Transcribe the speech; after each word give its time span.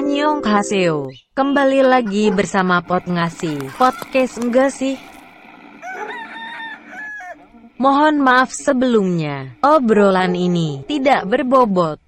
Annyeonghaseyo. 0.00 1.12
Kembali 1.36 1.84
lagi 1.84 2.32
bersama 2.32 2.80
Pot 2.80 3.04
Ngasih. 3.04 3.76
Podcast 3.76 4.40
enggak 4.40 4.72
sih? 4.72 4.96
Mohon 7.76 8.24
maaf 8.24 8.48
sebelumnya. 8.48 9.60
Obrolan 9.60 10.32
ini 10.32 10.88
tidak 10.88 11.28
berbobot. 11.28 12.00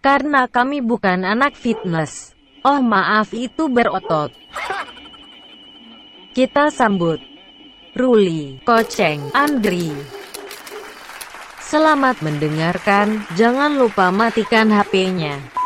Karena 0.00 0.48
kami 0.48 0.80
bukan 0.80 1.20
anak 1.28 1.52
fitness. 1.52 2.32
Oh 2.64 2.80
maaf 2.80 3.36
itu 3.36 3.68
berotot. 3.68 4.32
Kita 6.32 6.72
sambut 6.72 7.20
Ruli, 7.92 8.64
Koceng, 8.64 9.20
Andri. 9.36 9.92
Selamat 11.60 12.24
mendengarkan, 12.24 13.28
jangan 13.36 13.76
lupa 13.76 14.08
matikan 14.08 14.72
HP-nya. 14.72 15.63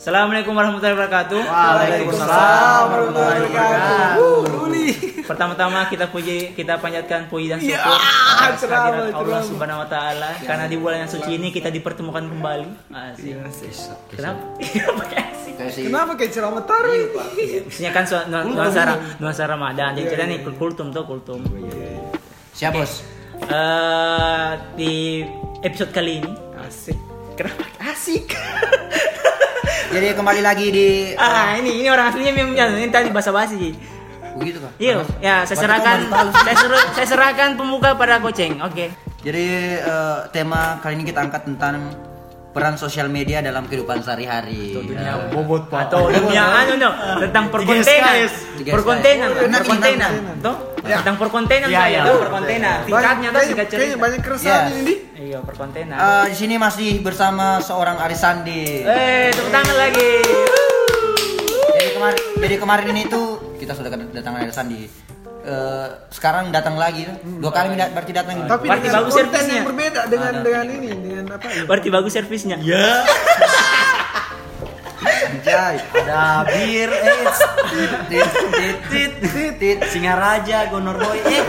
Assalamualaikum 0.00 0.56
warahmatullahi 0.56 0.96
wabarakatuh. 0.96 1.40
Waalaikumsalam 1.44 2.84
warahmatullahi 2.88 3.40
wabarakatuh. 3.44 4.32
Pertama-tama 5.28 5.92
kita 5.92 6.08
puji, 6.08 6.56
kita 6.56 6.80
panjatkan 6.80 7.28
puji 7.28 7.52
dan 7.52 7.60
Ya, 7.60 7.76
syukur 7.76 8.00
atas 8.40 8.64
kehadirat 8.64 9.12
Allah. 9.12 9.40
Subhanahu 9.44 9.84
wa 9.84 9.88
taala 9.92 10.40
karena 10.40 10.64
di 10.66 10.80
bulan 10.80 11.04
yang 11.04 11.10
suci 11.12 11.36
ini 11.36 11.52
kita 11.52 11.68
dipertemukan 11.68 12.24
kembali. 12.24 12.88
Asik. 12.88 13.44
Kenapa? 14.08 14.40
Kenapa 14.72 15.02
kayak 15.04 15.26
asik? 15.36 15.84
Kenapa 15.84 16.12
kayak 16.16 16.30
ceramah 16.32 16.64
tarik? 16.64 17.06
Maksudnya 17.68 17.92
kan 17.92 18.04
su- 18.08 18.26
nu- 18.26 18.56
nuansa 18.56 18.80
nuansa 19.20 19.44
Ramadan. 19.44 19.92
Jadi 19.94 20.06
kita 20.08 20.24
nih 20.24 20.38
kultum 20.56 20.96
tuh 20.96 21.04
kultum. 21.04 21.44
Siap 22.56 22.72
bos. 22.72 23.04
Eh 23.44 24.48
di 24.80 25.20
episode 25.60 25.92
kali 25.92 26.24
ini 26.24 26.32
Asik. 26.56 26.96
kenapa 27.36 27.68
asik? 27.84 28.32
Jadi 29.90 30.06
kembali 30.14 30.40
lagi 30.40 30.66
di 30.70 30.88
ah, 31.14 31.58
ini 31.58 31.82
ini 31.82 31.88
orang 31.90 32.14
aslinya 32.14 32.32
memang 32.32 32.54
ini 32.76 32.88
tadi 32.88 33.10
basa-basi. 33.10 33.74
begitu 34.30 34.62
kan? 34.62 34.70
Iya, 34.78 35.02
ya 35.18 35.42
saya 35.42 35.58
serahkan 35.58 36.06
saya, 36.32 36.54
seru- 36.56 36.90
saya 36.94 37.06
serahkan 37.08 37.58
pembuka 37.58 37.98
pada 37.98 38.22
Koceng. 38.22 38.62
Oke. 38.62 38.94
Jadi 39.20 39.46
eh, 39.76 40.18
tema 40.30 40.78
kali 40.78 40.94
ini 40.94 41.04
kita 41.04 41.18
angkat 41.20 41.42
tentang 41.44 41.90
peran 42.50 42.74
sosial 42.74 43.06
media 43.06 43.42
dalam 43.42 43.66
kehidupan 43.66 43.98
sehari-hari. 44.00 44.78
Eh, 44.78 45.16
bobot 45.28 45.66
Atau 45.68 46.06
dunia 46.08 46.46
anu 46.62 46.78
no, 46.78 46.90
tentang 47.20 47.50
perkontenan. 47.50 48.14
Perkontenan, 48.62 49.28
perkontenan. 49.34 50.12
Toh? 50.38 50.56
Tentang 50.80 51.16
perkontenan 51.18 51.66
Ya, 51.68 51.82
saya 51.84 51.90
ya. 51.92 52.02
tuh 52.06 52.16
perkontenan. 52.22 52.76
Tingkatnya 52.86 53.28
tuh 53.28 53.42
singkat 53.44 53.66
Kayaknya 53.66 53.86
cerita. 53.90 53.98
banyak 53.98 54.20
keresahan 54.22 54.62
Yes. 54.62 54.72
ini 54.72 54.82
di. 54.86 54.94
Iya, 55.30 55.38
perkontenan. 55.40 55.94
eh, 55.94 56.24
di 56.26 56.36
sini 56.36 56.58
masih 56.58 56.98
bersama 57.00 57.62
seorang 57.62 58.02
Arisandi. 58.02 58.82
Eh, 58.82 59.30
tepuk 59.30 59.46
tangan 59.48 59.76
lagi. 59.78 60.10
Jadi 61.70 61.88
kemarin, 61.92 62.18
jadi 62.36 62.54
kemarin 62.58 62.86
ini 62.90 63.02
tuh 63.06 63.26
kita 63.54 63.72
sudah 63.72 63.94
kedatangan 63.94 64.42
Arisandi. 64.42 64.90
Eh, 65.40 65.86
sekarang 66.10 66.50
datang 66.50 66.74
lagi, 66.74 67.06
dua 67.38 67.48
kali 67.48 67.72
dat- 67.72 67.94
berarti 67.94 68.10
datang. 68.10 68.42
Tapi 68.42 68.66
Berarti 68.66 68.82
dengan 68.84 68.98
bagus 69.00 69.14
servisnya. 69.14 69.54
yang 69.54 69.68
berbeda 69.70 70.00
dengan 70.04 70.32
dengan 70.42 70.66
ini 70.68 70.88
dengan 70.92 71.24
apa 71.32 71.46
ya? 71.46 71.62
Berarti 71.62 71.88
bagus 71.88 72.12
servisnya. 72.12 72.56
Ya. 72.58 72.86
Anjay, 75.40 75.80
ada 75.96 76.44
bir, 76.44 76.90
eh, 76.92 77.24
tit, 77.72 77.92
tit, 78.12 78.30
tit, 78.92 79.12
tit, 79.24 79.52
tit, 79.56 79.78
Singaraja, 79.88 80.68
Gonorboy, 80.68 81.16
eh, 81.16 81.40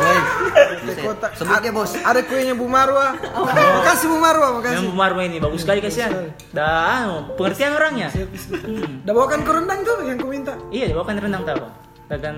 Di 0.87 0.95
kota. 0.95 1.27
Sebut 1.35 1.59
ya 1.59 1.71
bos. 1.75 1.91
Ada 1.99 2.23
kuenya 2.23 2.55
Bu 2.55 2.71
Marwa. 2.71 3.19
Makasih 3.19 4.07
Bu 4.07 4.17
Marwa, 4.23 4.47
Yang 4.47 4.55
makasih. 4.63 4.85
Bu 4.87 4.95
Marwa 4.95 5.21
ini 5.27 5.37
bagus 5.43 5.67
sekali 5.67 5.83
kasihan. 5.83 6.31
Dah, 6.55 7.03
anu, 7.03 7.35
pengertian 7.35 7.75
orangnya. 7.75 8.07
Hmm. 8.15 9.03
Udah 9.03 9.11
bawakan 9.11 9.39
ke 9.43 9.51
rendang 9.51 9.79
tuh 9.83 9.95
yang 10.07 10.15
ku 10.15 10.27
minta. 10.31 10.55
Iya, 10.71 10.95
dibawakan 10.95 11.19
rendang 11.19 11.43
tahu. 11.43 11.59
Dagan 12.07 12.35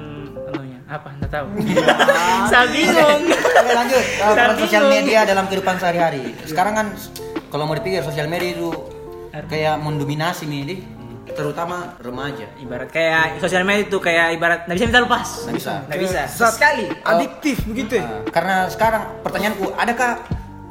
anunya 0.50 0.80
apa? 0.90 1.10
Enggak 1.22 1.32
tahu. 1.38 1.48
Saya 2.50 2.66
bingung. 2.74 3.22
Oke 3.30 3.72
lanjut. 3.78 4.02
Eh, 4.02 4.34
peran 4.34 4.58
sosial 4.58 4.84
media 4.90 5.20
dalam 5.30 5.46
kehidupan 5.46 5.78
sehari-hari. 5.78 6.34
Sekarang 6.50 6.74
kan 6.74 6.88
kalau 7.54 7.70
mau 7.70 7.78
dipikir 7.78 8.02
sosial 8.02 8.26
media 8.26 8.58
itu 8.58 8.74
kayak 9.54 9.78
mendominasi 9.82 10.50
nih. 10.50 10.82
Terutama 11.32 11.96
remaja. 12.04 12.52
Ibarat 12.60 12.92
kayak 12.92 13.40
sosial 13.40 13.64
media 13.64 13.88
itu 13.88 13.98
kayak 13.98 14.36
ibarat 14.36 14.60
nggak 14.68 14.76
bisa 14.76 14.86
minta 14.92 15.02
lepas. 15.02 15.28
Nggak 15.48 15.56
bisa. 15.56 15.74
Nggak 15.88 16.00
bisa. 16.04 16.22
Sekali. 16.28 16.86
Adiktif 17.08 17.58
begitu 17.64 17.94
ya. 18.00 18.06
Nah, 18.06 18.20
karena 18.28 18.56
sekarang 18.68 19.04
pertanyaanku, 19.24 19.66
adakah 19.80 20.12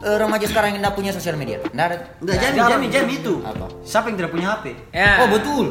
eh, 0.04 0.16
remaja 0.20 0.46
sekarang 0.46 0.68
yang 0.76 0.80
tidak 0.84 0.94
punya 0.94 1.10
sosial 1.16 1.36
media? 1.40 1.58
Nggak 1.72 1.86
ada. 1.88 1.96
Enggak, 2.20 2.36
jami, 2.36 2.58
jami, 2.60 2.86
jami 2.92 3.12
itu. 3.24 3.34
Apa? 3.40 3.66
Siapa 3.80 4.06
yang 4.12 4.16
tidak 4.20 4.30
punya 4.36 4.46
HP? 4.52 4.64
Ya. 4.92 5.24
Oh 5.24 5.28
betul. 5.32 5.66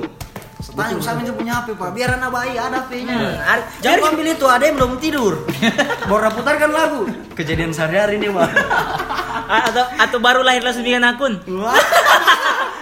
Tanya 0.62 0.94
siapa 1.02 1.18
yang 1.20 1.34
tidak 1.34 1.40
punya 1.42 1.54
HP, 1.58 1.68
Pak? 1.74 1.90
Biar 1.92 2.10
anak 2.22 2.30
bayi 2.30 2.54
ada 2.54 2.86
HP-nya. 2.86 3.16
Hmm, 3.18 3.62
Jangan 3.82 4.14
ambil 4.14 4.28
itu, 4.30 4.46
ada 4.46 4.64
yang 4.64 4.76
belum 4.78 4.94
tidur. 5.02 5.34
Baru 6.10 6.30
putarkan 6.38 6.70
lagu. 6.70 7.02
Kejadian 7.34 7.74
sehari-hari 7.74 8.22
nih, 8.22 8.30
Pak. 8.30 8.50
Atau 9.68 9.84
atau 9.84 10.18
baru 10.24 10.48
lahir 10.48 10.64
langsung 10.64 10.88
bikin 10.88 11.04
akun. 11.04 11.36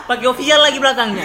Pakai 0.09 0.25
official 0.25 0.65
lagi 0.65 0.81
belakangnya. 0.81 1.21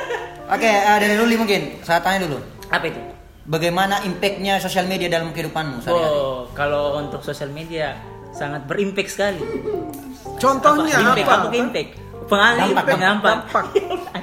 Oke, 0.56 0.64
eh, 0.64 0.96
dari 0.96 1.12
Ruli 1.20 1.36
mungkin. 1.36 1.84
Saya 1.84 2.00
tanya 2.00 2.24
dulu. 2.24 2.40
Apa 2.72 2.88
itu? 2.88 2.96
Bagaimana 3.44 4.00
impactnya 4.00 4.56
sosial 4.64 4.88
media 4.88 5.12
dalam 5.12 5.36
kehidupanmu 5.36 5.84
sehari-hari? 5.84 6.08
Oh, 6.16 6.48
kalau 6.56 6.96
untuk 6.96 7.20
sosial 7.20 7.52
media 7.52 8.00
sangat 8.32 8.64
berimpact 8.64 9.12
sekali. 9.12 9.44
Contohnya 10.40 10.96
impact, 11.04 11.28
apa? 11.28 11.52
apa 11.52 11.52
impact? 11.52 11.90
Pengalih, 12.24 12.72
Dampak, 12.72 12.84
pengampak. 12.88 13.36
Dampak. 13.44 13.64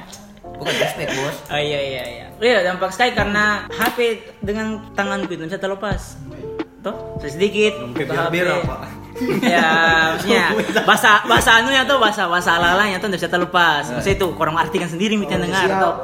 Bukan 0.58 0.74
prospek 0.78 1.06
bos. 1.14 1.36
Oh 1.50 1.58
iya 1.62 1.80
iya 1.82 2.02
iya. 2.06 2.26
Iya 2.42 2.58
dampak 2.66 2.90
sekali 2.90 3.14
karena 3.14 3.70
HP 3.70 3.98
dengan 4.42 4.82
tanganku 4.98 5.30
itu 5.34 5.46
bisa 5.46 5.62
terlepas. 5.62 6.18
Toh, 6.82 7.18
sedikit 7.22 7.78
buka 7.94 8.30
HP. 8.30 8.34
apa? 8.42 9.01
Ya, 9.42 9.68
maksudnya 10.14 10.46
bahasa 10.82 11.20
bahasa 11.24 11.50
anunya 11.58 11.82
tuh 11.82 11.96
bahasa 11.96 12.26
bahasa 12.26 12.56
alalanya 12.56 12.96
tuh 12.96 13.08
nggak 13.08 13.20
bisa 13.20 13.28
terlepas. 13.28 13.84
Maksudnya 13.90 14.16
itu 14.16 14.26
kurang 14.32 14.56
artikan 14.56 14.86
sendiri 14.86 15.14
mita 15.14 15.36
dengar 15.36 15.68
tuh. 15.68 15.94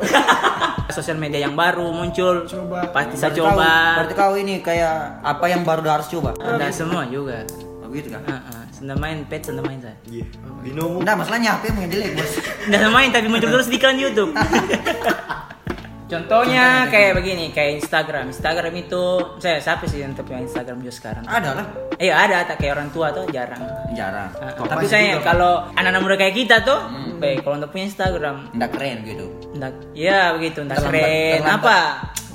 Sosial 0.96 1.16
media 1.16 1.44
yang 1.44 1.52
baru 1.52 1.84
muncul, 1.88 2.44
Coba. 2.44 2.88
pasti 2.90 3.14
saya 3.14 3.30
kau- 3.30 3.52
coba. 3.52 4.00
Berarti 4.00 4.14
kau 4.14 4.34
ini 4.34 4.58
kayak 4.58 5.20
apa 5.20 5.44
yang 5.46 5.60
baru 5.62 5.84
harus 5.84 6.08
coba? 6.08 6.32
Nah 6.34 6.68
semua 6.68 7.04
juga. 7.04 7.44
Begitu 7.88 8.08
kan? 8.10 8.20
Heeh, 8.20 8.62
Sudah 8.68 8.96
main 8.96 9.24
pet, 9.24 9.40
sudah 9.42 9.64
main 9.64 9.80
saya. 9.80 9.96
Binomo. 10.60 11.00
Nah, 11.00 11.16
masalahnya 11.16 11.56
HP 11.56 11.72
yang 11.72 11.88
jelek 11.88 12.10
bos. 12.14 12.32
Udah 12.68 12.90
main 12.90 13.08
tapi 13.08 13.26
muncul 13.26 13.48
terus 13.48 13.66
di 13.66 13.76
iklan 13.76 13.96
YouTube. 13.96 14.32
Contohnya 16.08 16.88
kayak 16.88 17.20
begini, 17.20 17.52
kayak 17.52 17.84
Instagram. 17.84 18.32
Instagram 18.32 18.74
itu 18.80 19.02
saya 19.36 19.60
siapa 19.60 19.84
sih 19.84 20.00
yang 20.00 20.16
punya 20.16 20.40
Instagram 20.40 20.80
juga 20.80 20.94
sekarang? 20.96 21.24
Ada 21.28 21.50
lah. 21.52 21.66
Iya 22.00 22.14
ada, 22.16 22.36
tak 22.48 22.64
kayak 22.64 22.80
orang 22.80 22.88
tua 22.88 23.12
tuh 23.12 23.28
jarang. 23.28 23.60
Jarang. 23.92 24.32
Top 24.56 24.72
tapi 24.72 24.88
saya 24.88 25.20
juga. 25.20 25.36
kalau 25.36 25.52
anak-anak 25.76 26.00
muda 26.00 26.16
kayak 26.16 26.32
kita 26.32 26.56
tuh, 26.64 26.80
baik 27.20 27.44
kalau 27.44 27.60
untuk 27.60 27.76
punya 27.76 27.84
Instagram, 27.92 28.36
Nggak 28.56 28.70
keren 28.72 28.96
gitu. 29.04 29.26
ndak, 29.52 29.74
ya 29.92 30.32
begitu, 30.32 30.64
ndak 30.64 30.80
keren, 30.80 31.44
terlambat. 31.44 31.60
apa, 31.60 31.78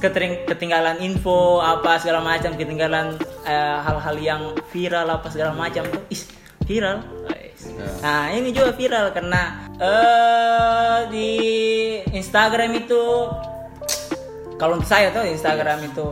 Ketering, 0.03 0.33
ketinggalan 0.43 0.97
info, 0.99 1.63
apa 1.63 1.95
segala 1.95 2.19
macam, 2.19 2.51
ketinggalan 2.53 3.15
eh, 3.47 3.77
hal-hal 3.81 4.15
yang 4.19 4.41
viral 4.69 5.07
apa 5.07 5.31
segala 5.31 5.55
macam 5.55 5.87
tuh, 5.87 6.03
is 6.11 6.27
viral. 6.67 6.99
Wais. 7.25 7.63
Nah 8.03 8.27
ini 8.29 8.51
juga 8.51 8.75
viral 8.75 9.15
karena 9.15 9.41
eh 9.79 10.99
di 11.07 11.31
Instagram 12.11 12.75
itu, 12.75 13.31
kalau 14.63 14.73
untuk 14.73 14.87
saya 14.87 15.11
tuh 15.11 15.27
Instagram 15.27 15.83
itu, 15.83 16.05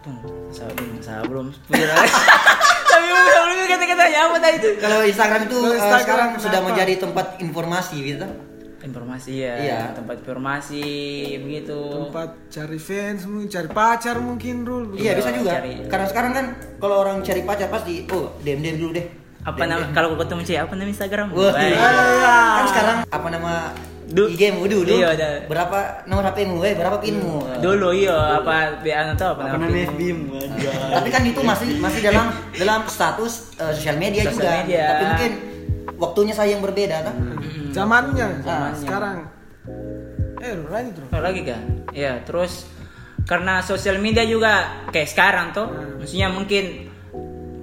Tunggu, 0.00 0.30
saya 0.48 0.70
belum, 0.72 0.90
saya 1.00 1.22
belum 1.24 1.46
viral. 1.66 1.98
Tapi 2.90 3.06
belum 3.06 3.26
belum 3.26 3.66
kata-katanya 3.68 4.18
apa 4.22 4.36
tadi 4.38 4.56
itu? 4.56 4.68
Kalau 4.78 4.98
Instagram 5.02 5.40
itu 5.44 5.58
eh, 5.58 5.74
Instagram 5.74 5.98
sekarang 6.00 6.28
kenapa? 6.30 6.44
sudah 6.46 6.60
menjadi 6.62 6.94
tempat 6.98 7.26
informasi 7.38 7.96
gitu. 8.06 8.26
informasi 8.80 9.44
ya 9.44 9.54
Iya. 9.60 9.80
tempat 9.92 10.24
informasi 10.24 10.80
begitu 11.36 11.76
Tempat 12.00 12.48
cari 12.48 12.80
fans 12.80 13.28
mungkin, 13.28 13.52
cari 13.52 13.68
pacar 13.68 14.16
mungkin 14.18 14.64
Rul. 14.64 14.96
Iya 14.96 15.20
bisa 15.20 15.28
juga. 15.30 15.60
cari- 15.60 15.84
Karena 15.84 16.06
sekarang 16.08 16.32
kan 16.32 16.46
kalau 16.80 16.96
orang 16.96 17.20
cari 17.20 17.44
pacar 17.44 17.68
pasti 17.68 18.08
oh 18.08 18.32
DM 18.40 18.64
DM 18.64 18.80
dulu 18.80 18.96
deh. 18.96 19.04
Apa 19.40 19.62
nama 19.62 19.84
kalau 19.90 20.14
ketemu 20.14 20.42
cewek 20.42 20.60
apa 20.60 20.72
nama 20.74 20.88
Instagram 20.88 21.26
Wah, 21.30 21.48
Baik. 21.50 21.76
kan 22.52 22.64
sekarang 22.66 22.96
apa 23.06 23.28
nama 23.28 23.52
Du- 24.10 24.26
IG 24.26 24.50
mu 24.50 24.66
dulu? 24.66 24.90
Iya, 24.90 25.14
ada. 25.14 25.28
Berapa 25.46 26.02
nomor 26.04 26.26
HP 26.26 26.42
mu? 26.42 26.58
Eh, 26.60 26.74
berapa 26.74 26.98
pinmu? 26.98 27.62
dulu 27.62 27.94
iya 27.94 28.42
apa 28.42 28.82
BA 28.82 29.14
atau 29.14 29.38
apa 29.38 29.46
Apa 29.46 29.54
nama 29.54 29.70
namanya 29.70 29.86
pin? 29.86 29.94
FBIM? 29.94 30.18
Anjay. 30.34 30.74
Tapi 30.90 31.08
kan 31.08 31.22
itu 31.22 31.40
masih 31.40 31.68
masih 31.78 32.00
dalam 32.02 32.26
dalam 32.52 32.80
status 32.84 33.54
eh, 33.54 33.70
sosial 33.70 33.96
media 33.96 34.26
Sosial 34.26 34.34
juga. 34.34 34.50
media. 34.58 34.82
Tapi 34.84 35.04
mungkin 35.06 35.32
waktunya 35.94 36.34
saya 36.34 36.50
yang 36.50 36.60
berbeda 36.60 37.06
kan. 37.06 37.14
Zamannya, 37.70 38.26
Zamannya. 38.42 38.78
sekarang. 38.82 39.16
Eh, 40.42 40.54
lanjut 40.66 40.94
Rul. 40.96 41.08
Oh, 41.08 41.22
lagi 41.22 41.42
kan 41.44 41.62
ya 41.92 42.12
terus 42.20 42.66
karena 43.22 43.62
sosial 43.62 43.94
media 43.96 44.24
juga 44.24 44.52
kayak 44.88 45.06
sekarang 45.06 45.46
tuh 45.52 45.70
maksudnya 45.96 46.26
mungkin 46.28 46.89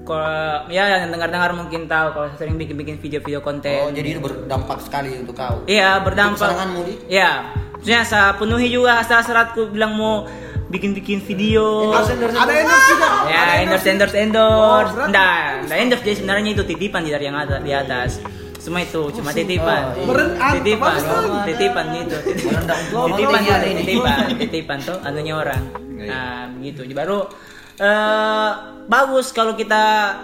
kalau 0.08 0.72
ya 0.72 0.84
yang 0.88 1.12
dengar-dengar 1.12 1.52
mungkin 1.52 1.86
tahu 1.86 2.16
kalau 2.16 2.26
saya 2.32 2.40
sering 2.42 2.56
bikin-bikin 2.56 2.96
video-video 2.98 3.44
konten. 3.44 3.76
Oh, 3.84 3.92
jadi 3.92 4.16
itu 4.16 4.24
berdampak 4.24 4.80
sekali 4.80 5.12
untuk 5.14 5.36
kau. 5.36 5.68
Iya 5.68 6.00
berdampak. 6.00 6.48
kesenanganmu, 6.48 6.80
Di? 6.82 6.94
Iya. 7.12 7.32
Maksudnya 7.76 8.02
saya 8.08 8.28
penuhi 8.34 8.72
juga 8.72 9.04
hasrat-hasratku 9.04 9.70
bilang 9.70 9.94
mau 9.94 10.24
bikin-bikin 10.68 11.20
video. 11.22 11.92
Ada 11.92 12.12
endorse 12.16 12.88
juga. 12.90 13.10
Ya 13.28 13.40
Ada 13.40 13.54
endorse 13.62 13.88
endorse 13.88 14.16
Oh, 14.16 14.24
endorse. 14.24 14.92
berarti- 14.96 15.14
Nah, 15.14 15.40
nah 15.64 15.76
endorse 15.76 16.04
jadi 16.04 16.16
sebenarnya 16.18 16.50
itu 16.50 16.64
titipan 16.64 17.02
dari 17.04 17.24
yang 17.24 17.38
ada 17.38 17.60
di 17.60 17.72
atas. 17.72 18.20
Semua 18.58 18.84
itu 18.84 19.00
cuma 19.14 19.32
titipan. 19.32 19.96
Oh, 19.96 20.12
iya. 20.18 20.60
Titipan, 20.60 20.92
bagus 20.92 21.04
tuh. 21.04 21.40
titipan 21.46 21.86
gitu. 21.94 22.18
Titipan 22.26 23.42
titipan, 23.64 24.18
titipan 24.36 24.78
tuh 24.82 24.98
anunya 25.04 25.34
orang. 25.36 25.64
Iya. 25.96 26.08
Nah, 26.08 26.40
begitu. 26.52 26.84
Jadi 26.84 26.96
baru 26.96 27.20
eh 27.78 28.52
bagus 28.88 29.30
kalau 29.32 29.54
kita 29.54 30.16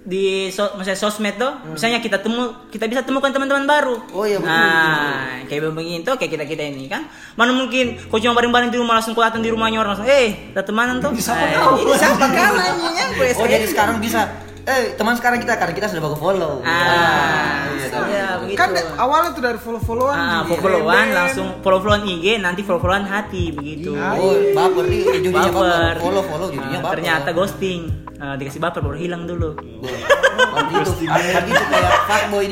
di 0.00 0.48
so, 0.48 0.64
misalnya 0.80 0.96
sosmed 0.96 1.36
tuh, 1.36 1.52
misalnya 1.76 2.00
kita 2.00 2.24
temu 2.24 2.56
kita 2.72 2.88
bisa 2.88 3.04
temukan 3.04 3.28
teman-teman 3.28 3.68
baru. 3.68 4.00
Oh 4.16 4.24
iya, 4.24 4.40
betul, 4.40 4.48
Nah, 4.48 5.44
kayak 5.44 5.76
begini 5.76 6.00
tuh 6.00 6.16
kayak 6.16 6.40
kita 6.40 6.44
kita 6.48 6.62
ini 6.72 6.88
kan. 6.88 7.04
Mana 7.36 7.52
mungkin 7.52 8.00
kau 8.08 8.16
cuma 8.16 8.32
bareng-bareng 8.32 8.72
di 8.72 8.80
rumah 8.80 8.96
langsung 8.96 9.12
kau 9.12 9.20
datang 9.20 9.44
di 9.44 9.52
rumahnya 9.52 9.84
orang 9.84 9.92
langsung, 9.92 10.08
eh, 10.08 10.56
temanan 10.56 11.04
tuh. 11.04 11.12
Siapa 11.20 11.52
kau? 11.52 11.84
Siapa 12.00 12.16
kau 12.16 12.54
nanya? 12.56 13.04
Oh, 13.36 13.46
jadi 13.46 13.66
sekarang 13.68 14.00
bisa 14.00 14.24
eh 14.62 14.92
teman 14.92 15.14
sekarang 15.14 15.38
kita 15.38 15.54
karena 15.54 15.72
kita 15.72 15.86
sudah 15.86 16.02
baku 16.02 16.16
follow. 16.18 16.60
Ah, 16.60 17.68
iya, 17.70 17.86
iya, 18.06 18.26
begitu. 18.38 18.56
Kan 18.56 18.70
awalnya 18.94 19.30
tuh 19.30 19.42
dari 19.42 19.56
follow-followan. 19.56 20.14
Ah, 20.14 20.40
follow-followan 20.42 21.06
langsung 21.10 21.46
follow-followan 21.58 22.02
IG, 22.04 22.26
nanti 22.38 22.60
follow-followan 22.60 23.04
hati 23.04 23.50
begitu. 23.50 23.92
Oh, 23.92 24.36
baper 24.50 24.84
nih 24.84 25.00
jadinya 25.10 25.40
baper. 25.44 25.60
baper. 25.60 25.94
Follow 25.98 26.22
follow 26.22 26.48
jadinya 26.48 26.78
Ah, 26.78 26.82
baper. 26.82 26.94
ternyata 26.94 27.28
ghosting. 27.30 27.80
Ah, 28.16 28.34
dikasih 28.34 28.58
baper 28.58 28.80
baru 28.80 28.96
hilang 28.96 29.24
dulu. 29.24 29.56
Berarti 29.56 30.72
itu 30.76 30.92
berarti 31.02 31.50
itu 31.50 31.64
kayak 31.66 31.92
fuckboy. 32.06 32.46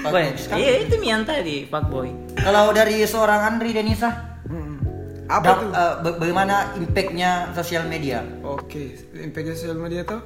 Boy, 0.00 0.24
iya 0.56 0.72
itu 0.80 0.94
Mian 0.96 1.22
tadi, 1.22 1.64
fuckboy. 1.64 2.08
Kalau 2.34 2.72
dari 2.72 3.04
seorang 3.04 3.40
Andri 3.46 3.70
Denisa, 3.70 4.32
Hmm. 4.42 4.80
Apa 5.28 5.50
tuh? 5.56 5.70
ba- 5.70 6.16
bagaimana 6.16 6.74
impactnya 6.74 7.52
sosial 7.52 7.84
media? 7.84 8.18
Oke, 8.42 8.98
impact 9.14 9.54
sosial 9.54 9.76
media 9.76 10.02
tuh. 10.02 10.18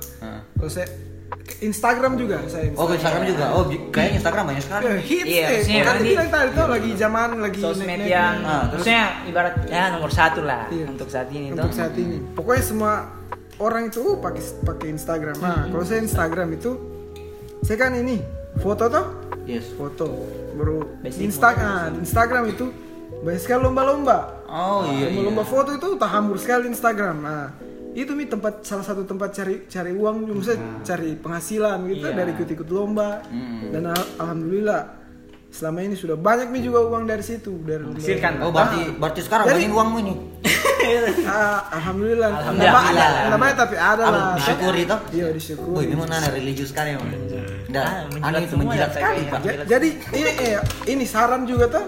Kalau 0.54 0.70
saya 0.70 0.88
Instagram 1.60 2.12
juga 2.14 2.44
saya. 2.46 2.72
Oh, 2.74 2.84
ke 2.84 2.94
Instagram 2.94 3.22
juga. 3.24 3.44
Oh, 3.52 3.62
kayaknya 3.88 4.12
Instagram 4.18 4.44
banyak 4.46 4.62
sekali. 4.62 4.82
Eh, 4.86 5.00
hits 5.00 5.26
Iya, 5.26 5.40
eh. 5.40 5.48
maksudnya 5.54 5.82
Kan 5.84 5.96
bilang 6.02 6.28
tadi 6.28 6.48
tuh 6.50 6.66
lagi 6.68 6.90
zaman 6.94 7.28
lagi 7.38 7.60
Sosmed 7.60 7.86
naik-naik. 7.86 8.10
yang 8.10 8.34
Ah, 8.40 8.62
terus? 8.68 8.84
maksudnya 8.84 9.04
ibarat 9.24 9.54
ya 9.64 9.84
nomor 9.90 10.10
satu 10.10 10.40
lah 10.42 10.62
Iya. 10.68 10.84
untuk 10.86 11.08
saat 11.08 11.28
ini 11.30 11.46
untuk 11.50 11.70
tuh. 11.70 11.76
saat 11.76 11.94
ini. 11.94 12.16
Pokoknya 12.32 12.62
semua 12.62 12.92
orang 13.56 13.82
itu 13.86 14.02
uh, 14.02 14.16
pakai 14.18 14.42
pakai 14.62 14.88
Instagram. 14.90 15.36
Nah, 15.38 15.60
kalau 15.68 15.84
saya 15.84 16.00
Instagram 16.00 16.48
itu 16.52 16.70
saya 17.60 17.76
kan 17.78 17.92
ini 17.94 18.16
foto 18.56 18.84
tuh, 18.86 19.06
Yes. 19.44 19.72
foto. 19.72 20.08
Baru 20.54 20.86
Basic 21.00 21.28
Instagram, 21.28 21.98
Instagram 21.98 22.44
itu 22.48 22.66
banyak 23.20 23.40
sekali 23.40 23.60
lomba-lomba. 23.62 24.18
Oh 24.46 24.84
iya 24.86 25.08
iya. 25.08 25.16
Lomba-lomba 25.16 25.44
foto 25.44 25.70
itu 25.72 25.88
tak 25.96 26.10
hambur 26.10 26.36
sekali 26.36 26.68
Instagram. 26.68 27.16
Nah, 27.20 27.44
itu 27.94 28.12
mi 28.12 28.24
tempat 28.24 28.60
salah 28.60 28.82
satu 28.82 29.02
tempat 29.02 29.30
cari 29.32 29.64
cari 29.64 29.90
uang, 29.90 30.26
maksudnya 30.28 30.58
cari 30.82 31.14
penghasilan 31.14 31.78
gitu 31.88 32.04
Iya. 32.04 32.14
dari 32.14 32.30
ikut-ikut 32.32 32.68
lomba. 32.68 33.22
Dan 33.64 33.86
al- 33.86 34.10
alhamdulillah 34.18 34.80
selama 35.48 35.78
ini 35.80 35.94
sudah 35.94 36.16
banyak 36.16 36.48
mi 36.48 36.58
juga 36.58 36.82
uang 36.84 37.04
dari 37.04 37.22
situ 37.22 37.54
dari 37.60 37.80
lomba. 37.80 37.96
Hasilkan. 37.96 38.32
Oh, 38.40 38.50
berarti 38.50 38.80
berarti 38.92 39.20
sekarang 39.20 39.44
Jadi- 39.46 39.62
banyak 39.62 39.72
uangmu 39.72 39.98
ini. 40.00 40.14
Ah, 41.24 41.64
alhamdulillah. 41.72 42.28
Alhamdulillah. 42.28 43.08
Nggak 43.24 43.40
banyak 43.40 43.56
tapi 43.56 43.74
ada 43.74 44.04
lah. 44.04 44.36
disyukuri 44.36 44.82
toh? 44.84 45.00
Iya 45.08 45.24
Wih, 45.24 45.32
disyukuri. 45.32 45.86
memang 45.88 46.08
nana 46.12 46.28
religius 46.28 46.68
sekali 46.70 46.92
emang. 46.92 47.08
Dah, 47.72 48.04
Ah, 48.20 48.26
aneh 48.28 48.44
itu 48.44 48.54
menjilat 48.54 48.92
ya, 48.92 48.94
sekali. 48.94 49.20
Pak. 49.24 49.40
Jadi 49.64 49.88
ini 50.12 50.30
eh, 50.44 50.60
ini 50.86 51.04
saran 51.04 51.48
juga 51.48 51.72
tuh. 51.72 51.84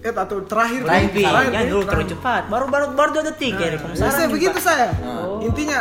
Eh 0.00 0.08
atau 0.10 0.40
terakhir 0.42 0.80
Terakhir, 0.80 1.12
terakhir, 1.12 1.50
jangan 1.50 1.66
dulu 1.66 1.76
terakhir. 1.78 1.88
terlalu 1.90 2.06
cepat. 2.10 2.42
Baru 2.46 2.64
baru 2.66 2.86
baru 2.90 3.10
dua 3.12 3.24
detik 3.26 3.52
ya 3.52 3.60
Nah, 3.60 3.72
rekomendasi. 3.74 4.12
saya 4.14 4.28
begitu 4.28 4.58
saya. 4.58 4.88
Oh. 4.98 5.40
Intinya 5.40 5.78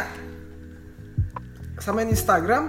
sama 1.78 2.04
Instagram 2.04 2.64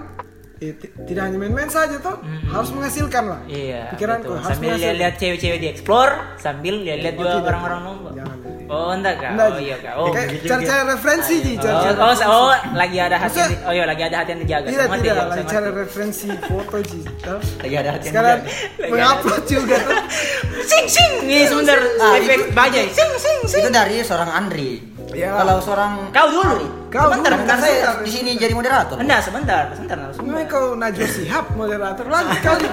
eh, 0.57 0.71
ti- 0.73 0.93
tidak 1.03 1.21
hanya 1.25 1.37
main-main 1.37 1.67
saja 1.67 1.97
toh, 1.97 2.15
harus 2.23 2.69
menghasilkan 2.69 3.23
lah. 3.27 3.41
Iya. 3.45 3.91
Pikiranku 3.91 4.23
betul. 4.25 4.37
harus 4.37 4.49
Sambil 4.53 4.71
lihat-lihat 4.77 5.15
cewek-cewek 5.17 5.59
di 5.59 5.67
explore, 5.67 6.13
sambil 6.37 6.75
lihat-lihat 6.79 7.15
Oh, 7.15 7.19
juga 7.19 7.49
orang-orang 7.49 7.79
lomba. 7.83 8.09
Jangan. 8.13 8.37
Oh, 8.71 8.89
enggak 8.89 9.15
kak? 9.17 9.31
Enggak, 9.31 9.47
Oh 9.47 9.59
iya 9.59 9.75
kak. 9.77 9.93
Oh, 9.93 10.07
kayak 10.09 10.27
begitu 10.31 10.45
cari-cari 10.47 10.79
juga. 10.79 10.89
referensi 10.89 11.33
Ji, 11.35 11.51
Oh, 11.51 11.59
cari-cari 11.59 11.91
oh, 11.91 11.99
referensi. 12.07 12.23
oh, 12.31 12.51
lagi 12.71 12.97
ada 12.97 13.15
hati 13.15 13.25
Maksudnya- 13.27 13.51
di- 13.51 13.61
oh 13.61 13.73
iya 13.73 13.83
lagi 13.83 14.01
ada 14.01 14.15
hati 14.17 14.29
yang 14.31 14.41
dijaga. 14.41 14.65
Tidak, 14.65 14.85
Sama 14.85 14.95
tidak, 14.95 15.03
dia, 15.13 15.23
lagi 15.27 15.43
cari 15.45 15.69
referensi 15.75 16.27
foto 16.47 16.77
Ji. 16.81 16.99
Lagi 17.59 17.75
ada 17.77 17.89
hati 17.91 18.05
Sekarang 18.07 18.39
mengupload 18.91 19.43
juga 19.45 19.75
tuh. 19.77 19.99
Sing 20.63 20.85
sing. 20.87 21.11
Ini 21.21 21.43
sebentar 21.45 21.77
Ah, 21.99 22.15
efek 22.15 22.39
bajai. 22.51 22.87
Sing 22.89 23.09
sing 23.17 23.37
sing. 23.45 23.61
Itu 23.61 23.69
dari 23.69 23.99
seorang 23.99 24.31
Andri. 24.31 24.71
Ya. 25.11 25.35
Kalau 25.35 25.59
seorang 25.59 26.07
Kau 26.09 26.23
dulu. 26.25 26.87
Kau 26.87 27.07
sebentar, 27.09 27.35
dulu. 27.35 27.43
sebentar. 27.43 27.57
saya 27.59 27.99
di 27.99 28.07
sini 28.07 28.31
jadi 28.33 28.51
moderator. 28.51 28.95
Enggak, 28.95 29.19
sebentar, 29.21 29.67
sebentar. 29.73 29.97
Memang 30.17 30.43
kau 30.45 30.71
Najwa 30.73 31.03
Sihab 31.05 31.51
moderator 31.53 32.07
lagi 32.07 32.35
kali. 32.39 32.63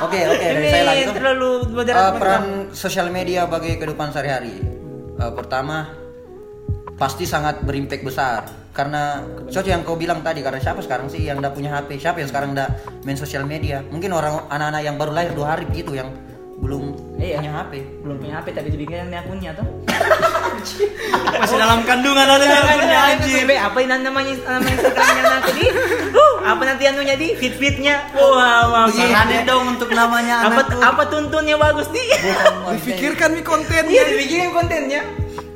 Oke, 0.00 0.20
oke, 0.26 0.42
dari 0.44 0.58
Ini 0.58 0.68
saya 0.68 0.84
lagi 0.84 1.04
terlalu 1.12 1.50
Eh, 1.60 1.70
moderator. 1.72 2.18
peran 2.18 2.44
sosial 2.72 3.06
media 3.08 3.46
bagi 3.46 3.76
kehidupan 3.76 4.10
sehari-hari. 4.10 4.58
Eh, 5.20 5.32
pertama, 5.36 5.84
pasti 6.96 7.28
sangat 7.28 7.60
berimpact 7.60 8.00
besar. 8.00 8.48
Karena 8.72 9.20
sesuatu 9.50 9.68
yang 9.68 9.84
kau 9.84 9.98
bilang 9.98 10.24
tadi 10.24 10.40
karena 10.40 10.56
siapa 10.56 10.80
sekarang 10.80 11.12
sih 11.12 11.28
yang 11.28 11.42
udah 11.42 11.52
punya 11.52 11.74
HP 11.76 12.00
siapa 12.00 12.22
yang 12.22 12.30
sekarang 12.32 12.56
udah 12.56 12.68
main 13.04 13.18
sosial 13.20 13.44
media? 13.44 13.84
Mungkin 13.84 14.08
orang 14.16 14.48
anak-anak 14.48 14.82
yang 14.86 14.96
baru 14.96 15.12
lahir 15.12 15.32
dua 15.36 15.58
hari 15.58 15.68
begitu 15.68 16.00
yang 16.00 16.08
belum 16.60 16.82
Iya. 17.16 17.40
punya 17.40 17.52
HP 17.56 17.72
belum 18.04 18.16
punya 18.20 18.34
HP 18.40 18.46
tapi 18.52 18.68
dibikin 18.68 19.08
akunnya 19.10 19.50
tuh. 19.56 19.66
Masih 21.40 21.56
dalam 21.56 21.80
kandungan 21.88 22.26
ada 22.28 22.44
yang 22.44 22.64
punya 22.76 22.98
anjir. 23.16 23.44
Apa 23.56 23.78
ini 23.80 23.96
namanya 24.04 24.32
nama 24.44 24.68
Instagramnya 24.68 25.22
nanti 25.24 25.50
di? 25.56 25.66
Uh, 26.12 26.34
apa 26.44 26.62
nanti 26.68 26.84
anunya 26.84 27.16
di 27.16 27.32
feed 27.32 27.56
feednya? 27.56 28.12
Wah, 28.12 28.68
wah, 28.68 28.84
Saranin 28.92 29.48
dong 29.48 29.76
untuk 29.76 29.88
namanya 29.92 30.48
apa 30.48 30.68
apa 30.80 31.02
tuntunnya 31.08 31.56
bagus 31.56 31.88
nih? 31.92 32.08
Dipikirkan 32.76 33.32
mi 33.32 33.40
kontennya. 33.40 33.92
Iya, 33.92 34.04
dibikin 34.12 34.52
kontennya. 34.52 35.00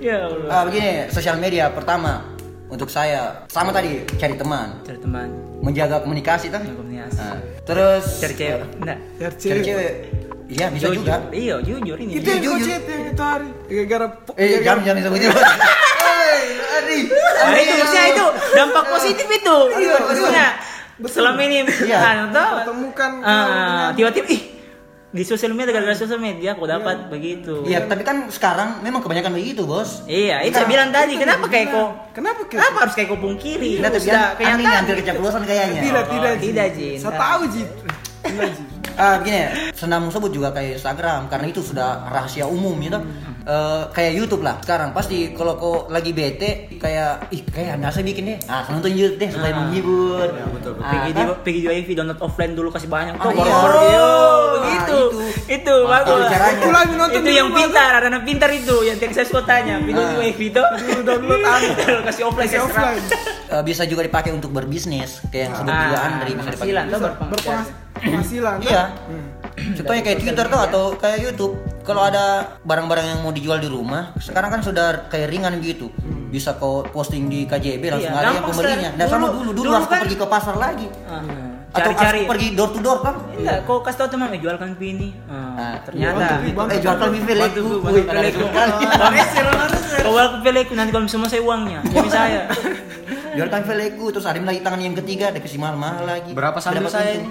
Ya 0.01 0.29
Allah. 0.29 0.49
Ah, 0.53 0.62
begini 0.69 1.09
sosial 1.09 1.37
media 1.41 1.69
pertama 1.73 2.25
untuk 2.69 2.89
saya 2.89 3.45
sama 3.49 3.73
tadi 3.73 4.05
cari 4.21 4.37
teman 4.37 4.83
Cari 4.85 4.99
teman, 5.01 5.29
menjaga 5.65 6.01
komunikasi 6.05 6.53
tuh 6.53 6.61
komunikasi. 6.61 7.21
Ah, 7.21 7.41
terus 7.65 8.21
Cari 8.21 8.35
cewek. 8.37 8.61
Enggak. 8.81 8.99
Ya, 9.20 9.29
cari 9.32 9.61
cewek. 9.65 9.93
Iya 10.46 10.67
bisa 10.69 10.86
Jujur. 10.89 11.01
juga 11.01 11.17
Iya, 11.31 11.55
jujur 11.60 11.96
ini. 11.96 12.13
Itu 12.17 12.29
yang 12.29 12.43
Jujur. 12.43 12.69
yang 12.69 12.82
itu 13.08 13.22
hari. 13.22 13.48
Gara-gara 13.65 14.06
eh 14.34 14.60
jangan 14.60 14.82
jangan 14.82 15.01
sebut 15.03 15.19
itu 15.19 15.31
Hei, 15.31 16.43
Adi 16.74 16.98
Nah, 17.08 17.56
itu 17.56 17.72
maksudnya 17.74 18.06
itu 18.08 18.24
dampak 18.53 18.84
positif 18.89 19.27
itu. 19.27 19.56
Maksudnya 20.05 20.46
selama 21.05 21.41
ini 21.43 21.56
Iya. 21.82 21.98
kan 21.98 22.17
tuh 22.31 22.51
Pertemukan 22.60 23.10
kau 23.17 23.27
ah, 23.27 23.43
dengan- 23.43 23.94
tiba-tiba 23.94 24.29
ih 24.31 24.43
di 25.10 25.22
sosial 25.22 25.55
media 25.55 25.70
gara-gara 25.70 25.94
sosial 25.94 26.19
media 26.19 26.53
aku 26.53 26.67
dapat 26.67 27.06
begitu. 27.06 27.63
Iya, 27.63 27.86
tapi 27.86 28.03
kan 28.03 28.27
sekarang 28.29 28.82
memang 28.82 28.98
kebanyakan 28.98 29.31
begitu, 29.32 29.63
Bos. 29.63 30.03
Iya, 30.05 30.43
itu 30.43 30.53
saya 30.53 30.67
bilang 30.67 30.91
tadi. 30.91 31.15
Kenapa 31.15 31.46
kayak 31.46 31.70
kok? 31.70 31.89
Kenapa 32.13 32.43
kayak 32.43 32.58
Kenapa 32.58 32.77
harus 32.82 32.94
kayak 32.94 33.08
kau 33.08 33.20
pungkiri? 33.22 33.79
Tidak, 33.79 33.94
Sudah 33.94 34.34
kan 34.34 34.34
aneh 34.34 34.39
kenyataan. 34.58 34.74
hampir 34.77 34.94
keceplosan 34.98 35.43
kayaknya. 35.46 35.81
Tidak, 35.81 36.05
tidak, 36.10 36.34
tidak, 36.41 36.67
Ji. 36.74 36.89
Saya 36.98 37.15
tahu, 37.15 37.41
Ji. 37.46 37.63
Tidak, 38.27 38.51
Ji. 38.94 39.01
Ah, 39.01 39.15
begini, 39.19 39.43
senam 39.72 40.06
sebut 40.06 40.31
juga 40.31 40.48
kayak 40.51 40.79
Instagram 40.79 41.27
karena 41.27 41.46
itu 41.46 41.60
sudah 41.60 42.06
rahasia 42.06 42.46
umum 42.46 42.79
gitu. 42.79 43.03
Eh, 43.44 43.82
kayak 43.93 44.13
YouTube 44.15 44.41
lah. 44.41 44.56
Sekarang 44.58 44.94
pasti 44.94 45.34
kalau 45.34 45.53
kau 45.55 45.74
lagi 45.86 46.17
bete 46.17 46.72
kayak 46.74 47.29
ih 47.29 47.44
kayak 47.44 47.77
biasa 47.77 48.01
bikin 48.01 48.24
deh. 48.24 48.39
Ah, 48.46 48.65
nonton 48.67 48.89
YouTube 48.89 49.19
deh 49.19 49.29
supaya 49.29 49.53
Ah. 49.53 49.58
menghibur. 49.60 50.24
Ya, 50.24 50.46
betul, 50.48 50.72
betul. 50.72 50.72
Ah, 50.81 50.91
Pergi 50.94 51.60
di 51.60 51.65
kan? 51.84 51.96
download 51.98 52.20
offline 52.22 52.53
dulu 52.55 52.69
kasih 52.70 52.89
banyak 52.89 53.15
tuh 53.15 53.31
iya. 53.31 53.36
baru 53.36 53.53
baru 53.53 53.77
Oh, 53.77 53.84
Yo, 53.84 54.01
ah, 54.01 54.43
begitu 54.56 54.98
itu. 55.44 55.60
itu 55.60 55.74
bagus. 55.84 56.24
Aku 56.24 56.69
lagi 56.72 56.94
nonton 56.96 57.20
itu 57.20 57.31
yang 57.31 57.48
rumah, 57.51 57.58
pintar 57.60 57.91
ada 57.93 58.06
anak 58.08 58.22
pintar 58.24 58.51
itu 58.51 58.77
yang 58.81 58.96
tadi 58.96 59.13
saya 59.13 59.27
suka 59.29 59.43
tanya 59.44 59.74
Ah. 59.77 60.17
wifi 60.17 60.46
itu 60.48 60.63
download 61.05 61.43
kasih 62.06 62.22
offline 62.24 62.48
Kasih 62.48 62.60
offline. 62.63 63.03
Eh, 63.44 63.63
bisa 63.63 63.82
juga 63.84 64.01
dipakai 64.03 64.32
untuk 64.32 64.51
berbisnis 64.51 65.20
kayak 65.29 65.43
yang 65.43 65.53
sebut 65.55 65.74
juga 65.74 65.98
Andri 66.01 66.31
bisa 66.32 66.48
dipakai. 66.48 67.83
Penghasilan. 67.96 68.58
Iya. 68.60 68.84
Hmm. 69.06 69.27
Contohnya 69.55 70.03
kayak 70.03 70.19
Twitter 70.19 70.46
tuh 70.46 70.60
atau 70.60 70.84
kayak 70.94 71.19
YouTube. 71.22 71.55
Kalau 71.81 72.01
ada 72.01 72.24
barang-barang 72.65 73.06
yang 73.06 73.20
mau 73.20 73.31
dijual 73.31 73.60
di 73.60 73.69
rumah, 73.69 74.17
sekarang 74.17 74.48
kan 74.48 74.60
sudah 74.60 75.06
kayak 75.06 75.29
ringan 75.29 75.60
gitu. 75.60 75.93
Bisa 76.27 76.56
kau 76.56 76.82
posting 76.82 77.29
di 77.29 77.44
KJB 77.44 77.84
langsung 77.86 78.10
Iya, 78.10 78.19
ada 78.19 78.31
yang 78.32 78.43
pembelinya. 78.43 78.91
Nah 78.96 79.06
sama 79.06 79.27
Dulu- 79.31 79.53
dulu 79.53 79.69
harus 79.70 79.86
kan- 79.86 80.03
pergi 80.03 80.17
ke 80.17 80.27
pasar 80.27 80.56
lagi. 80.56 80.89
Ah. 81.05 81.20
Atau 81.70 81.91
cari-cari 81.91 82.22
harus 82.22 82.31
pergi 82.31 82.48
door 82.55 82.70
to 82.70 82.79
door 82.79 82.98
kan? 83.03 83.19
enggak 83.34 83.67
kau 83.67 83.82
kasih 83.82 83.98
tahu 84.01 84.15
teman 84.15 84.31
eh 84.31 84.39
jualkan 84.39 84.79
ini 84.79 85.10
Ah, 85.27 85.58
Ah, 85.58 85.74
ternyata 85.82 86.39
bantu. 86.46 86.70
Eh 86.70 86.79
jual 86.79 86.96
kami 86.96 87.19
Bantu 87.19 87.27
peleku. 87.27 87.58
gue, 87.82 88.03
peleku. 88.06 88.43
sekali. 88.46 88.72
Kau 90.01 90.15
aku 90.15 90.36
peleku 90.41 90.72
nanti 90.74 90.91
kalau 90.91 91.06
semua 91.06 91.27
saya 91.27 91.43
uangnya. 91.43 91.82
Jadi 91.93 92.08
saya. 92.08 92.41
Jual 93.34 93.48
kan 93.48 93.62
Lego 93.69 94.06
terus 94.08 94.24
ada 94.24 94.34
yang 94.34 94.46
lagi 94.46 94.62
tangan 94.62 94.81
yang 94.81 94.94
ketiga 94.94 95.24
ada 95.29 95.38
kasih 95.38 95.58
mahal-mahal 95.58 96.06
lagi. 96.06 96.31
Berapa 96.31 96.58
Dapat 96.58 96.86
saya 96.88 97.10
ini? 97.14 97.26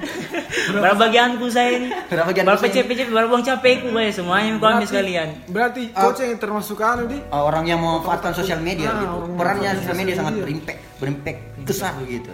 Berapa 0.69 0.98
bagianku 1.00 1.45
saya 1.48 1.69
ini? 1.74 1.88
Berapa 2.12 2.27
bagianku 2.27 2.50
Berapa 2.50 2.62
saya 2.62 2.69
ini? 2.69 2.79
CP-CP, 2.83 3.07
berapa 3.10 3.31
uang 3.31 3.45
capekku, 3.45 3.88
bay? 3.89 4.07
Semuanya 4.12 4.50
aku 4.53 4.65
ambil 4.65 4.88
sekalian. 4.88 5.27
Berarti 5.48 5.81
coach 5.89 6.19
yang 6.19 6.36
termasuk 6.38 6.77
anu 6.77 7.07
di 7.07 7.17
Ah, 7.29 7.41
orang 7.41 7.63
yang 7.63 7.79
memanfaatkan 7.79 8.36
sosial 8.36 8.60
media 8.60 8.89
Ah, 8.89 9.00
gitu. 9.00 9.15
yang 9.24 9.39
Perannya 9.39 9.69
sosial 9.79 9.95
media 9.95 10.13
sangat 10.13 10.33
media. 10.33 10.43
berimpact, 10.43 10.79
berimpact 11.00 11.39
besar 11.63 11.91
begitu. 11.98 12.29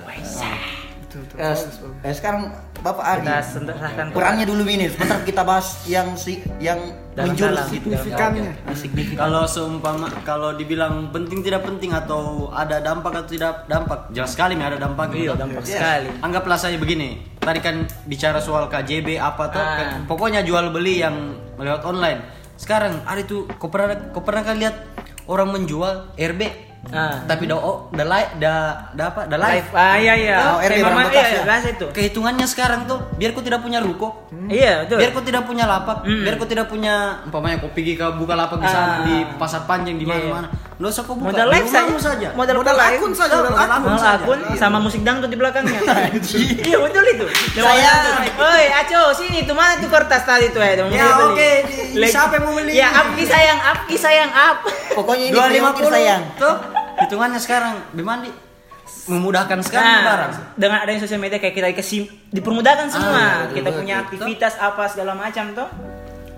Betul, 1.10 1.26
betul. 1.26 1.38
Eh, 1.42 1.58
eh, 2.06 2.14
sekarang 2.14 2.54
Bapak 2.80 3.02
Adi, 3.04 3.26
Kita 3.26 3.42
serahkan 3.42 4.08
perannya 4.14 4.46
dulu 4.46 4.62
ini. 4.64 4.86
Sebentar 4.88 5.26
kita 5.26 5.42
bahas 5.42 5.82
yang 5.84 6.14
si 6.14 6.38
yang 6.62 6.78
menjurus 7.12 7.58
dalam. 7.60 7.66
gitu. 7.68 7.90
Signifikannya. 7.90 8.52
Signifikan. 8.72 9.20
Kalau 9.20 9.44
seumpama 9.44 10.08
kalau 10.22 10.54
dibilang 10.54 11.10
penting 11.10 11.42
tidak 11.42 11.66
penting 11.66 11.92
atau 11.92 12.54
ada 12.54 12.78
dampak 12.78 13.10
atau 13.12 13.28
tidak 13.28 13.66
dampak, 13.66 14.14
jelas 14.14 14.32
sekali 14.32 14.54
nih 14.54 14.70
ada 14.70 14.78
dampak. 14.78 15.10
Iya, 15.12 15.34
dampak 15.34 15.66
Yes. 15.66 15.74
sekali. 15.74 16.10
Anggaplah 16.22 16.56
saya 16.56 16.78
begini, 16.78 17.10
tadi 17.36 17.58
kan 17.58 17.76
bicara 18.06 18.38
soal 18.38 18.70
KJB 18.70 19.18
apa 19.18 19.50
tuh, 19.50 19.60
Ah. 19.60 19.76
kan 19.76 19.88
pokoknya 20.06 20.46
jual 20.46 20.70
beli 20.70 21.02
yang 21.02 21.36
lewat 21.58 21.84
online. 21.84 22.22
Sekarang 22.54 23.02
ada 23.02 23.18
itu, 23.18 23.50
kau 23.58 23.68
pernah 23.68 24.14
kau 24.14 24.22
pernah 24.22 24.46
kan 24.46 24.56
lihat 24.56 24.78
orang 25.26 25.50
menjual 25.50 26.14
RB, 26.14 26.69
Ah. 26.90 27.22
tapi 27.28 27.46
da 27.46 27.60
oh, 27.60 27.92
da 27.92 28.08
live, 28.08 28.32
da, 28.40 28.54
da 28.96 29.12
apa, 29.12 29.28
da 29.28 29.36
live. 29.36 29.68
Live. 29.68 29.70
Ah, 29.76 29.96
iya 30.00 30.14
iya. 30.16 30.38
Oh, 30.56 30.58
RB 30.58 30.80
barang 30.80 30.98
bekas 31.12 31.12
iya, 31.12 31.22
ya? 31.22 31.30
iya, 31.30 31.42
biasa 31.46 31.68
itu. 31.76 31.86
Kehitungannya 31.92 32.48
sekarang 32.48 32.82
tuh, 32.88 33.00
biar 33.20 33.36
kau 33.36 33.44
tidak 33.44 33.60
punya 33.62 33.78
ruko, 33.84 34.26
Iya, 34.50 34.88
betul. 34.88 34.98
biar 34.98 35.12
kau 35.12 35.22
tidak 35.22 35.44
punya 35.46 35.68
lapak, 35.68 36.02
Mm. 36.08 36.22
biar 36.26 36.36
kau 36.40 36.48
tidak 36.50 36.66
punya, 36.72 37.20
umpamanya 37.28 37.62
pergi 37.62 37.94
ke 37.94 38.06
buka 38.18 38.34
lapak 38.34 38.58
di 38.64 38.68
Ah. 38.72 39.04
di 39.06 39.16
pasar 39.38 39.68
panjang 39.68 40.00
di 40.00 40.08
Iya, 40.08 40.18
mana-mana, 40.18 40.48
nggak 40.50 40.69
usah 40.82 41.04
kau 41.04 41.12
buka, 41.12 41.36
Modal 41.36 41.52
live 41.52 41.68
saja. 41.68 41.92
saja. 42.00 42.28
Modal, 42.32 42.56
Modal 42.56 42.72
live. 42.74 42.98
akun 42.98 43.12
saja, 43.12 43.36
modal 43.36 43.52
Modal 43.52 43.68
akun. 43.68 43.84
Modal 43.84 44.00
saja. 44.00 44.24
akun 44.24 44.40
sama 44.56 44.78
musik 44.80 45.04
dangdut 45.04 45.28
di 45.28 45.36
belakangnya. 45.36 45.76
iya 46.64 46.78
betul 46.80 47.04
itu. 47.04 47.26
Saya- 47.54 48.24
Oi, 48.32 48.66
Aco, 48.72 49.12
sini 49.12 49.44
tuh 49.44 49.52
mana 49.52 49.76
tuh 49.76 49.92
kertas 49.92 50.24
tadi 50.24 50.48
tuh 50.50 50.64
ya? 50.64 50.80
Ya, 50.88 51.08
oke, 51.22 51.52
siapa 52.02 52.32
yang 52.34 52.44
mau 52.46 52.56
beli? 52.56 52.72
Ya, 52.74 52.96
Apki 52.96 53.24
sayang, 53.24 53.60
Apki 53.60 53.96
sayang 53.96 54.32
up. 54.32 54.64
Pokoknya 54.96 55.26
ini 55.26 55.36
dua 55.36 55.52
lima 55.52 55.70
prioritas 55.70 56.00
sayang. 56.00 56.22
tuh 56.38 56.56
hitungannya 56.98 57.40
sekarang 57.40 57.76
dimandi 57.92 58.32
memudahkan 59.06 59.60
sekali 59.60 59.84
barang 59.84 60.32
Nah, 60.32 60.54
dengan 60.54 60.78
adanya 60.80 61.02
sosial 61.02 61.18
media 61.18 61.38
kayak 61.38 61.54
kita 61.54 61.68
dikasih 61.68 62.02
dipermudahkan 62.30 62.88
semua. 62.88 63.10
Ah, 63.12 63.38
kita 63.50 63.68
betul, 63.68 63.80
punya 63.80 63.96
betul. 64.00 64.08
aktivitas 64.16 64.54
apa 64.56 64.88
segala 64.88 65.12
macam 65.12 65.52
tuh. 65.52 65.68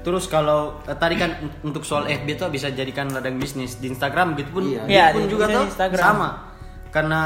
Terus 0.01 0.25
kalau 0.25 0.59
eh, 0.83 0.93
tadi 0.93 1.15
kan 1.15 1.37
un- 1.39 1.55
untuk 1.63 1.81
soal 1.81 2.05
FB 2.05 2.27
tuh 2.35 2.49
bisa 2.49 2.69
jadikan 2.69 3.07
ladang 3.07 3.35
bisnis 3.35 3.75
di 3.75 3.87
Instagram 3.87 4.33
gitu 4.33 4.49
pun 4.51 4.63
Iya. 4.63 4.81
gitu 4.81 4.89
Iya, 4.89 5.05
pun 5.11 5.21
di- 5.21 5.29
juga 5.29 5.45
tuh 5.47 5.63
Instagram. 5.67 6.01
sama 6.03 6.29
karena 6.89 7.19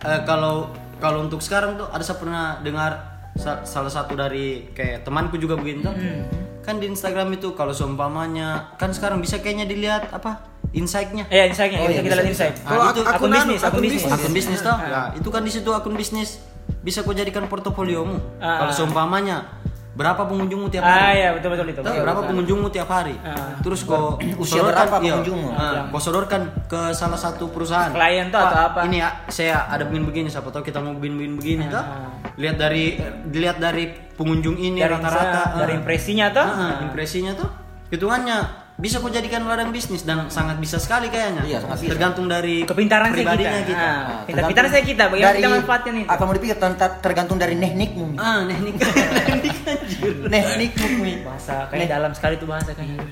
eh, 0.00 0.20
kalau 0.22 0.68
kalau 0.96 1.18
untuk 1.22 1.38
sekarang 1.38 1.74
tuh 1.74 1.86
ada 1.86 2.00
saya 2.00 2.16
pernah 2.16 2.44
dengar 2.58 2.92
sa- 3.34 3.62
salah 3.62 3.88
satu 3.88 4.12
dari 4.12 4.46
kayak 4.68 5.02
temanku 5.02 5.36
juga 5.36 5.54
begini 5.54 5.80
tuh 5.80 5.90
Hmm. 5.90 6.22
kan 6.60 6.76
di 6.76 6.86
Instagram 6.86 7.32
itu 7.32 7.52
kalau 7.52 7.70
seumpamanya 7.70 8.74
kan 8.74 8.90
sekarang 8.90 9.18
bisa 9.18 9.38
kayaknya 9.38 9.64
dilihat 9.64 10.10
apa 10.10 10.42
insight-nya 10.70 11.24
Iya, 11.26 11.48
insight-nya, 11.48 11.78
Oh, 11.78 11.88
iya, 11.88 12.02
kita 12.02 12.14
lihat 12.14 12.28
insight. 12.28 12.54
Kalau 12.60 12.76
Ah, 12.78 12.84
ak- 12.84 12.92
itu 12.92 13.00
akun 13.00 13.08
akun 13.08 13.30
anu, 13.30 13.36
bisnis, 13.48 13.62
akun 13.64 13.80
bisnis. 13.80 14.04
akun 14.12 14.32
bisnis 14.32 14.60
toh 14.60 14.76
ya 14.76 15.00
itu 15.14 15.28
kan 15.28 15.40
di 15.40 15.48
situ 15.48 15.70
akun 15.70 15.94
bisnis 15.94 16.30
bisa 16.78 17.00
kau 17.00 17.10
jadikan 17.10 17.46
portofoliomu 17.46 18.20
Ah. 18.36 18.60
kalau 18.60 18.72
seumpamanya 18.74 19.57
berapa 19.98 20.22
pengunjungmu 20.22 20.70
tiap 20.70 20.80
Ah, 20.80 21.10
hari 21.10 21.18
iya 21.18 21.28
betul 21.34 21.48
betul 21.50 21.66
itu. 21.68 21.80
Tahu 21.80 21.96
berapa 21.98 22.20
pengunjungmu 22.22 22.68
tiap 22.70 22.86
hari 22.86 23.18
Ah. 23.18 23.58
terus 23.58 23.82
kau 23.82 24.14
Usia 24.38 24.62
sodorkan- 24.62 24.86
berapa 24.86 24.96
iya, 24.96 25.12
pengunjungmu? 25.12 25.48
ah, 25.50 25.90
kau 25.90 25.98
sodorkan 25.98 26.40
ke 26.64 26.80
salah 26.92 27.18
satu 27.18 27.50
perusahaan 27.50 27.90
Klien 27.90 28.30
tuh 28.30 28.38
atau 28.38 28.58
apa? 28.70 28.86
ini 28.86 29.02
ya 29.02 29.10
saya 29.26 29.66
ada 29.66 29.82
begini 29.82 30.06
begini 30.06 30.28
siapa 30.28 30.48
tahu 30.48 30.62
kita 30.62 30.78
mau 30.78 30.94
begini 30.94 31.34
begini 31.34 31.66
Ah. 31.66 32.14
lihat 32.32 32.54
dari 32.56 32.94
dilihat 33.26 33.58
dari 33.58 33.90
pengunjung 34.14 34.54
ini 34.54 34.78
Dari 34.78 34.86
rata-rata 34.88 35.58
dari 35.58 35.72
ah. 35.72 35.78
impresinya 35.78 36.26
tuh. 36.30 36.46
Ah, 36.46 36.54
ah, 36.54 36.74
impresinya 36.80 37.32
tuh 37.34 37.50
hitungannya 37.88 38.38
bisa 38.78 38.96
kau 38.96 39.10
jadikan 39.10 39.42
ladang 39.42 39.68
bisnis 39.68 40.02
dan 40.02 40.30
sangat 40.30 40.54
bisa 40.56 40.78
sekali 40.78 41.10
kayaknya 41.10 41.42
Iya, 41.42 41.58
sangat 41.60 41.78
bisa. 41.80 41.90
tergantung 41.90 42.26
dari 42.26 42.62
Kepintaran 42.62 43.10
saya 43.10 43.26
kita. 43.26 43.34
kita. 43.66 43.74
Ah, 43.76 43.90
Nah, 43.98 44.22
pintar-pintar 44.22 44.64
saya 44.68 44.82
kita, 44.84 45.04
bagaimana 45.08 45.34
kita 45.34 45.50
manfaatkan 45.52 45.92
itu. 45.96 46.06
Apa 46.06 46.22
mau 46.22 46.32
dipikir 46.32 46.56
ter- 46.56 46.98
tergantung 47.00 47.36
dari 47.36 47.54
teknikmu. 47.54 48.06
Ah, 48.16 48.46
teknik 48.46 48.74
teknik 48.78 49.56
anjir. 49.66 50.14
Teknikmu. 50.24 51.04
Bahasa 51.22 51.66
kayak 51.66 51.88
dalam 51.90 52.12
sekali 52.12 52.34
tuh 52.36 52.46
bahasa 52.46 52.70
kayaknya. 52.70 53.02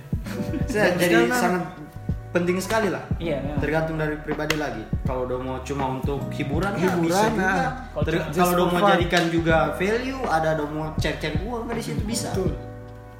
Jadi 0.68 1.02
sekarang- 1.02 1.34
sangat 1.34 1.62
penting 2.28 2.56
sekali 2.60 2.86
lah. 2.86 3.02
Iya, 3.16 3.36
memang. 3.40 3.58
Tergantung 3.58 3.96
dari 3.96 4.14
pribadi 4.16 4.54
lagi. 4.54 4.86
Kalau 5.02 5.26
udah 5.26 5.38
mau 5.40 5.56
cuma 5.64 5.84
untuk 5.90 6.30
hiburan, 6.30 6.72
ya 6.74 6.92
Hiburan, 6.92 7.02
bisa 7.02 7.22
juga. 7.26 7.42
nah. 7.42 7.70
Kalau 8.30 8.52
udah 8.54 8.66
mau 8.68 8.80
jadikan 8.88 9.24
juga 9.32 9.56
value, 9.74 10.22
ada 10.28 10.48
udah 10.54 10.66
mau 10.68 10.84
cek-cek 10.94 11.42
uang 11.42 11.66
dari 11.66 11.82
situ 11.82 12.02
bisa. 12.04 12.30
Betul. 12.30 12.54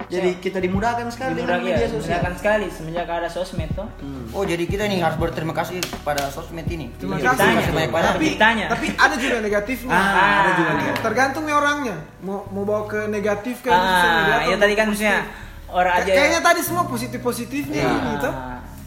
Jadi 0.06 0.30
kita 0.38 0.58
dimudahkan 0.58 1.06
sekali 1.10 1.32
dengan 1.34 1.58
ya, 1.58 1.66
media 1.66 1.86
sosial. 1.86 1.98
memudahkan 1.98 2.32
sekali 2.36 2.66
semenjak 2.70 3.06
ada 3.06 3.26
sosmed 3.26 3.70
tuh. 3.72 3.88
Oh 4.30 4.42
jadi 4.42 4.62
kita 4.62 4.86
nih 4.86 4.98
harus 4.98 5.16
berterima 5.16 5.50
kasih 5.50 5.78
pada 6.00 6.30
sosmed 6.30 6.66
ini. 6.66 6.94
Terima 6.94 7.18
Iya, 7.18 7.34
kasih. 7.34 7.42
banyak 7.74 7.90
banyak. 7.90 8.12
Tapi 8.14 8.26
tanya. 8.36 8.66
Tapi 8.70 8.86
ada 8.92 9.14
juga 9.14 9.36
negatifnya. 9.40 9.90
Ah, 9.90 10.34
ada 10.40 10.50
juga 10.54 10.72
negatif. 10.74 11.02
Tergantung 11.02 11.44
nih 11.44 11.54
orangnya. 11.54 11.96
Mau 12.20 12.46
mau 12.48 12.62
bawa 12.62 12.86
ke 12.86 13.00
negatif 13.06 13.60
kan 13.60 13.74
Ah, 13.74 14.42
ya 14.42 14.54
tadi 14.54 14.74
kan 14.74 14.86
maksudnya 14.88 15.26
orang 15.66 15.94
aja 15.98 16.10
Kayaknya 16.14 16.40
tadi 16.40 16.60
semua 16.62 16.84
positif 16.86 17.18
positifnya 17.18 17.82
Ah, 17.82 17.96
ini 17.96 18.12
tuh. 18.16 18.34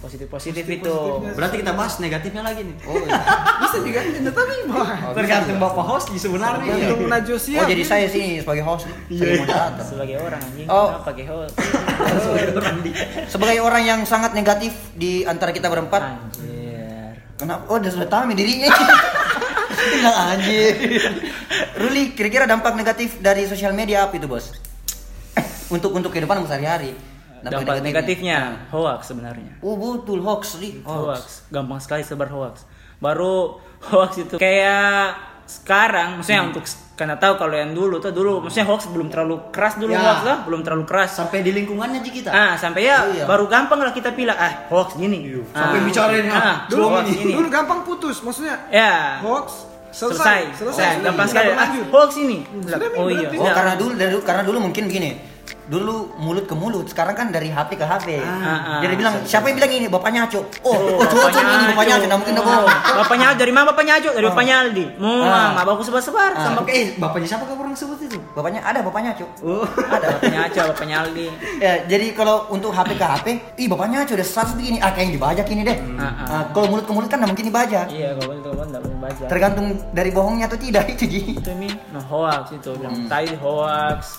Positif 0.10 0.26
positif 0.26 0.66
itu. 0.66 0.96
Berarti 1.38 1.62
kita 1.62 1.78
bahas 1.78 2.02
negatifnya 2.02 2.42
lagi 2.42 2.66
nih. 2.66 2.76
Oh, 2.90 2.98
iya. 2.98 3.22
Bisa 3.62 3.78
juga 3.86 4.00
tidak 4.02 4.34
tapi 4.34 4.56
bah. 4.66 5.14
Tergantung 5.14 5.58
bapak 5.62 5.86
host 5.86 6.08
sebenarnya. 6.18 6.74
Tergantung 6.74 7.06
oh 7.62 7.66
jadi 7.70 7.84
saya 7.86 8.10
sini 8.10 8.42
sebagai 8.42 8.66
host 8.66 8.90
nih, 8.90 8.98
sebagai 9.22 9.38
moderator. 9.46 9.84
Sebagai 9.86 10.16
orang 10.18 10.42
anjing, 10.42 10.66
Oh. 10.66 10.88
kenapa 10.90 11.06
pakai 11.14 11.26
host? 11.30 11.54
Sebagai 13.38 13.60
orang 13.62 13.84
yang 13.86 14.00
sangat 14.10 14.34
negatif 14.34 14.74
di 14.98 15.22
antara 15.30 15.54
kita 15.54 15.70
berempat. 15.70 16.02
Anjir. 16.02 17.14
Kenapa? 17.38 17.70
Oh, 17.70 17.78
udah 17.78 17.92
sudah 17.94 18.10
tahu 18.10 18.34
nih 18.34 18.38
dirinya. 18.42 18.70
Bilang 19.94 20.18
anjir. 20.34 20.74
Ruli, 21.78 22.18
kira-kira 22.18 22.50
dampak 22.50 22.74
negatif 22.74 23.22
dari 23.22 23.46
sosial 23.46 23.72
media 23.78 24.10
apa 24.10 24.18
itu, 24.18 24.26
Bos? 24.26 24.52
untuk 25.70 25.94
untuk 25.94 26.10
kehidupan 26.10 26.42
sehari-hari. 26.50 26.98
Dampak 27.42 27.80
negatifnya 27.80 28.68
hoax 28.70 29.10
sebenarnya. 29.10 29.60
Oh, 29.60 29.76
betul 29.76 30.20
hoax, 30.20 30.58
Ri. 30.58 30.82
Hoax. 30.82 31.48
Gampang 31.48 31.80
sekali 31.80 32.04
sebar 32.04 32.28
hoax. 32.28 32.68
Baru 32.98 33.60
hoax 33.82 34.12
itu 34.20 34.36
kayak 34.36 35.16
sekarang 35.50 36.22
maksudnya 36.22 36.46
untuk 36.46 36.62
karena 36.94 37.18
tahu 37.18 37.34
kalau 37.34 37.56
yang 37.58 37.74
dulu 37.74 37.98
tuh 37.98 38.14
dulu 38.14 38.38
maksudnya 38.38 38.70
hoax 38.70 38.86
belum 38.94 39.10
terlalu 39.10 39.50
keras 39.50 39.82
dulu 39.82 39.90
Ya. 39.90 40.04
hoax 40.04 40.20
tuh 40.22 40.38
belum 40.46 40.62
terlalu 40.62 40.84
keras 40.86 41.10
Sampai 41.16 41.42
di 41.42 41.50
lingkungannya 41.50 42.06
Ji 42.06 42.22
kita. 42.22 42.30
ah 42.30 42.54
sampai 42.54 42.86
ya 42.86 43.02
Iya. 43.10 43.26
baru 43.26 43.50
gampang 43.50 43.82
lah 43.82 43.90
kita 43.90 44.14
bilang 44.14 44.38
ah 44.38 44.70
hoax 44.70 44.94
gini 44.94 45.26
Sampai 45.50 45.80
Ah. 45.80 45.86
bicarain, 45.90 46.26
ah, 46.30 46.38
ah, 46.38 46.56
Dulu 46.70 46.86
hoax 46.86 47.06
gini 47.10 47.34
dulu 47.34 47.48
gampang 47.50 47.82
putus, 47.82 48.22
maksudnya 48.22 48.62
ya 48.70 49.18
hoax 49.26 49.66
selesai 49.90 50.54
selesai, 50.54 50.60
selesai, 50.62 50.90
sudah, 51.02 51.06
gampang 51.10 51.26
sekali 51.26 51.50
ah, 51.50 51.70
hoax 51.90 52.12
ini 52.22 52.38
Sudah, 52.46 52.90
oh 52.94 53.08
iya. 53.10 53.28
Oh, 53.34 53.50
karena 53.50 53.74
dulu 53.74 53.92
dari 53.98 54.14
karena 54.22 54.44
dulu 54.46 54.58
mungkin 54.62 54.86
begini. 54.86 55.12
Dulu 55.70 56.18
mulut 56.18 56.44
ke 56.44 56.54
mulut, 56.54 56.86
sekarang 56.86 57.14
kan 57.14 57.30
dari 57.30 57.48
HP 57.48 57.78
ke 57.78 57.86
HP. 57.86 58.18
ah. 58.18 58.82
Jadi 58.82 58.94
bilang 58.96 59.22
siapa 59.22 59.48
yang 59.48 59.58
bilang 59.58 59.70
ini 59.72 59.86
bapaknya 59.86 60.26
Aco? 60.26 60.42
Oh, 60.60 60.74
oh, 60.74 60.98
Bapaknya 60.98 61.30
cocok 61.30 61.44
ini 61.46 61.66
bapaknya 61.70 61.94
Aco, 61.96 62.06
nah 62.06 62.18
mungkin 62.18 62.34
Oh, 62.34 62.42
bohong. 62.42 62.68
bapaknya 62.98 63.26
Aco 63.28 63.38
dari 63.38 63.52
mana 63.52 63.66
bapaknya 63.70 63.94
Aco 63.96 64.10
dari 64.10 64.26
bapaknya 64.26 64.56
Aldi 64.60 64.86
mau 64.98 65.22
Ah. 65.24 65.54
ah. 65.54 65.64
baku 65.64 65.82
sebar 65.84 66.02
sebar 66.02 66.32
Ah. 66.32 66.42
sama 66.44 66.66
eh, 66.68 66.98
bapaknya 66.98 67.28
siapa 67.30 67.46
kau 67.46 67.54
orang 67.54 67.78
sebut 67.78 68.02
itu? 68.02 68.18
Bapaknya 68.34 68.60
ada 68.62 68.82
bapaknya 68.82 69.14
Aco. 69.14 69.26
Oh. 69.42 69.62
Ada. 69.94 70.08
bapaknya 70.12 70.40
Aco 70.44 70.60
bapaknya 70.74 70.96
Aldi 71.00 71.28
Ya, 71.60 71.74
jadi 71.86 72.08
kalau 72.12 72.50
untuk 72.50 72.72
HP 72.72 72.90
ke 72.96 73.06
HP, 73.06 73.26
ih 73.56 73.68
bapaknya 73.68 74.02
Aco 74.02 74.14
udah 74.16 74.26
status 74.26 74.54
begini, 74.54 74.78
ah 74.80 74.90
kayak 74.90 75.06
yang 75.06 75.16
dibajak 75.16 75.46
ini 75.48 75.62
deh. 75.64 75.78
Ah, 75.96 76.02
ah. 76.02 76.26
Ah, 76.26 76.44
kalau 76.50 76.66
mulut 76.68 76.84
ke 76.84 76.92
mulut 76.92 77.08
kan 77.08 77.20
nah 77.20 77.28
mungkin 77.28 77.46
dibajak. 77.46 77.86
iya 77.90 78.16
kalau 78.16 78.34
itu 78.34 78.50
kalau 78.50 78.66
nggak 78.66 78.82
boleh 78.82 78.98
baca 79.00 79.24
Tergantung 79.28 79.68
dari 79.92 80.10
bohongnya 80.10 80.46
atau 80.46 80.58
tidak 80.58 80.90
itu 80.90 81.06
Ji. 81.06 81.22
itu 81.36 81.52
mi 81.54 81.70
no 81.90 82.02
hoax 82.02 82.52
itu 82.52 82.74
bilang 82.74 83.06
tadi 83.06 83.34
hoax 83.36 84.18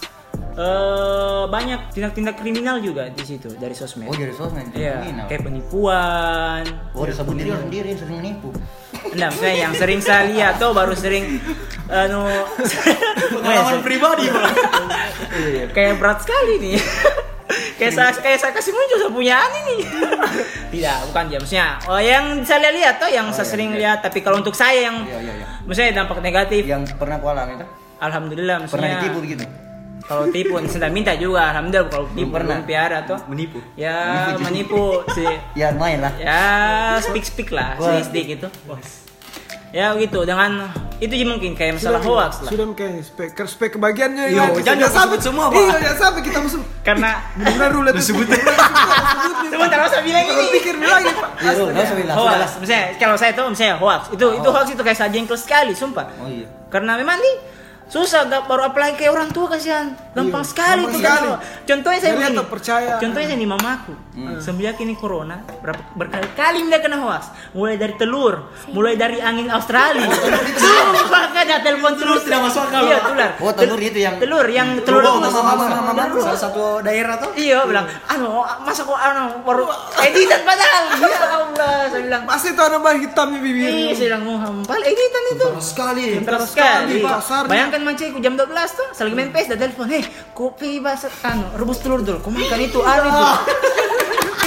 eh 0.52 1.44
banyak 1.46 1.80
tindak-tindak 1.90 2.34
kriminal 2.34 2.78
juga 2.78 3.06
di 3.06 3.22
situ 3.22 3.48
dari 3.54 3.72
sosmed 3.72 4.06
Oh, 4.06 4.14
jadi 4.14 4.32
sosmed. 4.32 4.70
iya 4.72 4.98
Kriminal. 4.98 5.26
kayak 5.26 5.42
penipuan 5.42 6.62
Oh, 6.92 7.04
sebut 7.04 7.34
diri 7.34 7.50
sendiri 7.50 7.90
sering 7.94 8.16
menipu. 8.18 8.50
Nah, 9.10 9.28
maksudnya 9.28 9.56
yang 9.58 9.72
sering 9.72 9.98
saya 9.98 10.28
lihat 10.28 10.58
tuh 10.58 10.70
baru 10.70 10.92
sering 10.92 11.40
anu 11.88 12.28
Pengalaman 13.32 13.80
pribadi, 13.80 14.28
Bang. 14.28 14.52
kayak 15.70 15.96
berat 15.96 16.18
sekali 16.20 16.60
nih. 16.60 16.76
kayak 17.74 17.92
saya 17.92 18.12
kayak 18.12 18.38
saya 18.38 18.52
kasih 18.52 18.70
muncul 18.70 18.96
saya 18.98 19.10
punya 19.10 19.34
ani 19.38 19.58
nih. 19.64 19.80
Tidak, 20.70 20.96
bukan 21.08 21.24
dia. 21.26 21.38
Maksudnya 21.40 21.68
oh 21.86 21.98
yang 21.98 22.24
saya 22.44 22.70
lihat 22.70 23.00
tuh 23.00 23.08
yang 23.08 23.26
saya 23.30 23.42
iya, 23.42 23.50
sering 23.50 23.70
iya. 23.72 23.78
lihat 23.80 23.98
tapi 24.00 24.18
kalau 24.20 24.38
untuk 24.38 24.52
saya 24.52 24.84
yang 24.84 24.96
Iya, 25.02 25.18
iya, 25.18 25.32
iya. 25.34 25.46
maksudnya 25.64 25.90
dampak 25.96 26.18
negatif 26.20 26.62
Yang 26.62 26.82
pernah 26.94 27.16
aku 27.16 27.26
alami 27.26 27.52
itu? 27.56 27.66
alhamdulillah 27.98 28.56
Pernah 28.60 28.68
maksudnya 28.68 29.00
ditipu 29.00 29.18
begitu? 29.20 29.44
Kalau 30.10 30.26
tipu 30.28 30.58
sudah 30.74 30.90
minta 30.90 31.14
juga 31.14 31.54
alhamdulillah 31.54 31.86
kalau 31.86 32.06
tipu 32.10 32.34
pernah. 32.34 32.58
piara 32.60 32.98
tuh 33.06 33.18
Menipu. 33.30 33.62
ya 33.78 34.34
menipu 34.36 34.98
si 35.14 35.22
Ya 35.54 35.70
lumayan 35.70 36.02
lah. 36.02 36.12
ya 36.18 36.42
speak 36.98 37.22
speak 37.22 37.48
lah 37.50 37.78
sedikit 38.02 38.26
gitu 38.26 38.48
Ya 39.70 39.94
gitu 39.94 40.26
dengan 40.26 40.66
itu 40.98 41.14
sih 41.14 41.22
mungkin 41.22 41.54
kayak 41.54 41.78
masalah 41.78 42.02
hoax 42.02 42.42
lah. 42.42 42.50
Sudah 42.50 42.66
kayak 42.74 43.06
spek 43.06 43.38
spek 43.38 43.70
kebagiannya 43.78 44.34
Yo, 44.34 44.42
ya. 44.58 44.74
jangan 44.74 44.90
sebut 44.90 45.20
semua, 45.22 45.46
Pak. 45.46 45.62
Iya, 45.62 45.76
jangan 45.78 45.94
sampai 45.96 46.22
kita 46.26 46.38
musuh. 46.42 46.62
Karena 46.82 47.22
Benar 47.38 47.70
dulu 47.70 47.86
itu. 47.86 48.02
Sebut. 48.02 48.26
sebentar 49.46 49.78
saya 49.86 50.02
bilang 50.02 50.26
Kalau 50.26 50.42
ini. 50.42 50.50
pikir 50.52 50.74
lagi, 50.74 51.10
Pak. 51.14 51.30
Iya, 51.38 51.50
Rul, 51.54 51.68
nggak 51.70 51.84
usah 51.86 51.96
bilang. 51.96 52.16
Sudah 52.18 52.34
Hoax, 52.34 52.50
misalnya 52.58 52.84
kalau 52.98 53.14
saya 53.14 53.30
tahu 53.30 53.46
misalnya 53.46 53.74
hoax, 53.78 54.02
itu 54.10 54.24
itu 54.34 54.48
hoax 54.50 54.66
itu 54.68 54.82
kayak 54.82 54.98
saya 54.98 55.10
jengkel 55.14 55.38
sekali, 55.38 55.72
sumpah. 55.72 56.06
Oh 56.18 56.26
iya. 56.26 56.50
Karena 56.66 56.98
memang 56.98 57.16
nih 57.16 57.34
susah 57.90 58.22
gak 58.24 58.46
baru 58.46 58.62
apalagi 58.64 58.94
kayak 58.96 59.10
orang 59.10 59.28
tua 59.28 59.50
kasihan 59.50 59.90
gampang 60.12 60.40
Iya, 60.40 60.46
sekali 60.46 60.80
gampang 60.80 60.86
itu 60.86 60.98
sekali. 61.00 61.26
kan 61.26 61.38
contohnya 61.66 61.98
saya 61.98 62.12
begini 62.14 62.38
percaya. 62.46 62.92
contohnya 62.96 63.26
saya 63.26 63.36
nih 63.36 63.50
mamaku 63.50 63.92
Hmm. 64.20 64.36
semenjak 64.36 64.76
ini 64.78 64.92
corona 64.94 65.40
berapa 65.56 65.80
berkali-kali 65.94 66.60
dia 66.62 66.76
kena 66.78 66.98
hoax 66.98 67.24
mulai 67.50 67.74
dari 67.74 67.94
telur 67.94 68.44
mulai 68.68 68.92
dari 68.94 69.16
angin 69.18 69.48
Australia 69.48 70.04
sumpah 70.60 71.24
kan 71.30 71.44
ya 71.46 71.58
telepon 71.58 71.92
terus 71.94 72.22
tidak 72.22 72.44
masuk 72.44 72.62
akal 72.62 72.82
iya 72.82 72.98
telur 73.00 73.30
Oh, 73.40 73.52
telur 73.52 73.80
itu 73.80 73.98
yang 73.98 74.16
telur 74.16 74.44
yang 74.46 74.68
telur 74.82 75.00
Oh, 75.00 75.16
rebus. 75.16 75.32
mama, 75.32 75.56
mama, 75.56 75.64
mama, 75.80 75.92
mama. 75.96 76.20
Salah 76.20 76.36
satu 76.38 76.64
daerah 76.80 77.16
tuh. 77.16 77.32
iya 77.34 77.64
bilang 77.64 77.88
anu 78.06 78.28
masa 78.60 78.82
kok 78.82 78.94
anu 78.94 79.40
baru 79.40 79.64
editan 79.98 80.40
padahal 80.42 80.84
ya 80.94 81.08
Allah 81.30 81.72
saya 81.88 82.02
bilang 82.02 82.22
Pasti 82.22 82.48
itu 82.50 82.60
ada 82.60 82.76
bahan 82.76 82.98
hitamnya 83.00 83.38
Iya, 83.38 83.42
bibirnya. 83.42 83.70
saya 83.90 84.06
bilang 84.06 84.24
muhampal 84.26 84.80
editan 84.82 85.22
itu. 85.30 85.46
sekali. 85.58 86.04
Pintar 86.14 86.40
sekali. 86.42 87.00
Bayangkan 87.46 87.80
mancingku 87.82 88.18
jam 88.18 88.34
12 88.34 88.46
tuh, 88.70 88.88
selagi 88.92 89.14
main 89.14 89.30
PS 89.30 89.48
dan 89.50 89.58
telepon, 89.62 89.88
"Hei, 89.88 90.02
kopi 90.30 90.78
bahasa 90.78 91.08
anu, 91.22 91.46
rebus 91.54 91.80
telur 91.80 92.00
dulu. 92.00 92.20
Kau 92.20 92.28
makan 92.28 92.60
itu 92.60 92.80
anu 92.82 93.08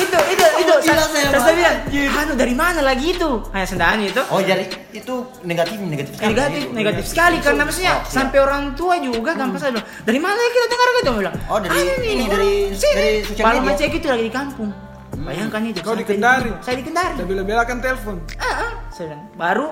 itu." 0.04 0.18
itu 0.30 0.30
itu 0.34 0.46
itu 0.60 0.74
Gila 0.84 1.04
saya, 1.06 1.28
saya, 1.30 1.40
saya, 1.40 1.56
bilang 1.56 1.78
anu 2.14 2.34
dari 2.34 2.54
mana 2.54 2.80
lagi 2.80 3.12
itu 3.12 3.30
hanya 3.50 3.68
sendaan 3.68 3.98
itu 4.00 4.22
Oh, 4.28 4.40
jadi 4.40 4.64
itu 4.92 5.16
negatif 5.42 5.76
negatif 5.80 6.14
sekali. 6.14 6.30
negatif 6.30 6.62
Itu. 6.62 6.74
negatif 6.74 7.04
sekali 7.06 7.36
karena 7.40 7.62
maksudnya 7.64 7.94
sampai 8.06 8.38
orang 8.40 8.64
tua 8.74 8.96
juga 9.00 9.32
gampang 9.34 9.60
saya 9.60 9.72
bilang 9.72 9.88
dari 10.02 10.20
mana 10.20 10.40
kita 10.46 10.66
dengar 10.68 10.88
gitu 10.94 11.10
bilang 11.16 11.36
Oh, 11.48 11.58
dari 11.58 11.72
"Anu 11.74 11.94
nih, 11.98 12.12
ini, 12.12 12.24
dari- 12.26 12.56
sini." 12.74 12.94
dari 12.94 13.12
sosial 13.24 13.46
media. 13.50 13.64
mancing 13.64 13.92
itu 13.92 14.08
lagi 14.08 14.24
di 14.24 14.34
kampung 14.34 14.70
bayangkan 15.16 15.62
itu 15.64 15.80
Kau 15.80 15.94
di 15.94 16.02
sampai 16.02 16.10
Kendari? 16.10 16.52
saya 16.60 16.76
di 16.76 16.84
Kendari 16.84 17.14
Udah 17.16 17.26
bela-belakan 17.26 17.78
telepon. 17.80 18.16
Ah, 18.36 18.46
ah, 18.68 18.72
saya 18.90 19.06
bilang, 19.08 19.24
baru 19.34 19.68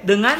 dengan 0.00 0.36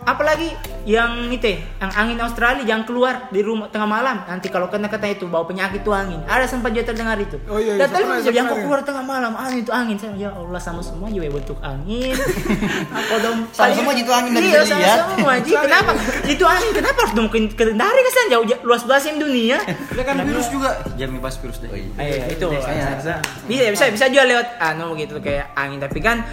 apalagi 0.00 0.56
yang 0.88 1.28
itu 1.28 1.60
yang 1.76 1.92
angin 1.92 2.16
Australia 2.24 2.64
jangan 2.64 2.84
keluar 2.88 3.14
di 3.28 3.40
rumah 3.44 3.68
tengah 3.68 3.84
malam. 3.84 4.24
Nanti 4.24 4.48
kalau 4.48 4.72
kena 4.72 4.88
kata 4.88 5.12
itu 5.12 5.28
bawa 5.28 5.44
penyakit 5.44 5.84
tuh 5.84 5.92
angin. 5.92 6.24
Ada 6.24 6.48
sempat 6.48 6.72
juga 6.72 6.92
terdengar 6.92 7.20
itu. 7.20 7.36
Oh 7.46 7.60
iya, 7.60 7.76
iya, 7.76 7.84
jangan 7.84 8.24
kau 8.24 8.32
pernah. 8.32 8.64
keluar 8.64 8.80
tengah 8.80 9.04
malam 9.04 9.32
angin 9.36 9.60
itu 9.60 9.72
angin. 9.72 9.96
Saya 10.00 10.16
ya 10.16 10.30
Allah 10.32 10.60
sama 10.60 10.80
semua 10.80 11.12
juga 11.12 11.28
bentuk 11.28 11.60
angin. 11.60 12.16
Apa 12.96 13.14
dong? 13.20 13.38
Sama 13.52 13.72
semua 13.76 13.92
itu 13.92 14.12
angin, 14.12 14.30
nggak 14.32 14.44
iya 14.44 14.60
sama 14.64 14.80
lihat. 14.80 14.98
semua 15.04 15.32
Ji. 15.44 15.52
kenapa? 15.52 15.90
Itu 16.24 16.44
angin 16.48 16.70
kenapa 16.72 16.98
harus 17.04 17.14
dong 17.14 17.28
ke 17.28 17.38
Kendari 17.52 18.00
kan 18.00 18.12
jauh 18.32 18.44
jauh- 18.48 18.64
luas 18.64 18.82
belasnya 18.88 19.20
dunia. 19.20 19.58
Dia 19.68 20.04
kan 20.04 20.16
virus 20.24 20.48
juga. 20.48 20.80
Jangan 20.96 21.20
bahas 21.20 21.36
virus 21.38 21.58
deh. 21.60 21.70
Iya. 21.70 22.24
Itu. 22.32 22.48
bisa 22.50 23.68
bisa 23.68 23.84
bisa 23.92 24.04
juga 24.08 24.24
lewat 24.24 24.48
anu 24.58 24.96
gitu 24.96 25.20
kayak 25.20 25.52
angin. 25.52 25.76
Tapi 25.76 25.98
kan 26.00 26.24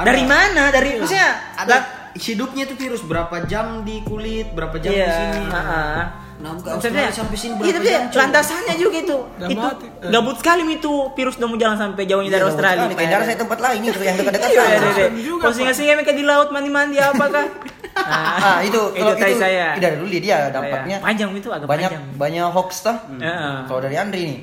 dari 0.00 0.22
mana? 0.24 0.70
Dari 0.70 1.02
maksudnya 1.02 1.58
Ada 1.58 1.99
hidupnya 2.14 2.62
itu 2.64 2.74
virus 2.74 3.02
berapa 3.02 3.44
jam 3.44 3.82
di 3.82 4.02
kulit, 4.02 4.50
berapa 4.50 4.74
jam 4.76 4.90
di 4.90 4.98
Iya, 4.98 5.10
sini. 5.12 5.40
heeh. 5.46 6.00
Nah, 6.40 6.56
ke 6.56 6.72
Maksudnya, 6.72 7.12
sampai 7.12 7.36
sini 7.36 7.52
iya, 7.52 7.60
berapa 7.60 7.76
tapi 7.76 7.88
jam? 7.92 8.02
Landasannya 8.16 8.74
juga 8.74 8.96
itu. 8.98 9.18
Udah 9.36 9.44
itu 9.46 9.60
mati. 9.60 9.86
Eh. 9.92 10.08
gabut 10.08 10.36
sekali 10.36 10.62
itu 10.64 10.92
virus 11.12 11.34
udah 11.36 11.46
mau 11.46 11.58
jalan 11.58 11.76
sampai 11.76 12.02
jauhnya 12.08 12.30
dari 12.32 12.44
Australia. 12.48 12.86
Di 12.86 12.96
Kendari 12.96 13.24
saya 13.26 13.38
tempat 13.38 13.58
lain 13.60 13.80
itu 13.82 14.00
yang 14.00 14.16
dekat-dekat 14.20 14.48
Iya, 14.48 14.62
sana. 14.64 14.88
iya, 14.88 15.06
iya. 15.12 15.50
singa-singa 15.52 15.92
mereka 15.94 16.12
di 16.12 16.24
laut 16.24 16.48
mandi-mandi 16.48 16.96
apakah? 16.96 17.44
Ah, 17.90 18.62
itu 18.62 18.78
itu 18.94 19.02
kalau 19.02 19.18
tadi 19.18 19.34
itu 19.34 19.42
saya. 19.42 19.74
dari 19.76 19.98
dulu 19.98 20.08
dia 20.08 20.46
dampaknya 20.48 20.96
Iya. 20.96 21.04
panjang 21.04 21.30
itu 21.34 21.48
agak 21.50 21.66
banyak 21.66 21.90
panjang. 21.90 22.04
banyak 22.16 22.46
hoax 22.48 22.70
tuh. 22.80 22.96
Heeh. 23.18 23.54
Kalau 23.66 23.80
dari 23.82 23.96
Andri 23.98 24.22
nih, 24.24 24.38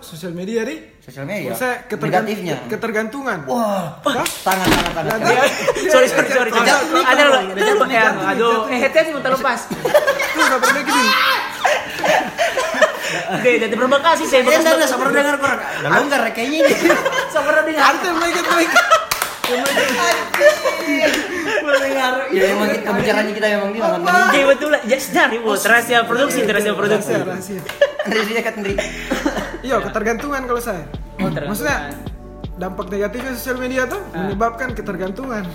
Sosial 0.00 0.32
media 0.32 0.64
nih. 0.64 0.93
Sosial 1.04 1.28
media. 1.28 1.52
Ketergan- 1.84 2.24
negatifnya. 2.24 2.56
ketergantungan. 2.64 3.38
Wah, 3.44 4.00
sangat 4.40 4.68
sangat. 4.72 4.92
Ada- 5.04 5.20
Iya. 5.20 5.42
sorry 5.92 6.08
sorry 6.08 6.28
sorry. 6.32 6.50
Ada 6.50 7.22
loh. 7.28 7.40
Itu 7.52 7.60
jatuh, 7.60 7.88
ya, 7.92 8.02
aduh. 8.08 8.64
jatuh. 8.64 8.72
Eh, 8.72 8.80
mau 9.12 9.20
terlepas. 9.20 9.60
Tuh 9.68 10.40
enggak 10.40 10.60
pernah 10.64 10.82
gini. 10.82 11.04
Oke, 13.14 13.50
jadi 13.60 13.74
berbekasi 13.76 14.24
saya. 14.26 14.42
Eh, 14.42 14.56
enggak, 14.56 14.88
sabar 14.88 15.08
dengar 15.12 15.36
kurang. 15.36 15.60
Ya 15.60 16.32
kayaknya 16.32 16.58
ini. 16.64 16.72
Sabar 17.28 17.52
dengar. 17.62 17.82
Ante 17.84 18.08
mereka 18.10 18.40
mereka. 18.48 18.80
Ya 22.32 22.44
emang 22.56 22.68
pembicaraan 22.80 23.28
kita 23.28 23.46
memang 23.54 23.70
dia 23.76 23.82
sangat 23.84 24.00
meninggi. 24.00 24.32
Iya 24.34 24.44
betul 24.48 24.68
lah. 24.72 24.80
Ya, 24.88 24.96
sedar 24.96 25.28
ibu. 25.30 25.52
Rahasia 25.52 26.00
produksi, 26.08 26.40
rahasia 26.48 26.72
produksi. 26.72 27.12
Rahasia, 27.12 27.60
rahasia. 27.60 27.60
Andri 28.08 28.20
dia 28.24 28.40
Andri. 28.56 28.74
Iya, 29.64 29.80
ketergantungan 29.80 30.44
kalau 30.44 30.60
saya. 30.60 30.84
Oh. 31.16 31.30
Maksudnya 31.30 31.96
dampak 32.54 32.86
negatifnya 32.86 33.32
sosial 33.32 33.56
media 33.56 33.82
tuh 33.84 33.98
menyebabkan 34.12 34.70
ketergantungan. 34.70 35.48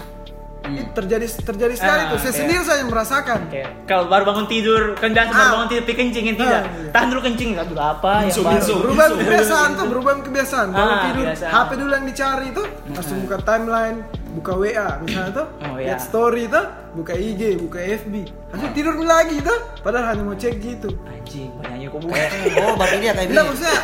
Itu 0.62 0.92
terjadi 0.94 1.26
terjadi 1.42 1.74
sekali 1.74 2.02
Ah, 2.04 2.10
tuh. 2.10 2.18
Saya 2.20 2.26
iya. 2.28 2.38
sendiri 2.38 2.62
saya 2.62 2.82
merasakan. 2.84 3.40
Oke, 3.48 3.64
kalau 3.88 4.06
baru 4.06 4.24
bangun 4.24 4.46
tidur, 4.46 4.82
kan 4.94 5.10
biasa 5.10 5.32
baru 5.32 5.40
Ah. 5.40 5.52
bangun 5.56 5.68
tidur, 5.68 5.84
pikir 5.84 5.98
kencing 6.04 6.24
kan 6.26 6.36
tidak. 6.36 6.52
Ah, 6.60 6.64
iya. 6.76 6.90
Tahan 6.92 7.08
dulu 7.08 7.22
kencing, 7.24 7.50
aduh 7.56 7.78
apa 7.80 8.12
yang 8.12 8.24
Binsum, 8.28 8.44
baru. 8.44 8.54
binsum. 8.54 8.78
Berubah 8.84 9.06
kebiasaan 9.16 9.70
tuh, 9.72 9.86
berubah 9.88 10.14
kebiasaan. 10.20 10.68
Bangun 10.70 10.92
Ah, 10.92 11.02
tidur, 11.02 11.24
kebiasaan. 11.24 11.52
HP 11.56 11.70
dulu 11.76 11.92
yang 11.92 12.06
dicari 12.06 12.46
itu, 12.50 12.64
langsung 12.92 13.18
buka 13.24 13.38
timeline, 13.42 13.98
buka 14.30 14.52
WA 14.54 14.90
misalnya 15.00 15.32
tuh, 15.34 15.48
Oh, 15.60 15.76
iya. 15.76 15.94
lihat 15.94 16.00
story 16.00 16.46
tuh, 16.46 16.66
buka 16.94 17.14
IG, 17.14 17.58
buka 17.58 17.80
FB. 17.80 18.14
Langsung 18.50 18.72
tidur 18.72 18.96
lagi 19.02 19.38
tuh, 19.40 19.58
padahal 19.82 20.14
hanya 20.14 20.24
mau 20.24 20.34
cek 20.34 20.56
gitu. 20.58 20.90
Anjing, 21.04 21.50
banyaknya 21.58 21.88
kok 21.88 22.00
buka. 22.00 22.22
Oh, 22.62 22.74
kayak 23.16 23.30
Bilang 23.30 23.46
gini. 23.46 23.50
maksudnya 23.50 23.78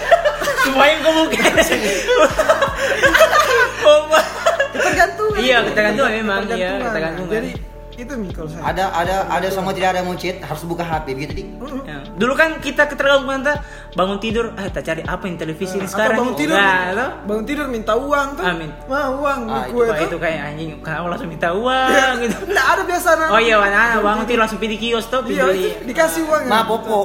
Semua 0.61 0.85
yang 0.85 0.99
kau 1.01 1.13
buka. 1.17 1.39
Oh, 3.85 4.09
ketergantungan. 4.73 5.37
Iya, 5.37 5.57
ketergantungan 5.61 6.11
memang, 6.11 6.41
iya, 6.51 6.69
ketergantungan. 6.81 7.31
Jadi 7.31 7.49
itu 7.95 8.13
mi 8.13 8.27
kalau 8.29 8.47
saya. 8.47 8.61
Ada 8.67 8.83
ada 8.91 9.15
ada 9.29 9.47
sama 9.47 9.71
tidak 9.71 9.95
ada 9.95 10.03
chat 10.15 10.37
harus 10.37 10.63
buka 10.63 10.83
HP 10.83 11.15
begitu 11.15 11.31
dik. 11.33 11.47
Ya. 11.83 11.99
Dulu 12.13 12.33
kan 12.33 12.59
kita 12.59 12.85
ketergantungan 12.85 13.39
tuh 13.41 13.55
bangun 13.93 14.19
tidur, 14.19 14.51
ah 14.53 14.67
kita 14.67 14.81
cari 14.83 15.01
apa 15.01 15.23
yang 15.23 15.35
televisi 15.35 15.75
ini 15.75 15.87
sekarang. 15.87 16.19
bangun 16.19 16.35
tidur, 16.35 16.55
Nah, 16.55 17.23
bangun 17.23 17.45
tidur 17.45 17.65
minta 17.65 17.95
uang 17.95 18.27
tuh. 18.35 18.43
Amin. 18.43 18.69
Wah 18.85 19.07
uang, 19.11 19.39
Ah, 19.47 19.63
Wah, 19.67 19.95
tuh. 19.95 20.05
itu 20.05 20.17
kayak 20.17 20.39
anjing, 20.45 20.69
kamu 20.79 21.07
langsung 21.07 21.29
minta 21.29 21.49
uang 21.49 22.15
gitu. 22.19 22.35
Nggak 22.45 22.67
ada 22.69 22.81
biasa 22.83 23.07
anak. 23.15 23.27
Oh 23.31 23.39
iya, 23.39 23.55
mana 23.55 23.79
bangun 23.99 24.25
tidur 24.25 24.41
langsung 24.43 24.59
pilih 24.59 24.77
kios 24.77 25.05
tuh, 25.07 25.23
Iya, 25.25 25.43
beli. 25.47 25.71
itu 25.71 25.83
dikasih 25.87 26.21
uang. 26.27 26.41
ya. 26.43 26.49
Ma 26.51 26.59
popo. 26.63 26.99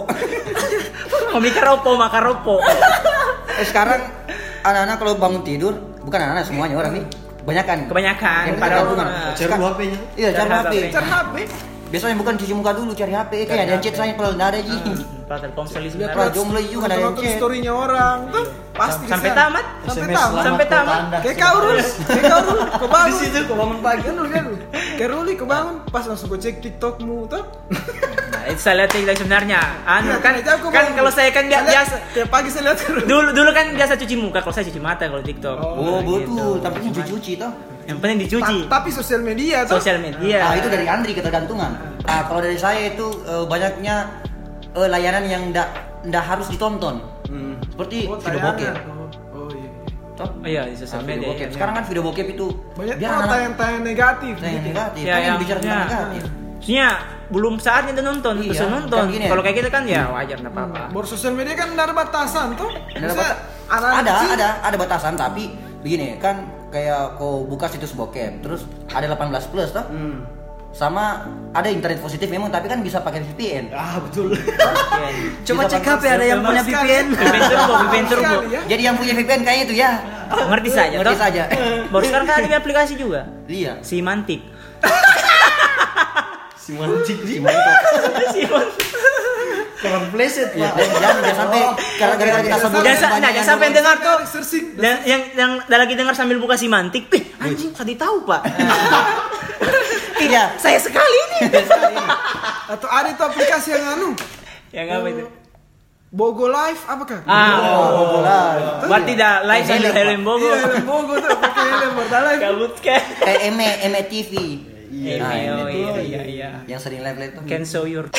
Mau 1.31 1.39
beli 1.39 1.53
keropo, 1.53 1.95
makan 1.95 2.23
ropo. 2.25 2.59
Eh, 3.53 3.63
sekarang 3.63 4.03
anak-anak 4.61 4.97
kalau 4.99 5.15
bangun 5.15 5.43
tidur, 5.43 5.75
bukan 6.03 6.19
anak-anak 6.19 6.45
semuanya 6.45 6.75
orang 6.77 6.93
nih. 6.99 7.05
Kebanyakan. 7.41 7.79
Kebanyakan, 7.89 8.43
Yang 8.45 8.59
padahal 8.59 8.85
ketergantungan. 8.85 9.07
bukan. 9.09 9.37
Cari 9.37 9.49
dulu 9.51 9.65
HP-nya. 9.67 9.99
Iya, 10.17 10.29
cari 10.33 10.51
HP. 10.51 10.61
HP. 10.61 10.75
Cari 10.93 11.09
HP. 11.09 11.37
Biasanya 11.91 12.17
bukan 12.23 12.35
cuci 12.39 12.53
muka 12.55 12.71
dulu 12.71 12.91
cari 12.95 13.13
HP. 13.13 13.33
Kayak 13.51 13.63
ada 13.67 13.77
chat 13.83 13.95
saya 13.99 14.13
kalau 14.15 14.31
nggak 14.39 14.49
ada 14.55 14.61
ji. 14.63 14.77
Padahal 15.27 15.43
Telkomsel 15.47 15.83
itu 15.87 15.97
jomblo 16.35 16.59
juga 16.63 16.87
ada 16.91 17.15
chat. 17.15 17.39
storynya 17.39 17.71
orang 17.71 18.17
tuh 18.35 18.45
pasti 18.75 19.05
Sampai 19.07 19.31
tamat. 19.31 19.65
Sampai 19.87 20.09
tamat. 20.11 20.43
Sampai 20.43 20.67
tamat. 20.67 21.01
Kayak 21.23 21.37
kau 21.39 21.57
Rul, 21.63 21.79
kayak 21.83 22.25
kau 22.31 22.41
Rul, 22.47 22.61
kau 22.79 22.89
bangun. 22.91 23.11
Di 23.11 23.15
situ 23.19 23.39
kau 23.47 23.57
bangun 23.59 23.79
pagi. 23.79 24.03
Kan 24.07 24.15
dulu 24.19 24.29
kan. 24.31 24.45
Kayak 24.99 25.11
Ruli 25.11 25.33
kau 25.35 25.47
bangun, 25.47 25.75
pas 25.91 26.05
langsung 26.07 26.27
kau 26.31 26.39
cek 26.39 26.55
TikTokmu 26.63 27.31
tuh. 27.31 27.43
Nah, 28.51 28.53
itu 28.53 28.63
saya 28.63 28.75
lihat 28.77 28.91
tidak 28.91 29.15
sebenarnya. 29.15 29.61
Anu 29.85 30.11
Iya, 30.11 30.17
kan 30.19 30.35
kan 30.43 30.85
kalau 30.91 31.07
saya 31.09 31.31
kan 31.31 31.47
Saya 31.47 31.63
biasa 31.63 31.95
Tiap 32.11 32.29
pagi 32.29 32.49
saya 32.49 32.63
lihat 32.67 32.79
dulu 33.05 33.31
dulu 33.31 33.51
kan 33.51 33.67
biasa 33.71 33.95
cuci 33.95 34.15
muka 34.17 34.39
kalau 34.41 34.51
saya 34.51 34.67
cuci 34.67 34.79
mata 34.79 35.07
kalau 35.07 35.23
TikTok. 35.23 35.57
Oh, 35.57 35.71
Nah, 35.71 36.01
betul. 36.01 36.19
gitu. 36.19 36.47
Tapi 36.59 36.77
cuci-cuci 36.85 37.33
toh. 37.37 37.53
Yang 37.83 37.99
penting 38.01 38.19
dicuci. 38.21 38.57
Ta- 38.61 38.71
Tapi 38.73 38.89
sosial 38.91 39.21
media 39.21 39.63
tuh. 39.65 39.79
Sosial 39.79 39.99
media. 39.99 40.39
Ah, 40.45 40.55
itu 40.55 40.67
dari 40.67 40.83
Andri 40.85 41.13
ketergantungan. 41.13 41.71
Nah, 42.01 42.21
kalau 42.25 42.41
dari 42.41 42.55
saya 42.57 42.91
itu 42.91 43.07
eh, 43.25 43.45
banyaknya 43.45 43.95
eh, 44.73 44.89
layanan 44.89 45.25
yang 45.25 45.43
ndak 45.49 45.69
ndak 46.03 46.25
harus 46.25 46.47
ditonton. 46.49 46.99
Hmm. 47.27 47.55
Seperti 47.69 48.05
Oh, 48.05 48.17
video 48.17 48.35
tayangan. 48.37 48.51
bokep. 48.53 48.75
Oh, 48.75 49.07
Oh 49.33 49.49
iya. 49.49 49.71
Toh? 50.13 50.29
Oh 50.29 50.45
iya 50.45 50.63
di 50.65 50.75
sosial 50.75 50.99
Nah, 50.99 51.07
video 51.07 51.17
media. 51.17 51.31
bokep. 51.31 51.47
iya, 51.47 51.55
Sekarang 51.55 51.75
kan 51.77 51.85
video 51.87 52.03
bokep 52.03 52.27
itu 52.29 52.47
Banyak 52.75 52.97
oh, 52.99 53.23
tayang-tayang 53.25 53.83
negatif. 53.83 54.35
yang 54.37 54.53
gitu. 54.57 54.67
negatif. 54.67 55.03
Ya, 55.03 55.15
yang 55.21 55.37
bicara 55.39 55.59
tentang 55.59 55.87
negatif. 55.87 56.25
Maksudnya 56.61 56.89
belum 57.27 57.55
saatnya 57.57 57.93
udah 57.95 58.05
nonton, 58.07 58.35
Iya, 58.39 58.53
terus 58.53 58.69
nonton. 58.69 59.05
kan 59.07 59.17
ya. 59.17 59.29
Kalau 59.29 59.43
kayak 59.43 59.57
kita 59.57 59.71
kan 59.71 59.83
ya 59.85 60.03
wajar 60.07 60.37
enggak 60.37 60.53
apa-apa. 60.53 60.83
Baru 60.91 61.07
sosial 61.07 61.33
media 61.33 61.55
kan 61.55 61.73
ada 61.73 61.91
batasan 61.91 62.53
tuh. 62.53 62.69
Ada, 62.93 63.87
ada, 63.97 64.13
ada, 64.29 64.49
ada 64.61 64.77
batasan 64.77 65.15
tapi 65.15 65.49
begini 65.81 66.19
kan 66.19 66.43
kayak 66.69 67.17
kau 67.17 67.43
buka 67.43 67.65
situs 67.67 67.91
bokep 67.93 68.43
terus 68.43 68.63
ada 68.87 69.09
18 69.09 69.31
plus 69.47 69.71
toh 69.71 69.83
Hmm. 69.85 70.23
sama 70.71 71.25
ada 71.51 71.67
internet 71.67 71.99
positif 71.99 72.27
memang 72.27 72.47
tapi 72.47 72.67
kan 72.67 72.79
bisa 72.79 73.01
pakai 73.01 73.25
VPN 73.25 73.73
Ah, 73.73 73.99
betul. 73.99 74.31
Coba 75.47 75.65
cek 75.65 75.81
HP 75.81 76.03
ada 76.05 76.25
yang 76.25 76.41
punya. 76.41 76.61
VPN. 76.61 77.07
VPN 77.11 77.43
turbo, 77.49 77.75
VPN 77.81 78.05
turbo. 78.07 78.37
Jadi 78.69 78.83
yang 78.85 78.95
punya 78.95 79.13
VPN 79.15 79.41
kayaknya 79.41 79.65
itu 79.65 79.75
ya 79.77 79.91
Ngerti 80.31 80.71
saja. 80.71 80.97
ngerti 80.97 81.17
saja 81.17 81.43
Baru 81.89 82.05
sekarang 82.05 82.27
kan 82.29 82.45
ada 82.45 82.57
aplikasi 82.57 82.95
juga. 82.95 83.27
iya 83.47 83.81
Si 83.81 83.99
Mantik. 83.99 84.45
Simantik 86.71 87.19
sih. 87.21 87.37
Simon. 88.31 88.67
Kurang 89.81 90.05
pleset 90.13 90.53
Iya, 90.53 90.69
pak. 90.69 90.77
dan 90.77 90.89
jangan 90.93 91.19
jangan 91.19 91.37
sampai 91.37 91.61
karena 91.99 92.15
gara-gara 92.15 92.43
kita 92.45 92.59
sebut 92.61 92.81
Jangan, 92.81 93.19
nah, 93.19 93.31
jangan 93.33 93.49
sampai 93.49 93.65
yang 93.65 93.77
dengar 93.77 93.97
tuh. 93.99 94.19
Dan 94.77 94.95
yang 95.03 95.21
yang 95.35 95.51
lagi 95.67 95.95
dengar 95.95 96.15
sambil 96.15 96.37
buka 96.37 96.55
simantik, 96.55 97.09
"Ih, 97.11 97.25
anjing, 97.39 97.73
tadi 97.73 97.97
tahu, 97.97 98.23
Pak." 98.23 98.43
Tidak. 100.21 100.49
Saya 100.57 100.77
sekali 100.77 101.17
ini. 101.33 101.41
atau 102.71 102.87
ada 102.87 103.09
itu 103.09 103.19
aplikasi 103.19 103.73
yang 103.73 103.85
anu 103.91 104.11
yang 104.71 104.87
apa 104.93 105.09
itu? 105.09 105.25
Bogo 106.07 106.47
Live 106.47 106.83
apakah? 106.85 107.23
Ah, 107.25 107.55
Oh, 107.89 108.05
bola. 108.13 108.39
berarti 108.83 109.15
dah 109.15 109.43
live 109.43 109.63
sambil 109.65 109.91
helm 109.91 110.21
bogo. 110.21 110.43
Iya, 110.45 110.55
helm 110.61 110.85
Bogo 110.85 111.15
tuh 111.17 111.31
pakai 111.33 111.65
helm 111.67 111.93
berdalai. 111.97 112.37
Kabut 112.37 112.75
kan. 112.79 113.03
Kayak 113.17 113.41
Eme 113.47 113.69
Eme 113.81 114.01
TV. 114.07 114.33
Iya, 114.91 115.15
Nah, 115.17 115.33
iya, 115.33 115.55
iya, 115.71 115.91
iya, 116.03 116.21
iya. 116.27 116.49
Yang 116.67 116.81
sering 116.83 117.01
live 117.01 117.15
live 117.15 117.33
tuh. 117.33 117.43
Can 117.47 117.63
show 117.63 117.87
your. 117.87 118.11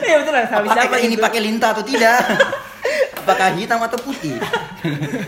Iya 0.00 0.16
betul 0.20 0.32
lah, 0.32 0.44
habis 0.44 0.70
apa 0.70 0.96
ini 0.98 1.14
itu? 1.14 1.22
pakai 1.22 1.40
lintah 1.40 1.72
atau 1.72 1.80
tidak? 1.80 2.20
Apakah 3.18 3.52
hitam 3.54 3.80
atau 3.80 3.96
putih? 3.96 4.36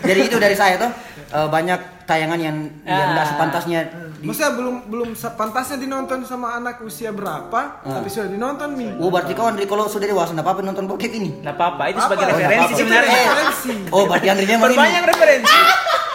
Jadi 0.01 0.19
itu 0.23 0.37
dari 0.37 0.53
saya 0.53 0.77
tuh 0.77 0.89
eh, 1.31 1.47
banyak 1.47 1.79
tayangan 2.03 2.37
yang 2.37 2.57
yang 2.83 2.99
Ah. 2.99 3.13
nggak 3.15 3.27
sepantasnya 3.27 3.79
di 4.17 4.25
Maksudnya 4.27 4.53
belum 4.53 4.75
belum 4.85 5.09
pantasnya 5.15 5.77
dinonton 5.79 6.21
sama 6.21 6.53
anak 6.55 6.81
usia 6.81 7.09
berapa, 7.09 7.81
tapi 7.81 8.07
sudah 8.07 8.29
dinonton 8.29 8.73
nih. 8.75 8.89
Oh 8.97 9.09
berarti 9.09 9.33
kau 9.33 9.45
Andri 9.47 9.65
kalau 9.65 9.85
sudah 9.85 10.05
dewasa 10.05 10.31
nggak 10.31 10.45
apa-apa 10.45 10.61
nonton 10.61 10.85
bokep 10.85 11.09
ini? 11.11 11.41
Nggak 11.41 11.55
apa-apa, 11.55 11.83
itu 11.87 11.99
sebagai 11.99 12.23
Apa? 12.23 12.29
Oh, 12.29 12.37
referensi 12.37 12.61
apa-apa. 12.61 12.77
sebenarnya. 12.77 13.09
Eh, 13.11 13.25
Referensi. 13.25 13.73
Oh 13.89 14.03
berarti 14.05 14.27
Andri 14.27 14.45
memang 14.47 14.69
ini. 14.69 14.77
Berbanyak 14.77 15.03
referensi. 15.07 15.57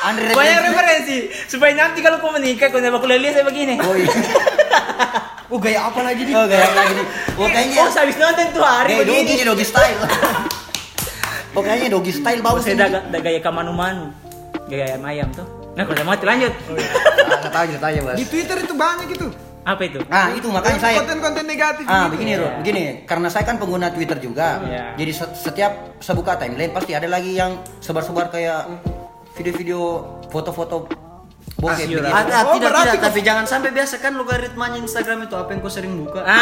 Andri 0.06 0.30
Banyak 0.30 0.60
referensi. 0.62 1.16
supaya 1.44 1.74
nanti 1.74 1.98
kalau 1.98 2.22
kau 2.22 2.30
menikah 2.30 2.70
kau 2.70 2.78
nembak 2.78 3.02
kuliah 3.02 3.18
saya 3.28 3.42
begini. 3.42 3.74
Oh 3.78 3.92
iya. 3.92 4.10
Oh 5.46 5.62
gaya 5.62 5.78
apa 5.78 6.02
lagi 6.02 6.26
nih? 6.26 6.34
Oh 6.34 6.42
gaya 6.44 6.66
lagi 6.68 6.92
nih. 6.92 7.06
Oh 7.38 7.46
kayaknya. 7.46 7.78
Oh, 7.80 7.90
habis 7.92 8.18
nonton 8.18 8.46
tuh 8.50 8.62
hari 8.62 8.90
Gaya 8.92 9.02
begini. 9.02 9.14
doggy 9.16 9.32
nih 9.32 9.46
doggy 9.46 9.66
style. 9.66 9.98
Oh 11.56 11.62
kayaknya 11.62 11.88
doggy 11.88 12.12
style 12.12 12.40
bau 12.42 12.58
Saya 12.58 12.66
sih. 12.68 12.74
dah 12.76 12.88
da 13.06 13.18
gaya 13.18 13.40
kamanu-manu. 13.40 14.10
Gaya 14.66 14.92
ayam 14.92 15.06
ayam 15.06 15.28
tuh. 15.32 15.46
Nah, 15.72 15.84
kalau 15.84 16.04
mati 16.04 16.24
lanjut. 16.24 16.50
Ah, 16.50 17.46
tahu 17.46 17.62
aja, 17.64 17.76
tahu 17.78 17.90
aja, 17.90 18.00
Bos. 18.02 18.16
Di 18.16 18.24
Twitter 18.26 18.56
itu 18.58 18.74
banyak 18.74 19.08
itu. 19.08 19.26
Apa 19.62 19.82
itu? 19.82 19.98
Ah, 20.08 20.32
itu 20.32 20.48
makanya 20.48 20.78
saya 20.78 21.00
Konten-konten 21.00 21.44
negatif. 21.44 21.84
Ah, 21.84 22.06
gitu. 22.06 22.16
begini, 22.16 22.32
Ro. 22.34 22.48
Begini, 22.60 22.82
karena 23.04 23.28
saya 23.28 23.44
kan 23.44 23.56
pengguna 23.56 23.88
Twitter 23.88 24.16
juga. 24.16 24.60
Iya. 24.62 24.84
Jadi 24.96 25.12
se- 25.12 25.34
setiap 25.38 25.72
saya 25.96 26.14
buka 26.14 26.36
timeline 26.36 26.70
pasti 26.70 26.92
ada 26.92 27.06
lagi 27.06 27.32
yang 27.32 27.54
sebar-sebar 27.78 28.28
kayak 28.28 28.66
video-video 29.36 29.80
foto-foto 30.26 30.88
bokep. 31.56 31.88
Ada 32.02 32.36
Oh, 32.42 32.58
tidak 32.58 32.68
berarti 32.68 32.84
tidak 32.84 32.94
kau- 32.94 33.06
tapi 33.06 33.20
jangan 33.22 33.44
sampai 33.44 33.70
biasa 33.70 33.94
kan 33.96 34.12
logaritmanya 34.12 34.78
Instagram 34.78 35.24
itu 35.24 35.34
apa 35.34 35.48
yang 35.48 35.60
kau 35.60 35.70
sering 35.70 35.92
buka. 35.94 36.20
Ah, 36.20 36.36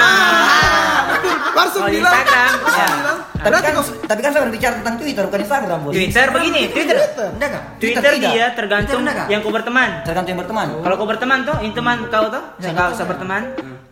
Langsung 1.54 1.82
Kalau 1.82 1.92
bilang. 1.92 2.10
Instagram, 2.10 2.50
langsung 2.56 2.80
ya. 2.80 2.96
bilang. 2.96 3.18
Tapi 3.34 3.52
kan 3.54 3.72
tapi 4.04 4.20
kan 4.20 4.30
saya 4.32 4.42
berbicara 4.42 4.74
tentang 4.76 4.96
Twitter 4.96 5.22
bukan 5.22 5.40
Instagram, 5.40 5.78
Bos. 5.80 5.92
Twitter 5.92 6.26
begini, 6.30 6.60
Twitter. 6.68 6.96
Enggak 7.28 7.50
kan? 7.52 7.62
Twitter 7.76 8.00
Twitter 8.00 8.12
tidak. 8.12 8.32
dia 8.32 8.44
tergantung 8.54 9.00
Twitter 9.00 9.26
yang 9.28 9.40
kau 9.40 9.52
berteman. 9.52 9.88
Tergantung 10.02 10.30
yang 10.30 10.40
berteman. 10.40 10.66
Kalau 10.80 10.94
kau 10.96 11.06
berteman 11.06 11.38
tuh, 11.44 11.56
ini 11.60 11.72
teman 11.72 11.96
kau 12.08 12.26
tuh, 12.26 12.42
Saya 12.56 12.72
kau 12.72 12.90
usah 12.90 13.06
berteman, 13.06 13.42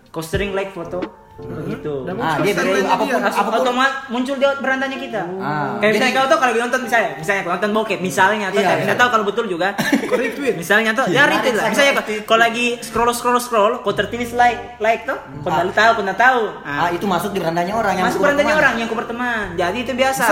kau 0.09 0.23
sering 0.23 0.51
like 0.53 0.73
foto, 0.73 0.99
begitu. 1.39 2.05
Dan 2.05 2.15
Ah, 2.15 2.37
muncul 2.37 2.43
dia 2.43 2.55
beri- 2.55 2.85
apapun- 2.85 3.09
dia. 3.09 3.19
apapun- 3.25 3.63
otomatis 3.63 3.95
muncul 4.09 4.35
di 4.37 4.47
berandanya 4.59 4.99
kita. 5.01 5.23
Ah, 5.37 5.75
Kayak 5.77 5.93
misalnya 5.93 6.13
kau 6.13 6.27
tuh 6.27 6.39
kalau 6.39 6.53
lagi 6.53 6.63
nonton 6.63 6.81
misalnya, 6.83 7.11
misalnya 7.17 7.43
kau 7.43 7.53
nonton 7.53 7.71
bokep, 7.73 7.99
misalnya 7.99 8.47
atau 8.49 8.61
Iya, 8.61 8.69
saya 8.69 8.85
iya. 8.85 8.95
tahu 8.95 9.09
kalau 9.11 9.25
betul 9.25 9.45
juga. 9.47 9.69
Retweet. 10.13 10.55
misalnya 10.55 10.91
tuh, 10.93 11.07
ya 11.09 11.23
retweet 11.25 11.55
lah. 11.57 11.67
Misalnya 11.69 11.93
kalau 12.23 12.41
lagi 12.41 12.67
scroll 12.79 13.11
scroll 13.11 13.39
scroll, 13.39 13.73
kau 13.81 13.91
tertulis 13.91 14.31
like 14.33 14.77
like 14.79 15.03
tuh, 15.03 15.17
kau 15.41 15.49
Ah. 15.49 15.65
tahu, 15.67 15.91
kau 15.99 16.05
tahu. 16.15 16.43
Ah, 16.63 16.89
itu 16.91 17.05
masuk 17.05 17.33
di 17.33 17.41
berandanya 17.41 17.75
orang 17.75 17.95
yang 17.97 18.07
masuk 18.07 18.21
teman. 18.53 18.61
orang 18.61 18.75
yang 18.77 18.87
kau 18.87 18.97
berteman. 18.97 19.45
Jadi 19.55 19.79
itu 19.81 19.93
biasa. 19.93 20.25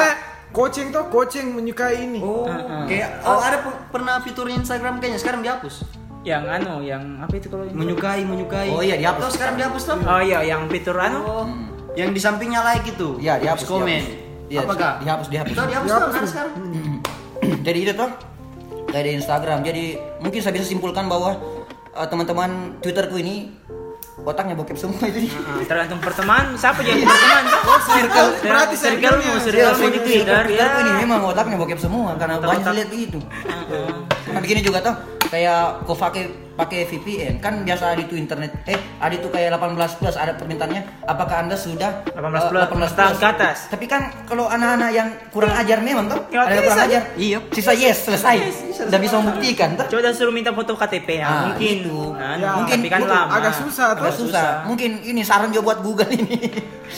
Coaching 0.51 0.91
tuh 0.91 1.07
coaching 1.07 1.47
menyukai 1.49 2.03
ini. 2.03 2.19
Oh, 2.19 2.43
Ah, 2.43 2.59
ah. 2.59 2.85
kayak 2.85 3.23
oh 3.23 3.39
ada 3.39 3.63
pe- 3.63 3.81
pernah 3.89 4.19
fiturnya 4.19 4.59
Instagram 4.59 4.99
kayaknya 4.99 5.19
sekarang 5.19 5.41
dihapus. 5.41 5.87
Yang 6.20 6.44
anu, 6.52 6.74
yang 6.83 7.02
apa 7.18 7.33
itu 7.33 7.48
kalau? 7.48 7.64
Menyukai, 7.70 8.20
menyukai. 8.22 8.68
Oh 8.68 8.85
iya, 8.85 8.94
dihapus. 8.94 9.20
Tahu 9.24 9.33
sekarang 9.33 9.54
dihapus 9.56 9.83
tuh. 9.83 9.98
Oh 10.04 10.20
iya, 10.20 10.38
yang 10.44 10.68
fitur 10.68 10.96
anu. 10.96 11.18
Oh, 11.22 11.46
yang 11.96 12.12
di 12.12 12.20
sampingnya 12.20 12.61
like 12.61 12.85
itu. 12.85 13.16
Iya, 13.16 13.40
dihapus. 13.40 13.64
Terus 13.64 13.72
komen. 13.72 13.88
dihapus. 13.88 14.28
Iya, 14.50 14.61
Apakah? 14.66 14.92
dihapus, 15.00 15.26
dihapus. 15.30 15.54
Tahu 15.54 15.66
dihapus 15.66 15.88
Dihapus 15.88 16.02
tuh 16.02 16.11
kan 16.11 16.20
tuh. 16.20 16.30
sekarang. 16.30 16.52
jadi 17.66 17.78
itu 17.80 17.92
tuh 17.94 18.11
kayak 18.87 19.04
di 19.06 19.12
Instagram 19.16 19.59
jadi 19.62 19.85
mungkin 20.18 20.40
saya 20.42 20.52
bisa 20.52 20.66
simpulkan 20.66 21.06
bahwa 21.06 21.38
eh, 21.90 22.06
teman-teman 22.06 22.50
Twitterku 22.78 23.16
ini 23.16 23.54
otaknya 24.20 24.52
bokep 24.52 24.76
semua 24.76 25.00
itu 25.06 25.30
Ah, 25.33 25.62
tergantung 25.62 26.02
pertemanan 26.02 26.52
siapa 26.52 26.83
jadi 26.83 27.00
berteman 27.00 27.44
oh 27.70 27.80
circle. 27.80 28.28
Berarti 28.42 28.74
circle 28.76 29.16
circle-nya. 29.16 29.30
mau 29.30 29.40
circle 29.40 29.72
mau 29.72 29.88
di 29.88 30.00
Twitter 30.02 30.42
ya 30.50 30.66
ini 30.83 30.90
memang 31.00 31.20
otaknya 31.24 31.56
bokep 31.56 31.78
semua 31.78 32.12
karena 32.18 32.35
banyak 32.37 32.66
lihat 32.76 32.88
begitu 32.90 33.18
nah 34.28 34.40
begini 34.42 34.61
juga 34.61 34.78
tuh 34.83 34.94
kayak 35.31 35.87
kau 35.87 35.95
pakai 36.61 36.81
VPN 36.87 37.35
kan 37.38 37.55
biasa 37.61 37.85
ada 37.90 38.01
itu 38.01 38.14
internet 38.14 38.53
eh 38.64 38.77
ada 38.96 39.11
itu 39.11 39.27
kayak 39.27 39.55
18 39.55 39.73
plus 39.96 40.14
ada 40.14 40.33
permintaannya. 40.33 40.83
Apakah 41.03 41.40
anda 41.40 41.57
sudah 41.57 42.05
18 42.07 42.20
eh, 42.20 42.42
plus, 42.46 42.62
18 42.68 42.92
tahun 42.94 43.14
ke 43.16 43.27
atas. 43.29 43.57
tapi 43.66 43.87
kan 43.87 44.12
kalau 44.25 44.44
anak-anak 44.46 44.90
yang 44.90 45.09
kurang 45.29 45.53
ajar 45.53 45.81
memang 45.81 46.07
tuh 46.07 46.20
Ya, 46.29 46.44
ada 46.44 46.53
yang 46.53 46.64
kurang 46.64 46.85
ajar? 46.85 47.03
Iya. 47.16 47.38
sisa 47.51 47.73
yes 47.73 47.99
selesai. 48.05 48.37
Udah 48.83 48.99
bisa 48.99 49.14
membuktikan 49.16 49.68
tuh 49.75 49.87
coba 49.88 50.01
dah 50.03 50.12
suruh 50.12 50.31
minta 50.31 50.51
foto 50.51 50.73
KTP 50.75 51.09
ya 51.16 51.27
Ah, 51.27 51.40
mungkin. 51.49 51.77
itu. 51.81 52.01
Nah, 52.12 52.35
Ya, 52.35 52.51
mungkin 52.55 52.77
tapi 52.77 52.88
kan 52.88 53.01
mungkin. 53.01 53.16
lama. 53.16 53.33
Agak 53.35 53.55
susah 53.57 53.87
tuh. 53.92 54.03
agak 54.03 54.14
susah. 54.14 54.49
Mungkin 54.64 54.90
ini 55.03 55.20
saran 55.20 55.49
juga 55.49 55.64
buat 55.66 55.79
Google 55.81 56.11
ini. 56.11 56.37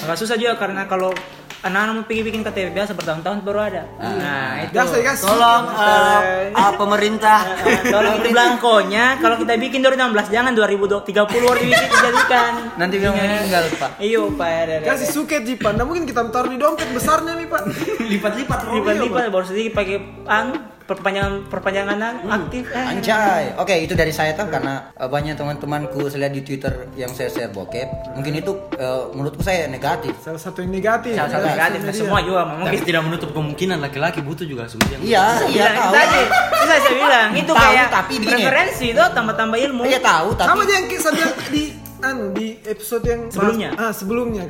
agak 0.01 0.16
susah 0.16 0.35
juga 0.35 0.57
karena 0.57 0.85
kalau 0.85 1.14
anak-anak 1.62 1.94
mau 1.94 2.05
bikin 2.05 2.25
bikin 2.25 2.40
KTP 2.42 2.66
biasa 2.72 2.90
bertahun-tahun 2.92 3.38
baru 3.40 3.59
ada. 3.62 3.83
Nah 3.96 4.62
itu. 4.62 4.75
Biasa 4.75 4.94
ya 4.94 5.03
guys. 5.05 5.20
Tolong 5.22 5.64
ah, 5.70 6.72
pemerintah. 6.75 7.40
Ah, 7.46 7.83
Tolong 7.94 8.14
itu 8.18 8.29
belangkonya 8.31 9.05
kalau 9.18 9.37
kita 9.38 9.52
bikin 9.57 9.81
2016 9.81 10.29
jangan 10.29 10.53
2030 10.53 11.12
baru 11.27 11.59
dibikin 11.59 11.88
dijadikan 11.88 12.53
Nanti 12.75 12.97
Iya. 12.99 13.11
meninggal, 13.11 13.65
Pak. 13.75 13.91
Iya 13.99 14.21
Pak 14.31 14.49
ya, 14.49 14.62
ya, 14.62 14.77
ya. 14.79 14.87
Kasih 14.87 15.09
suket 15.11 15.43
Jipa. 15.43 15.71
Nah 15.73 15.85
mungkin 15.85 16.05
kita 16.05 16.23
taruh 16.29 16.49
di 16.49 16.57
dompet 16.57 16.88
besarnya 16.91 17.35
nih 17.35 17.47
Pak. 17.47 17.62
lipat-lipat 18.03 18.59
lipat-lipat 18.71 19.23
baru 19.29 19.45
sedikit 19.45 19.73
pakai 19.75 19.97
anu 20.25 20.55
perpanjangan 20.83 21.47
perpanjangan 21.47 21.97
anu, 21.97 22.21
aktif 22.27 22.64
eh. 22.68 22.87
Anjay. 22.88 23.45
Oke, 23.57 23.75
itu 23.79 23.92
dari 23.92 24.11
saya 24.11 24.33
tuh 24.33 24.47
karena 24.47 24.90
eh, 24.92 25.05
banyak 25.05 25.35
teman-temanku 25.35 26.07
saya 26.07 26.27
lihat 26.27 26.35
di 26.35 26.42
Twitter 26.42 26.73
yang 26.92 27.09
saya 27.09 27.29
share 27.29 27.49
bokep. 27.49 28.14
Mungkin 28.14 28.33
itu 28.35 28.53
eh, 28.75 29.03
menurutku 29.11 29.40
saya 29.40 29.66
negatif. 29.66 30.12
Salah 30.18 30.38
satu 30.38 30.61
yang 30.61 30.71
negatif. 30.71 31.14
Salah 31.14 31.31
satu 31.31 31.40
Ya, 31.42 31.55
negatif 31.55 31.79
sosial 31.83 31.99
semua 32.03 32.18
juga 32.21 32.40
mungkin 32.45 32.66
Tapi 32.66 32.79
tidak 32.83 33.03
menutup 33.03 33.31
kemungkinan 33.31 33.79
laki-laki 33.79 34.21
butuh 34.21 34.45
juga 34.45 34.64
sebenarnya. 34.66 34.99
Iya, 35.01 35.25
iya 35.49 35.66
bilang 35.68 35.75
tahu. 35.79 35.95
aja 35.95 36.21
bisa 36.53 36.75
saya 36.79 36.92
bilang 36.92 37.29
itu 37.42 37.53
Tahu, 37.53 37.62
kayak 37.62 37.87
tapi 37.88 38.14
begini. 38.16 38.42
referensi 38.42 38.87
itu 38.90 39.03
tambah-tambah 39.03 39.59
ilmu 39.61 39.83
Iya 39.85 40.01
tahu, 40.01 40.29
tapi 40.33 40.49
Sama 40.49 40.62
aja 40.62 40.73
yang 40.73 40.87
bilang 40.87 41.14
di 41.49 41.62
anu 42.01 42.25
di 42.33 42.47
episode 42.64 43.05
yang 43.05 43.21
Sebelumnya? 43.29 43.71
Ah, 43.75 43.92
sebelumnya. 43.92 44.45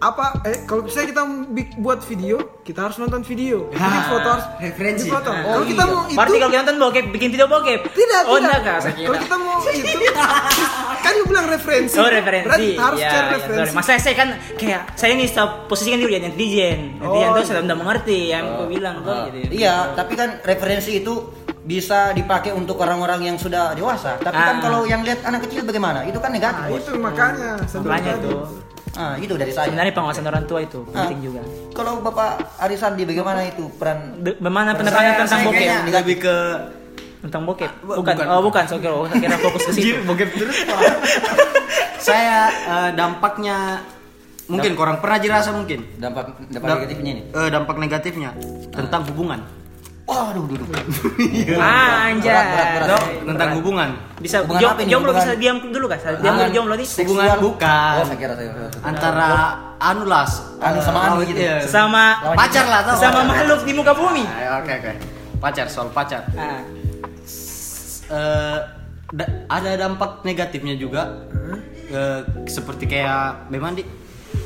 Apa 0.00 0.32
eh 0.42 0.64
kalau 0.64 0.80
misalnya 0.80 1.12
kita 1.12 1.22
buat 1.76 2.00
video, 2.02 2.40
kita 2.64 2.88
harus 2.88 2.96
nonton 2.96 3.20
video. 3.20 3.68
Bikin 3.68 4.00
foto 4.08 4.28
harus 4.30 4.46
referensi. 4.56 5.04
difoto. 5.04 5.28
Ah. 5.28 5.44
Kalau 5.44 5.60
Oh, 5.60 5.66
kita 5.68 5.82
iya. 5.82 5.92
mau 5.92 6.00
itu 6.02 6.16
Berarti 6.16 6.36
kalau 6.38 6.50
kita 6.50 6.60
nonton 6.64 6.76
bokep 6.80 7.04
bikin 7.12 7.28
video 7.30 7.46
bokep 7.46 7.80
tidak, 7.90 8.22
oh 8.24 8.38
tidak. 8.40 8.60
saya 8.80 8.92
Kalau 8.96 9.20
kita 9.20 9.36
mau 9.36 9.58
itu 9.60 9.96
kan 11.04 11.12
lu 11.14 11.24
bilang 11.28 11.46
referensi. 11.46 11.96
Oh 11.96 12.08
referensi, 12.08 12.46
Berarti 12.48 12.68
harus 12.74 12.98
ya, 12.98 13.10
cari 13.10 13.20
ya, 13.20 13.32
referensi. 13.36 13.60
sorry. 13.60 13.76
Masa 13.76 13.90
saya 13.98 14.16
kan 14.16 14.28
kayak 14.56 14.80
saya 14.96 15.10
ini 15.12 15.24
saya 15.26 15.46
posisikan 15.68 15.98
diri 15.98 16.10
jadi 16.10 16.24
netizen, 16.26 16.78
netizen 16.96 17.28
Oh, 17.28 17.36
tuh 17.36 17.44
saya 17.44 17.60
udah 17.60 17.76
mengerti 17.76 18.18
yang 18.26 18.44
aku 18.50 18.64
bilang 18.66 18.96
tuh. 19.02 19.12
Ah, 19.12 19.24
jadi. 19.28 19.52
Iya, 19.52 19.74
tapi 19.92 20.12
kan 20.16 20.40
referensi 20.40 20.96
itu 20.96 21.14
bisa 21.60 22.16
dipakai 22.16 22.56
untuk 22.56 22.80
orang-orang 22.80 23.20
yang 23.22 23.36
sudah 23.36 23.76
dewasa. 23.76 24.16
Tapi 24.16 24.32
kan 24.34 24.56
Ah. 24.56 24.62
kalau 24.62 24.80
yang 24.82 25.04
lihat 25.04 25.20
anak 25.22 25.44
kecil 25.44 25.60
bagaimana? 25.62 26.08
Itu 26.08 26.16
kan 26.16 26.32
negatif. 26.32 26.72
Bos. 26.72 26.80
itu 26.80 26.96
makanya 26.96 27.60
Makanya 27.84 28.16
tadi. 28.16 28.28
Ah, 28.92 29.14
itu 29.14 29.32
dari 29.32 29.48
saya. 29.48 29.66
sebenarnya 29.66 29.92
pengawasan 29.92 30.24
orang 30.24 30.44
tua 30.44 30.60
itu 30.60 30.82
Ah. 30.88 31.04
penting 31.04 31.20
juga. 31.24 31.40
Kalau 31.70 32.00
Bapak 32.00 32.30
Arisandi 32.58 33.02
bagaimana 33.02 33.44
itu 33.44 33.70
peran 33.72 34.18
De- 34.18 34.34
Bagaimana 34.36 34.74
pendapatannya 34.74 35.12
tentang 35.16 35.28
saya 35.30 35.46
bokep? 35.46 35.94
lebih 35.94 36.16
ke 36.18 36.36
Tentang 37.20 37.42
bokep? 37.44 37.70
bu- 37.80 38.00
Bukan. 38.00 38.14
bukan. 38.14 38.26
Oh 38.28 38.40
bukan, 38.40 38.64
saya 38.64 38.78
kira, 38.78 38.96
saya 39.04 39.20
kira 39.20 39.36
fokus 39.38 39.62
ke 39.62 39.72
situ. 39.72 40.00
bokep 40.08 40.28
terus 40.32 40.56
saya 42.00 42.38
eh, 42.48 42.90
dampaknya 42.92 43.84
mungkin 44.46 44.72
kurang 44.74 44.98
pernah 44.98 45.16
dirasa 45.16 45.52
mungkin 45.52 45.86
dampak 45.94 46.34
dampak 46.42 46.58
Damp- 46.64 46.80
negatifnya 46.80 47.10
ini? 47.12 47.22
eh, 47.30 47.48
dampak 47.48 47.76
negatifnya 47.76 48.30
tentang 48.70 49.06
hubungan 49.06 49.40
Waduh, 50.10 50.42
duduk. 50.44 50.66
Ah, 51.56 52.10
anjay. 52.10 52.28
Berat, 52.28 52.46
berat, 52.48 52.68
berat. 52.74 52.88
Dok, 52.90 53.02
tentang 53.24 53.50
hubungan 53.54 53.88
Bisa 54.18 54.36
Hubungan 54.42 54.60
jom- 54.60 54.72
apa 54.72 54.80
ini? 54.80 54.90
jomblo 54.90 55.10
bisa 55.14 55.32
diam 55.34 55.56
dulu 55.62 55.86
kah? 55.86 55.98
Diam 56.18 56.34
dulu 56.34 56.50
jomblo 56.52 56.74
nih. 56.74 56.82
seksual. 56.84 57.06
Hubungan 57.06 57.38
bukan. 57.40 57.92
Oh, 57.94 58.04
saya 58.04 58.18
kira 58.18 58.34
saya. 58.34 58.50
antara 58.82 59.28
anu 59.78 60.02
lah 60.04 60.26
Anu 60.58 60.78
sama 60.78 60.98
anu 61.06 61.22
gitu. 61.22 61.38
iya. 61.38 61.62
Sama 61.62 62.04
pacar 62.34 62.66
lah 62.66 62.80
tau 62.82 62.98
sama 62.98 63.22
makhluk 63.24 63.62
di 63.62 63.72
muka 63.72 63.94
bumi. 63.94 64.26
Eh, 64.26 64.50
oke 64.52 64.72
oke 64.74 64.92
pacar 65.38 65.66
soal 65.66 65.88
pacar 65.88 66.26
Ah. 66.34 66.60
Eh, 68.10 68.58
da- 69.08 69.32
ada 69.48 69.70
dampak 69.78 70.20
negatifnya 70.22 70.74
juga 70.74 71.22
eh, 71.88 72.20
seperti 72.44 72.84
kayak 72.84 73.46
memang 73.46 73.72
di 73.72 73.86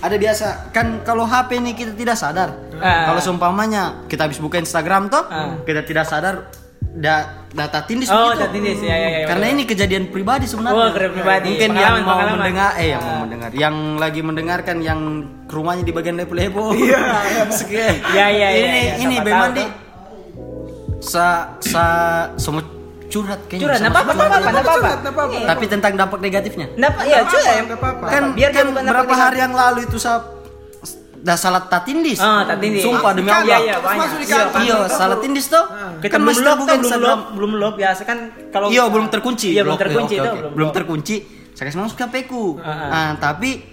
ada 0.01 0.17
biasa 0.17 0.47
kan 0.71 1.01
kalau 1.01 1.23
HP 1.23 1.59
ini 1.59 1.73
kita 1.73 1.93
tidak 1.93 2.15
sadar. 2.15 2.51
Ah. 2.77 3.09
Kalau 3.09 3.21
seumpamanya 3.21 4.05
kita 4.07 4.25
habis 4.25 4.39
buka 4.39 4.57
Instagram 4.57 5.07
toh, 5.07 5.25
Ah. 5.25 5.59
kita 5.63 5.83
tidak 5.83 6.05
sadar 6.05 6.51
da- 6.91 7.47
data 7.49 7.83
tindis 7.83 8.07
Oh, 8.07 8.31
begitu. 8.31 8.39
data 8.39 8.47
tindis, 8.51 8.79
ya, 8.79 8.95
ya, 8.95 9.09
ya, 9.11 9.27
Karena 9.27 9.47
betul. 9.47 9.55
ini 9.55 9.63
kejadian 9.65 10.05
pribadi 10.09 10.45
sebenarnya. 10.45 10.75
Oh, 10.77 10.89
kejadian 10.89 11.13
pribadi. 11.13 11.49
Mungkin 11.51 11.71
yang 11.71 11.75
Pengalaman, 11.75 12.03
mau 12.03 12.13
pengalaman. 12.13 12.35
mendengar, 12.39 12.71
eh 12.75 12.89
yang 12.89 13.01
Ah. 13.01 13.07
mau 13.07 13.19
mendengar, 13.23 13.51
yang 13.53 13.75
lagi 13.97 14.21
mendengarkan 14.21 14.77
yang 14.79 15.01
rumahnya 15.47 15.83
di 15.83 15.93
bagian 15.93 16.17
lepo-lepo. 16.17 16.63
Iya. 16.79 17.01
Ya, 18.15 18.27
ya, 18.29 18.29
ya, 18.31 18.49
Ini 18.51 18.81
ya, 18.81 18.95
ini 19.01 19.15
memang 19.21 19.51
di 19.53 19.65
sa 21.01 21.27
sa 21.61 21.85
semua 22.37 22.65
curhat 23.13 23.41
kayaknya. 23.47 23.65
Curhat, 23.67 23.81
curhat. 23.81 23.93
apa-apa, 23.93 24.13
nggak 24.13 24.29
apa-apa. 24.29 24.91
Nggak 25.01 25.15
apa-apa. 25.15 25.39
Tapi 25.49 25.65
tentang 25.69 25.93
dampak 25.97 26.19
negatifnya. 26.21 26.67
Apa, 26.75 27.01
ya 27.05 27.19
cuy. 27.25 27.43
nggak 27.43 27.79
apa-apa. 27.79 28.07
Kan 28.09 28.23
Biar 28.37 28.51
kan 28.51 28.65
bukan 28.71 28.85
berapa 28.85 29.15
hari 29.15 29.39
yang 29.41 29.55
lalu 29.55 29.81
itu 29.87 29.97
saya 29.97 30.35
dah 31.25 31.37
salat 31.41 31.65
tatindis. 31.73 32.21
Ah, 32.21 32.45
tatindis. 32.45 32.85
Sumpah 32.85 33.17
demi 33.17 33.33
Kan, 33.33 33.49
Allah. 33.49 33.59
Iya, 33.59 33.59
iya, 33.65 33.77
banyak. 33.81 34.09
Iya. 34.29 34.41
Iya, 34.61 34.77
salat 34.93 35.19
tindis 35.25 35.49
tuh. 35.49 35.65
Kita 36.05 36.21
Kan 36.21 36.21
belum 36.21 36.39
lock, 36.45 36.57
buka 36.61 36.69
kan, 36.69 36.79
belum 36.85 37.01
lock, 37.01 37.21
belum 37.33 37.53
lock 37.57 37.75
biasa 37.81 38.03
kan 38.05 38.19
kalau 38.53 38.69
Iya, 38.69 38.85
belum 38.93 39.09
terkunci. 39.09 39.49
Iya, 39.57 39.63
belum 39.65 39.81
terkunci 39.81 40.15
itu, 40.21 40.29
oke. 40.29 40.53
belum 40.53 40.71
terkunci. 40.77 41.17
Saya 41.57 41.65
kasih 41.73 41.81
masuk 41.81 41.97
ke 41.97 42.05
HP 42.05 42.15
ku. 42.29 42.61
Ah, 42.61 42.69
ah. 42.69 42.89
Ah, 42.93 43.11
tapi 43.17 43.65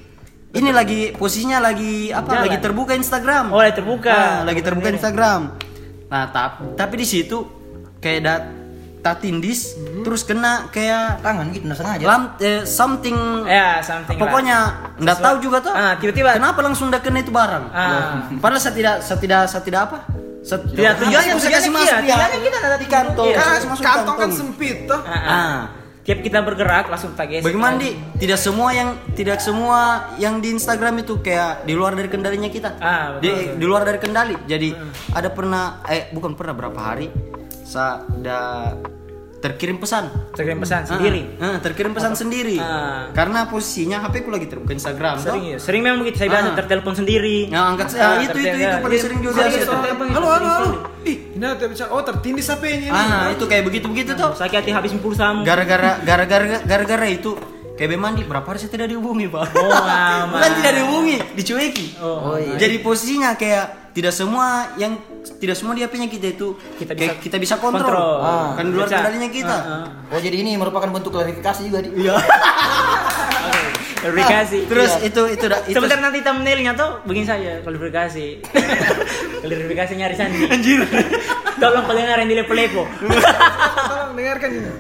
ini 0.56 0.70
lagi 0.72 1.12
posisinya 1.12 1.60
lagi 1.60 2.16
apa? 2.16 2.40
Jalan. 2.40 2.44
Lagi 2.48 2.58
terbuka 2.64 2.94
Instagram. 2.96 3.46
Oh, 3.52 3.60
lagi 3.60 3.76
terbuka. 3.76 4.16
Ah, 4.16 4.40
lagi 4.48 4.62
terbuka 4.64 4.88
Instagram. 4.96 5.42
Nah, 6.08 6.26
tapi 6.32 6.76
tapi 6.80 6.94
di 7.04 7.08
situ 7.08 7.38
kayak 8.00 8.20
da 8.24 8.36
tatindis 9.02 9.74
Hmm. 9.74 10.02
terus 10.02 10.22
kena 10.22 10.70
kayak 10.70 11.20
Tangan 11.20 11.50
gitu, 11.50 11.66
nggak 11.66 11.78
sengaja. 11.78 12.06
lam 12.06 12.22
eh, 12.38 12.62
something 12.64 13.18
Ya, 13.44 13.82
something 13.82 14.16
lah. 14.16 14.24
pokoknya 14.24 14.58
nggak 14.98 15.18
tahu 15.18 15.36
juga 15.40 15.58
tuh 15.60 15.74
Ah, 15.74 15.94
tiba-tiba- 15.96 16.34
kenapa 16.34 16.60
langsung 16.62 16.88
udah 16.88 17.02
kena 17.02 17.20
itu 17.20 17.30
barang 17.30 17.66
Ah. 17.68 18.30
padahal 18.38 18.62
saya 18.62 18.74
tidak 18.74 18.96
saya 19.02 19.18
tidak 19.18 19.42
saya 19.46 19.62
tidak 19.62 19.82
apa 19.84 19.98
saya 20.42 20.58
Tidak, 20.60 20.74
tujuannya- 20.98 21.22
saya 21.22 21.38
tujuannya 21.38 21.54
kasih 21.54 21.70
iya, 21.70 21.78
masuk 21.78 21.98
ya 22.00 22.16
tujuannya 22.16 22.40
kita 22.40 22.58
ada 22.60 22.78
di 22.78 22.88
kantong 22.88 23.26
Iya. 23.28 23.38
saya 23.38 23.50
Kan 23.52 23.70
masuk 23.70 23.84
kantong 23.84 24.18
kan 24.18 24.30
sempit 24.32 24.78
toh. 24.86 25.02
Ah, 25.02 25.14
ah. 25.14 25.30
ah 25.30 25.60
Tiap 26.02 26.18
kita 26.20 26.42
bergerak 26.42 26.90
langsung 26.90 27.14
gesek. 27.14 27.46
Bagaimana 27.46 27.78
di 27.78 27.94
tidak 28.18 28.42
semua 28.42 28.74
yang 28.74 28.90
tidak 29.14 29.38
semua 29.38 30.10
yang 30.18 30.42
di 30.42 30.50
Instagram 30.50 30.98
itu 30.98 31.22
kayak 31.22 31.62
di 31.62 31.78
luar 31.78 31.94
dari 31.94 32.10
kendalinya 32.10 32.50
kita. 32.50 32.74
Ah, 32.82 33.22
di, 33.22 33.30
betul. 33.30 33.62
di 33.62 33.66
luar 33.70 33.86
dari 33.86 34.02
kendali. 34.02 34.34
Jadi 34.44 34.74
ada 35.14 35.30
pernah 35.30 35.78
eh 35.86 36.10
bukan 36.10 36.34
pernah 36.34 36.58
berapa 36.58 36.74
hari 36.76 37.06
saya 37.06 37.31
ada 37.76 38.74
terkirim 39.42 39.82
pesan. 39.82 40.06
Terkirim 40.32 40.62
pesan 40.62 40.86
sendiri. 40.86 41.22
Ah, 41.42 41.46
ah, 41.46 41.58
terkirim 41.58 41.92
pesan 41.92 42.14
sendiri. 42.14 42.62
Ah. 42.62 43.10
Karena 43.10 43.50
posisinya 43.50 44.06
HP 44.06 44.22
ku 44.22 44.30
lagi 44.30 44.46
terbuka 44.46 44.72
Instagram. 44.72 45.18
toh. 45.18 45.34
Sering 45.34 45.44
ya, 45.44 45.58
sering 45.58 45.82
memang 45.82 46.00
begitu. 46.06 46.22
Saya 46.22 46.30
biasa 46.30 46.48
Ah. 46.48 46.58
tertelepon 46.62 46.94
sendiri. 46.94 47.38
Ya, 47.50 47.62
angkat 47.66 47.88
Ah, 47.98 47.98
ah, 47.98 48.16
itu 48.22 48.38
itu 48.38 48.46
tertelepon. 48.46 48.62
itu 48.62 48.78
paling 48.86 49.02
sering 49.02 49.20
juga 49.20 49.40
Sering, 49.42 49.58
itu 49.58 49.74
Halo, 50.14 50.28
halo, 50.30 50.48
halo. 50.48 50.70
Ih, 51.02 51.18
ada 51.34 51.66
bicara. 51.66 51.90
Oh, 51.90 52.06
tertindis 52.06 52.46
HP 52.46 52.64
ini. 52.70 52.88
Ah, 52.94 53.34
itu 53.34 53.44
kayak 53.50 53.64
begitu-begitu 53.66 54.14
tuh. 54.14 54.32
Sakit 54.38 54.62
hati 54.62 54.70
habis 54.70 54.94
pulsamu. 54.94 55.42
Gara-gara 55.42 55.98
gara-gara 56.06 56.62
gara-gara 56.62 57.08
itu 57.10 57.34
kayak 57.74 57.98
mandi 57.98 58.22
berapa 58.22 58.46
hari 58.46 58.62
saya 58.62 58.70
tidak 58.70 58.94
dihubungi 58.94 59.26
pak 59.26 59.58
Oh, 59.58 59.74
bukan 60.30 60.52
tidak 60.62 60.74
dihubungi 60.78 61.18
dicueki 61.34 61.98
Oh, 61.98 62.38
jadi 62.38 62.78
posisinya 62.78 63.34
kayak 63.34 63.81
tidak 63.92 64.10
semua 64.10 64.48
yang 64.76 64.96
tidak 65.36 65.54
semua 65.54 65.74
di 65.74 65.82
HP-nya 65.82 66.08
kita 66.08 66.28
itu 66.32 66.56
Kita 66.76 66.92
bisa 66.94 67.12
kita 67.20 67.38
bisa 67.38 67.56
kontrol, 67.58 67.86
kontrol. 67.86 68.16
Ah, 68.20 68.56
kan 68.56 68.66
luar 68.66 68.88
kendalinya 68.88 69.28
kita 69.28 69.58
Ah, 69.58 69.86
Oh 70.08 70.18
jadi 70.18 70.40
ini 70.40 70.56
merupakan 70.56 70.88
bentuk 70.88 71.12
klarifikasi 71.12 71.62
juga 71.64 71.80
di. 71.80 71.90
iya 71.98 72.16
Verifikasi. 74.02 74.66
terus 74.66 74.92
Iya. 74.98 75.08
itu 75.08 75.22
itu 75.30 75.46
itu 75.46 75.78
Sebentar 75.78 76.00
nanti 76.00 76.20
thumbnailnya 76.20 76.74
tuh 76.74 77.06
begini 77.06 77.22
saja 77.24 77.62
klarifikasi. 77.62 78.28
klarifikasi 79.44 79.92
nyari 79.94 80.16
Sandi. 80.16 80.38
Anjir. 80.48 80.82
Tolong 81.54 81.86
pendengar 81.86 82.18
yang 82.18 82.26
di 82.26 82.36
lepo-lepo. 82.36 82.90
Tolong 82.90 84.12
dengarkan 84.16 84.50
ini. 84.52 84.72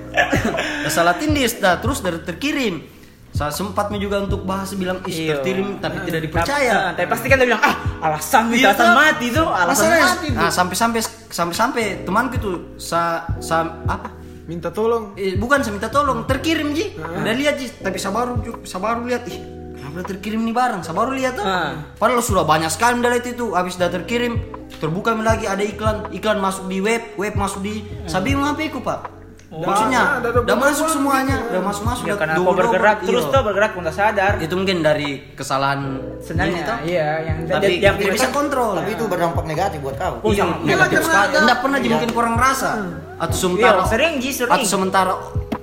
salah 0.88 1.15
tindis 1.15 1.56
dah 1.56 1.78
terus 1.78 2.02
dari 2.02 2.17
terkirim 2.19 2.82
saya 3.31 3.49
sempatnya 3.49 3.97
juga 3.97 4.21
untuk 4.21 4.43
bahas 4.43 4.71
bilang 4.73 4.99
ih 5.03 5.25
Iya. 5.25 5.39
terkirim 5.39 5.79
tapi 5.79 6.03
tidak 6.03 6.19
Ah, 6.19 6.25
dipercaya. 6.25 6.75
tapi 6.91 7.07
pasti 7.07 7.25
kan 7.25 7.37
dia 7.37 7.47
bilang 7.47 7.63
ah 7.63 7.75
alasan 8.01 8.43
itu 8.47 8.59
Iya, 8.59 8.67
alasan 8.69 8.85
toh. 8.85 8.95
mati 8.97 9.25
itu 9.25 9.43
alasan 9.43 9.87
mati. 9.89 10.27
nah 10.31 10.49
sampai 10.49 10.75
sampai 10.75 10.99
sampai 11.27 11.53
sampai 11.53 11.83
temanku 12.01 12.35
itu 12.35 12.51
sa, 12.75 13.01
sa 13.39 13.55
apa? 13.85 14.11
Minta 14.41 14.67
tolong. 14.67 15.15
Eh, 15.15 15.39
bukan 15.39 15.63
saya 15.63 15.71
minta 15.71 15.87
tolong 15.87 16.25
terkirim 16.25 16.71
ji. 16.71 16.91
Udah 16.93 17.31
lihat 17.31 17.55
ji. 17.55 17.71
Tapi 17.71 17.95
saya 17.95 18.11
baru 18.11 18.35
saya 18.61 18.81
baru 18.83 19.07
lihat 19.07 19.23
ih 19.25 19.39
kenapa 19.71 20.03
terkirim 20.03 20.41
nih 20.41 20.51
barang? 20.51 20.81
Saya 20.83 20.91
baru 20.93 21.11
lihat 21.13 21.33
tuh 21.35 21.45
Ah. 21.45 21.87
padahal 21.95 22.19
sudah 22.19 22.43
banyak 22.43 22.67
sekali 22.67 22.99
lihat 22.99 23.23
itu 23.23 23.53
habis 23.53 23.79
udah 23.79 23.87
terkirim 23.89 24.43
terbuka 24.75 25.15
lagi 25.15 25.47
ada 25.47 25.61
iklan. 25.61 26.11
Iklan 26.11 26.37
masuk 26.37 26.67
di 26.67 26.83
web 26.83 27.15
web 27.15 27.31
masuk 27.33 27.63
di 27.63 27.79
saya 28.03 28.19
bingung 28.19 28.43
apa 28.43 28.59
itu 28.59 28.83
pak 28.83 29.20
maksudnya 29.51 30.01
udah 30.23 30.55
masuk 30.55 30.87
semuanya 30.87 31.35
gitu. 31.37 31.51
udah 31.51 31.61
masuk 31.61 31.83
masuk 31.83 32.03
Ya 32.03 32.07
udah 32.07 32.17
karena 32.17 32.33
kau 32.39 32.55
bergerak 32.55 32.95
double, 32.95 33.07
terus 33.11 33.23
iya. 33.23 33.33
tuh 33.33 33.41
bergerak 33.43 33.71
pun 33.71 33.81
tak 33.83 33.95
sadar. 33.95 34.31
itu 34.39 34.53
mungkin 34.55 34.77
dari 34.79 35.09
kesalahan 35.35 35.79
Sebenarnya 36.17 36.55
ini, 36.55 36.61
toh. 36.63 36.77
iya 36.81 37.07
yang 37.21 37.37
tapi 37.43 37.73
yang 37.77 37.95
tidak 37.95 38.13
bisa 38.15 38.29
kontrol 38.31 38.71
Tapi 38.73 38.89
itu 38.91 39.03
berdampak 39.05 39.43
negatif 39.43 39.77
buat 39.79 39.95
kau. 39.95 40.13
Oh, 40.21 40.31
Iya, 40.31 40.45
negatif 40.57 41.03
sekali. 41.03 41.35
Enggak 41.35 41.57
pernah 41.59 41.77
ji 41.77 41.87
mungkin 41.89 42.11
kurang 42.11 42.35
rasa. 42.35 42.71
Atau 43.17 43.35
sementara 43.35 43.77
Iya, 43.77 43.91
sering, 43.91 44.13
Ji, 44.17 44.29
sering. 44.31 44.53
Atau 44.53 44.65
sementara 44.65 45.13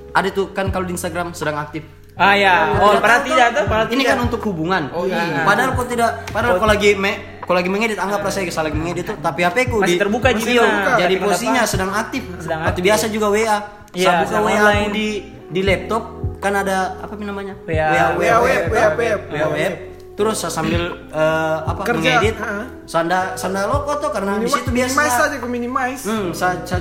ada 0.09 0.29
tuh 0.29 0.53
kan 0.53 0.69
kalau 0.69 0.85
di 0.85 0.93
Instagram 0.93 1.33
sedang 1.33 1.57
aktif. 1.57 1.81
Ah 2.13 2.35
ya, 2.35 2.75
oh 2.75 2.99
padahal 2.99 3.23
tidak 3.23 3.47
tuh, 3.55 3.63
padahal 3.63 3.87
Ini 3.87 3.95
tidak. 3.97 4.11
kan 4.11 4.19
untuk 4.21 4.41
hubungan. 4.43 4.83
Oh, 4.91 5.07
iya. 5.07 5.41
Padahal 5.41 5.71
kok 5.71 5.87
tidak 5.87 6.27
padahal 6.27 6.59
kalau 6.59 6.69
lagi 6.69 6.91
me 6.93 7.13
kalau 7.39 7.57
lagi 7.57 7.71
mengedit 7.71 7.97
anggaplah 7.97 8.29
saya 8.29 8.45
lagi 8.45 8.77
ngedit 8.77 9.05
tuh 9.07 9.17
tapi 9.17 9.41
HP 9.41 9.57
ku 9.71 9.81
Masih 9.81 9.89
di 9.89 9.95
terbuka, 9.97 10.27
Iya, 10.29 10.67
jadi 10.99 11.13
posisinya 11.17 11.63
sedang 11.63 11.89
aktif. 11.89 12.21
Sedang 12.37 12.61
Atau 12.61 12.75
aktif. 12.75 12.83
biasa 12.85 13.05
juga 13.07 13.31
WA. 13.31 13.78
Iya, 13.91 14.21
sedang 14.23 14.45
WA 14.45 14.53
online. 14.53 14.85
aku 14.85 14.89
di 14.91 15.07
di 15.49 15.61
laptop 15.65 16.03
kan 16.37 16.53
ada 16.55 16.99
apa 16.99 17.13
namanya? 17.17 17.57
WA. 17.65 18.13
WA 18.15 18.35
WA. 18.37 18.57
WA 18.93 19.47
web. 19.49 19.73
Terus 20.13 20.35
saya 20.35 20.51
sambil 20.51 21.07
eh, 21.07 21.57
apa 21.63 21.79
Kerja, 21.87 22.19
mengedit. 22.19 22.35
ha. 22.37 22.67
Sanda 22.83 23.33
sanda 23.33 23.63
loko 23.65 23.95
tuh 23.97 24.11
karena 24.11 24.35
di 24.35 24.51
situ 24.51 24.67
biasa 24.67 24.91
Minimize 24.91 25.15
saja, 25.15 25.35
aku 25.39 25.47
minimize. 25.47 26.03
Hmm, 26.03 26.35
sa, 26.35 26.59
sa, 26.67 26.75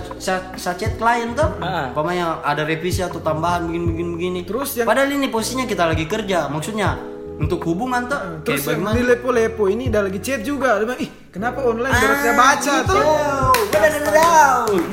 sa, 0.59 0.71
chat 0.75 0.99
klien 0.99 1.33
tuh, 1.33 1.47
Ah. 1.63 1.95
pokoknya 1.95 2.43
ada 2.43 2.67
revisi 2.67 2.99
atau 2.99 3.23
tambahan 3.23 3.63
begini 3.65 3.85
begini 3.87 4.11
begini. 4.11 4.41
Terus 4.43 4.75
yang- 4.75 4.91
padahal 4.91 5.07
ini 5.09 5.31
posisinya 5.31 5.65
kita 5.65 5.87
lagi 5.87 6.05
kerja, 6.05 6.51
maksudnya 6.51 6.99
untuk 7.39 7.61
hubungan 7.65 8.05
tuh 8.05 8.19
kayak 8.19 8.43
Terus 8.45 8.63
yang 8.67 8.83
bagaimana? 8.83 8.95
di 8.95 9.03
lepo-lepo 9.07 9.65
ini 9.67 9.85
udah 9.87 10.03
lagi 10.05 10.19
chat 10.19 10.41
juga. 10.43 10.83
Dia 10.83 10.87
bilang, 10.87 11.01
ih 11.01 11.11
kenapa 11.31 11.59
online 11.63 11.95
baru 11.95 12.15
saya 12.19 12.35
baca 12.35 12.75
gitu. 12.77 12.91
tuh? 12.91 13.05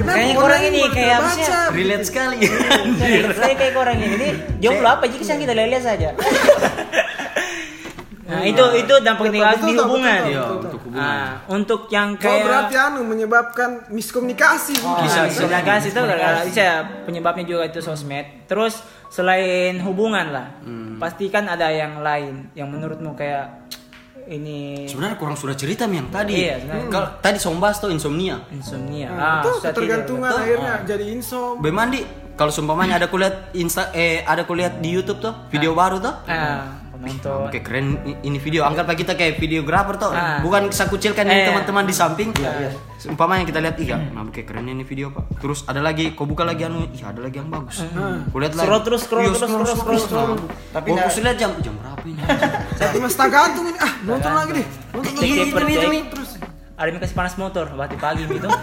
Kayaknya 0.05 0.35
orang 0.37 0.61
ini 0.63 0.81
kayak 0.89 1.19
baca? 1.19 1.59
Relate 1.73 2.05
sekali. 2.05 2.37
Saya 2.95 3.19
saya 3.33 3.53
kayak 3.55 3.73
orang 3.75 3.97
ini. 3.97 4.13
Ini 4.15 4.27
jomblo 4.61 4.87
apa 4.87 5.03
jika 5.09 5.33
kita 5.33 5.53
lihat 5.53 5.83
saja. 5.83 6.09
Nah, 8.25 8.41
itu 8.41 8.57
itu 8.73 8.93
dampak 9.05 9.29
negatif 9.29 9.61
betul, 9.61 9.69
di 9.69 9.73
betul, 9.77 9.85
hubungan. 9.85 10.17
betul, 10.17 10.33
Iya, 10.33 10.41
betul. 10.41 10.57
untuk 10.57 10.79
hubungan. 10.81 10.97
Nah, 10.97 11.29
untuk 11.45 11.81
yang 11.93 12.09
Oh 12.09 12.21
kayak 12.25 12.41
berarti 12.41 12.75
anu 12.75 12.99
menyebabkan 13.05 13.69
miskomunikasi. 13.93 14.73
Bisa, 14.81 15.19
bisa 15.29 15.45
kasih 15.61 15.89
itu 15.93 16.01
gara-gara 16.01 16.41
bisa 16.41 16.65
penyebabnya 17.05 17.45
juga 17.45 17.69
itu 17.69 17.85
sosmed. 17.85 18.49
Terus 18.49 18.81
selain 19.13 19.77
hubungan 19.85 20.33
lah, 20.33 20.47
Hmm. 20.65 20.84
Pasti 20.99 21.25
kan 21.27 21.45
ada 21.47 21.67
yang 21.71 21.99
lain 21.99 22.49
yang 22.55 22.67
menurutmu 22.71 23.13
kayak 23.13 23.67
ini 24.25 24.89
Sebenarnya 24.89 25.17
kurang 25.21 25.37
sudah 25.37 25.53
cerita 25.53 25.85
yang 25.85 26.09
tadi. 26.09 26.49
Iya, 26.49 26.57
sebenarnya. 26.57 26.89
Kalau 26.89 27.09
tadi 27.21 27.37
sombas 27.37 27.77
tuh 27.77 27.93
insomnia. 27.93 28.41
insomnia. 28.49 29.09
Nah, 29.13 29.41
itu 29.45 29.49
susah 29.53 29.69
tidur. 29.69 29.85
ketergantungan 29.85 30.29
betul. 30.33 30.41
akhirnya 30.41 30.73
jadi 30.81 31.05
insom. 31.13 31.53
Bemandi, 31.61 32.01
kalau 32.33 32.51
seumpamanya 32.51 32.97
ada 32.97 33.07
kulihat 33.07 33.53
insta 33.53 33.93
eh 33.93 34.25
ada 34.25 34.43
kulihat 34.43 34.81
di 34.81 34.89
YouTube 34.97 35.21
tuh 35.21 35.33
video 35.53 35.77
baru 35.77 36.01
tuh. 36.01 36.15
Ah, 36.25 36.84
penonton. 36.97 37.45
Oke 37.45 37.59
keren 37.59 37.85
ini 38.19 38.37
video. 38.37 38.63
Anggaplah 38.63 38.93
kita 38.93 39.13
kayak 39.13 39.35
videografer 39.35 39.95
tuh. 39.95 40.09
Ah. 40.09 40.39
Bukan 40.39 40.69
saya 40.69 40.87
kucilkan 40.87 41.23
Eh. 41.23 41.31
ini 41.31 41.41
teman-teman 41.45 41.83
di 41.83 41.91
samping. 41.91 42.29
Umpamanya 43.05 43.43
kita 43.43 43.61
lihat 43.61 43.77
iya, 43.77 44.01
nah 44.09 44.25
kayak 44.25 44.47
keren 44.47 44.65
ini 44.65 44.81
video 44.81 45.09
pak. 45.09 45.37
Terus 45.37 45.61
ada 45.63 45.77
lagi, 45.77 46.11
kau 46.11 46.25
buka 46.25 46.41
lagi 46.41 46.65
anu, 46.65 46.89
iya 46.89 47.09
ada 47.09 47.21
lagi 47.21 47.37
yang 47.37 47.47
bagus. 47.47 47.85
Kau 47.85 48.39
lihat 48.39 48.53
lagi. 48.53 48.65
Scroll 48.65 48.81
terus, 48.81 49.01
scroll 49.03 49.21
Iya, 49.21 49.29
terus, 49.31 49.69
scroll, 49.69 49.99
scroll. 49.99 50.31
Tapi 50.33 50.49
Tapi 50.71 50.87
nggak- 50.91 51.05
kau 51.07 51.21
lihat 51.21 51.37
jam 51.37 51.51
jam 51.61 51.73
berapa 51.75 52.03
ini? 52.03 52.21
Tapi 52.75 52.97
mas 52.97 53.13
tak 53.13 53.29
gantung 53.29 53.65
ini. 53.65 53.77
Ah 53.77 53.93
nonton 54.01 54.31
lagi 54.31 54.51
deh. 54.55 54.67
Nonton 54.91 55.11
lagi. 55.13 55.27
Itu, 55.27 55.43
itu, 55.43 55.53
cek. 55.53 55.69
itu. 55.69 56.09
Terus. 56.09 56.29
Ada 56.75 56.87
yang 56.87 56.99
kasih 56.99 57.15
panas 57.15 57.33
motor, 57.35 57.65
bati 57.69 57.95
pagi 57.95 58.23
gitu. 58.25 58.47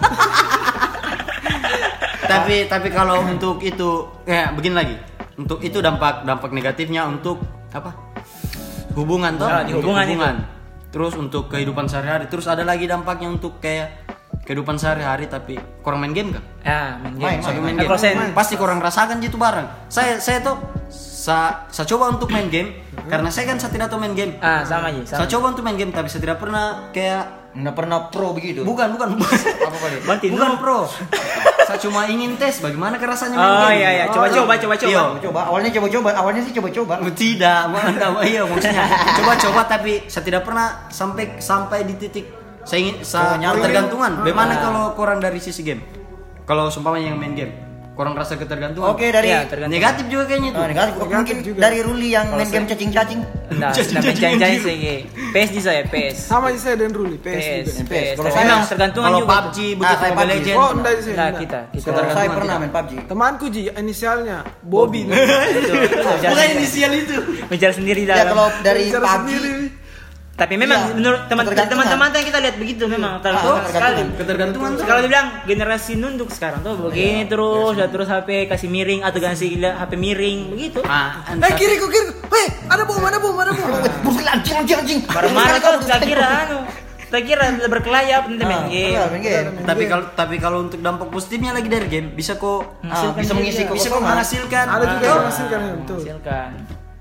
tapi 2.24 2.56
tapi 2.66 2.88
kalau 2.88 3.22
untuk 3.24 3.60
itu 3.60 3.88
ya 4.24 4.50
begini 4.50 4.74
lagi. 4.74 4.96
Untuk 5.34 5.58
itu 5.60 5.80
dampak 5.80 6.22
dampak 6.22 6.50
negatifnya 6.50 7.06
untuk 7.06 7.40
apa? 7.70 8.12
Hubungan 8.94 9.33
toh. 9.35 9.48
Untuk 9.72 9.78
hubungan 9.83 10.05
Terus 10.92 11.12
untuk 11.16 11.48
kehidupan 11.48 11.88
sehari-hari. 11.88 12.28
Terus 12.28 12.44
ada 12.44 12.62
lagi 12.62 12.85
dampaknya 12.85 13.28
untuk 13.28 13.59
kayak 13.59 14.05
kehidupan 14.42 14.76
sehari-hari 14.76 15.24
tapi 15.24 15.55
kurang 15.81 16.02
main 16.02 16.12
game 16.12 16.35
kan? 16.35 16.42
Ya, 16.61 16.81
main 16.98 17.14
game. 17.14 17.24
Main, 17.24 17.38
main, 17.40 17.62
main 17.62 17.76
game. 17.78 17.90
saya- 17.96 18.16
Pasti 18.35 18.55
kurang 18.57 18.78
rasakan 18.78 19.16
gitu 19.18 19.37
barang. 19.37 19.66
Saya 19.88 20.18
saya 20.18 20.42
tuh 20.42 20.57
sa, 20.92 21.64
saya 21.68 21.87
coba 21.87 22.11
untuk 22.11 22.28
main 22.28 22.50
game 22.50 22.83
karena 23.09 23.31
saya 23.31 23.48
kan 23.48 23.57
saya 23.57 23.70
tidak 23.70 23.88
tahu 23.88 24.02
main 24.02 24.12
game. 24.12 24.37
Ah, 24.38 24.61
sama 24.62 24.90
aja, 24.90 25.00
sama. 25.07 25.18
Saya 25.22 25.28
coba 25.31 25.44
untuk 25.50 25.62
main 25.62 25.78
game 25.78 25.90
tapi 25.90 26.11
saya 26.11 26.20
tidak 26.20 26.38
pernah 26.38 26.90
kayak 26.90 27.24
Nggak 27.52 27.74
pernah 27.74 27.98
pro 28.08 28.32
begitu. 28.32 28.60
bukan 28.62 28.96
bukan 28.96 29.08
Apa 29.12 29.76
kali? 29.78 29.96
Bukan 30.30 30.52
pro. 30.56 30.88
saya 31.62 31.78
cuma 31.78 32.04
ingin 32.04 32.34
tes 32.34 32.58
bagaimana 32.58 32.96
rasanya 32.98 33.34
main 33.34 33.46
Oh 33.46 33.60
game. 33.66 33.78
iya 33.78 33.88
iya, 33.92 34.04
coba 34.06 34.26
coba 34.26 34.52
coba 34.56 34.74
coba. 34.74 34.88
Iya. 34.88 35.02
Coba 35.20 35.40
awalnya 35.46 35.70
coba-coba, 35.70 36.08
awalnya 36.12 36.42
sih 36.42 36.52
coba-coba. 36.52 36.94
Tidak, 37.06 37.60
enggak, 37.70 38.10
iya 38.24 38.42
maksudnya 38.42 38.84
coba-coba 39.18 39.60
tapi 39.66 39.92
saya 40.06 40.22
tidak 40.22 40.42
pernah 40.42 40.66
sampai 40.88 41.38
sampai 41.38 41.84
di 41.84 41.94
titik 41.96 42.26
saya 42.62 42.78
ingin 42.80 42.96
saya 43.00 43.24
Oh, 43.28 43.38
nyampe. 43.38 43.58
ketergantungan. 43.60 44.12
Bagaimana 44.20 44.52
kalau 44.58 44.84
kurang 44.92 45.18
dari 45.18 45.38
sisi 45.38 45.62
game? 45.62 45.82
Kalau 46.42 46.66
seumpamanya 46.66 47.10
yang 47.10 47.18
main 47.18 47.32
game, 47.32 47.52
kurang 47.92 48.14
rasa 48.14 48.35
ketergantungan. 48.35 48.88
Oke 48.88 49.05
dari 49.07 49.28
Iya, 49.28 49.44
tergantung. 49.44 49.74
Negatif 49.74 50.05
juga 50.09 50.24
kayaknya 50.24 50.50
tuh. 50.50 50.59
Oh, 50.59 50.66
negatif. 50.66 50.94
mungkin 50.98 51.37
dari 51.55 51.78
Ruli 51.81 52.09
yang 52.11 52.26
main 52.31 52.48
game 52.48 52.64
cacing-cacing. 52.64 53.20
Nah, 53.52 53.68
sudah 53.70 54.00
mencari-cari 54.02 54.57
sih. 54.59 54.76
PS 55.28 55.50
di 55.50 55.61
saya, 55.61 55.81
PS. 55.85 56.16
Sama 56.24 56.48
aja 56.48 56.61
saya 56.62 56.76
dan 56.78 56.90
Ruli, 56.90 57.20
PS, 57.20 57.28
PS, 57.28 57.44
juga. 57.76 57.85
PS. 57.85 57.92
PS. 57.92 58.16
Kalau 58.16 58.31
saya- 58.31 58.46
memang 58.46 58.62
tergantungan 58.66 59.07
Kalau 59.07 59.20
juga. 59.20 59.33
PUBG 59.35 59.59
begitu 59.74 59.85
Ah, 59.85 59.96
saya 59.98 60.11
Mobile 60.11 60.24
PUBG. 60.24 60.40
Legends. 60.42 60.57
Oh, 60.59 60.70
enggak 60.72 60.92
sih. 60.98 61.12
Nah, 61.12 61.28
kita 61.31 61.59
kita. 61.68 61.87
Kalau 61.87 62.11
saya 62.11 62.28
pernah 62.31 62.55
main 62.59 62.72
PUBG. 62.72 62.92
Temanku 63.05 63.46
Ji, 63.46 63.62
inisialnya 63.70 64.37
Bobby. 64.62 65.00
Bukan 66.24 66.48
inisial 66.50 66.92
itu. 66.94 67.16
mencari 67.44 67.74
sendiri 67.74 68.02
Ya 68.02 68.24
dalam. 68.24 68.26
kalau 68.31 68.46
dari 68.62 68.83
Bicara 68.88 69.05
PUBG. 69.20 69.81
Tapi 70.32 70.56
memang 70.56 70.80
Iya, 70.88 70.96
menurut 70.96 71.20
teman-teman 71.28 72.08
yang 72.10 72.24
kita 72.24 72.38
lihat 72.40 72.56
begitu 72.56 72.88
memang 72.88 73.12
Ah, 73.14 73.20
tergantung 73.20 73.68
sekali. 73.68 74.00
ketergantungan. 74.16 74.70
Tuh. 74.74 74.84
Kalau 74.88 75.00
dibilang 75.04 75.28
generasi 75.44 75.92
nunduk 75.94 76.32
sekarang 76.32 76.64
tuh 76.64 76.72
begini 76.82 77.28
terus, 77.28 77.76
ya 77.76 77.86
terus 77.86 78.08
HP 78.08 78.48
kasih 78.48 78.66
miring 78.66 79.04
atau 79.04 79.20
kasih 79.20 79.60
HP 79.60 79.92
miring 79.94 80.38
begitu. 80.50 80.80
Ah, 80.82 81.20
Eh 81.28 81.52
kiri 81.52 81.76
kok 81.76 81.86
kiri. 81.86 82.08
Hei, 82.26 82.46
ada 82.66 82.82
bom, 82.82 82.96
ada 82.98 83.20
bom, 83.20 83.36
ada 83.36 83.52
bom. 83.52 83.70
Bukan 84.02 84.24
anjing 84.24 84.56
anjing 84.56 84.78
anjing. 84.78 85.00
Marah-marah 85.04 85.56
tuh 85.60 85.84
tak 85.84 86.00
kira 86.00 86.24
anu. 86.24 86.58
Tak 87.12 87.28
kira 87.28 87.44
berkelayap 87.68 88.24
nanti 88.24 88.40
main 88.42 88.56
Ah, 88.56 88.64
game. 88.66 88.88
iya, 88.88 89.02
main 89.12 89.20
game. 89.20 89.68
tapi 89.68 89.84
kalau 89.84 90.04
tapi 90.16 90.40
kalau 90.40 90.64
untuk 90.64 90.80
dampak 90.80 91.12
positifnya 91.12 91.52
lagi 91.52 91.68
dari 91.68 91.84
game 91.84 92.08
bisa 92.08 92.40
kok 92.40 92.80
Ah, 92.82 93.12
bisa 93.12 93.36
mengisi 93.36 93.68
bisa 93.68 93.92
kok 93.92 94.00
menghasilkan. 94.00 94.64
Ada 94.64 94.84
juga 94.96 95.08
menghasilkan 95.20 95.58
ya. 95.60 95.72
Hasilkan. 95.92 96.50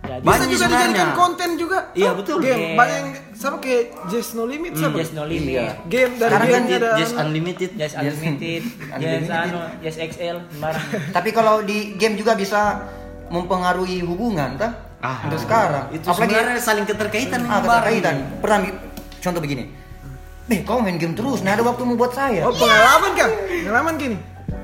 Jadi 0.01 0.17
Bisa 0.17 0.27
Banyak 0.27 0.47
juga 0.47 0.65
sebenarnya. 0.65 0.87
dijadikan 0.87 1.09
konten 1.13 1.49
juga. 1.55 1.77
Iya, 1.93 2.09
Oh, 2.09 2.15
betul. 2.15 2.37
Game 2.39 2.51
Game. 2.51 2.73
banyak 2.73 2.95
yang 2.97 3.09
sama 3.31 3.57
kayak 3.57 3.83
Just 4.07 4.31
No 4.33 4.43
Limit 4.43 4.71
hmm, 4.71 4.81
sama. 4.81 4.95
just 4.97 5.13
no 5.13 5.23
limit. 5.23 5.53
Iya. 5.53 5.67
Game 5.85 6.11
dari 6.15 6.25
Sekarang 6.27 6.47
game 6.47 6.57
kan 6.57 6.63
ada 6.73 6.89
Just 6.95 7.13
unlimited. 7.15 7.69
Just 7.75 7.95
unlimited, 7.95 8.61
just 8.67 8.91
Unlimited. 8.91 9.31
anu, 9.31 9.59
just 9.79 9.97
XL, 9.99 10.37
sembarang. 10.47 10.85
Tapi 11.15 11.29
kalau 11.29 11.55
di 11.61 11.77
game 11.95 12.15
juga 12.15 12.33
bisa 12.33 12.81
mempengaruhi 13.27 14.01
hubungan, 14.01 14.57
tak? 14.57 14.71
Ah, 14.99 15.21
Untuk 15.23 15.37
sekarang. 15.39 15.85
Itu 15.91 16.05
Apalagi 16.07 16.33
sebenarnya 16.33 16.61
saling 16.61 16.85
keterkaitan 16.85 17.41
ah, 17.45 17.59
keterkaitan. 17.59 18.15
Pernah 18.37 18.57
contoh 19.17 19.39
begini. 19.39 19.63
Beh, 20.43 20.61
kau 20.61 20.77
main 20.77 20.97
game 20.97 21.13
terus, 21.13 21.39
nah 21.39 21.53
ada 21.53 21.63
waktu 21.63 21.81
mau 21.81 21.95
buat 21.95 22.11
saya. 22.11 22.43
Oh, 22.43 22.51
pengalaman 22.51 23.11
kan? 23.15 23.29
Pengalaman 23.63 23.93
gini. 23.95 24.17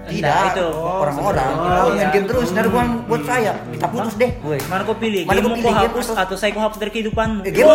Tidak, 0.08 0.44
itu. 0.52 0.68
orang-orang 0.74 1.52
Oh, 1.52 1.64
kau 1.64 1.90
main 1.90 2.00
iya. 2.00 2.08
game 2.10 2.26
terus, 2.26 2.48
nah 2.50 2.62
ada 2.62 2.72
buat 3.04 3.24
saya. 3.24 3.52
Kita 3.68 3.88
putus 3.88 4.14
deh. 4.16 4.32
Woi, 4.40 4.60
mana 4.66 4.82
kau 4.82 4.96
pilih? 4.96 5.24
Mana 5.24 5.38
kau 5.38 5.52
mau 5.52 5.58
pilih, 5.58 5.74
hapus 5.74 6.06
atau- 6.14 6.36
saya 6.36 6.52
kau 6.52 6.62
hapus 6.62 6.80
dari 6.80 6.92
kehidupanmu? 6.92 7.44
Eh, 7.44 7.52
game- 7.52 7.68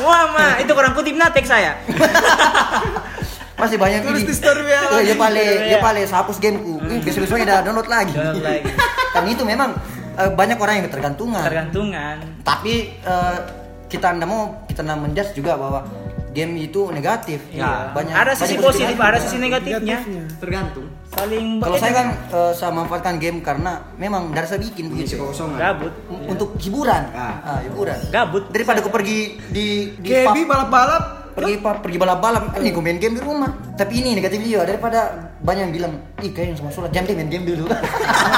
Wah, 0.00 0.24
ma, 0.26 0.56
itu 0.58 0.72
orang 0.72 0.92
kutip 0.92 1.14
natek 1.14 1.44
saya. 1.44 1.76
Masih 3.54 3.78
banyak 3.78 4.02
ini. 4.02 4.26
di 4.26 4.34
story 4.34 4.60
WA 4.60 4.74
Eh, 4.74 4.82
lagi. 4.90 5.06
Ya 5.06 5.16
pale, 5.16 5.40
Iya. 5.40 5.66
ya 5.70 5.78
pale 5.78 6.00
hapus 6.02 6.36
gameku. 6.38 6.74
Ih, 6.84 7.00
Besok-besoknya 7.00 7.44
udah 7.46 7.58
download 7.62 7.88
lagi. 7.88 8.14
Kan 9.14 9.24
itu 9.24 9.42
memang 9.42 9.70
eh, 10.14 10.30
banyak 10.30 10.58
orang 10.58 10.74
yang 10.76 10.86
ketergantungan. 10.86 11.42
Tergantungan. 11.42 12.16
Tapi 12.42 12.74
eh, 12.98 13.36
kita 13.86 14.10
ndak 14.12 14.26
mau 14.26 14.66
kita 14.66 14.82
ndak 14.82 14.98
menjudge 14.98 15.32
juga 15.34 15.54
bahwa 15.54 15.86
game 16.34 16.52
itu 16.60 16.90
negatif. 16.90 17.40
Iya. 17.48 17.94
Banyak. 17.94 18.12
ada 18.12 18.32
sisi 18.34 18.54
banyak 18.54 18.66
positif, 18.66 18.96
ada 18.98 19.18
sisi 19.22 19.38
negatifnya. 19.38 19.78
Negatifnya. 19.80 20.22
Tergantung. 20.36 20.86
Saling 21.08 21.46
Kalau 21.62 21.76
saya 21.78 21.92
kan 21.94 22.06
eh, 22.28 22.52
saya 22.52 22.70
manfaatkan 22.74 23.14
game 23.16 23.38
karena 23.38 23.72
memang 23.94 24.34
dari 24.34 24.44
saya 24.44 24.58
bikin 24.58 24.90
begitu. 24.90 25.14
kosongan. 25.16 25.56
gabut, 25.56 25.94
U- 26.10 26.26
Untuk 26.28 26.58
hiburan. 26.58 27.02
Ah. 27.14 27.34
Ah, 27.40 27.58
hiburan. 27.62 27.96
gabut. 28.10 28.50
Daripada 28.50 28.82
aku 28.82 28.90
pergi 28.90 29.38
di 29.48 29.94
di 29.94 30.10
balap-balap. 30.44 31.22
pergi 31.34 31.58
pergi 31.58 31.98
balap-balap, 31.98 32.54
ini 32.62 32.70
gue 32.70 32.78
main 32.78 32.94
game 32.94 33.18
di 33.18 33.22
rumah. 33.22 33.50
Tapi 33.74 34.06
ini 34.06 34.14
negatif 34.14 34.38
juga 34.38 34.70
daripada 34.70 35.33
banyak 35.44 35.62
yang 35.62 35.74
bilang, 35.74 35.92
ih 36.18 36.32
kayaknya 36.32 36.56
sama 36.56 36.72
sholat, 36.72 36.88
jangan 36.88 37.12
deh 37.12 37.16
main 37.16 37.28
game 37.28 37.44
dulu. 37.44 37.68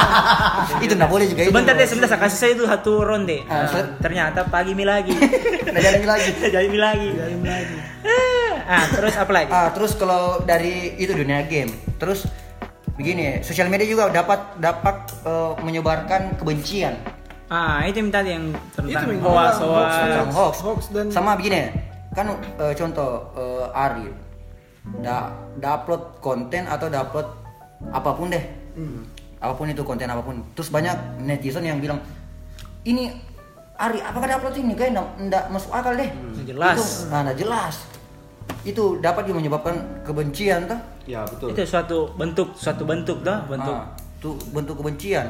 itu 0.84 0.92
nggak 0.92 1.06
boleh 1.06 1.26
juga 1.26 1.40
itu. 1.40 1.50
Sebentar 1.54 1.72
deh, 1.72 1.86
sebentar 1.86 2.08
saya 2.10 2.20
kasih 2.20 2.38
saya 2.38 2.50
itu 2.52 2.64
satu 2.66 2.92
ronde. 3.00 3.46
Ah, 3.46 3.62
Nah, 3.62 3.66
set. 3.70 3.86
ternyata 4.02 4.42
pagi 4.44 4.74
mi 4.74 4.82
lagi. 4.82 5.14
Nggak 5.66 5.82
jadi 5.82 6.02
lagi. 6.02 6.30
Jadi 6.50 6.66
mi 6.66 6.78
lagi. 6.78 7.08
Ah, 8.66 8.82
terus 8.90 9.14
apa 9.14 9.30
lagi? 9.30 9.46
Ah, 9.48 9.70
terus 9.70 9.94
kalau 9.94 10.42
dari 10.42 10.98
itu 10.98 11.14
dunia 11.14 11.46
game, 11.46 11.70
terus 11.96 12.26
begini, 12.92 13.38
sosial 13.40 13.70
media 13.70 13.86
juga 13.86 14.10
dapat 14.10 14.58
dapat 14.58 15.06
eh, 15.22 15.52
menyebarkan 15.62 16.34
kebencian, 16.34 16.98
Ah, 17.46 17.86
itu 17.86 18.02
yang 18.02 18.10
tadi 18.10 18.34
yang 18.34 18.50
Itu 18.50 18.82
tentang 18.82 19.06
yang 19.06 19.22
hoax, 19.22 19.54
hoax, 19.62 19.90
hoax. 19.94 20.34
hoax. 20.34 20.54
Hoax 20.58 20.80
dan 20.90 21.06
Sama 21.14 21.38
begini, 21.38 21.70
kan 22.10 22.26
eh, 22.34 22.74
contoh 22.74 23.30
eh, 23.38 23.70
Ari, 23.70 24.06
da, 25.02 25.32
da 25.58 25.68
upload 25.82 26.22
konten 26.22 26.66
atau 26.66 26.86
da 26.86 27.02
upload 27.06 27.28
apa 27.92 28.10
pun 28.14 28.30
deh, 28.32 28.44
apa 29.42 29.52
pun 29.54 29.66
itu 29.68 29.82
konten 29.82 30.08
apa 30.08 30.22
pun, 30.22 30.42
terus 30.56 30.70
banyak 30.72 31.22
netizen 31.22 31.66
yang 31.66 31.78
bilang 31.82 32.00
ini 32.86 33.10
Ari, 33.76 34.00
apakah 34.00 34.24
da 34.24 34.40
upload 34.40 34.56
ini? 34.56 34.72
Kayak 34.72 35.04
nggak 35.20 35.52
masuk 35.52 35.68
akal 35.68 35.92
deh. 35.92 36.08
Jelas. 36.48 36.80
Itu, 36.80 37.12
nah, 37.12 37.20
nggak 37.28 37.38
jelas. 37.44 37.74
Itu 38.64 38.84
dapat 39.04 39.28
juga 39.28 39.44
menyebabkan 39.44 40.00
kebencian 40.00 40.64
tuh. 40.64 40.80
Ya 41.04 41.28
betul. 41.28 41.52
Itu 41.52 41.60
suatu 41.68 42.08
bentuk, 42.16 42.56
suatu 42.56 42.88
bentuk 42.88 43.20
dah, 43.20 43.44
bentuk. 43.44 43.76
Ah, 43.76 43.92
bentuk 44.56 44.80
kebencian. 44.80 45.28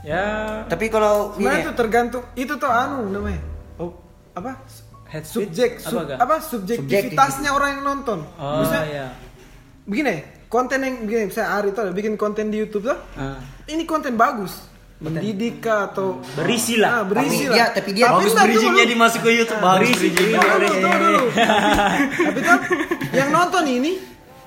Ya, 0.00 0.64
Tapi 0.64 0.88
kalau 0.88 1.34
sebenarnya 1.36 1.60
ini 1.60 1.66
itu 1.68 1.72
tergantung 1.76 2.24
itu 2.32 2.54
tuh 2.56 2.70
anu 2.72 3.12
namanya. 3.12 3.42
Oh, 3.76 3.92
apa? 4.32 4.56
Head 5.10 5.24
speech, 5.24 5.50
Subjek, 5.50 5.70
apa 5.76 5.90
sub- 5.90 6.06
gak? 6.06 6.18
apa 6.18 6.34
subjektivitasnya 6.40 7.50
orang 7.50 7.70
yang 7.72 7.82
nonton. 7.84 8.18
Oh 8.36 8.62
Maksudnya, 8.62 8.84
iya. 8.86 9.06
begini, 9.82 10.14
konten 10.46 10.78
yang 10.78 10.94
begini, 11.02 11.28
saya 11.28 11.58
Ari 11.58 11.70
tuh 11.70 11.90
bikin 11.90 12.14
konten 12.14 12.48
di 12.48 12.56
YouTube 12.56 12.86
tuh. 12.86 12.98
Ah. 13.14 13.42
Ini 13.64 13.82
konten 13.84 14.14
bagus. 14.14 14.70
Mendidik 15.00 15.64
atau 15.64 16.20
Berisi 16.36 16.76
lah. 16.76 16.90
Ah, 16.92 17.02
berisi 17.02 17.42
Tapi 17.42 17.48
lah. 17.48 17.56
dia- 17.56 17.72
tapi 17.72 17.90
dia 17.90 18.06
Bagus 18.06 18.30
entar, 18.30 18.44
bridgingnya 18.44 18.68
tunggu 18.78 18.92
dimasuk 18.92 19.20
ke 19.20 19.30
YouTube. 19.32 19.58
Bagus 19.58 19.80
berisi. 19.88 20.06
bridging. 20.10 20.30
tunggu 20.76 20.98
dulu. 21.00 21.22
Tapi 22.28 22.40
kan 22.42 22.58
yang 23.10 23.28
nonton 23.30 23.64
ini 23.64 23.92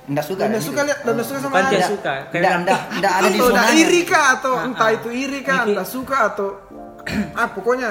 enggak 0.06 0.22
suka. 0.24 0.42
Gitu. 0.46 0.62
suka 0.64 0.82
lihat, 0.86 1.00
udah 1.02 1.26
suka 1.26 1.40
sama 1.42 1.58
dia 1.68 1.82
suka. 1.84 2.14
Kayak 2.30 2.38
Enggak, 2.38 2.54
enggak, 2.56 2.82
enggak 2.94 3.14
ada 3.18 3.28
di 3.28 3.40
zonanya. 3.42 3.74
iri 3.74 4.02
kah 4.06 4.26
atau 4.32 4.54
Ah, 4.54 4.68
entah 4.70 4.86
ah. 4.86 4.94
itu 4.94 5.10
iri 5.10 5.40
kah, 5.42 5.60
entah 5.66 5.88
suka 5.90 6.18
atau 6.30 6.48
ah 7.36 7.48
pokoknya 7.50 7.90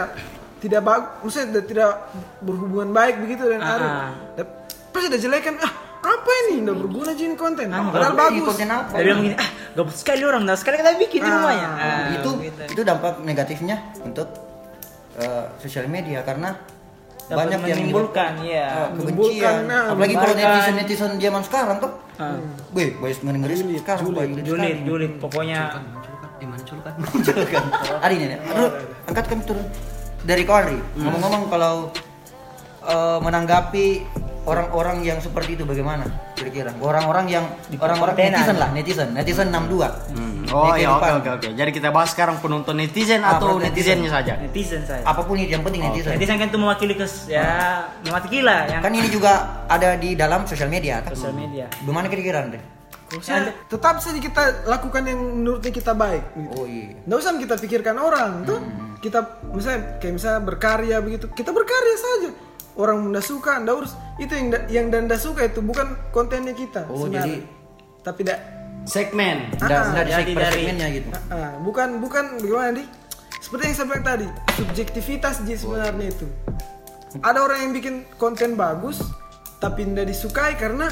tidak 0.62 0.80
bagus, 0.80 1.10
maksudnya 1.20 1.60
tidak 1.60 1.90
berhubungan 2.38 2.90
baik 2.90 3.18
begitu 3.18 3.42
dengan 3.44 3.62
Ah, 3.62 3.74
Ari. 3.74 3.82
ah. 3.84 4.10
Dan 4.36 4.46
Pasti 4.92 5.06
udah 5.08 5.18
jelekan, 5.18 5.54
ah 5.58 5.72
apa 6.02 6.30
ini, 6.44 6.62
udah 6.62 6.76
berguna 6.76 7.10
jin 7.12 7.32
konten, 7.34 7.66
Ah, 7.66 7.88
padahal 7.88 8.14
bagus. 8.14 8.44
konten 8.46 8.68
apa? 8.68 8.92
Dia 8.92 9.02
bilang 9.02 9.20
begini, 9.20 9.36
ah 9.36 9.48
gabut 9.72 9.94
sekali 9.94 10.22
orang, 10.22 10.42
nah 10.42 10.52
sekali 10.52 10.76
kita 10.76 10.90
bikin 10.96 11.18
di 11.18 11.26
Ah, 11.26 11.34
rumahnya. 11.34 11.68
Ah, 11.72 12.04
itu 12.12 12.30
gitu. 12.40 12.62
itu 12.68 12.80
dampak 12.82 13.12
negatifnya 13.20 13.76
untuk 14.00 14.28
eh, 15.14 15.44
sosial 15.58 15.86
media 15.86 16.22
karena 16.22 16.56
Dapat 17.22 17.36
banyak 17.38 17.58
yang 17.62 17.78
menimbulkan, 17.80 18.32
iya. 18.42 18.66
Menimbulkan, 18.90 19.32
kebencian. 19.32 19.56
nah, 19.64 19.82
Apalagi 19.88 20.14
kalau 20.14 20.34
netizen 20.34 20.74
netizen 20.74 21.10
zaman 21.16 21.42
sekarang 21.42 21.76
tuh, 21.78 21.92
Ah. 22.16 22.36
gue 22.68 22.84
banyak 22.94 23.40
ngeri 23.40 23.56
sekarang 23.78 24.02
julid, 24.06 24.28
Julid, 24.42 24.76
julid, 24.84 25.12
pokoknya 25.18 25.60
Di 26.36 26.44
mana 26.44 26.58
culukan? 26.60 26.92
Julukan. 27.22 27.64
Ari 28.04 28.14
ini, 28.18 28.34
aduh, 28.36 28.70
angkat 29.06 29.24
kami 29.26 29.42
turun 29.46 29.62
dari 30.22 30.42
kau 30.42 30.56
Ari. 30.56 30.78
Ngomong-ngomong 30.96 31.42
kalau 31.48 31.90
eh, 32.82 33.18
menanggapi 33.18 33.86
orang-orang 34.42 35.02
yang 35.02 35.18
seperti 35.18 35.54
itu 35.54 35.62
bagaimana 35.62 36.02
kira-kira? 36.34 36.74
Orang-orang 36.76 37.26
yang 37.28 37.44
orang-orang 37.76 38.14
netizen 38.16 38.56
lah, 38.56 38.68
netizen, 38.70 39.08
netizen 39.12 39.48
62. 39.48 39.86
Hmm. 40.10 40.30
Oh 40.52 40.74
ya 40.74 40.92
oke 40.92 41.10
oke 41.16 41.30
oke. 41.32 41.48
Jadi 41.54 41.70
kita 41.70 41.88
bahas 41.88 42.10
sekarang 42.10 42.36
penonton 42.36 42.74
netizen 42.74 43.22
Ah, 43.22 43.38
atau 43.38 43.56
penonton 43.56 43.70
netizennya 43.70 44.10
saja. 44.10 44.34
netizen 44.36 44.82
saya. 44.82 45.00
Apa 45.02 45.22
pun 45.22 45.38
itu 45.38 45.48
yang 45.48 45.62
penting 45.62 45.80
netizen. 45.80 46.12
Netizen 46.12 46.36
kan 46.36 46.50
itu 46.50 46.58
mewakili 46.58 46.92
kes, 46.92 47.24
ya 47.26 47.86
mewakili 48.02 48.42
lah 48.42 48.66
yang 48.66 48.82
Kan 48.82 48.92
ini 48.92 49.08
juga 49.08 49.32
ada 49.64 49.94
di 49.94 50.12
dalam 50.12 50.44
sosial 50.44 50.68
media 50.68 51.00
kan? 51.00 51.14
sosial 51.14 51.32
media. 51.32 51.70
Gimana 51.80 52.10
kira-kira 52.10 52.42
Andre? 52.42 52.60
Maksudnya, 53.12 53.52
tetap 53.66 53.96
saja 53.98 54.16
kita 54.16 54.42
lakukan 54.64 55.02
yang 55.02 55.20
menurutnya 55.20 55.70
kita 55.70 55.92
baik. 55.92 56.24
Gitu. 56.32 56.54
Oh 56.54 56.64
iya. 56.64 56.96
Nggak 57.02 57.18
usah 57.18 57.32
kita 57.36 57.54
pikirkan 57.58 57.96
orang 57.96 58.32
tuh. 58.42 58.58
Kita 58.98 59.18
misalnya 59.48 59.98
kayak 59.98 60.14
misalnya 60.14 60.40
berkarya 60.40 60.96
begitu, 60.98 61.26
kita 61.28 61.50
berkarya 61.50 61.96
saja. 61.96 62.30
orang 62.72 63.04
ndak 63.06 63.20
suka 63.20 63.60
ndak 63.60 63.74
urus 63.76 63.92
itu 64.16 64.32
yang 64.32 64.48
yang 64.88 65.04
ndak 65.04 65.20
suka 65.20 65.44
itu 65.44 65.60
bukan 65.60 65.92
kontennya 66.08 66.56
kita 66.56 66.88
Oh, 66.88 67.04
sebenarnya. 67.04 67.36
jadi- 67.36 67.44
tapi 68.00 68.20
tidak 68.24 68.40
Segmen. 68.82 69.36
Nggak 69.54 69.68
Ah, 69.70 70.02
jadi 70.02 70.32
dari- 70.32 70.56
segmennya 70.56 70.88
gitu. 70.90 71.08
Ah, 71.28 71.52
bukan 71.60 72.00
bukan 72.00 72.40
bagaimana 72.40 72.72
di 72.74 72.88
seperti 73.38 73.62
yang 73.68 73.76
saya 73.76 73.86
bilang 73.86 74.04
tadi 74.04 74.26
subjektivitas 74.56 75.34
Ji 75.42 75.54
sebenarnya 75.54 76.06
itu 76.08 76.26
ada 77.20 77.38
orang 77.38 77.58
yang 77.60 77.72
bikin 77.72 77.94
konten 78.16 78.56
bagus 78.56 79.04
tapi 79.58 79.84
tidak 79.84 80.08
disukai 80.08 80.56
karena 80.56 80.88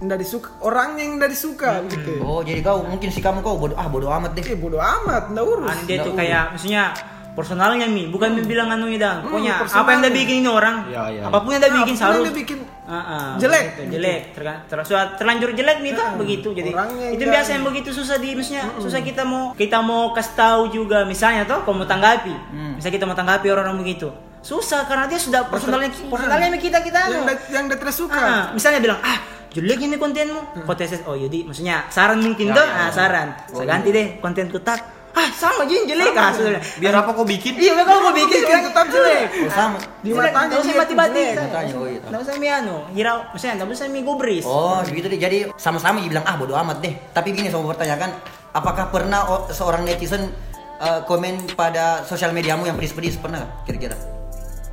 tidak 0.00 0.18
disuka 0.18 0.48
orangnya 0.60 1.02
yang 1.02 1.14
tidak 1.16 1.30
disuka 1.30 1.70
begitu 1.82 2.12
Oh, 2.18 2.40
jadi 2.40 2.60
kau 2.60 2.80
mungkin 2.82 3.08
si 3.08 3.20
kamu 3.20 3.40
kau 3.40 3.54
bodoh 3.54 3.76
ah 3.76 3.86
bodoh 3.86 4.08
amat 4.10 4.32
deh. 4.32 4.42
eh 4.42 4.56
bodoh 4.56 4.80
amat 4.80 5.28
tidak 5.28 5.44
urus. 5.44 5.68
Anu 5.68 5.82
dia 5.84 5.96
tuh 6.00 6.12
kayak 6.12 6.42
maksudnya 6.50 6.82
personalnya 7.30 7.86
mi 7.86 8.08
bukan 8.08 8.32
mi 8.32 8.42
bilang 8.42 8.68
anunya 8.68 8.98
dah. 8.98 9.14
Pokoknya 9.22 9.60
personalnya. 9.60 9.80
apa 9.80 9.88
yang 9.88 10.00
dia 10.02 10.12
bikin 10.14 10.34
ini 10.36 10.50
orang 10.50 10.76
Ya, 10.86 11.02
ya, 11.06 11.22
apa 11.22 11.36
pun 11.38 11.50
yang 11.50 11.62
dia 11.62 11.72
bikin 11.72 11.94
Apa 11.94 12.00
pun 12.02 12.16
selalu 12.16 12.32
bikin 12.34 12.58
Ah, 12.82 12.96
ah, 12.98 13.28
jelek. 13.38 13.66
jelek 13.86 14.20
Terga- 14.34 14.60
ter, 14.66 14.76
sudah 14.82 15.14
terlanjur 15.14 15.54
jelek 15.54 15.78
nih 15.78 15.94
tuh 15.94 16.06
begitu. 16.18 16.48
Jadi 16.50 16.70
orangnya 16.72 17.06
itu 17.08 17.20
yang 17.20 17.30
biasa 17.30 17.50
yang 17.54 17.64
begitu 17.64 17.90
susah 17.92 18.16
di 18.18 18.34
maksudnya 18.34 18.64
susah 18.76 18.98
kita 19.00 19.22
mau 19.22 19.54
kita 19.54 19.78
mau 19.78 20.10
kasih 20.10 20.34
tahu 20.34 20.62
juga. 20.70 21.04
Misalnya 21.04 21.46
tuh 21.46 21.62
kalau 21.62 21.76
mau 21.76 21.86
tanggapi. 21.86 22.34
Misalnya 22.74 22.94
kita 22.96 23.06
mau 23.06 23.14
tanggapi 23.14 23.46
orang-orang 23.46 23.78
begitu. 23.78 24.10
Susah 24.40 24.88
karena 24.88 25.04
dia 25.04 25.20
sudah 25.20 25.46
personalnya 25.46 25.92
personalnya 26.02 26.48
sama 26.48 26.58
kita 26.58 26.78
kita 26.80 26.98
yang 27.04 27.22
anu 27.22 27.36
yang 27.52 27.64
tidak 27.68 27.80
tersuka 27.80 28.16
Ah, 28.16 28.44
misalnya 28.50 28.80
bilang 28.80 28.98
ah 28.98 29.18
jelek 29.50 29.78
ini 29.82 29.96
kontenmu. 29.98 30.64
Konten 30.64 30.86
oh 31.06 31.16
jadi 31.18 31.38
maksudnya 31.46 31.86
saran 31.90 32.22
mungkin 32.22 32.54
tuh 32.54 32.62
ah 32.66 32.90
saran. 32.94 33.34
Saya 33.50 33.66
ganti 33.66 33.90
deh 33.90 34.06
kontenku 34.22 34.58
tak 34.62 34.80
ah 35.10 35.26
sama 35.34 35.66
aja 35.66 35.74
jelek 35.90 36.14
ah 36.14 36.30
sudah. 36.30 36.62
Biar 36.78 36.94
apa 37.02 37.10
kau 37.10 37.26
bikin? 37.26 37.58
iya 37.58 37.74
kalau 37.82 38.10
mau 38.10 38.14
bikin 38.14 38.46
bikin 38.46 38.62
tetap 38.70 38.86
jelek 38.94 39.26
Oh, 39.42 39.50
sama. 39.50 39.78
di 40.06 40.10
matanya 40.14 40.46
nggak 40.46 40.60
usah 40.62 40.72
jelek, 40.74 40.88
jelek. 40.94 41.34
Matanya, 41.34 41.74
oh 41.74 41.86
iya. 41.90 42.00
nggak 42.06 42.20
usah 42.22 42.34
mi 42.38 42.48
anu 42.48 42.76
hirau 42.94 43.18
maksudnya 43.34 43.54
nggak 43.58 43.68
usah 43.74 43.86
mi 43.90 44.00
gubris. 44.06 44.44
Oh, 44.46 44.78
begitu 44.86 45.06
deh. 45.10 45.18
Jadi 45.18 45.38
sama-sama 45.58 45.98
bilang 45.98 46.22
ah 46.22 46.38
bodoh 46.38 46.54
amat 46.54 46.78
deh. 46.78 46.94
Tapi 47.10 47.34
gini 47.34 47.50
saya 47.50 47.58
mau 47.58 47.74
pertanyakan, 47.74 48.10
apakah 48.54 48.86
pernah 48.94 49.26
seorang 49.50 49.82
netizen 49.82 50.30
eh, 50.78 51.00
komen 51.10 51.58
pada 51.58 52.06
sosial 52.06 52.30
mediamu 52.30 52.70
yang 52.70 52.78
pedis-pedis? 52.78 53.18
Pernah 53.18 53.66
kira-kira? 53.66 53.98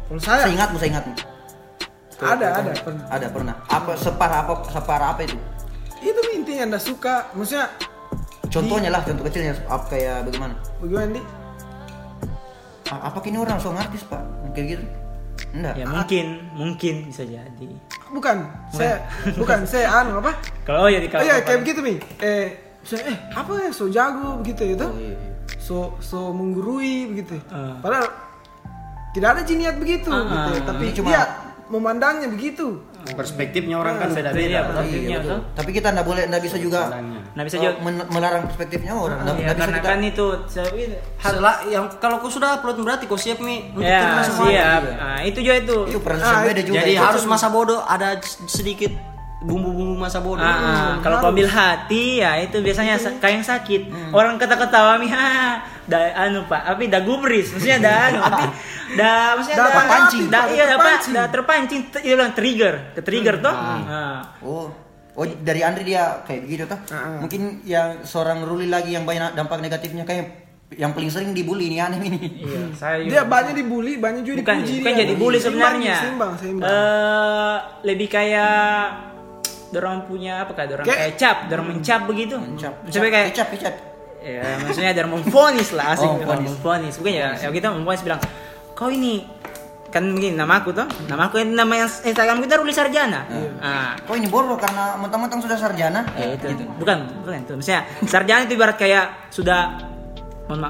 kalau 0.07 0.21
saya? 0.23 0.47
Saya 0.47 0.53
ingatmu, 0.55 0.77
saya 0.79 0.89
ingatmu. 0.95 1.36
Ada 2.19 2.47
ada 2.55 2.71
pernah 2.73 3.05
Ada 3.07 3.27
pernah. 3.29 3.55
Apa 3.67 3.91
separah 3.93 4.39
apa 4.41 4.53
separah 4.67 5.07
apa 5.13 5.21
itu? 5.23 5.37
itu 5.97 6.21
intinya 6.31 6.63
ndak 6.69 6.83
suka 6.83 7.29
maksudnya 7.33 7.67
Contohnya 8.47 8.87
lah, 8.87 9.03
contoh 9.03 9.21
kecilnya 9.23 9.59
apa 9.65 9.85
kayak 9.87 10.23
bagaimana? 10.23 10.55
bagaimana 10.79 11.09
di 11.11 11.21
apa 12.87 13.19
kini 13.19 13.35
orang 13.35 13.59
so 13.59 13.69
artis 13.69 14.01
pak? 14.01 14.23
Kayak 14.53 14.67
gitu? 14.71 14.83
Enggak. 15.47 15.73
ya 15.75 15.85
mungkin 15.85 16.25
mungkin 16.53 16.95
bisa 17.07 17.21
jadi 17.21 17.67
bukan 18.09 18.37
saya 18.67 19.05
bukan 19.35 19.63
saya 19.63 19.85
anu 20.01 20.17
apa 20.17 20.33
kalau 20.65 20.85
oh 20.85 20.89
ya 20.89 20.97
di 20.97 21.07
Oh 21.07 21.21
iya 21.21 21.39
kayak 21.39 21.61
begitu 21.61 21.79
nih. 21.81 21.97
Eh, 22.17 22.47
saya 22.81 23.01
eh 23.05 23.17
apa 23.31 23.51
ya 23.59 23.69
so 23.69 23.85
jago 23.87 24.39
begitu 24.39 24.73
itu. 24.73 24.81
Oh, 24.81 24.95
iya, 24.95 25.13
iya. 25.13 25.29
So 25.57 25.77
so 25.99 26.31
menggurui 26.31 27.11
begitu. 27.11 27.37
Ah. 27.47 27.77
Padahal 27.77 28.07
tidak 29.11 29.29
ada 29.35 29.41
jiniat 29.43 29.75
begitu 29.77 30.09
Ah, 30.09 30.23
gitu. 30.23 30.51
Tapi 30.63 30.85
cuma- 30.95 31.09
dia 31.11 31.23
memandangnya 31.67 32.27
begitu. 32.27 32.79
Perspektifnya 33.07 33.75
orang 33.75 33.95
kan 33.95 34.09
Iya, 34.09 34.15
beda-beda. 34.19 34.59
perspektifnya 34.65 35.07
Iya, 35.07 35.19
betul. 35.21 35.31
tuh. 35.31 35.39
Tapi 35.53 35.69
kita 35.71 35.87
nggak 35.89 36.03
boleh, 36.03 36.23
nggak 36.27 36.43
bisa 36.43 36.57
juga. 36.57 36.81
Nah 37.31 37.41
bisa 37.41 37.55
oh, 37.55 37.61
juga 37.61 37.73
melarang 38.05 38.43
perspektifnya 38.45 38.93
orang. 38.93 39.19
Nggak 39.21 39.31
ya, 39.31 39.39
nggak 39.39 39.55
bisa 39.55 39.63
karena 39.63 39.77
kita. 39.77 39.87
kan 39.87 39.99
itu 40.03 40.27
Setelah 41.17 41.55
yang 41.65 41.85
kalau 41.97 42.17
kau 42.19 42.27
sudah 42.27 42.49
upload 42.55 42.77
berarti 42.77 43.05
kau 43.05 43.15
siap 43.15 43.39
nih 43.39 43.71
untuk 43.71 43.85
ya 43.85 43.99
terima 44.01 44.23
semua. 44.23 44.45
siap 44.45 44.81
nah, 44.93 45.19
itu 45.21 45.39
juga 45.39 45.55
itu 45.57 45.77
Itu 45.87 45.99
Ah, 46.17 46.43
beda 46.43 46.61
juga. 46.61 46.77
Jadi 46.77 46.91
itu. 46.93 47.01
harus 47.01 47.23
masa 47.23 47.47
bodoh 47.47 47.79
ada 47.81 48.17
sedikit 48.45 48.91
bumbu-bumbu 49.37 49.95
masa 49.95 50.17
bodoh. 50.17 50.41
Ah, 50.41 50.49
ah, 50.49 50.93
kalau 50.99 51.21
kau 51.21 51.29
ambil 51.29 51.45
hati 51.45 52.19
ya 52.19 52.41
itu 52.41 52.57
biasanya 52.57 52.97
sa- 52.97 53.13
kayak 53.15 53.33
yang 53.35 53.45
sakit 53.45 53.81
orang 54.09 54.35
kata-ketawa 54.35 54.97
mi 54.97 55.07
ha 55.07 55.61
da 55.87 55.95
anu 56.17 56.43
pak 56.43 56.65
tapi 56.67 56.89
da 56.89 56.99
gubris 56.99 57.53
maksudnya 57.53 57.79
da 57.79 57.93
anu 58.09 58.19
tapi 58.19 58.45
da 58.93 59.35
maksudnya 59.35 59.57
Da 59.57 59.63
da 59.63 59.71
terpancing. 59.73 60.23
da 60.27 60.39
iya 60.47 60.63
da 60.65 60.77
pak 60.77 60.95
Terpancing. 61.27 61.81
iya 61.99 62.13
bilang 62.13 62.31
trigger 62.31 62.73
ke 62.93 63.01
trigger 63.01 63.35
toh 63.37 63.51
Ah. 63.51 64.21
Oh, 64.39 64.71
oh 65.13 65.25
dari 65.37 65.59
Andri 65.59 65.83
dia 65.85 66.21
kayak 66.21 66.41
begitu 66.41 66.63
tuh. 66.65 66.79
Ah, 66.87 66.95
ah. 66.95 67.19
Mungkin 67.19 67.41
yang 67.63 68.01
seorang 68.01 68.41
Ruli 68.41 68.65
lagi 68.65 68.91
yang 68.91 69.03
banyak 69.03 69.33
dampak 69.33 69.59
negatifnya 69.59 70.03
kayak 70.03 70.45
yang 70.69 70.91
paling 70.91 71.07
sering 71.07 71.31
dibully 71.31 71.67
ini 71.67 71.79
aneh 71.79 71.99
ini. 72.01 72.19
iya 72.37 72.59
saya 72.79 72.99
juga 72.99 73.09
Dia 73.09 73.23
banyak 73.23 73.53
dibully, 73.55 73.93
banyak 73.97 74.21
juga 74.21 74.35
bukan 74.37 74.55
dipuji 74.57 74.73
bukan 74.77 74.93
dia. 74.93 75.01
jadi 75.01 75.13
bully 75.15 75.37
sebenarnya 75.37 75.95
Seimbang, 75.97 76.31
seimbang. 76.35 76.67
Eh, 76.67 77.55
lebih 77.83 78.07
kayak 78.07 78.87
dorong 79.69 80.03
punya 80.03 80.43
apa 80.43 80.51
kayak 80.53 80.69
dorong 80.69 80.85
Kayak- 80.85 81.01
kayak 81.01 81.15
cap 81.17 81.37
dorong 81.47 81.67
mencap 81.69 82.01
begitu 82.03 82.35
Cap, 82.55 82.73
Sampai 82.85 83.09
kayak 83.09 83.27
kecap, 83.31 83.47
kecap. 83.51 83.75
ya 84.19 84.43
maksudnya 84.59 84.91
dorong 84.93 85.13
memfonis 85.17 85.69
lah 85.71 85.85
asik 85.93 86.03
Oh, 86.05 86.19
memfonis 86.19 86.95
bukan 86.97 87.11
ya 87.13 87.27
ya 87.33 87.47
kita 87.49 87.67
memfonis 87.69 88.01
bilang 88.01 88.19
kau 88.77 88.93
ini. 88.93 89.25
Kan 89.87 90.03
begini 90.13 90.35
nama 90.35 90.61
aku 90.61 90.75
tuh 90.75 90.83
nama 91.07 91.31
aku 91.31 91.41
nama 91.47 91.73
yang 91.73 91.89
Instagram 91.89 92.43
kita 92.45 92.59
Ruli 92.61 92.75
Sarjana. 92.75 93.25
Ah. 93.57 93.97
Oh 94.05 94.13
ini 94.13 94.29
bodoh 94.29 94.59
karena 94.59 94.99
mentang-mentang 94.99 95.41
sudah 95.41 95.57
sarjana. 95.57 96.05
ya 96.13 96.35
itu 96.37 96.53
bukan 96.77 97.07
bukan 97.25 97.41
itu. 97.41 97.53
Maksudnya 97.57 97.81
sarjana 98.05 98.45
itu 98.45 98.53
ibarat 98.59 98.77
kayak 98.77 99.31
sudah 99.31 99.79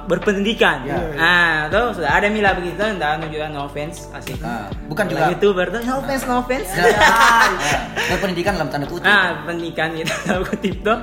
berpendidikan. 0.09 0.85
Ya. 0.85 0.97
ah 1.17 1.57
tuh 1.69 1.97
sudah 2.01 2.09
ada 2.17 2.29
mila 2.33 2.57
begitu 2.57 2.81
enggak 2.81 3.21
juga 3.29 3.45
no 3.49 3.69
offense 3.69 4.09
asik. 4.13 4.37
Ah, 4.41 4.69
bukan 4.89 5.05
juga. 5.09 5.29
youtuber 5.33 5.65
tuh 5.69 5.81
no 5.85 6.01
offense 6.01 6.23
no 6.25 6.41
offense. 6.41 6.69
Nah, 8.07 8.15
pendidikan 8.23 8.55
dalam 8.55 8.71
tanda 8.71 8.87
kutip. 8.87 9.03
ah 9.03 9.43
pendidikan 9.43 9.91
gitu 9.91 10.07
dalam 10.23 10.47
kutip 10.47 10.79
tuh 10.79 10.95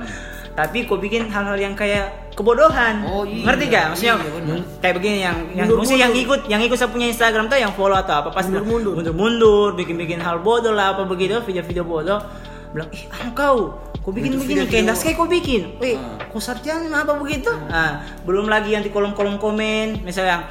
tapi 0.55 0.83
kok 0.83 0.97
bikin 0.97 1.27
hal-hal 1.27 1.55
yang 1.55 1.73
kayak 1.73 2.31
kebodohan 2.31 3.03
Oh, 3.03 3.23
iya. 3.23 3.43
ngerti 3.43 3.63
gak 3.67 3.85
maksudnya 3.91 4.15
Iya, 4.15 4.31
benar. 4.33 4.57
kayak 4.79 4.93
begini 4.93 5.17
yang 5.17 5.37
yang 5.53 5.67
Mundur-mundur. 5.67 5.77
maksudnya 5.77 6.01
yang 6.01 6.13
ikut 6.17 6.39
yang 6.47 6.61
ikut 6.61 6.77
saya 6.77 6.89
punya 6.89 7.07
Instagram 7.07 7.45
tuh 7.45 7.57
yang 7.57 7.71
follow 7.71 7.93
atau 7.93 8.15
apa 8.17 8.29
pas 8.29 8.43
Mundur-mundur. 8.43 8.93
mundur 9.11 9.69
bikin-bikin 9.73 10.17
hal 10.17 10.39
bodoh 10.39 10.71
lah 10.71 10.91
apa 10.91 11.03
begitu 11.03 11.39
video-video 11.39 11.83
bodoh 11.83 12.19
bilang 12.71 12.87
ih 12.89 13.03
ah, 13.09 13.31
kau 13.31 13.75
kau 13.97 14.11
bikin 14.11 14.35
begini 14.35 14.63
kayak 14.65 14.91
kayak 14.93 15.15
kau 15.15 15.25
bikin 15.25 15.75
wih 15.77 15.95
Ah. 15.95 16.19
kau 16.25 16.39
sarjana 16.39 17.03
apa 17.03 17.15
begitu 17.15 17.51
ah 17.65 18.03
belum 18.23 18.45
lagi 18.45 18.71
yang 18.71 18.81
di 18.81 18.89
kolom-kolom 18.89 19.35
komen 19.35 19.99
misalnya 20.01 20.31
yang 20.33 20.43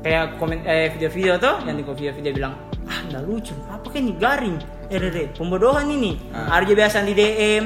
kayak 0.00 0.24
komen 0.36 0.62
eh 0.62 0.90
video-video 0.90 1.34
tuh 1.36 1.54
yang 1.64 1.74
di 1.74 1.82
video-video 1.82 2.30
bilang 2.32 2.54
ah 2.84 2.98
nggak 3.04 3.22
lucu 3.24 3.54
apa 3.64 3.86
kayak 3.86 4.02
ini 4.02 4.12
garing 4.16 4.56
eh 4.88 5.30
pembodohan 5.30 5.86
ini 5.88 6.18
Ah. 6.30 6.58
ada 6.58 6.62
juga 6.62 6.82
biasa 6.82 7.02
di 7.02 7.14
DM 7.14 7.64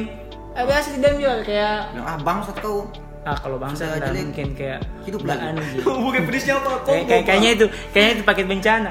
biasa 0.55 0.87
di 0.91 0.99
DM 0.99 1.17
juga 1.19 1.35
kayak 1.43 1.77
Bilang, 1.91 2.07
ah 2.07 2.17
bangsat 2.19 2.57
kau. 2.59 2.85
ah 3.23 3.39
kalau 3.39 3.55
bangsa 3.55 3.87
Udah 3.87 3.91
nggak 3.95 4.09
jelek. 4.09 4.25
mungkin 4.27 4.49
kayak 4.53 4.81
Hidup 5.03 5.23
lagi. 5.23 5.47
gitu 5.73 5.87
Bukan 5.87 6.23
pedisnya 6.25 6.55
apa? 6.57 6.71
Kayak, 6.83 7.05
kayak, 7.07 7.23
kayaknya 7.25 7.51
itu 7.53 7.67
kayaknya 7.89 8.13
itu 8.13 8.23
paket 8.25 8.47
bencana 8.47 8.91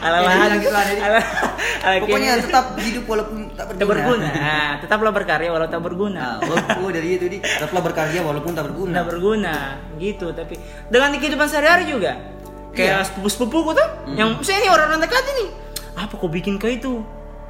ala 0.00 0.16
ala 0.16 0.28
bilang 0.36 0.60
gitu 0.60 0.68
ada, 0.70 0.84
Dik. 0.86 1.00
ala 1.00 1.18
ala 1.80 1.94
Pokoknya 1.98 2.30
tetap 2.38 2.64
hidup 2.78 3.04
walaupun 3.06 3.36
tak 3.50 3.66
tak 3.70 3.76
berguna. 3.80 3.88
berguna 3.88 4.28
nah, 4.30 4.70
tetaplah 4.78 5.10
berkarya 5.10 5.48
walau 5.48 5.64
tak 5.66 5.80
berguna 5.80 6.24
Nah, 6.36 6.44
oh, 6.44 6.84
oh, 6.84 6.90
dari 6.90 7.08
itu 7.14 7.26
di 7.26 7.38
tetaplah 7.40 7.82
berkarya 7.82 8.20
walaupun 8.20 8.52
tak 8.52 8.64
berguna. 8.66 8.90
nggak 8.92 9.06
berguna 9.08 9.54
gitu 9.96 10.26
tapi 10.30 10.54
dengan 10.86 11.10
kehidupan 11.14 11.46
sehari-hari 11.46 11.84
juga 11.86 12.12
kayak 12.70 12.90
Iya. 12.94 13.06
sepupu-sepupuku 13.06 13.70
tuh 13.72 13.88
Hmm. 14.04 14.14
yang 14.14 14.28
saya 14.40 14.58
ini 14.58 14.68
orang-orang 14.68 15.00
dekat 15.00 15.24
ini 15.32 15.46
apa 15.94 16.12
kok 16.12 16.28
bikin 16.28 16.54
kau 16.56 16.68
itu 16.68 17.00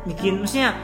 bikin 0.05 0.39
maksudnya 0.39 0.77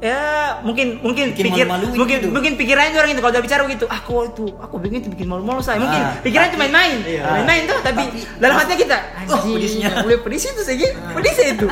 ya 0.00 0.16
mungkin 0.60 0.96
mungkin 0.98 1.36
Bikin 1.36 1.44
pikir 1.46 1.64
mungkin 1.68 2.18
gitu. 2.18 2.32
mungkin 2.32 2.52
pikirannya 2.56 2.96
orang 2.96 3.12
itu 3.12 3.20
kalau 3.20 3.32
udah 3.32 3.44
bicara 3.44 3.62
gitu 3.68 3.84
ah 3.84 4.00
kok 4.00 4.32
itu 4.32 4.44
aku 4.56 4.74
bikin 4.80 4.98
itu 5.00 5.08
bikin 5.12 5.28
malu-malu 5.28 5.60
saya. 5.60 5.76
Mungkin 5.76 6.00
Ah, 6.00 6.16
pikirannya 6.18 6.52
cuma 6.56 6.66
main 6.66 6.98
iya. 7.04 7.24
main-main 7.30 7.62
tuh 7.64 7.78
tapi, 7.80 8.02
Tapi- 8.02 8.24
dalam 8.36 8.56
hatinya 8.56 8.78
kita 8.78 8.96
Oh, 8.96 9.36
anjing, 9.36 9.54
pedisnya." 9.54 9.88
boleh 10.00 10.18
pedis 10.18 10.42
itu 10.46 10.62
sih 10.64 10.76
pedis 11.12 11.36
itu 11.38 11.66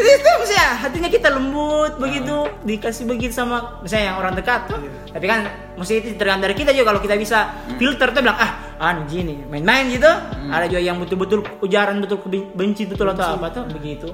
itu 0.00 0.28
maksudnya 0.32 0.68
hatinya 0.78 1.08
kita 1.08 1.28
lembut 1.28 1.98
begitu 1.98 2.36
dikasih 2.62 3.04
begitu 3.04 3.32
sama 3.32 3.82
misalnya 3.82 4.04
yang 4.06 4.16
orang 4.16 4.32
dekat 4.32 4.60
tuh 4.66 4.78
tapi 5.10 5.26
kan 5.26 5.40
mesti 5.74 5.92
itu 5.98 6.08
tergantung 6.14 6.46
dari 6.46 6.54
kita 6.54 6.70
juga 6.70 6.86
kalau 6.88 7.00
kita 7.02 7.16
bisa 7.16 7.38
filter 7.74 8.08
tuh 8.10 8.22
bilang 8.22 8.38
ah 8.38 8.50
anu 8.80 9.04
gini 9.04 9.44
main-main 9.44 9.90
gitu. 9.90 10.08
Ada 10.46 10.66
juga 10.66 10.80
yang 10.80 10.96
betul-betul 10.96 11.42
ujaran 11.60 11.98
betul 11.98 12.22
benci 12.54 12.86
betul 12.86 13.06
atau 13.08 13.34
apa 13.34 13.50
tuh 13.50 13.64
begitu 13.68 14.08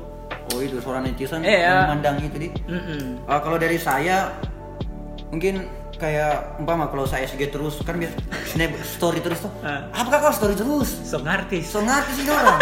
Oh 0.52 0.60
itu 0.60 0.78
seorang 0.78 1.02
netizen 1.02 1.42
Iya. 1.42 1.90
memandang 1.90 2.22
itu 2.22 2.36
di. 2.38 2.48
Mm-mm. 2.66 3.26
Ah, 3.26 3.42
kalau 3.42 3.58
dari 3.58 3.76
saya 3.76 4.30
mungkin 5.28 5.66
kayak 5.96 6.60
umpama 6.60 6.86
kalau 6.86 7.08
saya 7.08 7.24
SG 7.24 7.48
terus 7.48 7.80
kan 7.82 7.96
biasa 7.96 8.14
snap 8.46 8.70
story 8.80 9.18
terus 9.18 9.42
tuh. 9.42 9.52
Ah. 9.60 9.88
Apakah 9.90 10.28
kau 10.28 10.34
story 10.34 10.54
terus? 10.54 10.86
sok 10.86 11.26
artis 11.26 11.66
So 11.66 11.82
ngerti 11.82 12.12
sih 12.14 12.28
orang. 12.28 12.60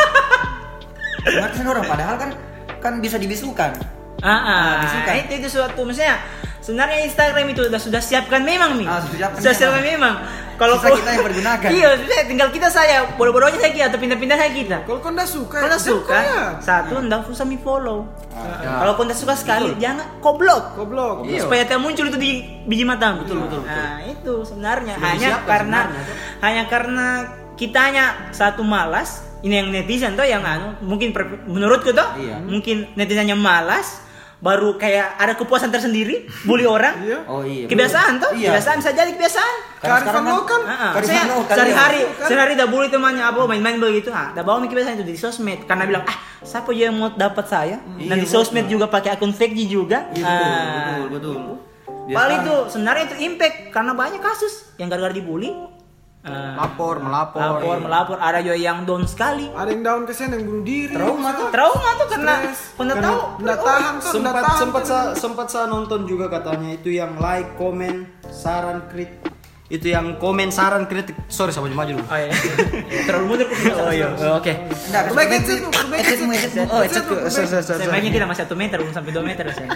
so 1.25 1.31
ngerti 1.31 1.57
sih 1.61 1.67
orang 1.67 1.85
padahal 1.85 2.17
kan 2.17 2.31
kan 2.81 2.93
bisa 2.99 3.19
dibisukan. 3.19 3.75
Ah, 4.21 4.31
ah. 4.31 4.71
disukai. 4.81 5.25
itu 5.25 5.33
itu 5.37 5.49
suatu 5.51 5.81
misalnya 5.83 6.21
sebenarnya 6.59 7.05
Instagram 7.05 7.47
itu 7.49 7.61
sudah 7.65 7.81
sudah 7.81 8.01
siapkan 8.01 8.41
memang 8.41 8.77
nih 8.77 8.87
Ah, 8.87 9.01
sudah 9.01 9.17
siapkan 9.19 9.39
sudah 9.39 9.51
memang. 9.51 9.59
siapkan 9.59 9.83
memang 9.85 10.15
kalau 10.55 10.79
Sisa 10.79 10.87
kita 10.95 11.11
yang 11.11 11.27
pergunakan. 11.27 11.67
Iya, 11.69 11.89
saya- 11.99 12.27
tinggal 12.27 12.49
kita 12.49 12.69
saya 12.71 12.97
bodoh-bodohnya 13.19 13.59
saya 13.59 13.75
kita 13.75 13.87
atau 13.91 13.99
pindah-pindah 13.99 14.39
saya 14.39 14.55
kita. 14.55 14.77
Kalau 14.87 15.03
kau 15.03 15.11
ndak 15.11 15.27
suka, 15.27 15.59
Kalau 15.59 15.75
ya 15.75 15.83
suka, 15.83 16.15
ya. 16.15 16.43
satu 16.63 16.95
ndak 17.03 17.27
usah 17.27 17.43
mi 17.43 17.59
follow. 17.59 18.07
Ya. 18.31 18.79
Kalau 18.79 18.95
kau 18.95 19.03
ndak 19.03 19.19
suka 19.19 19.35
sekali, 19.35 19.75
jangan 19.77 20.07
kau 20.23 20.39
blok. 20.39 20.79
Goblok. 20.79 21.27
supaya 21.37 21.67
tidak 21.67 21.83
muncul 21.83 22.07
itu 22.07 22.15
di 22.17 22.31
biji 22.65 22.87
mata 22.87 23.19
betul 23.19 23.43
betul, 23.43 23.61
nah 23.61 23.99
itu 24.01 24.33
sebenarnya 24.41 24.95
Sudah 24.95 25.09
hanya 25.09 25.19
disiapkan 25.29 25.51
karena 25.51 25.81
sebenarnya, 25.83 26.15
hanya 26.41 26.63
karena 26.65 27.07
kitanya 27.55 28.05
satu 28.31 28.63
malas 28.63 29.09
ini 29.41 29.55
yang 29.57 29.69
netizen 29.69 30.15
tuh 30.15 30.23
yang 30.23 30.41
anu 30.41 30.79
mungkin 30.81 31.11
per- 31.11 31.43
menurutku 31.45 31.91
tuh 31.91 32.09
Iya. 32.17 32.39
mungkin 32.41 32.95
netizennya 32.95 33.35
malas 33.35 34.04
baru 34.45 34.77
kayak 34.77 35.17
ada 35.17 35.33
kepuasan 35.33 35.73
tersendiri 35.73 36.29
bully 36.45 36.69
orang 36.69 37.01
Iya. 37.01 37.19
Oh 37.25 37.41
iya. 37.41 37.65
kebiasaan 37.65 38.21
tuh 38.21 38.37
Iya. 38.37 38.53
kebiasaan 38.53 38.77
bisa 38.77 38.93
jadi 38.93 39.11
kebiasaan 39.11 39.55
Karena 39.81 40.05
kan- 40.07 40.25
lokal. 40.27 40.61
Ah. 40.63 40.93
Kearifan 40.93 41.17
saya 41.17 41.25
lokal, 41.31 41.55
sehari-hari 41.55 42.01
iya. 42.03 42.25
sehari 42.25 42.53
dah 42.55 42.67
bully 42.67 42.89
temannya 42.89 43.25
apa 43.25 43.41
main-main 43.43 43.77
begitu 43.79 44.09
ah 44.11 44.29
dah 44.31 44.41
bawa 44.41 44.61
mikir 44.61 44.77
biasanya 44.77 45.01
itu 45.01 45.07
di 45.07 45.17
sosmed 45.17 45.65
karena 45.65 45.85
bilang 45.85 46.05
ah 46.05 46.17
siapa 46.43 46.69
juga 46.69 46.85
yang 46.85 46.95
mau 46.95 47.09
dapat 47.11 47.45
saya 47.45 47.77
dan 47.81 48.17
di 48.17 48.27
sosmed 48.27 48.67
juga 48.67 48.85
pakai 48.87 49.13
akun 49.13 49.33
fake 49.33 49.57
juga 49.65 50.13
Iya 50.13 50.21
betul, 50.21 50.45
Ah. 50.45 50.97
betul, 51.09 51.09
betul. 51.09 51.37
Dia 52.05 52.15
Paling 52.15 52.39
itu 52.39 52.55
sebenarnya 52.69 53.03
itu 53.07 53.17
impact 53.23 53.57
karena 53.71 53.93
banyak 53.93 54.21
kasus 54.21 54.77
yang 54.77 54.93
gara-gara 54.93 55.09
dibully. 55.11 55.57
Ah, 56.25 56.57
Lapor, 56.57 57.05
melapor. 57.05 57.37
lapor, 57.37 57.77
melapor, 57.85 58.17
ada 58.17 58.41
juga 58.41 58.57
yang 58.57 58.89
down 58.89 59.05
sekali. 59.05 59.45
Ada 59.53 59.69
yang 59.69 59.85
down 59.85 60.03
kesian 60.09 60.33
yang 60.33 60.49
bunuh 60.49 60.65
diri. 60.65 60.89
Trauma 60.89 61.37
tuh. 61.37 61.53
Trauma 61.53 61.91
tuh 62.01 62.07
karena 62.09 62.35
pernah 62.49 62.97
tahu. 62.97 63.19
Nggak 63.45 63.59
tahan 63.61 63.95
tuh, 64.01 64.09
sempat 64.09 64.33
tahan 64.33 64.57
sempat 64.57 64.83
tuh. 64.83 64.89
saya 64.89 65.05
sempat 65.13 65.47
saya 65.53 65.67
nonton 65.69 66.09
juga 66.09 66.33
katanya 66.33 66.73
itu 66.73 66.97
yang 66.97 67.21
like 67.21 67.53
komen 67.61 68.09
saran 68.33 68.89
kritik 68.89 69.21
itu 69.69 69.93
yang 69.93 70.17
komen 70.17 70.49
saran 70.49 70.85
kritik 70.85 71.13
sorry 71.29 71.49
sama 71.49 71.69
maju 71.69 71.97
dulu 71.97 72.05
Oh 72.09 72.17
iya. 72.17 72.33
Terlalu 73.05 73.25
mundur. 73.29 73.49
Oh 73.81 73.93
iya. 73.93 74.09
Oke. 74.37 74.53
Enggak, 74.89 75.03
Perbaiki 75.13 75.33
headsetmu, 75.41 75.69
perbaiki 75.73 76.15
oh 76.69 76.81
bayangin 77.89 78.13
kita 78.13 78.25
masih 78.25 78.43
satu 78.49 78.55
meter 78.57 78.77
belum 78.81 78.93
sampai 78.93 79.13
dua 79.13 79.25
meter 79.25 79.45
saya. 79.53 79.69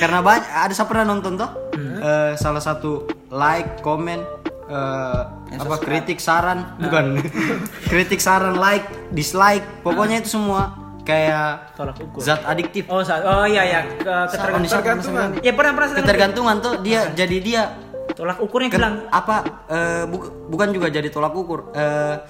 karena 0.00 0.20
banyak 0.20 0.46
ada 0.46 0.72
saya 0.72 0.86
pernah 0.86 1.04
nonton 1.06 1.34
toh 1.38 1.50
eh, 1.76 2.32
salah 2.38 2.62
satu 2.62 3.04
like 3.30 3.82
komen 3.82 4.22
eh, 4.68 5.22
apa 5.56 5.76
kritik 5.78 6.18
saran 6.18 6.76
bukan 6.76 7.18
kritik 7.90 8.18
saran 8.18 8.54
like 8.54 8.84
dislike 9.10 9.64
pokoknya 9.80 10.20
itu 10.20 10.30
semua 10.30 10.76
kayak 11.02 11.72
Tolak 11.72 11.96
ukur. 11.98 12.20
zat 12.20 12.44
adiktif 12.44 12.84
Oh, 12.86 13.00
sa- 13.00 13.24
oh 13.24 13.42
iya 13.42 13.64
ya, 13.64 13.80
ke 13.96 14.12
ketergantungan. 14.28 14.68
Ketergantungan. 14.68 15.28
Ya 15.40 15.52
pernah 15.52 15.72
pernah 15.72 15.88
ketergantungan 15.94 16.56
tuh 16.58 16.74
dia 16.78 17.00
jadi 17.10 17.36
dia 17.38 17.62
Tolak 18.10 18.36
ukurnya 18.38 18.68
hilang. 18.68 19.08
apa 19.08 19.36
eh, 19.66 20.04
bu- 20.04 20.28
bukan 20.46 20.68
juga 20.68 20.88
jadi 20.88 21.08
tolak 21.08 21.32
ukur 21.32 21.72
eh 21.72 22.20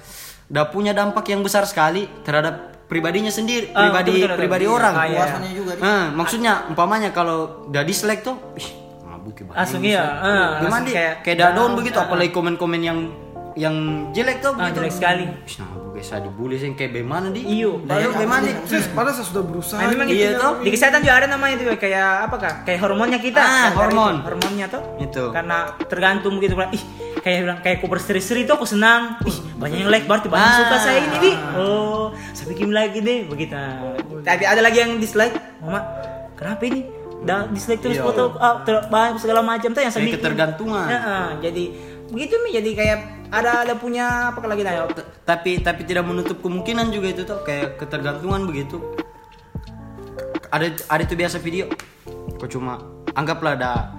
udah 0.47 0.65
punya 0.65 0.91
dampak 0.91 1.27
yang 1.27 1.41
besar 1.41 1.61
sekali 1.63 2.07
terhadap 2.21 2.71
pribadinya 2.85 3.29
sendiri 3.29 3.69
Ah, 3.69 3.85
pribadi 3.85 4.09
betul, 4.09 4.15
betul, 4.15 4.25
betul. 4.25 4.39
pribadi 4.39 4.63
Iya. 4.63 4.71
orang 4.71 4.93
Ah, 4.93 5.05
iya. 5.05 5.25
Juga. 5.51 5.71
Eh, 5.75 6.05
maksudnya 6.11 6.53
umpamanya 6.65 7.09
kalau 7.09 7.37
udah 7.67 7.83
dislike 7.83 8.23
tuh 8.23 8.39
ih, 8.55 8.69
ya. 9.31 9.43
Langsung 9.51 9.81
iya. 9.81 10.03
ah, 10.03 10.47
Gimana 10.57 10.63
langsung 10.63 10.83
di 10.83 10.91
kayak 10.91 11.13
kayak 11.21 11.37
down 11.51 11.71
begitu 11.73 11.97
apalagi 11.97 12.31
komen-komen 12.31 12.79
yang 12.79 12.99
yang 13.53 13.75
jelek 14.09 14.39
tuh 14.39 14.51
Ah, 14.51 14.67
begitu. 14.67 14.75
jelek 14.79 14.93
sekali. 14.93 15.23
Nah, 15.27 15.67
guys 15.91 16.05
saya 16.05 16.21
dibully 16.23 16.55
sih 16.55 16.71
kayak 16.71 16.91
bagaimana 16.93 17.27
di 17.27 17.41
Iyo. 17.43 17.81
Padahal 17.81 18.13
bagaimana 18.13 18.41
di 18.41 18.51
Sis, 18.63 18.87
padahal 18.87 19.11
saya 19.11 19.27
sudah 19.27 19.43
berusaha. 19.43 19.77
Nah, 19.77 19.89
memang 19.89 20.07
Iya, 20.07 20.29
itu 20.29 20.39
toh. 20.39 20.53
di 20.57 20.69
kesehatan 20.69 20.99
juga 21.01 21.13
ada 21.13 21.27
namanya 21.27 21.53
itu 21.55 21.63
kayak 21.75 22.07
apa 22.23 22.35
kak? 22.37 22.55
Kayak 22.63 22.79
hormonnya 22.81 23.19
kita. 23.19 23.41
Ah, 23.41 23.69
hormon. 23.73 24.15
itu, 24.15 24.25
Hormonnya 24.25 24.65
tuh. 24.69 24.81
Itu. 24.97 25.23
Karena 25.29 25.57
tergantung 25.83 26.39
gitu 26.39 26.55
bilang, 26.55 26.71
ih 26.71 26.83
kayak 27.19 27.37
bilang 27.43 27.59
kayak 27.59 27.75
aku 27.77 27.87
berseri-seri 27.89 28.41
tuh 28.43 28.55
aku 28.55 28.63
senang. 28.63 29.19
Ih 29.21 29.37
banyak 29.59 29.77
yang 29.77 29.91
like 29.91 30.07
berarti 30.07 30.27
banyak 30.27 30.45
Ah. 30.45 30.57
suka 30.63 30.75
saya 30.79 30.99
ini 31.01 31.17
di. 31.19 31.31
Oh, 31.53 32.15
saya 32.31 32.47
bikin 32.47 32.71
lagi 32.71 32.99
deh 32.99 33.27
begitu. 33.27 33.59
Tapi 34.23 34.43
ada 34.45 34.61
lagi 34.61 34.79
yang 34.79 34.95
dislike. 34.95 35.35
Mama, 35.59 35.83
kenapa 36.33 36.63
ini? 36.63 36.87
Dah 37.19 37.45
dislike 37.45 37.79
terus 37.79 37.95
Iya. 37.95 38.05
foto 38.05 38.23
ter- 38.61 38.87
banyak 38.87 39.17
segala 39.17 39.41
macam 39.41 39.69
tuh 39.69 39.81
yang 39.81 39.91
bikin. 39.91 40.15
ketergantungan. 40.15 40.87
Ya, 40.87 41.01
jadi 41.41 41.63
begitu 42.09 42.33
mi 42.39 42.49
jadi 42.49 42.69
kayak 42.73 42.99
ada 43.29 43.61
ada 43.61 43.73
punya 43.75 44.05
apa 44.27 44.41
lagi 44.43 44.63
dah 44.63 44.89
T- 44.89 45.05
tapi 45.23 45.59
tapi 45.59 45.83
tidak 45.83 46.01
menutup 46.01 46.39
kemungkinan 46.39 46.89
juga 46.89 47.07
itu 47.07 47.21
tuh 47.21 47.43
kayak 47.43 47.77
ketergantungan 47.77 48.41
begitu 48.43 48.81
ada 50.49 50.65
ada 50.65 51.01
itu 51.01 51.13
biasa 51.13 51.37
video 51.37 51.69
kok 52.35 52.49
cuma 52.49 52.81
anggaplah 53.13 53.53
ada 53.53 53.93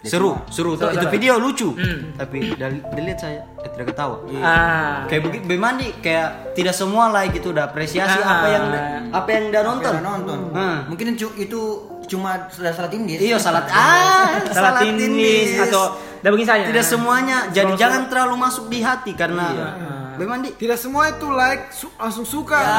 seru 0.00 0.36
seru 0.48 0.72
tuh 0.74 0.88
itu 0.90 1.06
video 1.10 1.36
lucu 1.36 1.72
tapi 2.14 2.52
dari 2.54 2.80
dilihat 2.90 3.18
saya 3.18 3.40
eh, 3.58 3.68
tidak 3.70 3.92
ketawa 3.92 4.20
Ah. 4.38 5.04
kayak 5.04 5.22
begitu 5.22 5.44
bemandi 5.46 5.88
kayak 5.98 6.28
tidak 6.52 6.72
semua 6.72 7.08
like 7.10 7.32
itu 7.34 7.48
udah 7.50 7.64
apresiasi 7.66 8.16
Ah. 8.18 8.32
apa 8.34 8.46
yang 8.48 8.64
apa 9.10 9.28
yang 9.30 9.44
udah 9.48 9.62
nonton 9.62 9.92
Udah 9.92 10.04
nonton. 10.06 10.38
Hmm. 10.50 10.78
Mungkin 10.88 11.06
itu 11.36 11.60
cuma 12.04 12.46
sudah 12.52 12.72
salah 12.72 12.90
tindis. 12.92 13.18
iya 13.20 13.36
salat 13.40 13.64
ah 13.72 14.40
salah 14.52 14.80
tindis 14.80 15.56
atau 15.68 15.96
udah 16.24 16.30
begini 16.32 16.48
saja. 16.48 16.64
tidak 16.68 16.84
semuanya 16.84 17.38
jadi 17.52 17.72
jangan 17.76 18.08
terlalu 18.08 18.34
masuk 18.40 18.68
di 18.72 18.80
hati 18.80 19.12
karena 19.12 19.46
bemandi 20.14 20.54
Tidak 20.54 20.78
semua 20.78 21.10
itu 21.10 21.26
like 21.26 21.74
su- 21.74 21.90
langsung 21.98 22.22
suka. 22.22 22.54
Ya. 22.54 22.70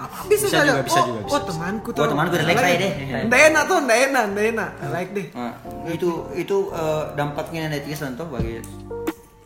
Apa- 0.00 0.26
Bisa, 0.30 0.46
Bisa 0.46 0.62
saja. 0.62 0.70
juga, 0.70 0.82
bisa 0.86 1.00
oh, 1.02 1.06
juga, 1.10 1.20
bisa, 1.26 1.34
oh 1.34 1.40
temanku 1.42 1.88
tuh. 1.90 2.00
Oh, 2.00 2.08
temanku 2.08 2.32
udah 2.38 2.46
like 2.46 2.60
saya 2.62 2.76
deh. 2.78 2.92
Nggak 3.26 3.40
enak 3.50 3.62
tuh, 3.66 3.78
nggak 3.82 3.98
enak, 4.10 4.24
nggak 4.30 4.46
enak. 4.54 4.70
Like 4.90 5.10
deh. 5.10 5.26
Nah, 5.34 5.52
itu 5.90 6.08
itu 6.38 6.56
eh, 6.70 7.04
dampaknya 7.18 7.62
netizen 7.68 8.14
tuh 8.14 8.30
bagi 8.30 8.62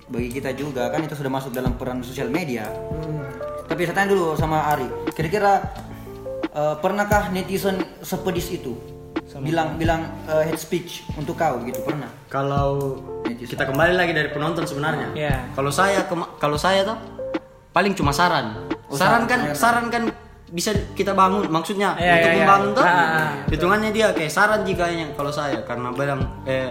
bagi 0.04 0.28
kita 0.30 0.52
juga 0.52 0.92
kan 0.92 1.00
itu 1.00 1.16
sudah 1.16 1.32
masuk 1.32 1.50
dalam 1.50 1.74
peran 1.80 2.04
sosial 2.04 2.28
media. 2.28 2.68
Tapi 3.64 3.80
saya 3.88 3.96
tanya 3.96 4.12
dulu 4.12 4.36
sama 4.36 4.68
Ari, 4.76 4.88
kira-kira 5.16 5.64
eh, 6.52 6.76
pernahkah 6.78 7.32
netizen 7.32 7.80
sepedis 8.04 8.52
itu 8.52 8.76
bilang 9.40 9.80
bilang 9.80 10.00
eh, 10.28 10.44
hate 10.46 10.60
speech 10.60 11.08
untuk 11.16 11.34
kau 11.34 11.58
gitu 11.64 11.80
pernah? 11.82 12.08
Kalau 12.28 13.00
kita 13.24 13.64
kembali 13.64 13.96
lagi 13.96 14.12
dari 14.12 14.28
penonton 14.30 14.68
sebenarnya. 14.68 15.08
Iya. 15.16 15.36
Kalau 15.56 15.72
saya 15.72 16.04
kalau 16.36 16.58
saya 16.60 16.84
tuh 16.84 16.98
paling 17.72 17.96
cuma 17.96 18.12
saran. 18.12 18.54
Oh, 18.86 18.94
saran 18.94 19.24
saran, 19.26 19.30
kan 19.30 19.40
saran. 19.50 19.56
saran 19.56 19.86
kan 19.90 20.02
bisa 20.54 20.70
kita 20.94 21.16
bangun 21.16 21.50
maksudnya 21.50 21.98
Iya, 21.98 22.12
untuk 22.14 22.30
iya, 22.30 22.36
iya. 22.36 22.44
membangun 22.46 22.70
tuh. 22.76 22.84
Ah. 22.86 23.30
Hitungannya 23.50 23.90
dia 23.90 24.06
kayak 24.14 24.30
saran 24.30 24.62
jika 24.62 24.86
yang 24.86 25.10
kalau 25.18 25.32
saya 25.34 25.64
karena 25.66 25.90
bilang 25.90 26.20
eh 26.46 26.70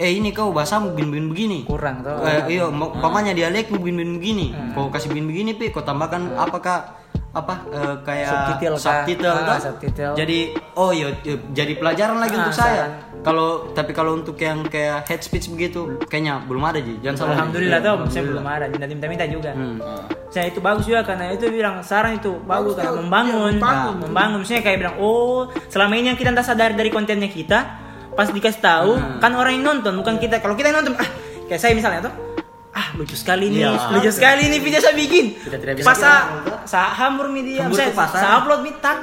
eh 0.00 0.10
ini 0.16 0.32
kau 0.32 0.50
bahasamu 0.50 0.96
begini 0.96 1.28
begini. 1.28 1.58
kurang 1.68 2.00
tuh. 2.00 2.16
Eh, 2.24 2.56
iya, 2.58 2.66
mau- 2.72 2.90
umpamanya 2.90 3.36
dialekmu 3.36 3.76
begini 3.76 4.16
begini. 4.16 4.46
Hmm. 4.56 4.72
Kau 4.72 4.88
kasih 4.88 5.12
begini 5.12 5.26
begini 5.28 5.50
pi, 5.54 5.68
kau 5.68 5.84
tambahkan 5.84 6.32
apakah 6.40 6.96
apa 7.30 7.54
eh, 7.68 7.94
kayak 8.02 8.26
Subtitle 8.28 8.74
kah? 8.74 8.82
subtitle 8.82 9.30
Ah, 9.30 9.38
tuh. 9.46 9.58
subtitle. 9.62 10.12
Jadi 10.18 10.38
oh 10.74 10.90
iya 10.90 11.08
iya, 11.22 11.36
jadi 11.54 11.72
pelajaran 11.74 12.18
lagi 12.18 12.34
Ah, 12.34 12.40
untuk 12.42 12.56
saya. 12.56 12.84
Kalau 13.20 13.48
tapi 13.70 13.92
kalau 13.92 14.16
untuk 14.16 14.34
yang 14.34 14.64
kayak 14.64 15.06
head 15.06 15.20
speech 15.20 15.46
begitu 15.46 16.00
kayaknya 16.04 16.42
belum 16.42 16.62
ada 16.64 16.80
ji. 16.80 16.98
Jangan 16.98 17.16
salah. 17.16 17.34
Alhamdulillah 17.36 17.78
tuh, 17.78 17.94
saya 18.08 18.22
belum 18.24 18.42
ada. 18.42 18.64
Minta 18.66 18.86
minta 18.86 19.06
minta 19.06 19.24
juga. 19.24 19.50
Hmm. 19.52 19.78
Saya 20.26 20.46
itu 20.46 20.58
bagus 20.58 20.84
juga 20.84 21.02
karena 21.02 21.30
itu 21.30 21.46
bilang 21.46 21.82
saran 21.82 22.16
itu 22.16 22.34
bagus 22.42 22.74
karena 22.74 22.98
membangun, 22.98 23.54
membangun. 23.56 23.94
Nah, 23.94 24.06
membangun. 24.06 24.36
Maksudnya 24.40 24.62
kayak 24.62 24.78
bilang, 24.78 24.96
oh 24.98 25.38
selama 25.66 25.94
ini 25.94 26.10
yang 26.10 26.18
kita 26.18 26.30
tak 26.32 26.46
sadar 26.46 26.70
dari 26.72 26.88
kontennya 26.88 27.26
kita, 27.26 27.58
pas 28.10 28.26
dikasih 28.26 28.58
tahu 28.58 28.90
kan 29.18 29.32
orang 29.34 29.54
yang 29.54 29.64
nonton 29.68 29.94
bukan 29.96 30.16
kita. 30.16 30.38
Kalau 30.38 30.54
kita 30.54 30.70
yang 30.70 30.82
nonton, 30.82 30.94
ah 30.96 31.10
kayak 31.44 31.60
saya 31.60 31.74
misalnya 31.74 32.06
tuh, 32.06 32.14
ah 32.80 32.86
lucu 32.96 33.12
sekali 33.12 33.52
nih, 33.52 33.68
Iya. 33.68 33.92
lucu 33.92 34.10
sekali 34.10 34.42
nih 34.48 34.60
video 34.64 34.80
saya 34.80 34.96
bikin. 34.96 35.24
Kita 35.36 35.56
tidak 35.60 35.74
bisa 35.76 35.86
Pas 35.86 36.00
hambur 36.96 37.28
media, 37.28 37.68
saya, 37.68 37.92
saya 37.92 38.40
upload 38.40 38.64
mitak. 38.64 38.98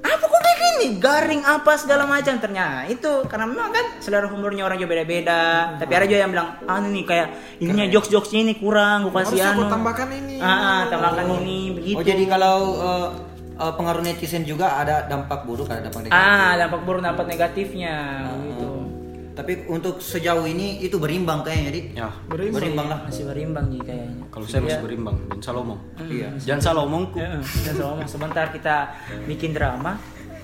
Apa 0.00 0.24
kok 0.24 0.40
bikin 0.40 0.72
nih? 0.80 0.90
Garing 1.00 1.42
apa 1.44 1.72
segala 1.76 2.04
macam 2.08 2.34
ternyata 2.40 2.88
itu 2.88 3.24
karena 3.28 3.44
memang 3.48 3.68
kan 3.72 3.86
selera 4.00 4.28
humornya 4.28 4.64
orang 4.68 4.76
juga 4.80 4.96
beda-beda. 4.96 5.76
Tapi 5.76 5.92
ada 5.92 6.04
juga 6.08 6.20
yang 6.24 6.32
bilang, 6.32 6.48
ah 6.64 6.80
ini 6.80 7.04
kayak 7.04 7.28
ininya 7.60 7.86
jokes-jokesnya 7.88 8.40
ini 8.44 8.54
kurang, 8.56 9.08
gue 9.08 9.12
kasih 9.12 9.44
anu. 9.44 9.68
tambahkan 9.68 10.08
ini. 10.08 10.40
Ah, 10.40 10.48
ah, 10.48 10.80
tambahkan 10.88 11.24
ini 11.40 11.58
begitu. 11.76 11.96
Oh 12.00 12.04
jadi 12.04 12.24
kalau 12.28 12.56
eh, 12.80 13.08
pengaruh 13.60 14.00
netizen 14.00 14.48
juga 14.48 14.72
ada 14.80 15.04
dampak 15.04 15.44
buruk 15.44 15.68
ada 15.68 15.84
dampak 15.84 16.08
negatif. 16.08 16.16
ah 16.16 16.52
dampak 16.56 16.80
buruk 16.80 17.02
dampak 17.04 17.26
negatifnya 17.28 17.94
gitu. 18.48 18.79
Tapi 19.40 19.52
untuk 19.72 20.04
sejauh 20.04 20.44
ini 20.44 20.84
itu 20.84 21.00
berimbang 21.00 21.40
kayaknya, 21.40 21.70
Dik. 21.72 21.86
Ya. 21.96 22.12
Berimbang 22.28 22.86
lah. 22.92 22.98
Masih 23.08 23.24
berimbang 23.24 23.72
nih 23.72 23.80
kayaknya. 23.80 24.24
Kalau 24.28 24.44
saya 24.44 24.60
masih 24.60 24.82
berimbang, 24.84 25.16
jangan 25.16 25.40
salah 25.40 25.60
omong. 25.64 25.80
Iya. 26.04 26.28
Jangan 26.44 26.60
salah 26.60 26.82
omongku. 26.84 27.16
Ya, 27.16 27.30
dan 27.40 27.74
sama 27.80 28.04
sebentar 28.04 28.46
kita 28.52 28.76
bikin 29.24 29.56
drama 29.56 29.96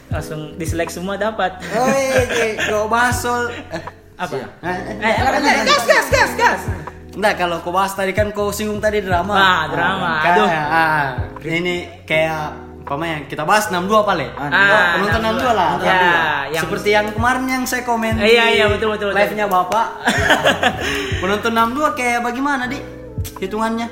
langsung 0.08 0.56
dislike 0.56 0.88
semua 0.88 1.20
dapat. 1.20 1.60
Hei, 1.60 2.56
kau 2.64 2.88
bahas 2.88 3.20
soal 3.20 3.52
eh, 3.52 3.82
Apa? 4.16 4.32
eh, 4.64 4.78
eh, 4.96 4.96
Eh, 5.02 5.14
apa? 5.20 5.38
Eh, 5.44 5.64
gas 5.68 5.84
gas 5.84 6.06
gas 6.08 6.32
gas. 6.40 6.60
Enggak, 7.12 7.34
kalau 7.36 7.60
kau 7.60 7.72
bahas 7.72 7.92
tadi 7.92 8.16
kan 8.16 8.32
kau 8.32 8.48
singgung 8.48 8.80
tadi 8.80 9.04
drama. 9.04 9.36
Ah, 9.36 9.62
drama. 9.68 10.12
Kayak, 10.24 10.36
Aduh. 10.36 10.48
ah, 10.48 11.04
ini 11.44 11.76
kayak 12.08 12.65
umpamanya 12.86 13.26
kita 13.26 13.42
bahas 13.42 13.66
62 13.66 13.82
pale. 14.00 14.30
Ah, 14.32 14.94
penonton 14.94 15.18
62 15.18 15.50
lah. 15.50 15.70
Ya, 15.74 15.90
62. 15.90 16.54
yang- 16.54 16.62
Seperti 16.62 16.88
yang 16.92 17.06
kemarin 17.10 17.44
yang 17.44 17.62
saya 17.66 17.82
komen 17.82 18.14
Eh, 18.16 18.30
iya, 18.30 18.46
iya, 18.48 18.64
betul, 18.70 18.94
betul. 18.94 19.10
Live-nya 19.10 19.50
Bapak. 19.50 20.06
penonton 21.20 21.50
62 21.50 21.98
kayak 21.98 22.22
bagaimana, 22.22 22.70
Di? 22.70 22.78
Hitungannya. 23.36 23.90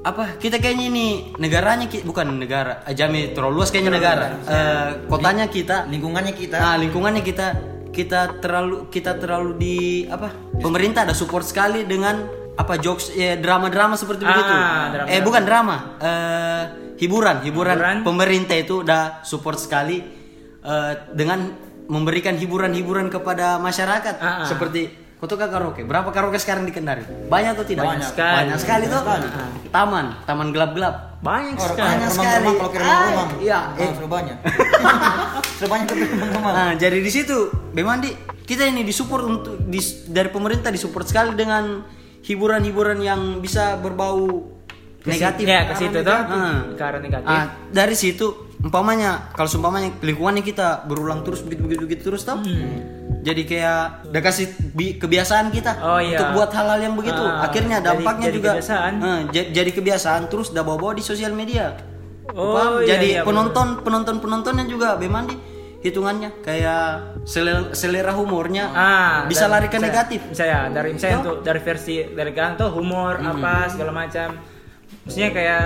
Apa? 0.00 0.40
Kita 0.40 0.56
kayaknya 0.56 0.88
ini 0.88 1.06
negaranya 1.36 1.84
bukan 2.00 2.32
negara. 2.32 2.80
eh, 2.82 2.96
Jami 2.96 3.36
terlalu 3.36 3.60
luas 3.60 3.68
kayaknya 3.68 3.92
negara. 3.92 4.26
Eh, 4.40 4.88
kotanya 5.04 5.44
kita 5.46 5.84
lingkungannya 5.84 6.32
kita 6.32 6.56
Nah, 6.56 6.80
lingkungannya 6.80 7.20
kita 7.20 7.46
kita 7.92 8.40
terlalu 8.40 8.88
kita 8.88 9.20
terlalu 9.20 9.50
di 9.54 9.76
apa? 10.08 10.32
Pemerintah 10.56 11.04
ada 11.04 11.12
support 11.12 11.44
sekali 11.44 11.84
dengan 11.84 12.24
apa 12.56 12.74
jokes 12.74 13.12
ya 13.12 13.36
drama-drama 13.36 14.00
seperti 14.00 14.24
Ah, 14.24 14.32
begitu. 14.32 14.54
Eh 15.12 15.20
bukan 15.20 15.42
drama, 15.44 15.76
eh 16.00 16.62
hiburan, 16.98 17.40
hiburan, 17.40 17.76
Hiburan. 17.76 17.96
pemerintah 18.02 18.54
itu 18.54 18.82
udah 18.82 19.22
support 19.22 19.56
sekali 19.56 20.02
eh, 20.58 20.92
dengan 21.10 21.54
memberikan 21.88 22.36
hiburan-hiburan 22.36 23.08
kepada 23.08 23.56
masyarakat 23.56 24.14
Ah, 24.18 24.42
ah. 24.42 24.46
seperti 24.46 25.06
Kota 25.18 25.34
karaoke. 25.34 25.82
Berapa 25.82 26.14
karaoke 26.14 26.38
sekarang 26.38 26.62
di 26.62 26.70
Kendari? 26.70 27.02
Banyak 27.02 27.58
atau 27.58 27.66
tidak? 27.66 27.82
Banyak 27.82 28.06
sekali. 28.06 28.38
Banyak 28.38 28.58
sekali 28.62 28.84
tuh. 28.86 29.02
Taman, 29.66 30.06
taman 30.22 30.54
gelap-gelap. 30.54 31.18
Banyak 31.18 31.58
sekali. 31.58 31.90
banyak 31.90 32.10
sekali. 32.14 32.46
rumah 32.46 32.54
kalau 32.54 32.70
kira 32.78 32.82
rumah 32.86 32.94
Ah, 32.94 33.10
rumah 33.10 33.26
iya, 33.42 33.58
Ah, 33.66 33.82
eh. 33.82 33.90
sudah 33.98 34.10
banyak 34.14 34.36
sudah 35.58 35.68
banyak 35.68 35.86
rumah 35.90 36.28
rumah 36.30 36.50
Nah, 36.54 36.70
jadi 36.78 37.02
di 37.02 37.10
situ 37.10 37.34
memang 37.74 37.98
di 37.98 38.14
kita 38.46 38.62
ini 38.64 38.86
disupport 38.86 39.24
untuk 39.26 39.54
dis- 39.66 40.06
dari 40.06 40.30
pemerintah 40.30 40.70
disupport 40.70 41.02
sekali 41.02 41.34
dengan 41.34 41.82
hiburan-hiburan 42.22 42.98
yang 43.00 43.20
bisa 43.38 43.74
berbau 43.74 44.54
negatif. 45.08 45.44
Ya, 45.44 45.60
ke 45.64 45.74
situ 45.74 45.98
tuh. 45.98 46.12
Ah. 46.12 46.58
Ke 46.70 46.82
arah 46.82 47.00
negatif. 47.00 47.26
Ah, 47.26 47.44
dari 47.68 47.94
situ 47.94 48.26
umpamanya 48.58 49.30
kalau 49.32 49.46
umpamanya 49.52 49.94
lingkungannya 49.98 50.42
kita 50.42 50.82
berulang 50.84 51.22
terus 51.22 51.40
begitu 51.40 51.62
begitu 51.64 51.82
begitu 51.84 52.02
terus 52.04 52.22
tau. 52.22 52.38
Jadi 53.18 53.42
kayak 53.44 54.06
udah 54.06 54.22
kasih 54.22 54.46
bi- 54.72 54.94
kebiasaan 54.94 55.48
kita 55.48 55.72
Hmm. 55.74 55.86
Oh, 55.88 56.00
iya. 56.00 56.14
untuk 56.14 56.28
buat 56.34 56.50
hal-hal 56.50 56.80
yang 56.80 56.94
begitu. 56.94 57.18
Ah, 57.18 57.44
Akhirnya 57.44 57.78
dampaknya 57.78 58.28
jadi 58.28 58.36
juga 58.36 58.50
kebiasaan. 58.54 58.92
Ja- 59.28 59.50
jadi 59.52 59.70
kebiasaan 59.70 60.22
terus 60.26 60.50
udah 60.50 60.62
bawa-bawa 60.62 60.92
di 60.92 61.02
sosial 61.02 61.32
media. 61.32 61.74
Oh, 62.28 62.54
Paham? 62.54 62.72
iya, 62.78 62.94
jadi 62.94 63.08
iya, 63.10 63.20
penonton 63.22 63.80
penonton 63.80 64.16
penontonnya 64.18 64.64
juga 64.64 64.94
memang 64.94 65.24
di 65.24 65.36
hitungannya 65.78 66.42
kayak 66.42 66.82
selera, 67.24 67.72
selera 67.72 68.12
humornya 68.12 68.68
Ah, 68.68 69.16
bisa 69.24 69.46
lari 69.46 69.66
ke 69.66 69.78
negatif. 69.78 70.20
Bisa 70.26 70.44
ya, 70.44 70.68
dari 70.68 70.92
misalnya 70.92 71.22
untuk 71.22 71.40
dari 71.40 71.56
versi 71.58 72.04
dari 72.06 72.32
kan 72.32 72.54
tuh 72.54 72.68
humor 72.70 73.16
Hmm. 73.16 73.32
apa 73.34 73.66
segala 73.68 73.92
macam. 73.94 74.36
Maksudnya 75.08 75.30
kayak 75.32 75.64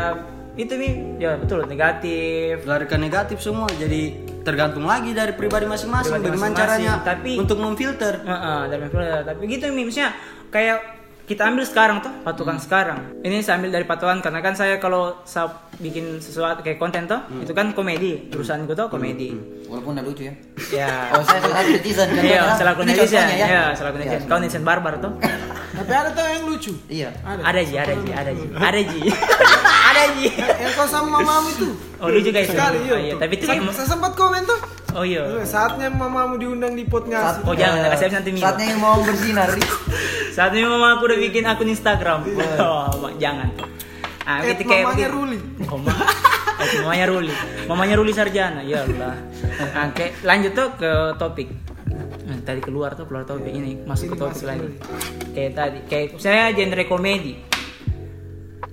itu 0.55 0.73
nih, 0.79 0.93
ya 1.19 1.31
betul 1.35 1.67
negatif. 1.67 2.63
lari 2.63 2.87
ke 2.87 2.95
negatif 2.95 3.43
semua 3.43 3.67
jadi 3.69 4.15
tergantung 4.47 4.87
lagi 4.87 5.11
dari 5.11 5.35
pribadi 5.35 5.67
masing-masing 5.67 6.15
Pribadi 6.15 6.31
bagaimana 6.31 6.55
masing-masing, 6.55 6.87
caranya 6.87 6.93
tapi- 7.03 7.39
untuk 7.39 7.59
memfilter 7.59 8.15
Heeh, 8.23 8.61
dari 8.71 8.87
film. 8.87 9.03
Tapi 9.27 9.43
gitu 9.49 9.65
nih, 9.67 9.83
maksudnya 9.83 10.11
kayak 10.49 10.79
kita 11.23 11.47
ambil 11.47 11.63
sekarang 11.63 11.99
tuh 11.99 12.13
patokan 12.21 12.55
Hmm. 12.55 12.63
sekarang. 12.63 12.99
Ini 13.21 13.41
saya 13.41 13.57
ambil 13.57 13.71
dari 13.73 13.85
patokan 13.85 14.19
karena 14.19 14.39
kan 14.39 14.53
saya 14.53 14.77
kalau 14.77 15.23
saya 15.23 15.49
bikin 15.77 16.19
sesuatu 16.19 16.61
kayak 16.61 16.77
konten 16.77 17.07
tuh 17.07 17.19
Hmm. 17.23 17.41
itu 17.41 17.51
kan 17.51 17.71
komedi. 17.71 18.27
Jurusanku 18.29 18.73
tuh 18.73 18.87
komedi. 18.87 19.33
walaupun 19.65 19.95
udah 19.95 20.05
lucu 20.05 20.23
ya 20.23 20.35
Ya. 20.71 20.91
oh 21.15 21.23
saya 21.23 21.41
salah 21.41 21.65
netizen 21.65 22.09
kan 22.11 22.21
Iya, 22.21 22.41
Ini 22.45 22.85
netizen. 22.85 23.25
contohnya 23.25 23.47
Ya, 23.49 23.63
salah 23.73 23.91
netizen. 23.93 24.21
Kau 24.27 24.37
netizen 24.37 24.63
barbar 24.63 24.95
tuh. 24.99 25.13
Tapi 25.73 25.89
ada 25.91 26.11
tuh 26.11 26.21
yang 26.23 26.45
lucu. 26.45 26.73
iya 26.87 27.09
Ada 27.25 27.61
ji, 27.63 27.75
ada 27.75 27.95
ji, 27.95 28.11
ada 28.13 28.31
ji, 28.31 28.45
ada 28.53 28.81
ji, 28.83 29.01
ada 29.89 30.03
ji. 30.13 30.29
Yang 30.37 30.73
kau 30.77 30.87
sama 30.87 31.19
mamamu 31.19 31.49
itu. 31.51 31.69
Oh 32.03 32.11
lu 32.11 32.19
juga 32.19 32.43
itu. 32.43 32.51
Sekali 32.51 32.79
Oh, 32.83 32.85
iya. 32.85 32.97
iya. 33.01 33.15
Tapi 33.15 33.33
itu 33.33 33.45
Sa- 33.47 33.55
kayak 33.55 33.73
saya 33.73 33.89
sempat 33.89 34.13
komen 34.13 34.43
tuh. 34.43 34.59
Oh 34.93 35.05
iya. 35.07 35.23
Saatnya 35.43 35.87
mamamu 35.89 36.35
diundang 36.35 36.75
di 36.75 36.83
pot 36.83 37.07
ngasih. 37.07 37.47
Oh 37.47 37.55
jangan, 37.55 37.89
kasih 37.89 38.11
nanti 38.11 38.31
minggu. 38.31 38.45
saatnya 38.45 38.67
yang 38.69 38.81
mau 38.81 38.99
bersinar 39.01 39.49
Saatnya 40.37 40.65
mama 40.65 40.97
aku 40.97 41.07
udah 41.07 41.19
bikin 41.21 41.45
akun 41.45 41.69
Instagram. 41.69 42.27
Oh, 42.59 42.91
Ma- 42.99 43.15
jangan. 43.17 43.49
Ah, 44.23 44.41
Eh, 44.41 44.53
gitu 44.53 44.67
kayak 44.67 44.87
mamanya. 44.89 45.09
Ruli. 45.09 45.39
Oh, 45.67 45.79
ma- 45.79 45.95
eh, 46.59 46.79
mamanya 46.81 47.07
Ruli. 47.07 47.35
Mamanya 47.67 47.95
Ruli 47.97 48.13
Sarjana. 48.13 48.61
Ya 48.63 48.83
Allah. 48.83 49.15
Nah, 49.69 49.89
kayak 49.93 50.23
lanjut 50.23 50.53
tuh 50.53 50.69
ke 50.75 50.91
topik. 51.17 51.49
Nah, 52.23 52.39
tadi 52.41 52.61
keluar 52.61 52.93
tuh 52.93 53.05
keluar 53.05 53.23
topik 53.23 53.51
ini 53.51 53.83
masuk 53.83 54.13
ke 54.13 54.17
topik 54.17 54.43
lagi. 54.43 54.69
Kayak 55.31 55.53
tadi 55.55 55.79
kayak 55.85 56.07
saya 56.17 56.51
genre 56.51 56.85
komedi. 56.85 57.35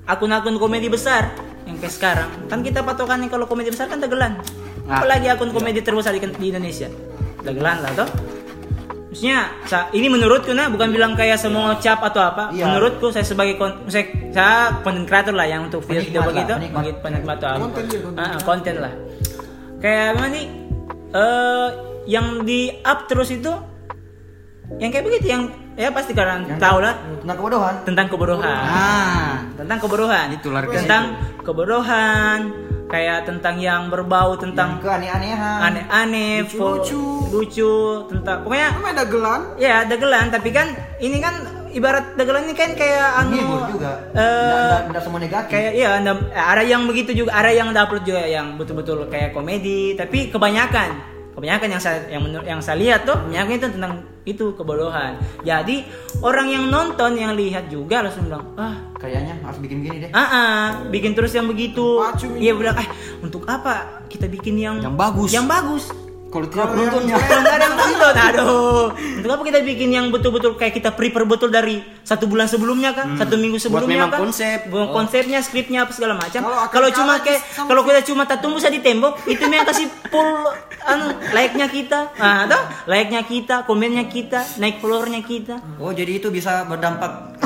Akun-akun 0.06 0.58
komedi 0.58 0.88
besar 0.88 1.30
yang 1.70 1.78
kayak 1.78 1.94
sekarang 1.94 2.30
kan 2.50 2.60
kita 2.60 2.82
patokannya 2.82 3.30
kalau 3.30 3.46
komedi 3.46 3.70
besar 3.70 3.86
kan 3.86 3.98
tegelan. 3.98 4.42
Ah, 4.84 5.00
Apalagi 5.00 5.30
akun 5.30 5.54
komedi 5.54 5.80
terbesar 5.80 6.12
di, 6.12 6.22
di 6.26 6.48
Indonesia. 6.50 6.90
Tegelan 7.40 7.78
lah 7.80 7.94
toh. 7.94 8.10
Maksudnya, 9.10 9.40
sa- 9.66 9.90
ini 9.90 10.06
menurutku 10.06 10.50
nah 10.52 10.70
bukan 10.70 10.90
bilang 10.90 11.14
kayak 11.14 11.38
semua 11.38 11.78
cap 11.78 11.98
atau 12.04 12.22
apa. 12.22 12.50
Iya. 12.50 12.70
Menurutku 12.70 13.10
saya 13.10 13.26
sebagai 13.26 13.58
kon- 13.58 13.86
saya, 13.86 14.06
saya 14.30 14.54
content 14.82 15.06
creator 15.06 15.34
lah 15.34 15.46
yang 15.46 15.66
untuk 15.66 15.82
video, 15.82 16.02
video 16.04 16.22
begitu, 16.26 16.54
penikmat. 16.54 16.84
penikmat 17.02 17.36
atau 17.38 17.50
apa. 17.50 17.60
Konten 17.64 17.84
dia, 17.86 18.00
konten. 18.00 18.22
Ah, 18.22 18.38
konten 18.42 18.76
lah. 18.78 18.94
Kayak 19.80 20.10
mana 20.14 20.28
nih? 20.30 20.46
eh 21.10 21.70
yang 22.06 22.46
di 22.46 22.70
up 22.84 23.10
terus 23.10 23.30
itu 23.30 23.50
yang 24.78 24.94
kayak 24.94 25.02
begitu 25.02 25.26
yang 25.28 25.50
ya 25.80 25.90
pasti 25.90 26.12
kalian 26.12 26.60
tahu 26.60 26.78
lah 26.78 26.94
tentang 27.18 27.38
kebodohan. 27.40 27.74
tentang 27.84 28.06
kebodohan. 28.08 28.44
ah. 28.44 29.32
Tentang 29.56 29.78
kebodohan. 29.80 30.28
Itu 30.30 30.52
lari 30.52 30.68
ke 30.68 30.76
tentang 30.78 31.04
kebodohan, 31.42 32.40
kayak 32.86 33.24
tentang 33.24 33.56
yang 33.58 33.88
berbau 33.88 34.36
tentang 34.36 34.80
keaneh-anehan 34.80 35.60
aneh-aneh, 35.62 36.44
fo- 36.46 36.80
Lucu-lucu. 36.80 37.32
lucu, 37.32 37.74
tentang 38.08 38.44
pokoknya 38.44 38.68
Namanya 38.74 38.94
ada 38.94 39.06
gelan. 39.06 39.42
ya 39.56 39.76
dagelan 39.84 40.26
tapi 40.28 40.50
kan 40.50 40.68
ini 40.98 41.18
kan 41.18 41.36
ibarat 41.70 42.16
dagelan 42.16 42.44
ini 42.44 42.54
kan 42.54 42.74
kayak 42.74 43.08
anu 43.16 43.30
menghibur 43.32 43.62
juga. 43.72 43.92
eh, 44.12 44.76
nggak 44.86 45.02
semua 45.02 45.20
negatif. 45.20 45.50
kayak 45.50 45.72
iya 45.74 45.90
anda, 45.96 46.12
ada 46.30 46.60
yang 46.62 46.84
begitu 46.84 47.14
juga 47.16 47.32
ada 47.32 47.52
yang 47.52 47.70
upload 47.70 48.04
juga 48.04 48.26
yang 48.26 48.58
betul-betul 48.58 49.06
kayak 49.06 49.32
komedi. 49.32 49.94
Tapi 49.94 50.28
kebanyakan 50.28 50.90
kebanyakan 51.40 51.68
yang 51.72 51.82
saya 51.82 51.98
yang 52.12 52.22
menur- 52.22 52.44
yang 52.44 52.60
saya 52.60 52.76
lihat 52.76 53.08
tuh 53.08 53.16
kebanyakan 53.32 53.56
itu 53.56 53.68
tentang 53.72 53.94
itu 54.28 54.46
kebodohan. 54.54 55.16
Jadi 55.42 55.88
orang 56.20 56.52
yang 56.52 56.68
nonton 56.68 57.16
yang 57.16 57.32
lihat 57.34 57.72
juga 57.72 58.04
langsung 58.04 58.28
bilang 58.28 58.44
ah 58.60 58.76
kayaknya 59.00 59.40
harus 59.40 59.58
bikin 59.64 59.80
gini 59.82 60.04
deh. 60.04 60.12
Ah 60.12 60.28
ah, 60.28 60.66
bikin 60.92 61.16
terus 61.16 61.32
yang 61.32 61.48
begitu. 61.48 62.04
Iya 62.36 62.54
bilang 62.60 62.76
eh 62.76 62.88
untuk 63.24 63.48
apa 63.48 64.04
kita 64.12 64.28
bikin 64.28 64.60
yang 64.60 64.76
Yang 64.84 64.96
bagus. 65.00 65.30
yang 65.32 65.48
bagus 65.48 65.88
kalau 66.30 66.46
tidak 66.46 66.70
kalau 66.70 67.42
nggak 67.42 67.56
ada 67.58 67.66
yang 67.66 67.76
nonton, 67.76 68.14
aduh. 68.14 68.94
Untuk 68.94 69.30
apa 69.34 69.44
kita 69.50 69.60
bikin 69.66 69.90
yang 69.90 70.06
betul-betul 70.14 70.54
kayak 70.62 70.78
kita 70.78 70.94
prepare 70.94 71.26
betul 71.26 71.50
dari 71.50 71.82
satu 72.06 72.30
bulan 72.30 72.46
sebelumnya 72.46 72.94
kan, 72.94 73.18
satu 73.18 73.34
minggu 73.34 73.58
sebelumnya 73.58 74.06
memang 74.06 74.14
kan. 74.14 74.20
konsep. 74.30 74.70
Buat 74.70 74.94
konsepnya, 74.94 75.42
skripnya 75.42 75.90
apa 75.90 75.92
segala 75.98 76.22
macam. 76.22 76.46
Kalau 76.70 76.90
cuma 76.94 77.18
kayak 77.26 77.42
kalau 77.66 77.82
kita 77.82 78.02
cuma 78.06 78.30
tak 78.30 78.46
tunggu 78.46 78.62
saya 78.62 78.78
di 78.78 78.82
tembok, 78.86 79.26
itu 79.26 79.42
yang 79.42 79.66
kasih 79.66 79.90
full 80.14 80.30
anu 80.86 81.18
like-nya 81.34 81.66
kita. 81.66 82.14
Nah, 82.22 82.46
like-nya 82.86 83.26
kita, 83.26 83.66
komennya 83.66 84.06
kita, 84.06 84.46
naik 84.62 84.78
followernya 84.78 85.26
kita. 85.26 85.56
oh 85.82 85.90
jadi 85.90 86.22
itu 86.22 86.30
bisa 86.30 86.62
berdampak 86.70 87.42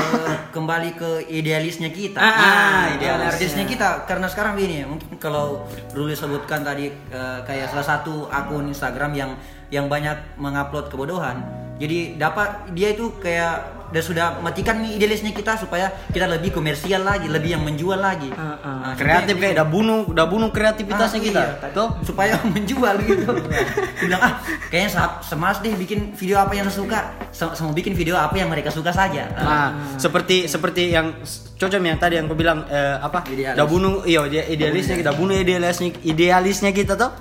kembali 0.56 0.90
ke 0.98 1.12
idealisnya 1.32 1.90
kita. 1.94 2.20
Ah, 2.20 2.36
ah, 2.42 2.84
idealisnya 2.98 3.66
kita. 3.66 4.04
Karena 4.10 4.28
sekarang 4.28 4.60
gini 4.60 4.84
ya 4.84 4.86
mungkin 4.86 5.16
kalau 5.22 5.66
Ruli 5.94 6.18
sebutkan 6.18 6.66
tadi 6.66 6.90
eh, 6.90 7.40
kayak 7.46 7.72
salah 7.72 7.86
satu 7.86 8.28
akun 8.28 8.70
Instagram 8.70 9.12
yang 9.14 9.32
yang 9.74 9.90
banyak 9.90 10.38
mengupload 10.38 10.92
kebodohan 10.94 11.63
jadi 11.78 12.16
dapat 12.16 12.72
dia 12.72 12.94
itu 12.94 13.14
kayak 13.18 13.74
udah 13.94 14.02
sudah 14.02 14.28
matikan 14.42 14.82
nih 14.82 14.98
idealisnya 14.98 15.30
kita 15.30 15.54
supaya 15.54 15.94
kita 16.10 16.26
lebih 16.26 16.50
komersial 16.50 17.06
lagi 17.06 17.30
lebih 17.30 17.54
yang 17.54 17.62
menjual 17.62 17.94
lagi 17.94 18.34
Ah, 18.34 18.58
ah. 18.58 18.78
Nah, 18.90 18.94
kreatif 18.98 19.38
kayak 19.38 19.54
udah 19.54 19.68
bunuh 19.70 20.02
udah 20.10 20.26
bunuh 20.26 20.50
kreativitasnya 20.50 21.22
Ah, 21.22 21.26
kita 21.30 21.42
iya. 21.46 21.70
tuh 21.78 21.90
supaya 22.02 22.34
menjual 22.58 22.96
gitu 23.06 23.30
bilang 24.02 24.22
ah 24.26 24.34
kayaknya 24.74 24.98
semalas 25.22 25.62
deh 25.62 25.78
bikin 25.78 26.18
video 26.18 26.42
apa 26.42 26.58
yang 26.58 26.74
suka 26.74 27.14
sama 27.30 27.70
bikin 27.70 27.94
video 27.94 28.18
apa 28.18 28.34
yang 28.34 28.50
mereka 28.50 28.74
suka 28.74 28.90
saja 28.90 29.30
Nah, 29.30 29.94
seperti 30.02 30.50
seperti 30.50 30.90
yang 30.90 31.14
cocok 31.54 31.78
yang 31.78 32.02
tadi 32.02 32.18
yang 32.18 32.26
aku 32.26 32.34
bilang 32.34 32.66
eh, 32.74 32.98
apa? 32.98 33.22
Idealis. 33.30 33.56
Udah 33.62 33.68
bunuh 33.70 33.96
iya 34.04 34.26
idealisnya 34.26 34.98
kita 34.98 35.14
bunuh 35.14 35.38
idealisnya 35.38 35.94
idealisnya 36.02 36.74
kita 36.74 36.98
tuh. 36.98 37.14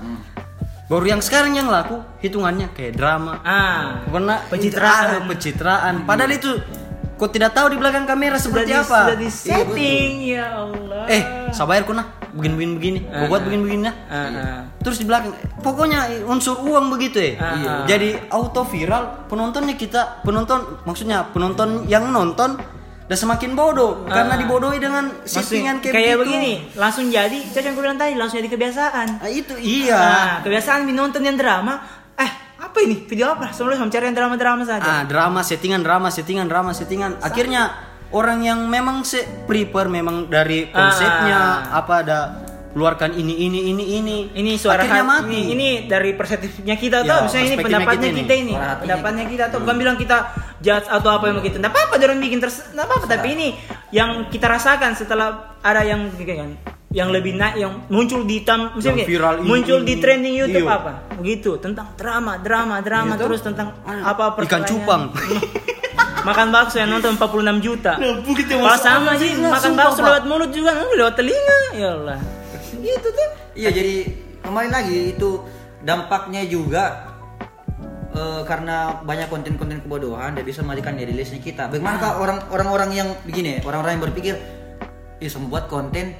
Baru 0.92 1.08
yang 1.08 1.24
sekarang 1.24 1.56
yang 1.56 1.72
laku 1.72 2.04
hitungannya 2.20 2.68
kayak 2.76 3.00
drama. 3.00 3.40
Ah, 3.40 4.04
Pernah 4.04 4.44
Pencitraan. 4.52 5.08
ah, 5.08 5.20
pencitraan. 5.24 5.94
Padahal 6.04 6.36
itu 6.36 6.52
kau 7.16 7.32
tidak 7.32 7.56
tahu 7.56 7.72
di 7.72 7.80
belakang 7.80 8.04
kamera 8.04 8.36
sudah 8.36 8.60
seperti 8.60 8.68
di, 8.68 8.76
apa. 8.76 8.98
sudah 9.00 9.16
di 9.16 9.28
setting 9.32 10.12
ya 10.36 10.46
Allah. 10.52 11.04
Eh, 11.08 11.22
sabar 11.56 11.80
ku 11.88 11.96
nah. 11.96 12.12
Begini 12.36 12.52
begini 12.60 12.72
begini. 12.76 12.98
Gua 13.08 13.24
buat 13.32 13.42
begini 13.48 13.62
begini 13.64 13.82
nah. 13.88 13.96
Ah, 14.04 14.16
ah. 14.20 14.60
Terus 14.84 15.00
di 15.00 15.08
belakang 15.08 15.32
pokoknya 15.64 16.28
unsur 16.28 16.60
uang 16.60 16.92
begitu 16.92 17.24
ya. 17.24 17.32
Ah, 17.40 17.48
ah. 17.48 17.82
Jadi 17.88 18.28
auto 18.28 18.60
viral 18.68 19.32
penontonnya 19.32 19.80
kita 19.80 20.20
penonton 20.20 20.76
maksudnya 20.84 21.24
penonton 21.32 21.88
yang 21.88 22.12
nonton 22.12 22.60
udah 23.02 23.18
semakin 23.18 23.52
bodoh 23.52 24.06
karena 24.06 24.38
dibodohi 24.38 24.78
dengan 24.78 25.10
settingan 25.26 25.82
kayak, 25.82 25.94
kayak 25.94 26.16
begini 26.22 26.52
langsung 26.78 27.10
jadi 27.10 27.34
cocok 27.34 27.64
yang 27.66 27.74
gue 27.74 27.84
bilang 27.84 27.98
tadi 28.00 28.12
langsung 28.14 28.38
jadi 28.40 28.50
kebiasaan. 28.50 29.06
Ah, 29.20 29.28
itu 29.28 29.54
iya. 29.58 29.98
Nah, 29.98 30.34
kebiasaan 30.46 30.86
nonton 30.88 31.20
yang 31.26 31.36
drama. 31.36 31.82
Eh 32.16 32.30
apa 32.62 32.78
ini? 32.80 33.02
Video 33.04 33.34
apa? 33.34 33.50
Sebelum 33.50 33.76
mencari 33.76 34.06
yang 34.08 34.16
drama-drama 34.16 34.62
saja. 34.64 34.86
Ah 34.86 35.02
drama 35.04 35.42
settingan 35.42 35.82
drama 35.82 36.08
settingan 36.08 36.46
drama 36.46 36.70
settingan. 36.72 37.18
Akhirnya 37.20 37.74
orang 38.14 38.44
yang 38.46 38.64
memang 38.70 39.02
se 39.02 39.24
prepare 39.48 39.88
memang 39.90 40.28
dari 40.30 40.70
konsepnya 40.70 41.68
Ah. 41.74 41.80
apa 41.82 41.94
ada 42.06 42.18
keluarkan 42.72 43.12
ini 43.12 43.34
ini 43.36 43.70
ini 43.70 43.84
ini. 43.96 44.16
Ini 44.32 44.52
suara 44.56 44.82
akhirnya 44.82 45.04
hati. 45.04 45.28
mati. 45.28 45.38
Ini, 45.38 45.52
ini 45.52 45.68
dari 45.86 46.10
perspektifnya 46.16 46.74
kita 46.74 47.04
Ya, 47.04 47.08
tuh 47.08 47.18
misalnya 47.28 47.46
ini 47.46 47.56
pendapatnya 47.60 48.10
kita 48.10 48.18
kita, 48.24 48.34
ini. 48.34 48.52
pendapatnya 48.56 49.24
kita 49.28 49.44
tuh 49.52 49.58
bukan 49.60 49.76
bilang 49.76 49.96
kita 50.00 50.16
judge 50.58 50.88
atau 50.88 51.10
apa 51.12 51.24
yang 51.28 51.36
begitu. 51.38 51.56
Nggak 51.60 51.72
apa-apa 51.72 51.94
orang 52.00 52.20
bikin 52.20 52.38
terus 52.40 52.56
nggak 52.72 52.86
apa-apa. 52.88 53.04
Tapi 53.06 53.28
ini 53.32 53.48
yang 53.92 54.26
kita 54.26 54.48
rasakan 54.48 54.96
setelah 54.96 55.56
ada 55.60 55.84
yang 55.84 56.08
kan 56.12 56.50
yang 56.92 57.08
lebih 57.08 57.32
naik 57.40 57.56
yang 57.56 57.72
muncul 57.88 58.20
di 58.28 58.44
tam 58.44 58.76
misalnya 58.76 59.04
Yang 59.04 59.16
viral 59.16 59.34
ini, 59.40 59.48
muncul 59.48 59.78
di 59.80 59.94
ini. 59.96 60.02
trending 60.04 60.34
YouTube 60.36 60.68
Iya. 60.68 60.76
apa? 60.76 60.92
Begitu. 61.16 61.50
Tentang 61.56 61.86
drama 61.96 62.36
drama 62.36 62.84
drama 62.84 63.16
terus 63.16 63.40
tentang 63.40 63.72
apa 63.84 64.36
ikan 64.44 64.62
cupang. 64.64 65.08
Makan 66.28 66.54
bakso 66.54 66.78
yang 66.78 66.92
nonton 66.92 67.18
46 67.18 67.58
juta. 67.58 67.98
Begitu 68.22 68.54
kalau 68.54 68.78
sama 68.78 69.18
sih 69.18 69.34
Nah, 69.42 69.58
makan 69.58 69.72
bakso 69.74 70.06
lewat 70.06 70.22
mulut 70.22 70.54
juga 70.54 70.70
hmm, 70.70 70.94
lewat 70.94 71.14
telinga. 71.18 71.60
Ya 71.74 71.90
Allah 71.98 72.41
gitu 72.76 73.08
tuh 73.12 73.28
Iya 73.52 73.70
jadi 73.70 73.96
kembali 74.42 74.68
lagi 74.72 74.98
itu 75.14 75.44
dampaknya 75.82 76.42
juga 76.46 77.14
eh, 78.14 78.42
karena 78.48 79.02
banyak 79.02 79.28
konten-konten 79.28 79.84
kebodohan 79.84 80.32
dia 80.36 80.44
bisa 80.46 80.64
mematikan 80.64 80.96
diri 80.96 81.12
listnya 81.12 81.40
kita. 81.42 81.68
Bagaimana 81.68 82.16
orang 82.16 82.38
orang-orang 82.48 82.90
yang 82.96 83.08
begini, 83.26 83.60
orang-orang 83.64 83.98
yang 83.98 84.04
berpikir, 84.08 84.34
bisa 85.20 85.38
membuat 85.38 85.70
konten 85.70 86.16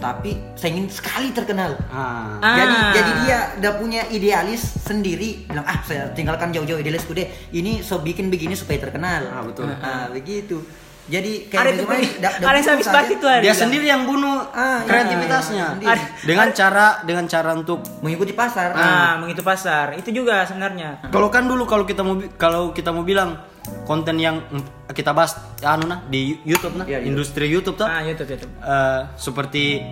tapi 0.00 0.40
saya 0.56 0.72
ingin 0.72 0.88
sekali 0.88 1.28
terkenal. 1.30 1.76
ah. 1.92 2.40
Ah. 2.40 2.56
Jadi 2.56 2.76
jadi 2.96 3.10
dia 3.20 3.38
udah 3.60 3.72
punya 3.76 4.02
idealis 4.08 4.62
sendiri 4.80 5.44
bilang 5.44 5.66
ah 5.68 5.84
saya 5.84 6.08
tinggalkan 6.16 6.50
jauh-jauh 6.56 6.80
idealisku 6.80 7.12
deh. 7.12 7.28
Ini 7.52 7.84
so 7.84 8.00
bikin 8.00 8.32
begini 8.32 8.56
supaya 8.56 8.80
terkenal. 8.80 9.28
Ah, 9.28 9.42
betul. 9.44 9.68
Ah, 9.68 10.08
begitu. 10.08 10.64
Jadi 11.10 11.50
kayak 11.50 11.60
ada 11.60 11.72
bunuh 11.74 12.70
habis 12.70 12.86
baki 12.86 13.14
tuh 13.18 13.26
ada 13.26 13.42
dia 13.42 13.50
sendiri 13.50 13.82
yang 13.84 14.06
bunuh 14.06 14.46
Ah, 14.50 14.80
iya. 14.80 14.86
kreativitasnya 14.86 15.66
Sendiri. 15.74 16.00
dengan 16.22 16.48
cara 16.54 16.86
dengan 17.02 17.24
cara 17.26 17.50
untuk 17.52 17.82
mengikuti 17.98 18.30
pasar. 18.30 18.70
Ah, 18.72 19.18
mengikuti 19.18 19.42
pasar. 19.42 19.98
Itu 19.98 20.14
juga 20.14 20.46
sebenarnya. 20.46 21.10
Kalau 21.10 21.26
kan 21.26 21.50
dulu 21.50 21.66
kalau 21.66 21.82
kita 21.82 22.06
mau 22.06 22.14
kalau 22.38 22.70
kita 22.70 22.94
mau 22.94 23.02
bilang 23.02 23.42
konten 23.82 24.16
yang 24.16 24.38
mm, 24.46 24.94
kita 24.94 25.10
bahas 25.10 25.34
anu 25.60 25.84
nah 25.84 26.00
di 26.06 26.38
YouTube 26.42 26.74
nah 26.74 26.86
Iya, 26.86 27.02
iya. 27.02 27.06
industri 27.06 27.46
YouTube 27.46 27.76
tuh 27.76 27.86
Ah, 27.86 28.00
YouTube 28.00 28.30
YouTube. 28.30 28.52
eh, 28.56 29.00
seperti 29.14 29.82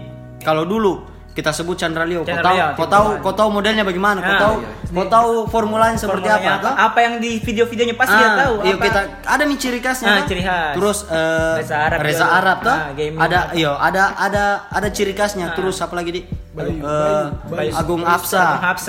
kalau 0.40 0.62
dulu 0.64 1.17
kita 1.38 1.54
sebut 1.54 1.78
Chandra 1.78 2.02
Leo, 2.02 2.26
kau 2.26 2.34
Chandra 2.34 2.50
tahu, 2.50 2.56
Leo, 2.58 2.68
kau 2.74 2.88
tahu, 2.90 3.06
kau 3.22 3.34
tahu 3.38 3.48
modelnya 3.54 3.86
bagaimana, 3.86 4.18
kau 4.18 4.34
Ah, 4.34 4.42
tahu, 4.42 4.54
iya. 4.58 4.90
kau 4.90 5.06
tahu 5.06 5.30
formulanya 5.46 5.94
seperti 5.94 6.26
Formulanya 6.26 6.50
apa, 6.58 6.66
toh? 6.66 6.74
Apa 6.74 6.98
yang 6.98 7.14
di 7.22 7.30
video-videonya 7.38 7.94
pasti 7.94 8.14
kita 8.18 8.30
tahu. 8.42 8.54
Iya 8.66 8.74
apa. 8.74 8.84
kita 8.90 9.00
ada 9.22 9.42
nih 9.46 9.58
ciri 9.62 9.78
khasnya. 9.78 10.10
Ah, 10.10 10.26
ciri 10.26 10.42
khas. 10.42 10.74
Terus 10.74 10.98
eh, 11.06 11.54
Reza 11.62 11.76
Arab 11.78 11.98
Reza. 12.02 12.26
Arab 12.26 12.56
tuh. 12.66 12.74
Ah, 12.74 13.22
ada 13.22 13.40
iya, 13.54 13.70
ada 13.78 14.02
ada 14.18 14.44
ada 14.66 14.88
ciri 14.90 15.14
khasnya. 15.14 15.54
Terus 15.54 15.78
apa 15.78 15.94
lagi 15.94 16.10
di 16.10 16.20
Bayu, 16.58 16.74
Eh, 16.74 17.24
Bayu, 17.46 17.48
Bayu. 17.48 17.70
Agung 17.72 18.02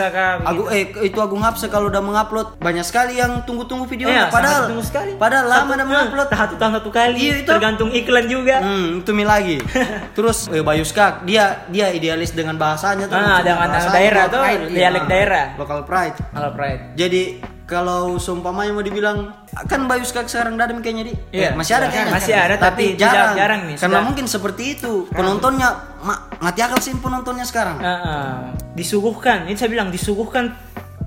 kah? 0.09 0.33
begitu. 0.33 0.49
Agung 0.49 0.67
eh 0.69 0.81
itu 1.05 1.19
Agung 1.19 1.41
Hafsa 1.41 1.65
kalau 1.67 1.87
udah 1.87 2.01
mengupload 2.01 2.57
banyak 2.57 2.81
sekali 2.81 3.15
yang 3.15 3.45
tunggu-tunggu 3.45 3.85
videonya 3.85 4.25
Iya, 4.25 4.33
padahal 4.33 4.61
tunggu 4.67 4.81
sekali. 4.81 5.11
padahal 5.15 5.45
lama 5.45 5.61
Satu- 5.61 5.75
udah 5.75 5.85
mengupload. 5.85 6.27
eh, 6.27 6.37
Satu 6.39 6.55
tahun 6.57 6.73
satu 6.75 6.89
kali. 6.89 7.15
Iya, 7.15 7.33
itu. 7.37 7.49
Tergantung 7.49 7.89
iklan 7.91 8.25
juga. 8.25 8.55
Hmm, 8.59 8.87
itu 8.99 9.11
mi 9.13 9.23
lagi. 9.23 9.57
Terus 10.17 10.49
eh, 10.49 10.59
Bayu 10.59 10.81
Skak, 10.81 11.23
dia 11.23 11.63
dia 11.67 11.87
idealis 11.89 12.33
dengan 12.33 12.57
bahasanya 12.57 13.05
tuh. 13.05 13.15
Ah, 13.15 13.39
dengan 13.39 13.69
daerah 13.69 14.25
tuh, 14.25 14.41
iya. 14.41 14.89
dialek 14.89 15.05
daerah. 15.05 15.45
Local 15.55 15.85
pride. 15.85 16.17
Halo 16.33 16.49
Pride. 16.51 16.95
Jadi 16.95 17.23
kalau 17.69 18.17
seumpamanya 18.17 18.71
mau 18.71 18.81
dibilang 18.81 19.29
kan 19.63 19.85
Bayu 19.85 20.01
Skak 20.01 20.25
sekarang 20.25 20.57
ada 20.57 20.73
kayaknya 20.75 21.05
di 21.05 21.13
Iya, 21.29 21.47
Eh, 21.47 21.51
masih 21.53 21.73
ada 21.75 21.85
kayaknya 21.85 22.11
masih 22.11 22.33
ada, 22.33 22.55
tapi 22.57 22.97
jarang 22.97 23.37
jarang 23.37 23.61
nih, 23.63 23.77
karena 23.77 23.93
sudah. 23.93 24.01
mungkin 24.03 24.25
seperti 24.25 24.63
itu 24.73 25.05
penontonnya 25.07 25.69
ma, 25.99 26.13
mati 26.39 26.59
akal 26.59 26.79
sih 26.79 26.91
penontonnya 26.95 27.45
sekarang 27.45 27.77
Ah, 27.77 27.93
ah. 27.93 28.33
disuguhkan. 28.73 29.45
Ini 29.45 29.53
saya 29.53 29.69
bilang 29.69 29.87
disuguhkan 29.87 30.49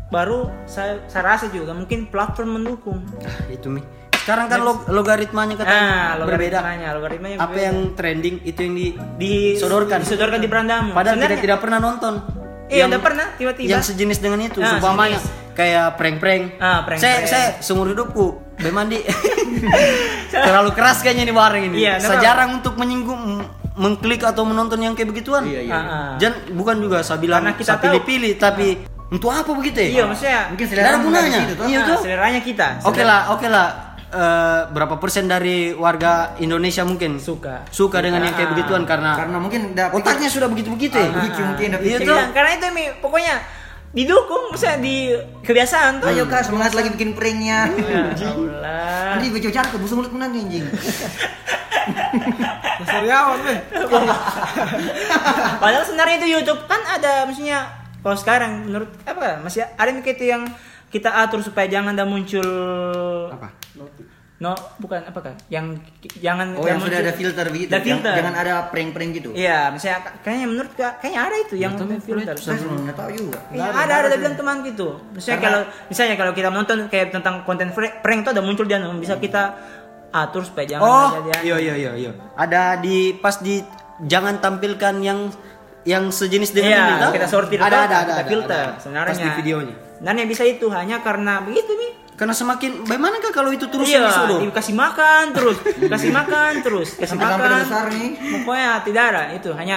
baru 0.08 0.46
saya 0.64 1.02
saya 1.04 1.24
rasa 1.26 1.48
juga 1.48 1.72
mungkin 1.72 2.06
platform 2.06 2.56
mendukung. 2.56 3.02
Ah, 3.18 3.48
itu 3.48 3.66
mi 3.66 3.82
sekarang 4.14 4.46
kan 4.46 4.62
log- 4.62 4.86
logaritmanya 4.86 5.56
kata 5.56 5.66
Ah, 5.66 6.14
berbeda 6.14 6.62
logaritmanya, 6.62 6.88
logaritmanya 6.94 7.36
apa 7.36 7.46
berbeda. 7.48 7.66
yang 7.66 7.78
trending 7.92 8.36
itu 8.44 8.60
yang 8.60 8.74
di 8.76 8.86
disodorkan 9.18 9.98
disodorkan 9.98 10.38
di 10.38 10.46
berandamu. 10.46 10.94
padahal 10.94 11.18
tidak 11.18 11.42
tidak 11.42 11.58
pernah 11.58 11.82
nonton 11.82 12.22
Iya, 12.73 12.85
udah 12.89 13.01
pernah 13.01 13.27
tiba-tiba. 13.35 13.68
yang 13.68 13.83
sejenis 13.83 14.18
dengan 14.18 14.41
itu 14.43 14.59
Ah, 14.59 14.70
seumpamanya 14.73 15.18
kayak 15.53 15.95
prank-prank 15.95 16.43
Ah, 16.57 16.81
prank-prank. 16.81 16.99
saya 16.99 17.16
saya 17.25 17.47
seumur 17.61 17.87
hidupku 17.87 18.41
Bemandi 18.57 19.05
terlalu 20.47 20.70
keras 20.73 21.01
kayaknya 21.01 21.25
di 21.25 21.35
bareng 21.35 21.64
ini 21.68 21.77
Iya, 21.79 21.95
saya 21.99 22.18
jarang 22.18 22.59
untuk 22.59 22.75
menyinggung 22.75 23.43
mengklik 23.73 24.20
atau 24.23 24.45
menonton 24.45 24.79
yang 24.79 24.93
kayak 24.93 25.09
begituan 25.09 25.45
Iya, 25.45 25.61
iya. 25.62 25.73
Ah, 25.73 25.81
ah. 25.81 26.11
dan 26.16 26.33
bukan 26.51 26.77
juga 26.79 27.01
saya 27.01 27.18
bilang 27.18 27.43
Karena 27.43 27.57
kita 27.57 27.68
saya 27.68 27.81
pilih-pilih 27.81 28.33
tapi 28.37 28.68
untuk 29.09 29.29
apa 29.29 29.53
begitu 29.53 29.77
ya 29.79 29.89
Iya, 29.93 30.03
maksudnya 30.07 30.41
Mungkin 30.49 30.66
selera 30.66 30.97
gunanya. 30.97 31.39
Iya, 31.62 31.79
ah, 31.79 31.87
tuh. 31.87 31.99
seleranya 32.01 32.41
kita. 32.41 32.66
Oke 32.83 33.03
lah, 33.03 33.29
oke 33.29 33.45
lah. 33.45 33.91
Eh, 34.12 34.60
berapa 34.68 35.00
persen 35.00 35.24
dari 35.24 35.72
warga 35.72 36.36
Indonesia 36.36 36.84
mungkin 36.84 37.16
Suka. 37.16 37.64
suka 37.72 37.96
dengan 37.98 38.20
yang 38.20 38.36
kayak 38.36 38.44
Ah. 38.44 38.52
begituan 38.52 38.84
karena, 38.84 39.16
Karena 39.16 39.40
mungkin 39.40 39.72
otaknya 39.72 40.28
sudah 40.28 40.46
begitu-begitu 40.46 40.92
ya. 40.92 41.08
Begitu 41.10 41.40
mungkin 41.40 41.68
udah 41.72 41.80
Iya 41.80 41.96
pikir. 41.96 42.06
tuh. 42.06 42.16
Iya, 42.20 42.24
karena 42.30 42.50
itu 42.52 42.66
Mi, 42.70 42.84
pokoknya 43.00 43.34
didukung 43.90 44.52
misalnya 44.52 44.78
di 44.78 44.96
kebiasaan 45.40 46.04
tuh. 46.04 46.12
Ayo 46.12 46.28
kak 46.28 46.44
semangat 46.44 46.72
lagi 46.72 46.92
bikin 46.92 47.12
pranknya. 47.12 47.72
Ya 47.72 48.28
Allah. 48.36 49.16
Nanti 49.16 49.32
gue 49.32 49.48
cara 49.48 49.64
ke 49.64 49.80
busuk 49.80 49.96
mulut 49.98 50.12
menang 50.12 50.36
anjing. 50.36 50.60
Sariawan 52.84 53.38
deh. 53.42 53.58
Padahal 55.62 55.84
sebenarnya 55.84 56.16
itu 56.18 56.28
YouTube 56.32 56.60
kan 56.66 56.84
ada 56.84 57.24
maksudnya 57.24 57.64
kalau 57.98 58.14
sekarang 58.14 58.66
menurut 58.66 58.92
apa 59.02 59.40
masih 59.40 59.64
ada 59.64 59.88
nih 59.88 60.02
kayak 60.02 60.16
itu 60.16 60.24
yang 60.28 60.42
kita 60.88 61.08
atur 61.08 61.40
supaya 61.40 61.64
jangan 61.64 61.94
ada 61.94 62.04
muncul 62.04 62.44
Apa? 63.30 63.61
No, 64.43 64.59
bukan 64.83 65.07
apakah? 65.07 65.39
Yang 65.47 65.87
jangan 66.18 66.59
Oh 66.59 66.66
yang 66.66 66.83
sudah 66.83 66.99
ada 66.99 67.14
filter 67.14 67.47
begitu. 67.47 67.70
Ada 67.70 67.79
Yang- 67.79 67.87
filter. 67.87 68.14
Jangan 68.18 68.35
ada 68.35 68.55
prank-prank 68.75 69.11
gitu. 69.14 69.31
Iya, 69.39 69.70
misalnya 69.70 69.99
kayaknya 70.18 70.47
menurut 70.51 70.73
kayaknya 70.75 71.20
ada 71.23 71.37
itu 71.39 71.55
yang 71.55 71.73
ada 71.79 71.95
filter. 72.03 72.35
Saya 72.35 72.59
belum 72.59 72.83
nggak 72.83 72.97
tahu 72.99 73.11
juga. 73.14 73.39
Iya, 73.55 73.70
ada 73.70 73.93
ada, 73.95 74.07
ada 74.11 74.16
bilang 74.18 74.35
teman 74.35 74.57
gitu. 74.66 74.99
Misalnya 75.14 75.41
kalau 75.47 75.61
misalnya 75.87 76.14
kalau 76.18 76.33
kita 76.35 76.49
menonton 76.51 76.79
kayak 76.91 77.14
tentang 77.14 77.47
konten 77.47 77.70
prank 78.03 78.20
tuh 78.27 78.31
ada 78.35 78.43
muncul 78.43 78.66
dia 78.66 78.83
bisa 78.99 79.14
kita 79.23 79.43
atur 80.11 80.43
supaya 80.43 80.66
jangan 80.66 80.83
Oh, 80.83 81.09
ada 81.14 81.23
dia. 81.23 81.39
iya 81.47 81.57
iya 81.62 81.75
iya 81.79 81.93
iya. 81.95 82.11
Ada 82.35 82.83
di 82.83 83.14
pas 83.14 83.39
di 83.39 83.62
jangan 84.03 84.43
tampilkan 84.43 84.99
yang 85.07 85.31
yang 85.87 86.11
sejenis 86.11 86.51
dengan 86.51 86.70
Iya, 86.75 86.83
ini 86.99 87.14
kita 87.14 87.29
sortir 87.31 87.59
ada 87.62 87.87
ada 87.87 87.87
ada 87.87 87.99
kita 88.03 88.14
ada, 88.18 88.27
filter 88.27 88.59
ada, 88.59 88.75
ada. 88.75 88.83
sebenarnya. 88.83 89.11
pas 89.14 89.23
di 89.23 89.31
videonya. 89.39 89.75
Dan 90.03 90.14
yang 90.18 90.27
bisa 90.27 90.43
itu 90.43 90.66
hanya 90.66 90.99
karena 90.99 91.47
begitu 91.47 91.79
nih. 91.79 92.01
Karena 92.23 92.39
semakin 92.39 92.87
bagaimana 92.87 93.18
kah 93.18 93.35
kalau 93.35 93.51
itu 93.51 93.66
terus 93.66 93.91
iya, 93.91 94.07
disuruh? 94.07 94.39
dikasih 94.47 94.79
makan 94.79 95.25
terus, 95.35 95.59
kasih 95.91 96.11
makan 96.23 96.53
terus, 96.62 96.89
kasih 96.95 97.18
Sampai 97.18 97.27
sampai 97.27 97.35
makan. 97.35 97.51
udah 97.51 97.59
besar 97.66 97.85
nih. 97.91 98.11
Pokoknya 98.14 98.70
tidak 98.87 99.05
ada 99.11 99.23
itu 99.35 99.51
hanya 99.59 99.77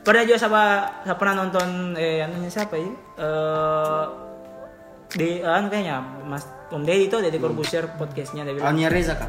pernah 0.00 0.24
juga 0.24 0.38
siapa 0.40 0.62
siapa 1.04 1.18
pernah 1.20 1.34
nonton 1.44 1.92
eh 2.00 2.24
anunya 2.24 2.48
siapa 2.48 2.80
ya? 2.80 2.88
Eh 3.20 4.04
di 5.14 5.44
anu 5.44 5.68
kayaknya 5.68 6.00
Mas 6.24 6.48
Om 6.72 6.82
Deddy 6.82 7.06
itu 7.06 7.16
Deddy 7.20 7.38
Corbuzier 7.38 7.84
podcastnya 7.94 8.48
dia 8.48 8.56
bilang 8.56 8.72
Ania 8.72 8.88
Reza 8.88 9.14
kah? 9.14 9.28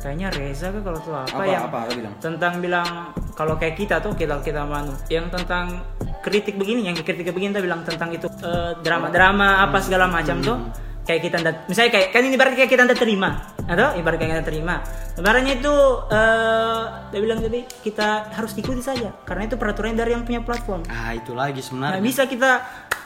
kayaknya 0.00 0.32
Reza 0.32 0.72
kan 0.72 0.80
kalau 0.80 0.98
tuh 1.04 1.12
apa, 1.12 1.28
Apa, 1.36 1.44
yang 1.44 1.62
apa, 1.68 1.78
apa 1.84 1.92
bilang? 1.92 2.14
tentang 2.18 2.52
bilang 2.58 2.88
kalau 3.36 3.54
kayak 3.60 3.76
kita 3.76 4.00
tuh 4.00 4.16
kita 4.16 4.40
kita 4.40 4.64
manu 4.64 4.96
yang 5.12 5.28
tentang 5.28 5.84
kritik 6.24 6.56
begini 6.56 6.88
yang 6.88 6.96
kritik 6.96 7.28
begini 7.30 7.52
tuh 7.52 7.62
bilang 7.62 7.84
tentang 7.84 8.08
itu 8.10 8.26
eh, 8.40 8.72
drama-drama 8.80 9.62
apa 9.68 9.78
segala 9.84 10.08
macam 10.08 10.40
tuh 10.40 10.56
kayak 11.00 11.20
kita 11.20 11.36
ndak 11.40 11.54
misalnya 11.66 11.90
kayak 11.90 12.08
kan 12.12 12.22
ini 12.22 12.34
ibarat 12.36 12.52
kayak 12.54 12.70
kita 12.70 12.82
ndak 12.86 13.00
terima 13.00 13.30
atau? 13.64 13.88
Ibarat 13.96 14.16
kayak 14.20 14.30
kita 14.36 14.44
terima. 14.46 14.74
Sebenarnya 15.14 15.52
itu 15.58 15.74
eh 16.10 16.82
dia 17.10 17.20
bilang 17.20 17.38
jadi 17.40 17.60
kita 17.82 18.08
harus 18.34 18.52
ikuti 18.54 18.80
saja 18.80 19.10
karena 19.24 19.48
itu 19.48 19.56
peraturan 19.56 19.94
dari 19.94 20.12
yang 20.12 20.22
punya 20.22 20.40
platform. 20.40 20.84
Ah, 20.86 21.12
itu 21.12 21.32
lagi 21.32 21.60
Nah, 21.60 21.66
sebenarnya. 21.66 22.02
bisa 22.02 22.24
kita 22.26 22.50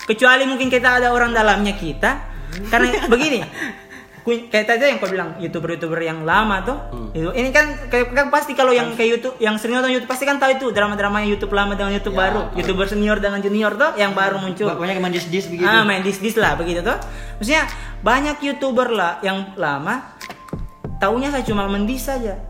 kecuali 0.04 0.44
mungkin 0.44 0.68
kita 0.68 1.00
ada 1.00 1.08
orang 1.10 1.32
dalamnya 1.32 1.72
kita 1.74 2.10
karena 2.68 2.86
begini 3.12 3.40
kayak 4.24 4.64
tadi 4.64 4.88
yang 4.88 4.96
kau 4.96 5.12
bilang 5.12 5.36
youtuber-youtuber 5.36 6.00
yang 6.00 6.24
lama 6.24 6.64
tuh 6.64 6.78
itu 7.12 7.28
ini 7.36 7.52
kan 7.52 7.76
kayak 7.92 8.08
kan 8.16 8.26
pasti 8.32 8.56
kalau 8.56 8.72
yang 8.72 8.96
kayak 8.96 9.20
YouTube 9.20 9.36
yang 9.36 9.60
sering 9.60 9.76
nonton 9.76 9.92
YouTube 9.92 10.08
pasti 10.08 10.24
kan 10.24 10.40
tahu 10.40 10.56
itu 10.56 10.66
drama-drama 10.72 11.20
YouTube 11.28 11.52
lama 11.52 11.76
dengan 11.76 11.92
YouTube 11.92 12.16
baru. 12.16 12.48
youtuber 12.56 12.88
senior 12.88 13.20
dengan 13.20 13.44
junior 13.44 13.76
tuh 13.76 13.92
yang 14.00 14.16
baru 14.16 14.40
muncul. 14.40 14.72
Pokoknya 14.72 14.96
ke 14.96 15.02
mana 15.04 15.12
dis 15.12 15.28
dis 15.28 15.44
begitu. 15.44 15.68
ah 15.68 15.84
main 15.84 16.00
dis 16.00 16.16
dis 16.16 16.34
lah 16.40 16.56
begitu 16.56 16.80
tuh. 16.80 16.96
Maksudnya 17.36 17.68
banyak 18.00 18.40
youtuber 18.40 18.88
lah 18.88 19.20
yang 19.20 19.52
lama 19.60 20.16
taunya 20.96 21.28
saya 21.28 21.44
cuma 21.44 21.68
mendis 21.68 22.08
saja. 22.08 22.40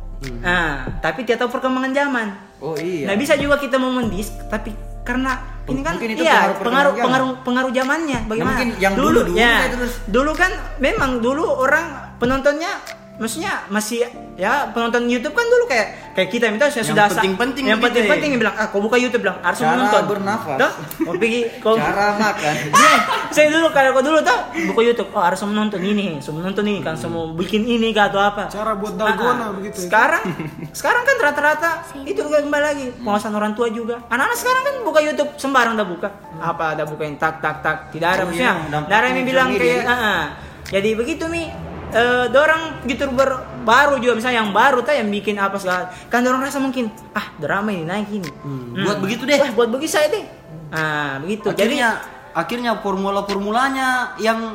Nah, 0.41 1.03
tapi 1.05 1.27
tidak 1.27 1.45
tahu 1.45 1.59
perkembangan 1.59 1.93
zaman. 1.93 2.27
Oh 2.62 2.79
iya. 2.79 3.12
Nah 3.12 3.18
bisa 3.18 3.37
juga 3.37 3.61
kita 3.61 3.77
mau 3.77 3.93
mendis, 3.93 4.33
tapi 4.49 4.72
karena 5.05 5.33
ini 5.65 5.81
kan 5.81 5.95
Mungkin 5.97 6.11
itu 6.11 6.23
iya 6.23 6.53
pengaruh 6.53 6.57
pengaruh 6.59 6.93
pengaruh 6.99 7.31
pengaruh 7.41 7.71
zamannya 7.71 8.19
bagaimana? 8.25 8.49
mungkin 8.51 8.69
yang 8.77 8.93
dulu- 8.93 9.25
dulu 9.25 9.37
ya, 9.37 9.69
terus. 9.71 9.93
dulu 10.05 10.33
kan 10.33 10.51
memang 10.79 11.21
dulu 11.21 11.45
orang 11.61 11.87
penontonnya 12.17 12.73
maksudnya 13.15 13.62
masih 13.71 14.11
ya 14.35 14.67
penonton 14.71 15.07
YouTube 15.07 15.31
kan 15.33 15.47
dulu 15.47 15.71
kayak 15.71 16.12
kayak 16.12 16.29
kita 16.29 16.51
misalnya 16.51 16.75
Yang 16.75 16.89
sudah 16.91 17.07
penting-penting 17.07 17.62
yang 17.65 17.79
gitu 17.79 17.87
penting-penting 17.87 18.31
ya. 18.35 18.39
bilang 18.43 18.55
ah 18.59 18.67
kau 18.67 18.83
buka 18.83 18.99
YouTube 18.99 19.23
bilang 19.23 19.39
harus 19.39 19.59
Cara 19.59 19.71
menonton 19.73 20.03
bernafas. 20.11 20.59
Tuh, 20.59 20.73
mau 21.01 21.15
pergi 21.15 21.41
kau 21.62 21.75
Cara 21.75 22.07
makan. 22.19 22.55
Nih, 22.75 22.97
saya 23.35 23.47
dulu 23.49 23.67
kalau 23.71 23.91
kau 23.93 24.03
dulu 24.03 24.19
tuh 24.19 24.39
buka 24.67 24.81
YouTube 24.83 25.11
oh 25.11 25.23
harus 25.23 25.39
menonton 25.41 25.79
ini 25.79 26.19
harus 26.19 26.27
menonton 26.29 26.65
ini 26.67 26.81
kan 26.83 26.95
semua 26.95 27.31
bikin 27.31 27.62
ini 27.62 27.95
kah 27.95 28.11
atau 28.11 28.19
apa 28.19 28.51
Cara 28.51 28.75
buat 28.75 28.93
Ah, 28.95 29.15
dalgona 29.15 29.45
ah. 29.45 29.49
begitu 29.55 29.79
ya. 29.79 29.85
Sekarang 29.87 30.23
sekarang 30.83 31.03
kan 31.05 31.17
rata-rata 31.23 31.71
itu 32.03 32.19
juga 32.19 32.43
kembali 32.43 32.65
lagi 32.65 32.87
pengawasan 32.99 33.31
orang 33.31 33.55
tua 33.55 33.71
juga. 33.71 34.03
Anak-anak 34.07 34.37
sekarang 34.37 34.62
kan 34.65 34.75
buka 34.83 35.01
YouTube 35.01 35.31
sembarang 35.39 35.75
dah 35.75 35.87
buka. 35.87 36.09
Apa 36.43 36.75
ada 36.75 36.83
bukain 36.83 37.15
tak 37.15 37.39
tak 37.39 37.62
tak 37.62 37.95
tidak 37.95 38.19
ada 38.19 38.23
Oh 38.23 38.27
maksudnya. 38.27 38.59
iya, 38.59 38.79
Tidak 38.83 38.99
ada 38.99 39.07
yang 39.09 39.23
bilang 39.23 39.49
kayak 39.53 39.71
ya. 39.71 39.83
ah, 39.85 39.95
ah. 39.95 40.23
Jadi 40.65 40.91
begitu 40.95 41.31
mi 41.31 41.47
eh 41.95 42.27
dorang 42.29 42.83
youtuber 42.85 43.29
baru 43.63 43.97
juga 43.97 44.19
misalnya 44.19 44.43
yang 44.43 44.51
baru 44.51 44.83
tuh 44.83 44.93
yang 44.93 45.09
bikin 45.09 45.39
apa 45.39 45.57
segala. 45.57 45.95
Kan 46.11 46.21
dorang 46.21 46.43
rasa 46.43 46.59
mungkin 46.59 46.91
ah 47.13 47.31
drama 47.37 47.71
ini 47.71 47.87
naik 47.87 48.11
ini. 48.11 48.31
Hmm. 48.43 48.75
Buat 48.77 48.99
begitu 48.99 49.23
deh. 49.25 49.39
Wah, 49.39 49.53
buat 49.55 49.71
begitu 49.71 49.95
saya 49.95 50.11
deh. 50.11 50.25
Ah 50.69 51.23
begitu. 51.23 51.49
Jadi 51.49 51.79
akhirnya 51.79 51.89
akhirnya 52.35 52.73
formula-formulanya 52.77 53.89
yang 54.19 54.53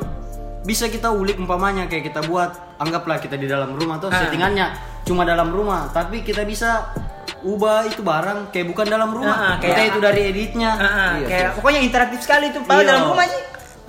bisa 0.60 0.86
kita 0.86 1.08
ulik 1.08 1.40
umpamanya 1.40 1.88
kayak 1.88 2.04
kita 2.06 2.20
buat 2.22 2.52
anggaplah 2.76 3.16
kita 3.16 3.34
di 3.34 3.48
dalam 3.48 3.72
rumah 3.72 3.96
tuh 3.96 4.12
Ah. 4.12 4.20
settingannya 4.20 4.66
cuma 5.02 5.24
dalam 5.24 5.48
rumah 5.48 5.88
tapi 5.88 6.20
kita 6.20 6.44
bisa 6.44 6.92
ubah 7.40 7.88
itu 7.88 8.04
barang 8.04 8.52
kayak 8.52 8.68
bukan 8.68 8.84
dalam 8.84 9.08
Ah, 9.08 9.10
ah, 9.10 9.16
rumah 9.16 9.36
kita 9.56 9.72
kayak- 9.72 9.88
itu 9.88 9.98
dari 9.98 10.20
editnya. 10.28 10.70
Ah, 10.70 10.84
ah, 10.84 11.10
Iya, 11.16 11.26
kayak 11.26 11.50
pokoknya 11.56 11.80
interaktif 11.80 12.20
sekali 12.20 12.52
tuh. 12.52 12.60
Padahal 12.60 12.84
Iya. 12.84 12.90
dalam 12.92 13.04
rumah 13.08 13.24
sih 13.24 13.42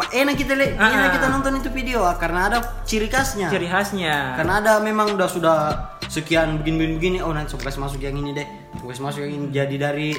enak 0.09 0.35
kita 0.39 0.53
lihat 0.57 0.71
Ah, 0.81 0.89
enak 0.89 1.09
ah. 1.09 1.13
kita 1.19 1.27
nonton 1.29 1.53
itu 1.61 1.69
video 1.69 2.01
ah, 2.01 2.17
karena 2.17 2.49
ada 2.49 2.57
ciri 2.87 3.05
khasnya. 3.05 3.53
Ciri 3.53 3.69
khasnya. 3.69 4.39
Karena 4.39 4.57
ada 4.57 4.73
memang 4.81 5.13
udah 5.13 5.29
sudah 5.29 5.57
sekian 6.11 6.59
begini 6.59 6.99
begini 6.99 7.17
oh 7.23 7.31
nanti 7.31 7.55
kasih 7.55 7.79
masuk 7.79 8.03
yang 8.03 8.19
ini 8.19 8.35
deh 8.35 8.47
kasih 8.83 8.99
masuk 8.99 9.23
yang 9.23 9.31
ini 9.31 9.45
jadi 9.47 9.75
dari 9.79 10.09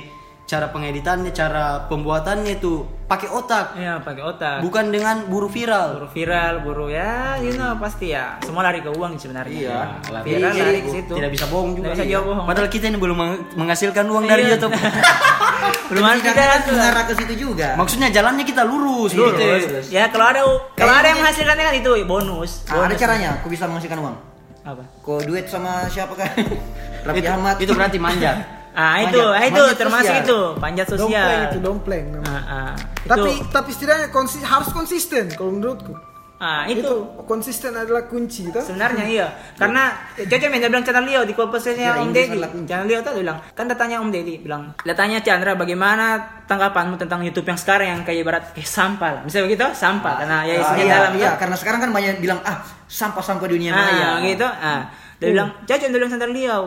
cara 0.45 0.68
pengeditannya 0.68 1.30
cara 1.30 1.86
pembuatannya 1.86 2.53
itu 2.55 2.84
pakai 3.07 3.24
otak 3.26 3.72
Iya 3.72 3.99
pakai 3.99 4.20
otak 4.22 4.57
bukan 4.61 4.88
dengan 4.88 5.24
buru 5.24 5.47
viral 5.47 5.97
buru 5.97 6.09
viral 6.11 6.55
buru 6.61 6.86
ya 6.86 7.38
you 7.38 7.53
know 7.53 7.72
pasti 7.76 8.11
ya 8.11 8.36
semua 8.40 8.61
lari 8.61 8.78
ke 8.78 8.88
uang 8.88 9.16
sebenarnya 9.16 9.49
Iya. 9.49 9.80
Ya, 10.05 10.20
viral 10.20 10.53
lari 10.53 10.80
ke 10.82 10.90
situ 10.93 11.12
tidak 11.14 11.30
bisa 11.30 11.47
bohong 11.47 11.72
juga 11.72 11.86
Tidak 11.88 11.97
bisa 11.97 12.07
Iya. 12.07 12.20
bohong 12.20 12.45
padahal 12.45 12.68
kita 12.68 12.84
ini 12.86 12.99
belum 12.99 13.16
meng- 13.16 13.45
menghasilkan 13.55 14.05
uang 14.05 14.24
dari 14.24 14.43
Iya. 14.45 14.51
YouTube 14.53 14.74
belum 15.90 16.05
ada 16.05 16.20
kan 16.26 16.34
ada 16.36 16.57
mengarah 16.66 17.05
ke 17.05 17.14
situ 17.14 17.34
juga. 17.38 17.68
maksudnya 17.74 18.09
jalannya 18.09 18.43
kita 18.43 18.62
lurus, 18.62 19.12
Lurus. 19.12 19.36
gitu 19.38 19.95
ya 19.95 20.09
kalau 20.09 20.26
ada 20.26 20.40
kalau 20.74 20.93
ada 20.93 21.07
yang 21.07 21.18
menghasilkannya 21.18 21.64
kan 21.64 21.74
itu 21.76 21.90
bonus 22.03 22.64
Ah, 22.66 22.82
ada 22.82 22.95
caranya, 22.95 23.38
aku 23.38 23.49
bisa 23.49 23.64
menghasilkan 23.64 23.99
uang. 23.99 24.16
apa 24.62 24.82
Kau 25.01 25.18
duet 25.18 25.47
sama 25.47 25.84
siapa 25.86 26.12
kan? 26.12 26.28
Raffi 27.05 27.18
itu, 27.18 27.28
Ahmad. 27.28 27.57
itu 27.59 27.72
berarti 27.72 27.99
manjat 27.99 28.36
ah 28.74 28.96
itu 28.98 29.16
Manjat- 29.16 29.32
ah, 29.32 29.44
itu 29.44 29.52
manjat 29.58 29.76
termasuk 29.76 30.06
sosial. 30.08 30.24
itu 30.24 30.38
panjat 30.56 30.86
Dompleng 30.86 31.06
sosial 31.06 31.40
itu 31.44 31.58
dompleng. 31.58 32.06
namanya. 32.10 32.40
ah, 32.40 32.52
ah. 32.52 32.72
Tapi 33.04 33.30
itu, 33.34 33.46
tapi 33.48 33.70
setidaknya 33.70 34.08
konsi- 34.08 34.40
harus 34.42 34.68
konsisten 34.68 35.24
kalau 35.30 35.52
menurutku. 35.52 35.92
ah, 36.38 36.64
itu, 36.64 36.80
Itu 36.80 36.94
konsisten 37.22 37.70
adalah 37.72 38.02
kunci 38.04 38.48
toh. 38.48 38.58
sebenarnya 38.60 39.04
iya 39.06 39.26
karena 39.54 39.94
Caca 40.16 40.42
yang 40.42 40.58
bilang 40.64 40.82
channel 40.82 41.04
Leo 41.04 41.22
di 41.22 41.32
komposisinya 41.32 41.92
Kira 41.92 42.02
Om 42.02 42.10
Deddy 42.10 42.38
channel 42.64 42.82
Leo 42.84 42.98
tuh 43.00 43.12
dia 43.12 43.22
bilang 43.22 43.38
kan 43.52 43.64
datanya 43.64 43.96
Om 43.98 44.10
Deddy 44.10 44.34
bilang 44.40 44.74
datanya 44.80 45.20
Chandra 45.20 45.54
bagaimana 45.54 46.18
tanggapanmu 46.42 46.98
tentang 46.98 47.22
YouTube 47.22 47.46
yang 47.46 47.54
sekarang 47.54 47.86
yang 47.88 48.00
kayak 48.02 48.18
ibarat 48.20 48.44
kayak 48.50 48.66
sampah 48.66 49.10
lah 49.12 49.22
misalnya 49.22 49.46
begitu 49.46 49.66
sampah 49.72 50.14
karena 50.18 50.38
ya 50.42 50.52
Ah, 50.52 50.62
isinya 50.64 50.82
iya, 50.82 50.94
dalam 50.96 51.12
iya, 51.14 51.22
tuh. 51.24 51.38
karena 51.38 51.56
sekarang 51.56 51.80
kan 51.80 51.90
banyak 51.92 52.08
yang 52.10 52.20
bilang 52.20 52.40
ah 52.42 52.58
sampah-sampah 52.86 53.46
dunia 53.46 53.70
maya. 53.70 54.06
ah, 54.08 54.14
gitu 54.20 54.48
ah 54.48 54.80
dia 55.16 55.28
bilang 55.30 55.48
Caca 55.62 55.78
dia 55.80 55.94
bilang 55.94 56.10
channel 56.10 56.32
Leo 56.32 56.60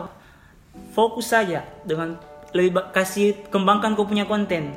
fokus 0.90 1.28
saja 1.28 1.64
dengan 1.82 2.16
lebih 2.50 2.72
kasih 2.90 3.46
kembangkan 3.46 3.92
kau 3.92 4.04
punya 4.04 4.24
konten 4.24 4.72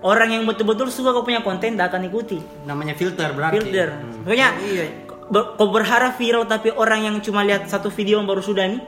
orang 0.00 0.30
yang 0.30 0.42
betul-betul 0.44 0.86
suka 0.86 1.10
kau 1.10 1.22
punya 1.22 1.40
konten 1.40 1.74
tidak 1.74 1.88
akan 1.88 2.04
ikuti 2.04 2.38
namanya 2.62 2.92
filter 2.92 3.30
berarti 3.30 3.56
filter 3.58 3.88
Hmm. 3.90 4.22
pokoknya 4.22 4.48
Iya. 4.60 4.84
ber- 5.26 5.54
kau 5.54 5.68
berharap 5.68 6.14
viral 6.14 6.44
tapi 6.44 6.70
orang 6.70 7.00
yang 7.02 7.16
cuma 7.18 7.40
lihat 7.40 7.64
satu 7.64 7.88
video 7.88 8.16
yang 8.16 8.24
baru 8.24 8.38
sudah 8.38 8.66
nih 8.66 8.82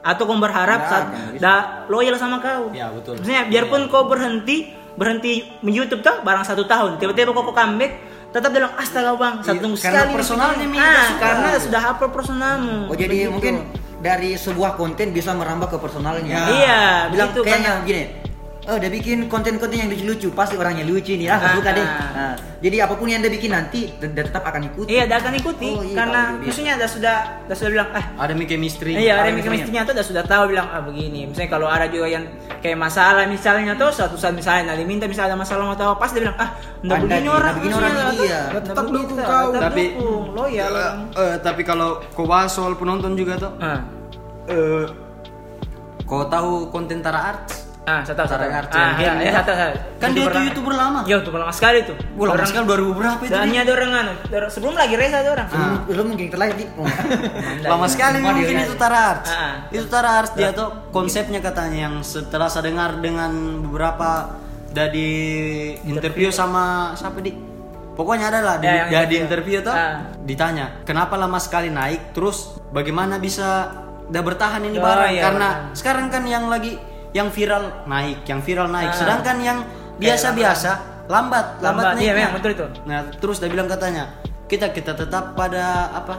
atau 0.00 0.22
kau 0.24 0.36
berharap 0.36 0.80
saat 0.84 1.04
dah 1.36 1.58
loyal 1.86 2.14
sama 2.14 2.38
kau 2.38 2.70
Ya, 2.70 2.86
betul. 2.88 3.16
maksudnya 3.16 3.46
biarpun 3.46 3.86
kau 3.86 4.04
berhenti 4.04 4.68
berhenti 4.92 5.48
YouTube 5.64 6.00
tuh 6.00 6.20
barang 6.20 6.44
satu 6.44 6.64
tahun 6.64 6.98
tiba-tiba 6.98 7.30
kau 7.30 7.42
kau 7.42 7.52
comeback 7.52 7.96
tetap 8.28 8.48
bilang 8.50 8.72
astaga 8.74 9.12
bang 9.14 9.34
satu 9.40 9.48
Iya, 9.50 9.62
tunggu 9.62 9.76
karena 9.76 9.92
sekali 9.98 10.12
personalnya, 10.14 10.66
Mi, 10.66 10.76
ah 10.76 10.84
udah 10.84 11.04
suka. 11.06 11.20
karena 11.22 11.48
sudah 11.58 11.82
upload 11.86 12.12
personalmu 12.12 12.76
Oh 12.86 12.94
jadi 12.94 13.16
Begitu. 13.18 13.30
mungkin 13.30 13.54
dari 14.02 14.34
sebuah 14.34 14.74
konten 14.74 15.14
bisa 15.14 15.30
merambah 15.30 15.70
ke 15.70 15.78
personalnya. 15.78 16.50
Iya, 16.50 16.82
bilang 17.14 17.30
kayaknya 17.38 17.86
gini. 17.86 18.21
Oh, 18.62 18.78
udah 18.78 18.86
bikin 18.88 19.26
konten-konten 19.26 19.74
yang 19.74 19.90
lucu-lucu, 19.90 20.30
pasti 20.30 20.54
orangnya 20.54 20.86
lucu 20.86 21.12
nih. 21.12 21.26
Ah, 21.26 21.34
Ah, 21.34 21.50
suka 21.52 21.70
deh. 21.72 21.82
ah. 21.82 22.10
Nah, 22.14 22.32
jadi 22.60 22.86
apa 22.86 22.94
pun 22.94 23.04
yang 23.04 23.18
dia 23.18 23.26
bikin 23.28 23.50
nanti, 23.50 23.90
dan 23.98 24.14
tetap 24.14 24.38
akan 24.40 24.62
ikuti. 24.64 24.86
iya 24.88 25.02
dia 25.02 25.18
akan 25.18 25.34
ikuti 25.34 25.66
Oh, 25.68 25.82
iya, 25.82 25.98
karena 25.98 26.20
dia. 26.32 26.46
maksudnya 26.46 26.74
dah 26.76 26.86
sudah 26.86 27.16
dah 27.42 27.56
sudah 27.58 27.70
bilang 27.72 27.88
ah 27.90 28.04
ada 28.16 28.32
mi 28.32 28.46
chemistry 28.46 28.94
Iya, 28.94 29.18
ada 29.18 29.28
misalnya. 29.28 29.42
chemistry-nya 29.42 29.82
tuh 29.82 29.92
udah 29.92 30.06
sudah 30.06 30.22
tahu 30.24 30.42
bilang 30.48 30.68
ah 30.68 30.78
begini. 30.80 31.26
Misalnya 31.26 31.50
kalau 31.50 31.66
ada 31.66 31.86
juga 31.86 32.06
yang 32.06 32.22
kayak 32.56 32.78
masalah 32.78 33.26
misalnya 33.26 33.74
tuh 33.74 33.90
suatu 33.90 34.14
saat 34.14 34.30
misalnya 34.32 34.62
nah, 34.64 34.76
diminta 34.76 35.04
misalnya 35.04 35.34
ada 35.34 35.40
masalah 35.40 35.62
mau 35.64 35.74
tahu 35.74 35.98
pas 35.98 36.08
dia 36.08 36.22
bilang 36.22 36.38
ah 36.38 36.50
udah 36.80 36.96
begini 37.00 37.28
orang 37.28 37.42
udah 37.42 37.54
begini 37.58 37.74
orang 37.74 37.92
iya. 38.16 38.40
Udah 38.48 38.62
Tetap 38.62 38.84
dukung 38.86 39.18
kau. 39.18 39.46
Tapi- 39.52 39.90
dukung, 39.90 40.24
loyal 40.32 40.62
Eh, 40.62 40.70
orang. 40.72 40.96
eh, 41.12 41.36
tapi 41.40 41.62
kalau 41.62 41.88
kau 42.12 42.24
bahas 42.24 42.46
soal 42.48 42.72
penonton 42.72 43.18
juga 43.18 43.34
tuh 43.36 43.50
Ah, 43.58 43.82
eh 44.46 44.86
kau 46.04 46.22
tahu 46.24 46.68
konten 46.68 47.00
Tara 47.00 47.20
Arts 47.28 47.71
ah, 47.82 48.00
saya 48.00 48.14
tahu, 48.14 48.26
saya 48.26 48.38
tahu. 48.38 48.50
Ah, 48.72 48.92
iya, 48.94 49.10
itu. 49.16 49.28
saya 49.28 49.42
tahu, 49.42 49.56
saya 49.56 49.70
kan 49.96 50.08
dia 50.10 50.24
itu 50.24 50.38
youtuber 50.44 50.72
lama 50.72 50.98
Iya, 51.02 51.14
youtuber 51.16 51.38
lama 51.38 51.50
sekali 51.50 51.78
tuh. 51.82 51.96
Wah, 52.14 52.24
lama 52.24 52.34
Orang- 52.34 52.48
sekali 52.48 52.64
2000 52.64 52.92
berapa 52.92 53.20
itu 53.20 53.30
Dan 53.30 53.40
dia? 53.40 53.48
ini 53.48 53.58
ada 53.58 53.72
orang 53.72 53.90
anu, 53.92 54.12
sebelum 54.48 54.74
lagi 54.74 54.94
Reza 54.94 55.16
ada 55.16 55.30
orang. 55.32 55.46
Belum, 55.48 55.70
belum 55.84 56.06
mungkin 56.08 56.26
terlahir 56.28 56.54
di. 56.54 56.64
Oh. 56.72 56.86
lama 57.64 57.86
sekali 57.86 58.16
mungkin 58.18 58.54
itu 58.60 58.74
Tara 58.74 58.98
Arts 59.12 59.28
Ah, 59.28 59.36
ah. 59.36 59.54
itu 59.68 59.86
Tara 59.86 60.10
Arts 60.16 60.32
dia 60.32 60.50
tuh 60.50 60.68
konsepnya 60.90 61.38
katanya 61.38 61.78
yang 61.84 61.94
setelah 62.02 62.46
saya 62.46 62.64
dengar 62.64 62.98
dengan 62.98 63.30
beberapa 63.62 64.34
dari 64.72 65.10
interview 65.82 66.28
sama 66.30 66.64
siapa 66.92 67.18
di 67.18 67.34
pokoknya 67.92 68.26
ada 68.26 68.40
lah 68.40 68.56
di, 68.56 68.66
Ya, 68.66 68.88
dia 68.88 69.02
di 69.04 69.16
interview. 69.18 69.60
tuh 69.60 69.70
Ah. 69.70 70.00
ditanya 70.18 70.80
kenapa 70.82 71.14
lama 71.14 71.36
sekali 71.36 71.68
naik 71.68 72.12
terus 72.12 72.56
bagaimana 72.68 73.16
bisa 73.16 73.68
udah 74.04 74.22
bertahan 74.22 74.60
ini 74.62 74.76
Oh, 74.76 74.82
barang 74.82 75.10
iya, 75.10 75.22
karena 75.22 75.48
sekarang 75.72 76.06
kan 76.08 76.24
yang 76.24 76.46
lagi 76.46 76.76
yang 77.12 77.28
viral 77.28 77.84
naik 77.84 78.24
yang 78.24 78.40
viral 78.40 78.68
naik 78.68 78.90
Ah. 78.90 78.96
sedangkan 78.96 79.36
yang 79.38 79.58
biasa-biasa 79.96 80.70
lambat 81.06 81.60
lambat, 81.60 81.62
Lambat, 81.62 81.84
iya, 82.00 82.12
naiknya. 82.12 82.14
memang, 82.16 82.32
betul 82.34 82.50
itu. 82.52 82.66
nah 82.84 82.98
terus 83.12 83.36
dia 83.38 83.48
bilang 83.48 83.68
katanya 83.68 84.04
kita 84.46 84.70
kita 84.70 84.92
tetap 84.94 85.32
pada 85.32 85.92
apa 85.92 86.14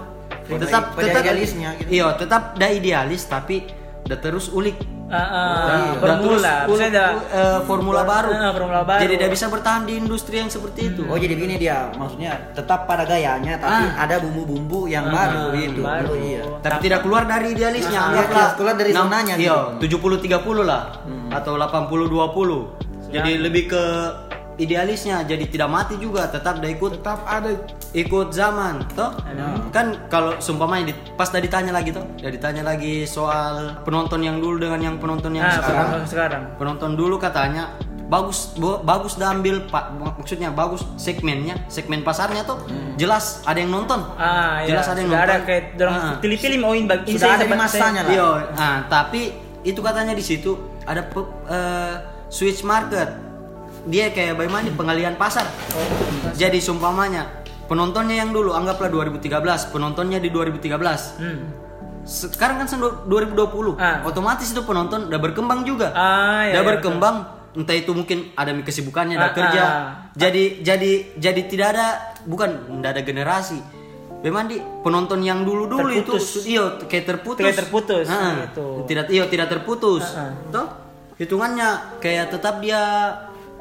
tetap 0.46 0.94
pada 0.94 1.04
tetap 1.04 1.22
idealisnya 1.24 1.70
gitu. 1.78 1.89
iya 1.91 2.08
tetap 2.14 2.54
dah 2.56 2.70
idealis 2.70 3.26
tapi 3.26 3.64
udah 4.04 4.20
terus 4.20 4.47
ulik 4.49 4.76
Ah, 5.06 5.22
ah, 5.22 5.54
Udah 5.93 6.18
formula, 6.18 6.26
terus 6.26 6.41
ulik, 6.41 6.66
maksudnya 6.66 6.89
ada 6.89 7.06
eh, 7.30 7.60
formula 7.64 8.01
baru 8.01 8.32
Ah, 8.34 8.49
formula 8.49 8.82
baru. 8.82 9.01
jadi 9.06 9.14
dia 9.16 9.30
bisa 9.30 9.45
bertahan 9.45 9.86
di 9.86 9.93
industri 9.95 10.36
yang 10.36 10.49
seperti 10.49 10.89
itu 10.89 11.06
Oh 11.06 11.14
jadi 11.16 11.38
begini 11.38 11.56
dia, 11.56 11.93
maksudnya 11.93 12.34
tetap 12.51 12.84
pada 12.84 13.06
gayanya, 13.06 13.56
tapi 13.56 13.84
Ah. 13.86 14.04
ada 14.04 14.18
bumbu-bumbu 14.18 14.88
yang 14.88 15.06
Ah, 15.06 15.14
baru 15.14 15.43
gitu. 15.56 15.86
baru. 15.86 16.08
Oh, 16.08 16.18
iya. 16.18 16.41
tapi 16.60 16.78
tidak 16.82 16.99
keluar 17.01 17.24
dari 17.24 17.54
idealisnya 17.54 17.99
anggaplah 18.01 18.47
iya, 18.47 18.58
keluar 18.58 18.74
dari 18.74 18.89
zonanya 18.91 19.34
iya 19.38 19.58
gitu. 19.78 20.01
70 20.01 20.18
30 20.18 20.66
lah 20.66 20.97
atau 21.30 21.54
80 21.56 22.10
20 22.10 23.14
jadi 23.14 23.32
lebih 23.38 23.70
ke 23.70 23.84
idealisnya 24.56 25.22
jadi 25.22 25.45
tidak 25.45 25.66
mati 25.68 25.95
juga 25.95 26.26
tetap 26.26 26.58
dia 26.58 26.70
ikut. 26.70 26.97
Tetap 26.97 27.24
ada. 27.24 27.49
Ikut 27.91 28.30
zaman 28.30 28.82
toh? 28.91 29.14
Kan 29.70 30.08
kalau 30.08 30.38
seumpamanya 30.38 30.89
di- 30.89 30.99
pas 31.14 31.26
tadi 31.26 31.45
ditanya 31.45 31.70
lagi 31.72 31.89
toh? 31.89 32.01
Udah 32.16 32.32
ditanya 32.32 32.64
lagi 32.64 33.04
soal 33.04 33.78
penonton 33.82 34.20
yang 34.20 34.38
dulu 34.38 34.58
dengan 34.58 34.80
yang 34.82 34.95
penonton 34.97 35.30
yang 35.32 35.43
Ah, 35.43 35.54
sekarang. 35.56 35.78
penonton 35.84 36.04
sekarang. 36.08 36.43
penonton 36.56 36.91
dulu 36.93 37.16
katanya 37.18 37.70
bagus 38.04 38.54
bo- 38.54 38.80
bagus 38.80 39.14
dah 39.16 39.32
ambil 39.32 39.62
pak. 39.64 39.89
Maksudnya 39.93 40.49
bagus 40.49 40.82
segmennya 40.95 41.58
segmen 41.68 42.01
pasarnya 42.01 42.41
tuh 42.43 42.62
jelas 42.95 43.41
ada 43.43 43.58
yang 43.58 43.70
nonton. 43.70 44.01
Ah, 44.16 44.62
iya. 44.62 44.74
jelas 44.74 44.86
ada 44.88 44.99
yang 44.99 45.10
Sudah 45.10 45.22
nonton. 45.24 45.34
ada 45.34 45.47
kayak 45.47 45.64
dorong 45.76 45.95
Ah. 45.95 46.14
pilih-pilih 46.18 46.60
mau 46.60 46.74
in 46.74 46.86
bagi 46.86 47.14
Sudah 47.14 47.30
ada 47.32 47.43
di 47.43 47.54
masanya 47.54 48.01
lah. 48.01 48.12
Iya, 48.12 48.30
nah, 48.51 48.78
tapi 48.86 49.22
itu 49.62 49.80
katanya 49.80 50.12
di 50.12 50.22
situ 50.22 50.51
ada 50.84 51.01
pe- 51.01 51.32
eh, 51.47 51.95
switch 52.28 52.62
market. 52.64 53.23
Dia 53.84 54.10
kayak 54.10 54.36
bagaimana 54.36 54.64
nih, 54.64 54.74
pengalihan 54.74 55.16
pasar. 55.16 55.44
Jadi 56.34 56.58
sumpamanya 56.58 57.44
penontonnya 57.66 58.16
yang 58.18 58.32
dulu 58.32 58.52
anggaplah 58.52 58.88
2013, 58.88 59.20
penontonnya 59.70 60.18
di 60.18 60.30
2013. 60.30 61.18
Hmm. 61.18 61.42
sekarang 62.04 62.60
kan 62.60 62.68
sudah 62.68 63.08
2020 63.08 63.80
Ah. 63.80 64.04
otomatis 64.04 64.52
itu 64.52 64.60
penonton 64.62 65.08
udah 65.08 65.16
berkembang 65.18 65.64
juga 65.64 65.88
Ah, 65.90 66.44
iya, 66.44 66.52
udah 66.52 66.60
iya, 66.60 66.70
berkembang 66.76 67.16
entah 67.56 67.72
itu 67.72 67.96
mungkin 67.96 68.28
ada 68.36 68.52
kesibukannya 68.52 69.16
ada 69.16 69.32
Ah, 69.32 69.32
kerja 69.32 69.62
ah. 69.64 69.84
jadi 70.12 70.60
jadi 70.60 70.92
jadi 71.16 71.42
tidak 71.48 71.68
ada 71.72 71.88
bukan 72.28 72.60
tidak 72.76 72.92
ada 72.92 73.02
generasi 73.02 73.56
memang 74.20 74.52
di 74.52 74.60
penonton 74.84 75.24
yang 75.24 75.48
dulu 75.48 75.64
dulu 75.64 75.96
itu 75.96 76.20
iya 76.44 76.76
kayak 76.84 77.08
terputus 77.08 77.40
Kayak 77.40 77.60
terputus, 77.64 78.06
Ah, 78.06 78.52
gitu. 78.52 78.84
tidak 78.84 79.08
iya 79.08 79.24
tidak 79.24 79.48
terputus 79.48 80.04
Ah, 80.04 80.28
ah. 80.28 80.32
toh 80.52 80.68
hitungannya 81.16 81.70
kayak 82.04 82.36
tetap 82.36 82.60
dia 82.60 82.84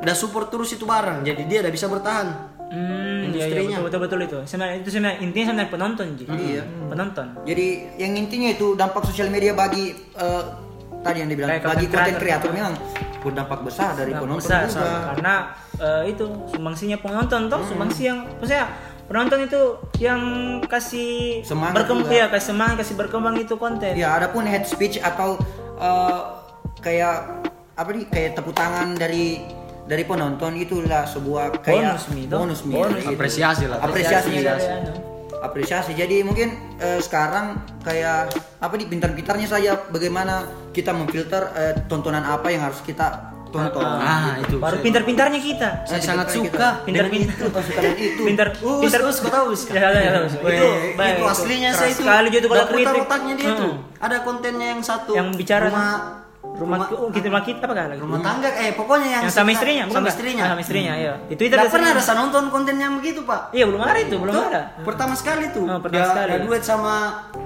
udah 0.02 0.12
support 0.12 0.46
terus 0.48 0.70
itu 0.70 0.82
barang 0.82 1.22
jadi 1.22 1.42
dia 1.44 1.58
udah 1.60 1.72
bisa 1.72 1.86
bertahan 1.86 2.28
Hmm, 2.72 3.28
iya, 3.28 3.52
iya, 3.52 3.52
Industrinya. 3.52 3.78
betul, 3.78 4.00
betul 4.00 4.18
betul 4.24 4.40
itu. 4.40 4.48
Sebenarnya 4.48 4.80
itu 4.80 4.88
sebenarnya 4.88 5.18
intinya 5.20 5.44
sebenarnya 5.46 5.70
penonton, 5.70 6.06
Ji. 6.16 6.24
Iya. 6.24 6.64
Hmm, 6.64 6.88
Penonton. 6.88 7.26
Jadi 7.44 7.66
yang 7.98 8.12
intinya 8.16 8.48
itu 8.48 8.66
dampak 8.72 9.02
sosial 9.04 9.28
media 9.28 9.52
bagi 9.52 9.92
eh, 9.92 10.42
tadi 10.98 11.20
yang 11.20 11.28
dibilang 11.28 11.52
Kayak 11.52 11.68
bagi 11.68 11.84
content 11.84 11.92
konten 11.92 12.14
kreator 12.16 12.50
memang 12.50 12.74
berdampak 13.20 13.60
besar 13.60 13.92
dari 13.92 14.16
Nah, 14.16 14.24
penonton 14.24 14.40
besar, 14.40 14.64
juga. 14.64 14.88
karena 15.06 15.34
eh, 15.76 16.02
itu 16.08 16.24
sumbangsinya 16.48 16.96
penonton 16.96 17.40
Hmm. 17.42 17.52
toh 17.52 17.60
sumbangsi 17.62 18.02
yang 18.02 18.18
maksudnya 18.32 18.64
penonton 19.04 19.38
itu 19.44 19.60
yang 20.00 20.20
kasih 20.64 21.44
Semangat 21.44 21.76
berkembang 21.76 22.08
ya 22.10 22.26
kasih 22.26 22.46
semangat 22.48 22.74
kasih 22.80 22.94
berkembang 22.96 23.36
itu 23.36 23.54
konten 23.54 23.92
Ya, 23.92 24.16
adapun 24.16 24.48
head 24.48 24.64
speech 24.64 24.96
atau 24.96 25.36
eh, 25.76 26.20
kayak 26.80 27.44
apa 27.74 27.88
nih 27.90 28.08
kayak 28.08 28.30
tepuk 28.32 28.56
tangan 28.56 28.96
dari 28.96 29.60
dari 29.82 30.02
penonton 30.02 30.54
itulah 30.54 31.04
sebuah 31.04 31.58
kayak 31.60 31.98
Bonus, 31.98 32.04
Mi, 32.08 32.22
bonus 32.24 32.60
Mi, 32.62 32.74
Bonus. 32.74 33.02
gitu. 33.02 33.12
Apresiasi 33.12 33.64
lah. 33.66 33.78
apresiasi. 33.78 34.30
Apresiasi. 34.30 34.68
Apresiasi. 34.68 35.10
apresiasi. 35.42 35.92
Jadi 35.92 36.22
mungkin 36.22 36.48
eh, 36.78 36.98
sekarang 36.98 37.58
kayak 37.82 38.30
apa 38.56 38.72
nih 38.72 38.86
pintar-pintarnya 38.86 39.46
saya 39.46 39.74
bagaimana 39.90 40.46
kita 40.70 40.94
memfilter 40.94 41.42
eh, 41.52 41.74
tontonan 41.86 42.22
apa 42.22 42.46
yang 42.48 42.62
harus 42.62 42.78
kita 42.80 43.34
tonton. 43.50 43.82
Ah 43.82 44.38
itu. 44.38 44.56
Baru 44.56 44.78
pintar-pintarnya 44.78 45.36
kita. 45.36 45.68
Saya 45.84 45.98
Nah, 45.98 46.06
sangat 46.06 46.26
suka. 46.30 46.68
Pintar 46.86 47.10
dengan 47.10 47.26
pintar 47.28 47.60
suka 47.60 47.80
dengan 47.82 47.98
itu. 48.00 48.22
Pintar 48.22 48.48
pintar 48.56 49.00
us, 49.02 49.18
kau 49.18 49.28
tahu, 49.28 49.46
Us, 49.50 49.66
ya, 49.66 49.82
ya, 49.82 49.90
ya, 49.92 50.10
itu 50.24 50.38
itu 50.96 51.24
aslinya 51.26 51.70
saya 51.74 51.90
itu 51.90 52.00
sekali 52.00 52.30
juga 52.30 52.38
itu 52.38 52.48
kalau 52.48 52.66
kritik. 52.70 53.02
otaknya 53.02 53.34
dia 53.36 53.50
Hmm. 53.50 53.60
tuh 53.60 53.72
ada 53.98 54.16
kontennya 54.22 54.66
yang 54.72 54.80
satu. 54.80 55.10
Yang 55.12 55.28
bicara. 55.36 55.68
Rumah 55.68 56.21
rumah, 56.42 56.90
oh, 56.90 57.08
kita 57.08 57.26
rumah 57.30 57.42
kita 57.46 57.64
apa 57.64 57.74
lagi 57.74 58.02
rumah 58.02 58.20
tangga 58.20 58.50
eh 58.54 58.74
pokoknya 58.74 59.08
yang, 59.08 59.22
yang 59.24 59.34
sama 59.34 59.50
istrinya 59.54 59.84
bukan 59.86 59.98
sama 60.02 60.08
istrinya. 60.10 60.42
Ah, 60.42 60.50
sama 60.52 60.62
istrinya 60.62 60.92
iya. 60.98 61.14
Di 61.26 61.34
Twitter 61.38 61.56
Nggak 61.56 61.66
ada 61.70 61.74
pernah 61.74 61.88
ada 61.94 62.02
saya 62.02 62.16
nonton 62.18 62.44
kontennya 62.50 62.86
begitu 62.98 63.20
pak. 63.22 63.40
Iya 63.54 63.64
belum 63.70 63.82
ada 63.82 63.98
itu 64.02 64.16
belum 64.18 64.34
ada. 64.34 64.60
Pertama 64.82 65.14
sekali 65.14 65.44
tuh. 65.54 65.64
Oh, 65.64 65.78
pertama 65.78 66.02
dia, 66.02 66.10
sekali. 66.12 66.30
dia 66.34 66.40
duet 66.44 66.62
sama 66.66 66.94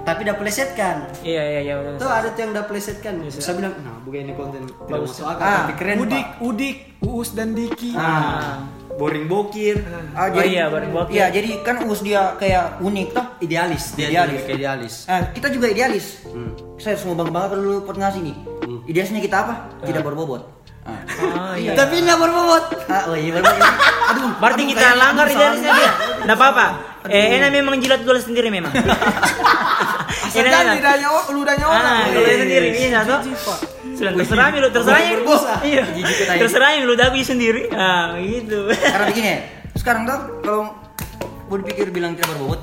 tapi 0.03 0.20
udah 0.26 0.36
plesetkan. 0.36 0.97
Iya 1.22 1.42
iya 1.44 1.61
iya 1.61 1.74
betul. 1.78 1.94
tuh 2.03 2.11
ada 2.11 2.28
tuh 2.32 2.40
yang 2.40 2.51
udah 2.57 2.64
plesetkan. 2.66 3.12
Saya 3.30 3.55
bilang 3.57 3.74
nah 3.84 3.97
bukan 4.03 4.18
ini 4.26 4.32
konten 4.34 4.61
tidak 4.64 4.99
masuk 5.05 5.26
akal 5.28 5.44
Ah, 5.47 5.57
tapi 5.64 5.74
keren 5.78 5.97
Udik, 6.03 6.26
pak. 6.26 6.44
Udik, 6.44 6.76
Uus 7.05 7.28
dan 7.36 7.49
Diki. 7.55 7.90
ah, 7.94 8.64
boring 8.97 9.26
bokir 9.26 9.76
Ah, 10.12 10.28
Oh 10.28 10.40
iya, 10.40 10.66
bareng 10.66 10.88
bokir. 10.90 11.12
Iya, 11.14 11.28
jadi 11.30 11.61
kan 11.61 11.84
us 11.84 12.01
dia 12.01 12.32
kayak 12.36 12.80
unik 12.80 13.07
toh. 13.12 13.26
idealis 13.38 13.92
dia 13.92 14.09
Idealis. 14.09 14.40
kayak 14.42 14.57
idealis 14.57 14.94
Ah, 15.05 15.20
kita 15.30 15.53
juga 15.53 15.66
idealis. 15.68 16.24
Hmm. 16.24 16.57
Saya 16.76 16.97
semua 16.97 17.14
bangga 17.14 17.30
bangga 17.30 17.49
kalau 17.53 17.84
pot 17.84 17.97
ngasih 17.97 18.20
nih. 18.22 18.36
Idealisnya 18.86 19.20
kita 19.20 19.36
apa? 19.38 19.55
Tidak 19.82 20.01
berbobot. 20.01 20.55
Ah. 20.87 21.03
Ah, 21.34 21.55
iya. 21.59 21.74
tapi 21.74 21.99
nggak 21.99 22.14
berbobot 22.14 22.64
Ah, 22.87 23.11
oh 23.11 23.16
iya 23.18 23.30
berbobot. 23.34 23.59
Aduh. 24.14 24.30
Berarti 24.39 24.62
aduh, 24.62 24.70
kita 24.70 24.87
langgar 24.95 25.26
idealisnya 25.26 25.70
salah. 25.74 25.82
dia. 25.82 25.93
Enggak 26.22 26.37
apa-apa. 26.39 26.66
Eh, 27.07 27.26
enak 27.39 27.51
memang 27.55 27.74
jilat 27.82 28.01
gol 28.07 28.18
sendiri 28.22 28.49
memang. 28.51 28.70
Asal 30.26 30.43
jangan 30.47 30.74
lidahnya 30.78 31.09
ludahnya 31.30 31.66
orang. 31.66 31.87
Ah, 31.87 32.05
kalau 32.11 32.30
sendiri 32.30 32.68
ini 32.70 32.89
satu. 32.95 33.14
Sudah 33.97 34.12
terserah 34.12 34.47
lu, 34.53 34.68
terserah 34.70 35.01
lu. 35.03 35.34
Iya. 35.66 35.84
Terserah 36.39 36.70
lu 36.82 36.95
dagu 36.95 37.18
sendiri. 37.22 37.70
Ah, 37.74 38.14
gitu. 38.22 38.70
Karena 38.70 39.07
begini, 39.11 39.28
ya, 39.32 39.39
sekarang 39.78 40.03
tuh 40.07 40.18
kalau 40.45 40.62
mau 41.47 41.57
dipikir 41.62 41.91
bilang 41.95 42.14
tidak 42.14 42.37
berbobot, 42.37 42.61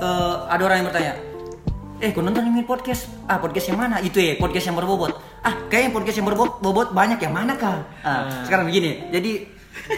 eh, 0.00 0.34
ada 0.48 0.62
orang 0.64 0.76
yang 0.82 0.86
bertanya, 0.88 1.12
eh 2.02 2.10
kau 2.10 2.18
nonton 2.18 2.42
ini 2.50 2.66
podcast? 2.66 3.06
Ah 3.30 3.38
podcast 3.38 3.70
yang 3.70 3.78
mana? 3.78 4.02
Itu 4.02 4.18
ya 4.18 4.34
podcast 4.34 4.66
yang 4.66 4.74
berbobot. 4.74 5.14
Ah 5.46 5.54
kayaknya 5.70 5.94
podcast 5.94 6.18
yang 6.18 6.26
berbobot 6.26 6.58
bobot 6.58 6.88
banyak 6.90 7.22
yang 7.22 7.30
mana 7.30 7.54
kah? 7.54 7.86
Ah, 8.02 8.42
sekarang 8.42 8.66
begini, 8.66 9.06
jadi 9.14 9.46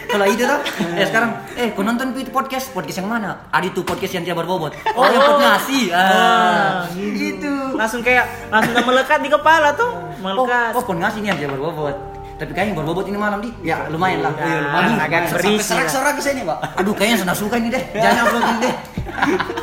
kalau 0.05 0.25
itu 0.29 0.45
tuh, 0.45 0.59
eh 1.01 1.05
sekarang, 1.09 1.31
eh 1.57 1.73
kau 1.73 1.81
nonton 1.81 2.13
itu 2.13 2.29
podcast 2.29 2.69
podcast 2.71 3.01
yang 3.01 3.09
mana? 3.09 3.49
Ada 3.49 3.73
itu 3.73 3.81
podcast 3.81 4.13
yang 4.13 4.23
tidak 4.23 4.45
berbobot. 4.45 4.77
Oh, 4.93 5.09
yang 5.09 5.21
pot 5.25 5.41
ngasih. 5.41 5.89
Ah, 5.89 6.85
gitu. 6.93 7.53
Langsung 7.73 8.05
kayak 8.05 8.53
langsung 8.53 8.85
melekat 8.85 9.19
di 9.25 9.29
kepala 9.33 9.73
tuh. 9.73 9.89
Oh, 9.89 10.21
Melekat. 10.21 10.77
oh 10.77 10.83
pot 10.85 10.97
ngasih 11.01 11.19
nih 11.25 11.29
yang 11.33 11.39
tidak 11.41 11.51
berbobot. 11.57 11.97
Tapi 12.35 12.51
kayaknya 12.51 12.75
yang 12.75 12.79
berbobot 12.83 13.07
ini 13.07 13.15
malam 13.15 13.39
di, 13.39 13.47
ya 13.63 13.87
lumayan 13.87 14.19
lah. 14.27 14.33
Ya, 14.35 14.59
agak 15.07 15.31
lumayan. 15.31 15.31
berisi 15.39 15.63
serak 15.63 15.87
lah. 15.87 15.91
serak 15.95 16.13
ke 16.19 16.21
sini 16.27 16.41
pak 16.43 16.57
Aduh 16.83 16.91
kayaknya 16.91 17.17
sudah 17.23 17.35
suka 17.35 17.55
ini 17.55 17.71
deh. 17.71 17.83
Jangan 18.03 18.27
upload 18.27 18.43
ini 18.43 18.59
deh. 18.59 18.75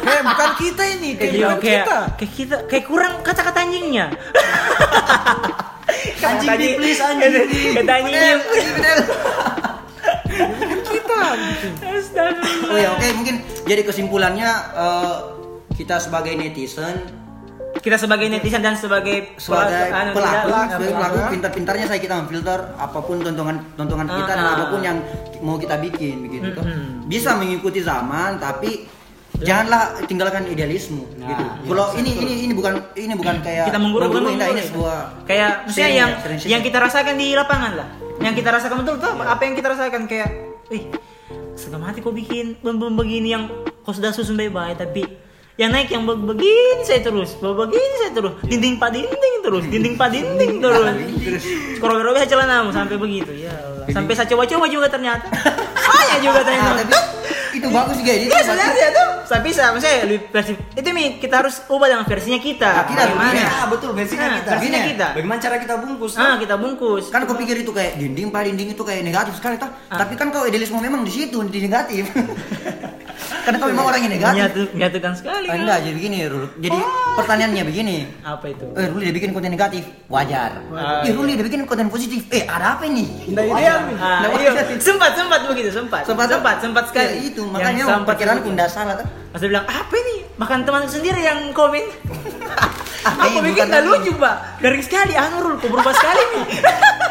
Eh, 0.09 0.21
bukan 0.25 0.51
kita 0.57 0.83
ini, 0.97 1.09
kayak 1.21 1.33
Iya, 1.37 1.47
bukan 1.53 1.61
kayak 1.61 1.85
kita. 1.85 1.99
kayak 2.17 2.33
kita 2.33 2.57
kayak 2.73 2.85
kurang 2.89 3.15
kata-kata 3.21 3.59
anjingnya. 3.61 4.07
Anjing 6.23 6.49
di 6.57 6.69
please 6.81 7.03
anjing 7.05 7.33
di. 7.51 7.61
Kata 7.77 7.93
anjingnya. 8.01 8.33
Kita. 10.89 11.21
Astagfirullah. 11.83 12.73
Oh 12.73 12.79
ya 12.81 12.89
oke 12.97 13.07
mungkin 13.21 13.37
jadi 13.69 13.83
kesimpulannya 13.85 14.51
eh, 14.73 15.17
kita 15.77 16.01
sebagai 16.01 16.33
netizen 16.35 17.22
Kita 17.75 17.97
sebagai 17.97 18.29
netizen 18.29 18.61
dan 18.61 18.75
sebagai 18.75 19.33
sebagai 19.37 19.89
anu, 19.89 20.13
pelaku 20.13 20.47
tidak- 20.47 20.71
sebagai 20.71 20.95
pelaku 20.95 21.19
pintar-pintarnya 21.31 21.87
saya 21.87 21.99
kita 21.99 22.15
memfilter 22.17 22.59
apa 22.75 22.99
pun 22.99 23.17
tontonan 23.19 23.57
tontonan 23.73 24.07
kita 24.07 24.29
dan 24.29 24.39
Ah, 24.39 24.47
ah. 24.47 24.55
apa 24.55 24.65
pun 24.69 24.81
yang 24.81 24.99
mau 25.41 25.57
kita 25.57 25.81
bikin 25.81 26.23
begitu. 26.23 26.61
Bisa 27.05 27.35
mengikuti 27.35 27.81
zaman 27.81 28.37
tapi 28.37 28.87
janganlah 29.41 29.99
tinggalkan 30.05 30.47
idealisme 30.47 31.03
gitu. 31.09 31.45
Kalau 31.65 31.97
ini 31.97 32.11
ini 32.15 32.33
ini 32.45 32.53
bukan 32.53 32.79
ini 32.95 33.15
bukan 33.15 33.41
kayak 33.41 33.67
kita 33.67 33.79
menggurui 33.81 34.07
bukan 34.07 34.23
ini 34.31 34.63
sebuah 34.63 34.99
kayak 35.25 35.51
maksudnya 35.65 35.83
sharing 35.83 35.97
yang 35.97 36.11
ya, 36.39 36.49
yang 36.49 36.63
kita 36.63 36.79
rasakan 36.79 37.15
di 37.17 37.27
lapangan 37.33 37.73
lah. 37.75 37.89
Yang 38.21 38.35
kita 38.39 38.49
rasakan 38.53 38.77
betul 38.85 38.95
tuh 38.99 39.11
apa, 39.11 39.25
apa 39.33 39.43
yang 39.43 39.55
kita 39.57 39.69
rasakan? 39.71 40.01
Kayak 40.07 40.29
ih 40.71 40.87
setengah 41.53 41.81
mati 41.83 41.99
kok 41.99 42.15
bikin 42.15 42.61
bem 42.61 42.79
begini 42.95 43.29
yang 43.31 43.45
kok 43.83 43.93
sudah 43.93 44.11
susun 44.11 44.37
bye-bye 44.37 44.73
tapi 44.73 45.05
yang 45.61 45.69
naik 45.69 45.93
yang 45.93 46.09
be- 46.09 46.17
begini 46.17 46.81
saya 46.81 47.05
terus 47.05 47.37
be- 47.37 47.53
begini 47.53 47.95
saya 48.01 48.13
terus. 48.13 48.33
Dinding 48.41 48.81
pak 48.81 48.91
dinding 48.91 49.37
terus 49.45 49.65
dinding 49.69 49.95
pak 49.95 50.09
dinding 50.09 50.53
terus. 50.59 50.95
Koreografi 51.77 52.25
celanamu 52.25 52.73
sampai 52.73 52.97
begitu 52.97 53.31
ya 53.37 53.53
Allah. 53.53 53.87
sampai 53.93 54.13
saya 54.17 54.29
coba-coba 54.33 54.65
juga 54.67 54.87
ternyata. 54.89 55.29
Banyak 55.93 56.19
juga 56.25 56.41
ternyata 56.41 56.83
itu 57.53 57.67
bagus 57.69 57.97
juga 57.97 58.13
ini. 58.13 58.27
Iya 58.27 58.41
sebenarnya 58.43 58.89
tuh 58.91 59.09
saya 59.23 59.41
bisa 59.41 59.63
maksudnya 59.71 59.97
lebih 60.05 60.21
versi 60.27 60.53
itu 60.73 60.89
mi 60.91 61.05
kita 61.17 61.35
harus 61.39 61.55
ubah 61.67 61.87
dengan 61.87 62.05
versinya 62.05 62.39
kita 62.39 62.71
Ah, 62.71 62.85
kita 62.85 63.03
Bagaimana? 63.07 63.43
ah 63.45 63.67
betul 63.67 63.91
versinya 63.93 64.25
Nah, 64.25 64.37
kita 64.39 64.51
versinya 64.51 64.79
Gini, 64.79 64.91
kita 64.91 65.07
bagaimana 65.13 65.39
cara 65.39 65.57
kita 65.59 65.75
bungkus 65.77 66.13
ah 66.17 66.35
kita 66.37 66.55
bungkus 66.57 67.05
Kan 67.09 67.21
kau 67.25 67.35
pikir 67.35 67.57
itu 67.59 67.71
kayak 67.71 67.93
dinding 67.95 68.29
pak 68.29 68.43
dinding 68.45 68.69
itu 68.71 68.83
kayak 68.83 69.03
negatif 69.03 69.33
sekali 69.35 69.57
toh. 69.57 69.69
Ah. 69.87 69.99
Tapi 69.99 70.15
kan 70.15 70.29
kau 70.29 70.43
idealisme 70.43 70.77
memang 70.79 71.03
di 71.03 71.13
situ 71.13 71.39
di 71.45 71.61
negatif. 71.61 72.09
Karena 73.43 73.59
kau 73.59 73.69
memang 73.69 73.87
orang 73.87 74.01
yang 74.01 74.13
negatif. 74.13 74.35
menyatu 74.37 74.61
menyatukan 74.73 75.13
sekali 75.15 75.47
Ah, 75.47 75.51
kan? 75.51 75.61
enggak, 75.61 75.79
jadi 75.81 75.95
begini 75.95 76.17
Rul. 76.27 76.47
Jadi 76.57 76.79
pertanyaannya 77.17 77.65
begini. 77.65 77.97
apa 78.23 78.47
itu 78.47 78.67
Eh, 78.73 78.87
Ruli 78.87 79.03
dia 79.05 79.15
bikin 79.15 79.31
konten 79.33 79.51
negatif, 79.51 79.83
wajar. 80.07 80.51
Ah, 80.71 81.03
Eh, 81.03 81.11
Ruli 81.11 81.35
dia 81.35 81.43
bikin 81.43 81.63
konten 81.65 81.87
positif. 81.89 82.23
Eh, 82.29 82.47
ada 82.47 82.79
apa 82.79 82.85
ini? 82.85 83.03
Nggak 83.27 83.45
ideal 83.49 83.79
nih. 83.85 83.97
Ah, 83.99 84.21
Nggak 84.23 84.71
iya. 84.71 84.79
sempat 84.79 85.11
sempat 85.13 85.41
begitu 85.45 85.71
sempat 85.71 86.03
Sempat 86.05 86.27
sempat 86.29 86.57
sempat 86.61 86.85
sekali 86.87 87.07
Ya, 87.09 87.19
itu 87.27 87.42
Yang 87.45 87.53
makanya 87.53 87.85
perkiraanku 88.05 88.41
begitu. 88.43 88.55
enggak 88.55 88.71
salah. 88.71 88.95
Mas 89.33 89.39
dia 89.39 89.49
bilang 89.49 89.67
apa 89.67 89.95
ini? 89.97 90.17
Makan 90.37 90.59
teman 90.63 90.83
sendiri 90.87 91.21
yang 91.21 91.41
komen. 91.51 91.85
Aku 93.03 93.39
bikin 93.41 93.51
bukan 93.51 93.67
nggak 93.67 93.85
lucu 93.85 94.13
pak. 94.15 94.35
Garing 94.63 94.85
sekali 94.85 95.13
anu 95.15 95.37
Rul. 95.43 95.55
Kok 95.59 95.69
berubah 95.69 95.91
sekali 95.91 96.23
nih? 96.23 96.45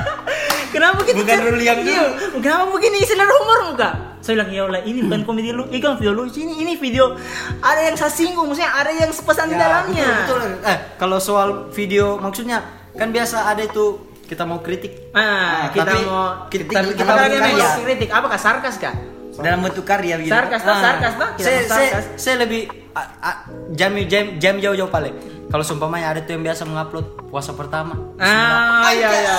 Kenapa 0.73 1.03
kita 1.03 1.19
Bukan 1.19 1.37
Rul 1.43 1.59
yang 1.59 1.83
iya, 1.83 2.15
kenapa 2.31 2.71
begini? 2.71 3.03
Istilah 3.03 3.27
humor 3.27 3.59
muka 3.67 3.89
saya 4.21 4.37
bilang 4.37 4.49
ya 4.53 4.61
Allah 4.69 4.81
ini 4.85 5.01
bukan 5.01 5.21
komedi 5.25 5.49
lu. 5.49 5.65
Ini 5.65 5.81
kan 5.81 5.97
video 5.97 6.13
lucu 6.13 6.39
ini 6.39 6.61
ini 6.61 6.77
video. 6.77 7.17
Ada 7.57 7.89
yang 7.89 7.97
saya 7.97 8.13
singgung. 8.13 8.47
Maksudnya 8.47 8.69
ada 8.69 8.93
yang 8.93 9.09
sepesan 9.09 9.49
di 9.49 9.57
dalamnya. 9.57 10.05
betul, 10.23 10.37
betul. 10.39 10.69
eh 10.69 10.77
kalau 10.95 11.17
soal 11.17 11.49
video 11.73 12.21
maksudnya 12.21 12.61
kan 12.93 13.09
biasa 13.09 13.49
ada 13.49 13.65
itu 13.65 13.97
kita 14.23 14.45
mau 14.45 14.61
kritik. 14.61 15.09
Ah, 15.11 15.19
Nah, 15.19 15.61
kita 15.73 15.83
tapi 15.83 15.97
mau 16.05 16.23
kita- 16.47 16.69
kita, 16.69 16.79
kita 16.85 17.01
kita 17.01 17.11
karya. 17.11 17.65
mau 17.65 17.83
kritik. 17.83 18.09
Apakah 18.13 18.37
sarkas 18.37 18.77
kah? 18.77 18.93
Dalam 19.33 19.59
bentuk 19.61 19.83
karya 19.83 20.19
gitu. 20.19 20.29
Sarkas 20.29 20.61
Ah, 20.61 20.79
sarkas 20.81 21.13
kita 21.15 21.41
saya, 21.41 21.59
saya, 21.65 21.89
saya 22.19 22.35
lebih 22.41 22.67
a, 22.91 23.01
a, 23.19 23.31
jam 23.71 23.95
jam 24.05 24.35
jam 24.37 24.55
jauh-jauh 24.59 24.91
paling 24.91 25.15
kalau 25.47 25.63
seumpamanya 25.63 26.11
ada 26.11 26.19
tuh 26.19 26.35
yang 26.35 26.43
biasa 26.43 26.63
mengupload 26.63 27.31
puasa 27.31 27.51
pertama 27.51 27.95
Ah, 28.15 28.91
iya 28.91 29.07
iya. 29.09 29.35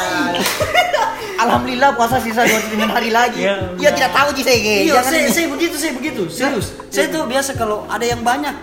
Alhamdulillah 1.42 1.92
puasa 1.92 2.22
sisa 2.22 2.46
29 2.46 2.78
hari 2.86 3.10
lagi. 3.10 3.42
Ya, 3.42 3.56
Iya 3.74 3.90
tidak 3.92 4.12
tahu 4.14 4.28
sih 4.32 4.44
saya. 4.46 4.58
Iya, 4.58 4.94
Jangan 4.94 5.10
saya, 5.10 5.26
saya 5.26 5.46
begitu, 5.50 5.74
saya 5.74 5.92
begitu, 5.92 6.22
serius. 6.30 6.66
Saya 6.86 7.10
tuh 7.10 7.26
biasa 7.26 7.58
kalau 7.58 7.82
ada 7.90 8.04
yang 8.06 8.22
banyak, 8.22 8.54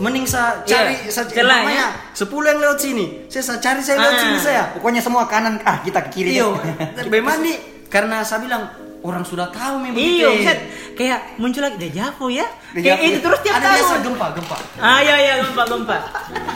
Mending 0.00 0.22
saya 0.22 0.62
Iya, 0.64 0.70
cari 0.70 0.94
saya 1.06 1.26
celahnya. 1.28 1.50
namanya 1.60 1.86
10 2.14 2.30
yang 2.46 2.58
lewat 2.58 2.78
sini. 2.78 3.04
Saya, 3.26 3.42
saya 3.42 3.58
cari 3.58 3.80
saya 3.82 3.96
lewat 3.98 4.14
Ah. 4.14 4.22
sini 4.22 4.36
saya. 4.38 4.62
Pokoknya 4.70 5.02
semua 5.02 5.26
kanan 5.26 5.58
ah 5.62 5.82
kita 5.82 6.06
ke 6.06 6.10
kiri. 6.14 6.38
Iyo, 6.38 6.54
deh. 6.56 7.06
bagaimana 7.10 7.42
nih? 7.42 7.56
Karena 7.90 8.22
saya 8.22 8.38
bilang 8.38 8.70
orang 9.00 9.24
sudah 9.24 9.48
tahu 9.48 9.80
memang 9.80 9.96
Iya, 9.96 10.28
set. 10.44 10.58
kayak 10.92 11.36
muncul 11.36 11.64
lagi 11.64 11.80
dejavu 11.80 12.28
ya. 12.28 12.44
Dejavu. 12.70 12.84
Kayak 12.84 13.00
itu 13.02 13.18
terus 13.20 13.40
tiap 13.40 13.54
Ada 13.56 13.68
biasa 13.72 13.84
tahun. 13.88 14.00
gempa, 14.04 14.26
gempa. 14.36 14.56
Ah 14.76 14.98
iya 15.00 15.14
iya 15.16 15.32
gempa 15.40 15.62
gempa. 15.64 15.96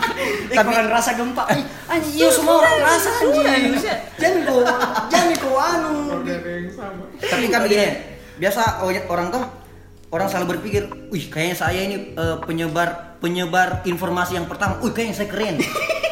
Tapi 0.59 0.71
orang 0.71 0.91
rasa 0.93 1.11
gempa. 1.15 1.43
Eh, 1.49 1.63
Anjing, 1.89 2.15
iya 2.15 2.29
semua 2.29 2.55
orang 2.61 2.77
rasa 2.81 3.11
anjing. 3.17 3.73
Sudah. 3.75 3.99
Jangan 4.17 4.41
kau, 4.45 4.61
jangan 5.09 5.33
kau 5.41 5.57
anu. 5.57 5.93
Tapi 7.19 7.45
kan 7.49 7.61
begini, 7.65 7.87
biasa 8.37 8.61
orang 9.09 9.27
tuh 9.31 9.45
orang 10.11 10.27
selalu 10.29 10.47
berpikir, 10.57 10.83
wih 11.09 11.27
kayaknya 11.27 11.57
saya 11.57 11.81
ini 11.81 12.15
eh, 12.15 12.37
penyebar 12.45 13.19
penyebar 13.19 13.83
informasi 13.83 14.37
yang 14.37 14.45
pertama, 14.45 14.77
wih 14.79 14.93
kayaknya 14.93 15.17
saya 15.17 15.29
keren. 15.29 15.57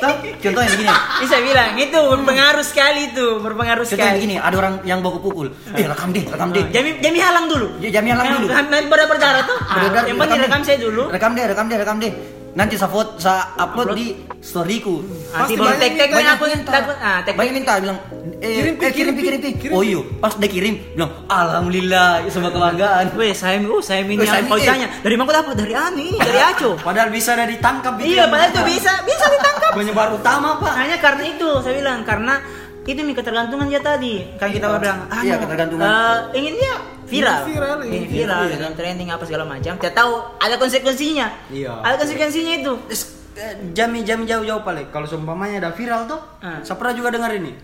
Tuh, 0.02 0.14
contohnya 0.34 0.70
begini, 0.74 0.90
Bisa 1.22 1.36
bilang 1.38 1.70
itu 1.78 1.94
berpengaruh 1.94 2.64
sekali 2.66 3.14
itu, 3.14 3.38
berpengaruh 3.38 3.86
contohnya 3.86 4.10
sekali. 4.10 4.18
begini, 4.18 4.34
ada 4.34 4.56
orang 4.58 4.74
yang 4.82 4.98
baku 4.98 5.22
pukul, 5.22 5.46
eh 5.78 5.86
rekam 5.86 6.10
deh, 6.10 6.26
rekam 6.26 6.50
deh. 6.50 6.66
Jami 6.74 6.98
Jami 6.98 7.18
halang 7.22 7.46
dulu. 7.46 7.78
Ya, 7.78 7.90
Jami 7.94 8.10
halang 8.10 8.26
dulu. 8.34 8.46
Nanti 8.50 8.86
pada 8.90 9.04
berdarah 9.06 9.42
tuh. 9.46 9.58
Ah, 9.62 9.74
Beredar, 9.78 10.02
yang 10.10 10.18
penting 10.18 10.38
rekam 10.42 10.60
saya 10.66 10.78
dulu. 10.82 11.02
Rekam 11.06 11.30
deh, 11.38 11.44
rekam 11.46 11.66
deh, 11.70 11.78
rekam 11.78 11.96
deh. 12.02 12.41
Nanti 12.52 12.76
saya 12.76 12.92
foto, 12.92 13.16
saya 13.16 13.56
upload, 13.56 13.96
Upload. 13.96 13.96
di 13.96 14.06
storyku. 14.44 15.00
Nanti 15.00 15.32
Pasti 15.32 15.54
baru 15.56 15.72
tag 15.72 15.80
tag 15.80 15.92
minta, 15.96 16.16
banyak 16.20 16.32
aku 16.36 16.44
minta. 16.52 16.70
ah 17.00 17.18
tag 17.24 17.34
Banyak 17.40 17.52
minta 17.56 17.72
bilang, 17.80 17.98
eh, 18.44 18.52
Kirim, 18.52 18.74
eh, 18.76 18.92
kirim, 18.92 18.92
kirim, 18.92 19.14
kirim, 19.16 19.40
kirim, 19.40 19.56
kirim. 19.56 19.72
Oh 19.72 19.80
iya, 19.80 20.00
pas 20.20 20.36
dia 20.36 20.48
kirim, 20.52 20.74
bilang, 20.92 21.12
alhamdulillah, 21.32 22.28
semua 22.28 22.52
kebanggaan. 22.52 23.04
Weh, 23.16 23.32
saya 23.32 23.56
oh, 23.64 23.80
saya 23.80 24.04
ini 24.04 24.20
Weh, 24.20 24.28
yang 24.28 24.36
saya 24.36 24.42
kau 24.44 24.60
ini, 24.60 24.64
eh. 24.64 24.68
tanya. 24.68 24.88
Dari 25.00 25.14
mana 25.16 25.30
dapat? 25.32 25.54
Dari 25.64 25.72
Ani, 25.72 26.08
dari 26.20 26.40
Aco. 26.44 26.70
Padahal 26.76 27.08
bisa 27.08 27.30
ada 27.32 27.48
ditangkap 27.48 27.92
gitu. 27.96 28.12
Iya, 28.12 28.24
padahal 28.28 28.50
itu 28.52 28.62
bisa, 28.68 28.92
bisa 29.00 29.24
ditangkap. 29.32 29.70
Penyebar 29.72 30.08
utama, 30.12 30.48
Pak. 30.60 30.74
Hanya 30.76 30.96
karena 31.00 31.24
itu 31.24 31.48
saya 31.64 31.74
bilang 31.80 32.04
karena 32.04 32.34
itu 32.82 32.98
nih 32.98 33.14
ketergantungan 33.14 33.66
dia 33.66 33.78
tadi. 33.78 34.26
Kan 34.34 34.50
kita 34.50 34.66
bilang, 34.74 35.06
ah, 35.06 35.22
Iya, 35.22 35.38
ketergantungan. 35.38 35.86
ingin 36.32 36.54
dia 36.56 36.74
viral. 37.04 37.40
Ingin 37.40 37.48
viral, 37.48 37.78
ingin 37.80 37.92
ingin 37.92 38.08
viral, 38.08 38.40
viral. 38.42 38.58
ingin 38.58 38.74
trending 38.74 39.08
apa 39.08 39.22
segala 39.22 39.44
macam. 39.44 39.72
Tidak 39.76 39.92
tahu 39.92 40.12
ada 40.36 40.54
konsekuensinya. 40.56 41.26
Iya. 41.48 41.72
Ada 41.78 41.94
konsekuensinya 41.96 42.52
itu. 42.56 42.72
Es- 42.88 43.10
eh, 43.32 43.54
Jami 43.70 44.02
jami 44.02 44.24
jauh-jauh 44.24 44.60
paling. 44.60 44.88
Kalau 44.88 45.04
seumpamanya 45.04 45.60
ada 45.60 45.70
viral 45.70 46.04
tuh, 46.04 46.18
Ah. 46.40 46.58
saya 46.60 46.74
pernah 46.74 46.92
juga 46.92 47.10
dengar 47.10 47.30
ini. 47.32 47.54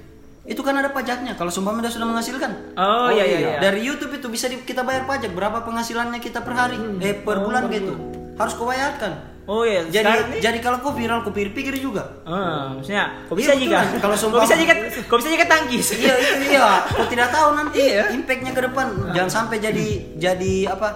Itu 0.44 0.62
kan 0.62 0.72
ada 0.72 0.88
pajaknya. 0.88 1.34
Kalau 1.34 1.50
seumpamanya 1.50 1.90
sudah 1.90 2.08
menghasilkan. 2.08 2.72
Oh, 2.72 3.10
iya, 3.10 3.24
iya, 3.26 3.38
iya. 3.38 3.58
Dari 3.60 3.84
YouTube 3.84 4.14
itu 4.14 4.26
bisa 4.26 4.48
di- 4.48 4.62
kita 4.62 4.80
bayar 4.80 5.04
pajak 5.04 5.28
berapa 5.30 5.60
penghasilannya 5.60 6.16
kita 6.18 6.40
per 6.40 6.54
hari, 6.54 6.78
eh 7.00 7.12
per 7.12 7.36
bulan 7.38 7.68
gitu. 7.68 7.92
Harus 8.32 8.54
kau 8.54 8.64
bayarkan. 8.64 9.12
Oh 9.49 9.64
iya, 9.64 9.80
Jadi 9.82 10.44
jadi 10.44 10.59
kalau 10.61 10.76
kau 10.78 10.92
viral, 10.92 11.24
kau 11.24 11.32
pikir-pikir 11.32 11.80
juga. 11.80 12.20
Ah, 12.22 12.76
maksudnya, 12.76 13.24
bisa 13.32 13.57
Iya, 13.57 13.64
jika? 13.64 13.78
betul. 13.80 13.99
Kalau 13.99 14.12
kok 14.12 14.20
seumpama- 14.20 14.44
bisa 14.44 14.55
jika? 14.55 14.72
Kok 15.03 15.16
bisa 15.16 15.30
jika 15.32 15.46
tangkis? 15.46 15.86
iya 15.96 16.14
itu 16.14 16.34
iya. 16.46 16.68
Kau 16.86 17.07
tidak 17.07 17.28
tahu 17.30 17.49
nanti 17.55 17.80
Iya. 17.80 18.12
impactnya 18.12 18.53
ke 18.53 18.62
depan. 18.62 18.86
Jangan 19.11 19.30
sampai 19.32 19.57
jadi 19.59 19.86
jadi 20.14 20.53
apa? 20.68 20.88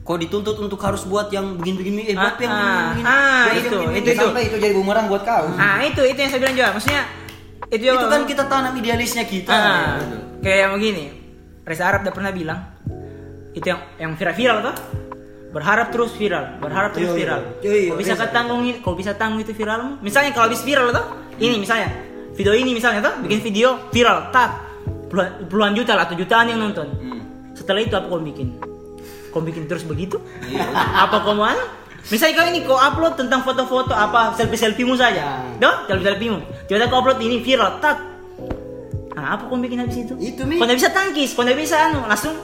Kau 0.00 0.16
dituntut 0.16 0.56
untuk 0.58 0.76
harus 0.78 1.04
buat 1.04 1.28
yang 1.28 1.56
begini-begini, 1.56 2.00
eh 2.06 2.14
buat 2.14 2.32
Ah, 2.32 2.40
yang 2.40 2.48
ah, 2.50 2.60
begini-begini. 2.64 3.04
ah, 3.04 3.12
yang 3.12 3.52
itu, 3.54 3.68
begini-begini. 3.70 4.00
itu, 4.00 4.10
itu. 4.10 4.20
Sampai 4.22 4.42
itu 4.42 4.56
jadi 4.58 4.72
bumerang 4.72 5.06
buat 5.06 5.22
kau. 5.22 5.44
Ah, 5.54 5.78
itu 5.80 6.00
itu 6.02 6.18
yang 6.18 6.30
saya 6.30 6.40
bilang 6.40 6.54
juga. 6.54 6.68
Maksudnya 6.72 7.02
itu, 7.66 7.82
juga- 7.82 7.96
Itu 7.98 8.06
kan 8.08 8.22
kita 8.24 8.44
tanam 8.46 8.72
idealisnya 8.74 9.24
kita. 9.26 9.52
Ah, 9.52 10.00
kayak 10.40 10.72
begini. 10.72 11.04
Reza 11.62 11.84
Arab 11.86 12.00
udah 12.02 12.14
pernah 12.14 12.28
bilang 12.30 12.60
itu 13.50 13.64
yang 13.64 13.80
yang 13.98 14.12
viral-viral 14.12 14.58
tuh 14.62 14.76
berharap 15.54 15.94
terus 15.94 16.10
viral, 16.18 16.58
berharap 16.58 16.90
terus 16.90 17.08
Iya, 17.08 17.14
iya. 17.14 17.20
viral. 17.22 17.40
Iya, 17.62 17.74
iya, 17.78 17.90
kok 17.94 17.98
bisa 18.02 18.12
biasa. 18.12 18.22
ketanggung 18.26 18.60
kok 18.82 18.96
bisa 18.98 19.12
tanggung 19.14 19.40
itu 19.40 19.52
viralmu? 19.54 19.92
Misalnya 20.02 20.30
kalau 20.34 20.50
habis 20.50 20.66
viral 20.66 20.90
tuh, 20.90 21.06
ini 21.38 21.62
misalnya 21.62 21.88
video 22.34 22.52
ini 22.58 22.70
misalnya 22.74 23.00
tuh 23.06 23.14
bikin 23.22 23.38
video 23.38 23.68
viral, 23.94 24.34
tak 24.34 24.50
puluhan, 25.06 25.30
puluhan 25.46 25.72
juta 25.78 25.94
lah 25.94 26.10
atau 26.10 26.18
jutaan 26.18 26.50
yang 26.50 26.58
nonton. 26.58 26.90
Setelah 27.54 27.86
itu 27.86 27.94
apa 27.94 28.10
kau 28.10 28.18
bikin? 28.18 28.58
Kau 29.30 29.38
bikin 29.38 29.70
terus 29.70 29.86
begitu? 29.86 30.18
apa 31.06 31.22
kau 31.22 31.38
mau? 31.38 31.54
Misalnya 32.10 32.34
kau 32.36 32.46
ini 32.50 32.60
kau 32.66 32.76
upload 32.76 33.14
tentang 33.16 33.46
foto-foto 33.46 33.94
apa 33.94 34.34
selfie 34.34 34.58
selfiemu 34.58 34.98
saja, 34.98 35.38
doh 35.62 35.86
selfie 35.86 36.04
selfiemu. 36.10 36.42
Tiba-tiba 36.66 36.90
kau 36.90 36.98
upload 37.00 37.22
ini 37.22 37.38
viral, 37.40 37.78
tak 37.78 38.12
Nah, 39.14 39.38
apa 39.38 39.46
kau 39.46 39.56
bikin 39.56 39.78
habis 39.80 40.04
itu? 40.04 40.12
Itu, 40.20 40.42
Mi. 40.44 40.58
Kau 40.58 40.66
nggak 40.66 40.76
bisa 40.82 40.90
tangkis, 40.90 41.32
kau 41.32 41.46
nggak 41.46 41.56
bisa 41.56 41.78
anu, 41.88 42.02
langsung 42.04 42.34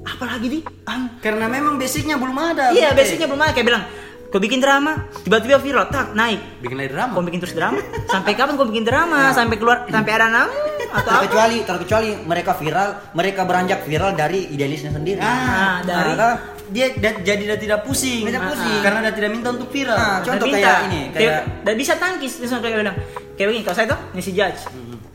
apa 0.00 0.24
lagi 0.26 0.46
di? 0.48 0.58
Anu. 0.84 1.06
Karena 1.18 1.46
memang 1.46 1.76
basicnya 1.76 2.14
belum 2.14 2.36
ada. 2.36 2.70
Iya, 2.70 2.92
basicnya 2.92 3.26
belum 3.26 3.40
ada 3.40 3.52
kayak 3.52 3.66
bilang, 3.66 3.82
kau 4.28 4.38
bikin 4.38 4.58
drama, 4.58 4.92
tiba-tiba 5.20 5.58
viral, 5.58 5.86
tak 5.86 6.12
naik. 6.12 6.40
bikin 6.60 6.76
lagi 6.76 6.90
drama. 6.90 7.12
Kau 7.12 7.22
bikin 7.22 7.40
terus 7.40 7.54
drama? 7.54 7.80
Sampai 8.06 8.32
kapan 8.32 8.54
kau 8.54 8.66
bikin 8.66 8.82
drama? 8.82 9.30
Sampai 9.30 9.56
keluar, 9.56 9.84
sampai 9.86 10.12
ada 10.12 10.26
nama 10.28 10.52
atau 10.90 11.10
apa? 11.10 11.20
Terkecuali 11.22 11.56
terkecuali 11.62 12.10
mereka 12.22 12.52
viral, 12.54 12.88
mereka 13.12 13.40
beranjak 13.42 13.80
viral 13.82 14.12
dari 14.12 14.48
idealisnya 14.48 14.90
sendiri. 14.90 15.20
Ah, 15.20 15.80
dari 15.82 16.12
Nah, 16.14 16.36
dia 16.66 16.92
da- 16.94 17.20
jadi 17.22 17.42
dia 17.46 17.58
tidak 17.58 17.84
pusing. 17.84 18.24
Tidak 18.24 18.42
pusing. 18.42 18.80
Karena 18.80 18.98
dia 19.02 19.12
tidak 19.12 19.30
minta 19.30 19.48
untuk 19.50 19.68
viral. 19.68 19.92
Nah, 19.92 20.20
contoh 20.20 20.46
Nggak 20.46 20.56
kayak 20.58 20.78
minta. 20.78 20.88
ini, 20.88 21.00
kayak 21.12 21.40
Dan 21.62 21.74
bisa 21.76 21.92
tangkis, 21.96 22.32
misalnya 22.38 22.62
kayak 22.64 22.76
bilang, 22.78 22.96
kayak 23.34 23.46
begini, 23.48 23.62
kalau 23.62 23.76
saya 23.76 23.86
tuh 23.88 24.00
Nisi 24.12 24.32
Judge, 24.32 24.60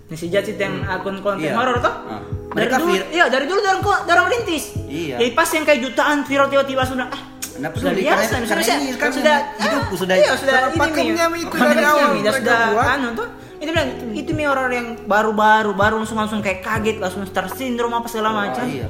Nisi 0.05 0.27
Judge 0.29 0.49
itu 0.51 0.61
yang 0.61 0.81
akun 0.83 1.17
konten 1.19 1.41
Iya. 1.43 1.57
horor 1.57 1.77
tuh. 1.79 1.89
Ah. 1.89 2.21
Dari 2.53 2.67
dulu, 2.71 2.85
vir- 2.87 3.09
iya 3.09 3.25
dari 3.27 3.45
dulu 3.45 3.59
dorong 3.59 3.81
kok 3.81 3.99
dorong 4.05 4.27
rintis. 4.29 4.63
Iya. 4.85 5.15
Jadi 5.17 5.31
pas 5.31 5.49
yang 5.49 5.63
kayak 5.63 5.79
jutaan 5.81 6.17
viral 6.23 6.47
tiba-tiba 6.47 6.83
sudah 6.83 7.07
ah 7.07 7.21
Nggak 7.53 7.71
sudah 7.75 7.93
biasa, 7.93 8.09
karena- 8.09 8.25
sudah, 8.25 8.39
karena 8.41 8.63
sudah, 8.63 8.77
ini 8.79 8.91
kan 8.95 9.11
sudah 9.11 9.35
hidupku 9.59 9.95
sudah- 9.95 10.15
iya, 10.15 10.33
sudah 10.33 10.53
pakemnya 10.71 11.25
itu 11.31 11.53
dari 11.53 11.83
awal 11.83 12.09
mereka 12.15 12.33
sudah 12.35 12.59
buat. 12.71 12.85
anu 12.89 13.07
tuh. 13.13 13.27
Itu 13.55 13.69
bilang 13.69 13.89
itu 14.11 14.31
mi 14.33 14.43
orang 14.43 14.67
yang 14.69 14.87
baru-baru 15.05 15.71
baru 15.71 15.95
langsung 15.97 16.17
langsung 16.17 16.41
kayak 16.41 16.59
kaget 16.59 16.97
langsung 16.97 17.21
star 17.23 17.45
syndrome 17.47 17.93
apa 17.93 18.07
segala 18.07 18.29
macam. 18.33 18.65
iya. 18.65 18.89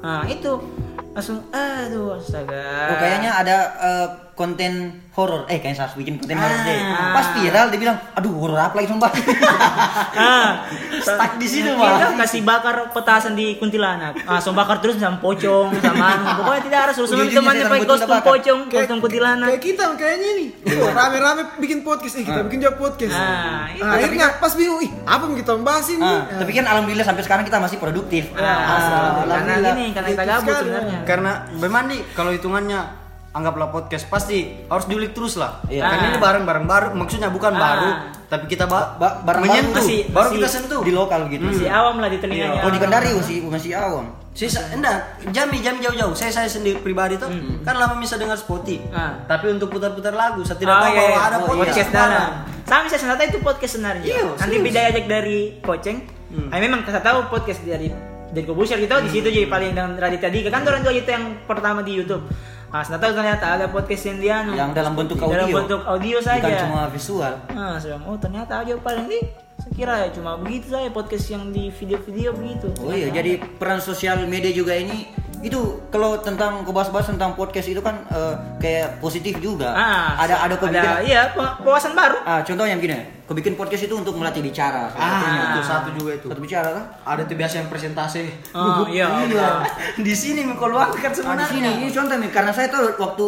Nah, 0.00 0.24
itu 0.26 0.50
langsung 1.10 1.44
aduh 1.50 2.16
astaga. 2.16 2.64
Oh 2.88 2.96
kayaknya 2.96 3.30
ada 3.34 3.56
eh, 3.76 4.06
konten 4.40 4.72
horor. 5.12 5.44
Eh 5.52 5.60
kayaknya 5.60 5.84
saya 5.84 5.92
harus 5.92 6.00
bikin 6.00 6.16
konten 6.16 6.40
horor 6.40 6.60
deh. 6.64 6.80
Ah. 6.80 7.12
Pas 7.12 7.26
viral 7.36 7.68
dia 7.68 7.78
bilang, 7.84 7.96
aduh 8.16 8.32
horor 8.32 8.56
apa 8.56 8.74
lagi 8.80 8.88
sumpah. 8.88 9.12
ah, 10.16 10.64
Stuck 11.04 11.36
di 11.36 11.44
situ, 11.44 11.68
Kita 11.76 12.08
Pak. 12.08 12.24
kasih 12.24 12.40
bakar 12.40 12.88
petasan 12.88 13.36
di 13.36 13.60
kuntilanak. 13.60 14.16
Ah, 14.24 14.40
so 14.40 14.56
bakar 14.56 14.80
terus 14.80 14.96
sama 14.96 15.20
pocong, 15.20 15.76
sama 15.84 16.04
anu. 16.16 16.40
Pokoknya 16.40 16.62
tidak 16.64 16.80
harus 16.88 16.96
Ujung-ujungnya 17.04 17.36
temannya 17.36 17.64
pakai 17.68 17.84
kostum 17.84 18.08
bakar. 18.08 18.28
pocong, 18.32 18.60
kostum 18.72 18.98
kuntilanak. 19.04 19.48
Kayak 19.52 19.62
kita 19.62 19.84
kayaknya 20.00 20.30
nih. 20.32 20.48
Oh, 20.80 20.88
Rame-rame 20.88 21.42
bikin 21.60 21.78
podcast, 21.84 22.14
eh 22.16 22.24
kita 22.24 22.40
bikin 22.48 22.64
juga 22.64 22.72
podcast. 22.80 23.12
Ah, 23.12 23.68
iya. 23.76 23.82
Nah, 23.84 23.92
akhirnya 24.00 24.26
pas 24.40 24.52
bingung, 24.56 24.80
ih 24.80 24.90
apa 25.04 25.22
yang 25.28 25.36
kita 25.36 25.52
bahas 25.60 25.86
ini? 25.92 26.00
Ah, 26.00 26.24
tapi 26.40 26.50
kan 26.56 26.64
alhamdulillah 26.64 27.04
sampai 27.04 27.22
sekarang 27.28 27.44
kita 27.44 27.60
masih 27.60 27.76
produktif. 27.76 28.32
Ah, 28.40 29.20
karena 29.20 29.54
gini, 29.76 29.84
karena 29.92 30.08
kita 30.16 30.24
gabut 30.24 30.54
sebenarnya. 30.56 30.98
Karena 31.04 31.32
memang 31.60 31.92
nih 31.92 32.00
kalau 32.16 32.32
hitungannya 32.32 32.99
anggaplah 33.30 33.68
podcast 33.68 34.06
pasti 34.06 34.42
harus 34.64 34.84
diulik 34.84 35.12
terus 35.12 35.34
lah. 35.34 35.62
Iya. 35.64 35.86
Karena 35.86 36.06
ini 36.08 36.18
barang-barang 36.18 36.64
baru, 36.64 36.86
maksudnya 36.92 37.28
bukan 37.28 37.52
Ah. 37.52 37.60
baru, 37.60 37.90
tapi 38.26 38.44
kita 38.46 38.64
ba 38.64 38.94
Ba- 38.94 39.22
barang 39.22 39.42
menyentuh, 39.42 39.70
baru 39.72 39.86
masih- 39.86 40.02
baru 40.08 40.22
masih 40.24 40.36
kita 40.36 40.48
sentuh. 40.50 40.80
di 40.82 40.90
lokal 40.90 41.20
gitu. 41.28 41.44
Si 41.52 41.64
awam 41.64 41.96
lah 41.96 42.08
di 42.08 42.18
telinganya. 42.18 42.58
Kalau 42.58 42.72
di 42.72 42.80
Kendari 42.80 43.08
masih 43.12 43.36
masih 43.44 43.70
awam. 43.72 44.06
Sisa, 44.30 44.62
enggak, 44.70 44.94
jami 45.28 45.58
jami 45.58 45.78
jauh-jauh. 45.80 46.14
Saya 46.14 46.30
saya 46.30 46.46
sendiri 46.46 46.78
pribadi 46.78 47.18
tuh 47.18 47.26
kan 47.60 47.74
lama 47.74 47.98
bisa 47.98 48.14
dengar 48.14 48.34
Spotify. 48.34 48.78
Ah. 48.90 49.18
Tapi 49.24 49.46
untuk 49.48 49.68
putar-putar 49.68 50.10
lagu, 50.12 50.42
saya 50.42 50.54
tidak 50.56 50.70
Oh, 50.72 50.80
tahu 50.80 50.90
iya, 50.90 50.98
bahwa 51.00 51.10
iya. 51.10 51.20
ada 51.20 51.36
Oh, 51.36 51.46
podcast, 51.52 51.88
sekarang. 51.88 52.10
dalam. 52.14 52.30
Sama 52.62 52.86
saya 52.86 53.00
senata 53.00 53.22
itu 53.24 53.38
podcast 53.40 53.72
sebenarnya. 53.74 54.06
Iya, 54.06 54.22
Nanti 54.32 54.56
beda 54.60 54.80
ajak 54.88 55.04
dari 55.06 55.38
Koceng. 55.60 55.98
Ah, 56.50 56.58
memang 56.58 56.82
saya 56.82 56.98
tahu 57.00 57.26
podcast 57.26 57.58
dari 57.60 57.90
dari 58.30 58.46
Kobusher 58.46 58.78
gitu 58.78 58.94
di 59.02 59.10
situ 59.10 59.26
jadi 59.28 59.46
paling 59.46 59.74
dengan 59.74 59.98
Raditya 59.98 60.30
Dika 60.30 60.48
kan 60.48 60.62
orang 60.62 60.80
tua 60.80 60.94
itu 60.94 61.02
yang 61.04 61.42
pertama 61.44 61.82
di 61.82 61.90
YouTube. 61.92 62.22
Ah, 62.70 62.86
saya 62.86 63.02
tahu 63.02 63.10
ternyata 63.12 63.44
ada 63.50 63.66
podcast 63.66 64.02
yang 64.06 64.18
dia 64.18 64.34
anu, 64.40 64.54
Yang 64.54 64.70
dalam 64.72 64.94
bentuk 64.94 65.18
dalam 65.18 65.34
audio. 65.42 65.56
bentuk 65.58 65.80
audio 65.82 66.16
saja. 66.22 66.38
Bukan 66.38 66.62
cuma 66.64 66.80
visual. 66.86 67.34
Ah, 67.50 67.74
saya 67.76 67.98
oh 67.98 68.14
ternyata 68.14 68.62
aja 68.62 68.78
paling 68.78 69.10
ini 69.10 69.20
saya 69.58 69.72
kira 69.74 69.94
ya 70.00 70.08
cuma 70.14 70.38
begitu 70.38 70.70
saja 70.70 70.86
podcast 70.88 71.26
yang 71.28 71.50
di 71.50 71.68
video-video 71.68 72.30
begitu. 72.30 72.70
Oh 72.78 72.94
iya, 72.94 73.10
jadi 73.10 73.42
peran 73.58 73.82
sosial 73.82 74.22
media 74.24 74.54
juga 74.54 74.72
ini 74.72 75.10
itu 75.40 75.58
kalau 75.88 76.20
tentang 76.20 76.62
kebahas-bahas 76.62 77.10
tentang 77.10 77.34
podcast 77.34 77.66
itu 77.66 77.80
kan 77.80 78.06
eh, 78.06 78.34
kayak 78.62 79.02
positif 79.02 79.42
juga. 79.42 79.74
Ah, 79.74 80.14
ada 80.16 80.38
ada 80.38 80.54
ada 80.54 81.02
iya 81.02 81.34
pe- 81.34 81.56
baru. 81.90 82.16
ah, 82.22 82.40
contohnya 82.40 82.78
begini, 82.78 83.19
bikin 83.32 83.54
podcast 83.54 83.84
itu 83.84 83.94
untuk 83.94 84.14
melatih 84.14 84.40
bicara. 84.40 84.90
Ah, 84.92 85.54
itu 85.54 85.62
satu 85.62 85.88
juga 85.92 86.14
itu. 86.14 86.26
Satu 86.26 86.40
bicara 86.40 86.68
kan? 86.70 86.84
Ada 87.06 87.22
tuh 87.24 87.36
biasa 87.36 87.54
yang 87.58 87.68
presentasi. 87.68 88.26
Oh, 88.50 88.84
iya. 88.84 89.06
di 89.96 90.10
sini 90.12 90.42
kalau 90.52 90.76
angkat 90.76 90.98
Nah, 91.00 91.08
di 91.08 91.16
sebenarnya. 91.16 91.46
sini 91.46 91.68
ini 91.78 91.88
contoh 91.88 92.16
nih 92.16 92.28
karena 92.28 92.50
saya 92.50 92.66
tahu 92.66 92.90
waktu 92.92 93.24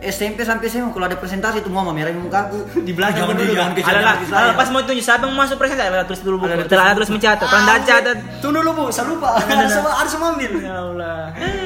SMP 0.00 0.40
sampai 0.40 0.64
SMA 0.64 0.88
kalau 0.90 1.04
ada 1.04 1.14
presentasi 1.14 1.60
itu 1.60 1.68
mau 1.68 1.84
merahin 1.84 2.16
muka 2.16 2.46
aku 2.46 2.56
Di 2.80 2.94
belakang 2.94 3.26
jangan 3.26 3.36
dulu, 3.36 3.52
jangan 3.52 3.72
alah, 3.76 4.16
saya. 4.22 4.52
pas 4.56 4.68
mau 4.70 4.80
tunjuk 4.80 5.02
siapa 5.02 5.26
masuk 5.26 5.56
presentasi, 5.56 5.88
ada 5.88 6.06
tulis 6.06 6.22
dulu 6.22 6.36
buku. 6.38 6.56
Ada 6.56 6.94
tulis 6.94 7.10
mencatat, 7.10 7.44
pernah 7.44 7.76
catat. 7.82 8.16
Tunggu 8.40 8.64
dulu 8.64 8.70
bu, 8.72 8.84
saya 8.88 9.10
lupa. 9.10 9.36
Ada 9.36 9.66
semua, 9.68 9.92
ada 9.92 10.08
semua 10.08 10.28
ambil. 10.32 10.52
Ya 10.56 10.78
Allah. 10.78 11.18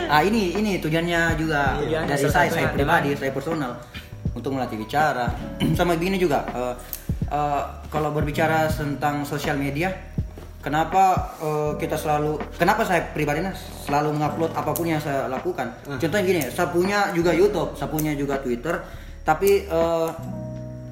Ah 0.06 0.20
ini 0.20 0.52
ini 0.52 0.80
tujuannya 0.80 1.36
juga 1.36 1.78
Tujuannya 1.78 2.08
dari 2.08 2.22
salah 2.22 2.34
saya 2.34 2.48
saya 2.50 2.68
pribadi 2.70 3.12
saya 3.12 3.30
personal 3.30 3.76
untuk 4.34 4.50
melatih 4.50 4.76
bicara 4.76 5.30
sama 5.78 5.94
begini 5.94 6.18
juga 6.18 6.42
eh, 7.34 7.62
kalau 7.90 8.10
berbicara 8.10 8.70
tentang 8.70 9.22
sosial 9.24 9.58
media 9.58 9.90
kenapa 10.60 11.02
eh, 11.38 11.72
kita 11.76 11.98
selalu 11.98 12.38
kenapa 12.54 12.82
saya 12.82 13.10
pribadinya 13.10 13.50
selalu 13.84 14.14
mengupload 14.14 14.54
apa 14.54 14.70
pun 14.70 14.86
yang 14.86 14.96
saya 14.98 15.26
lakukan? 15.26 15.74
Contohnya 15.98 16.22
gini 16.22 16.40
saya 16.46 16.70
punya 16.70 17.10
juga 17.10 17.34
YouTube 17.34 17.74
saya 17.74 17.90
punya 17.90 18.14
juga 18.14 18.38
Twitter 18.38 18.78
tapi 19.20 19.66
eh, 19.66 20.08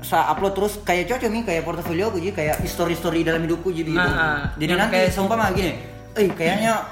saya 0.03 0.29
upload 0.29 0.53
terus 0.53 0.75
kayak 0.83 1.07
cocok 1.07 1.31
nih 1.31 1.43
kayak 1.47 1.63
portofolio 1.63 2.11
gue 2.11 2.21
jadi 2.21 2.35
kayak 2.35 2.57
story 2.67 2.93
story 2.93 3.23
dalam 3.23 3.39
hidupku 3.41 3.71
jadi 3.71 3.87
gitu. 3.87 4.03
Ah, 4.03 4.51
jadi 4.59 4.75
nanti 4.75 4.99
kayak- 4.99 5.15
seumpama 5.15 5.55
gini 5.55 5.79
eh 6.13 6.27
kayaknya 6.29 6.83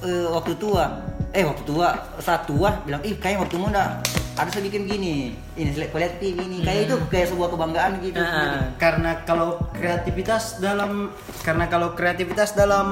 eh, 0.00 0.26
waktu 0.30 0.54
tua. 0.54 0.86
Eh 1.30 1.46
waktu 1.46 1.62
tua 1.62 1.94
saat 2.18 2.42
tua 2.42 2.74
bilang 2.82 2.98
ih 3.02 3.14
kayak 3.14 3.38
waktu 3.38 3.54
muda 3.54 4.02
ada 4.40 4.48
saya 4.48 4.64
bikin 4.64 4.82
gini 4.84 5.14
ini 5.54 5.70
selek 5.70 5.90
kolektif 5.90 6.32
ini 6.32 6.60
kayak 6.60 6.80
itu 6.84 6.96
kayak 7.06 7.28
sebuah 7.28 7.48
kebanggaan 7.48 7.92
gitu 8.00 8.16
Ah, 8.16 8.72
karena 8.74 9.20
kalau 9.22 9.60
kreativitas 9.70 10.56
dalam 10.58 11.12
karena 11.40 11.64
kalau 11.66 11.92
kreativitas 11.92 12.52
dalam 12.52 12.86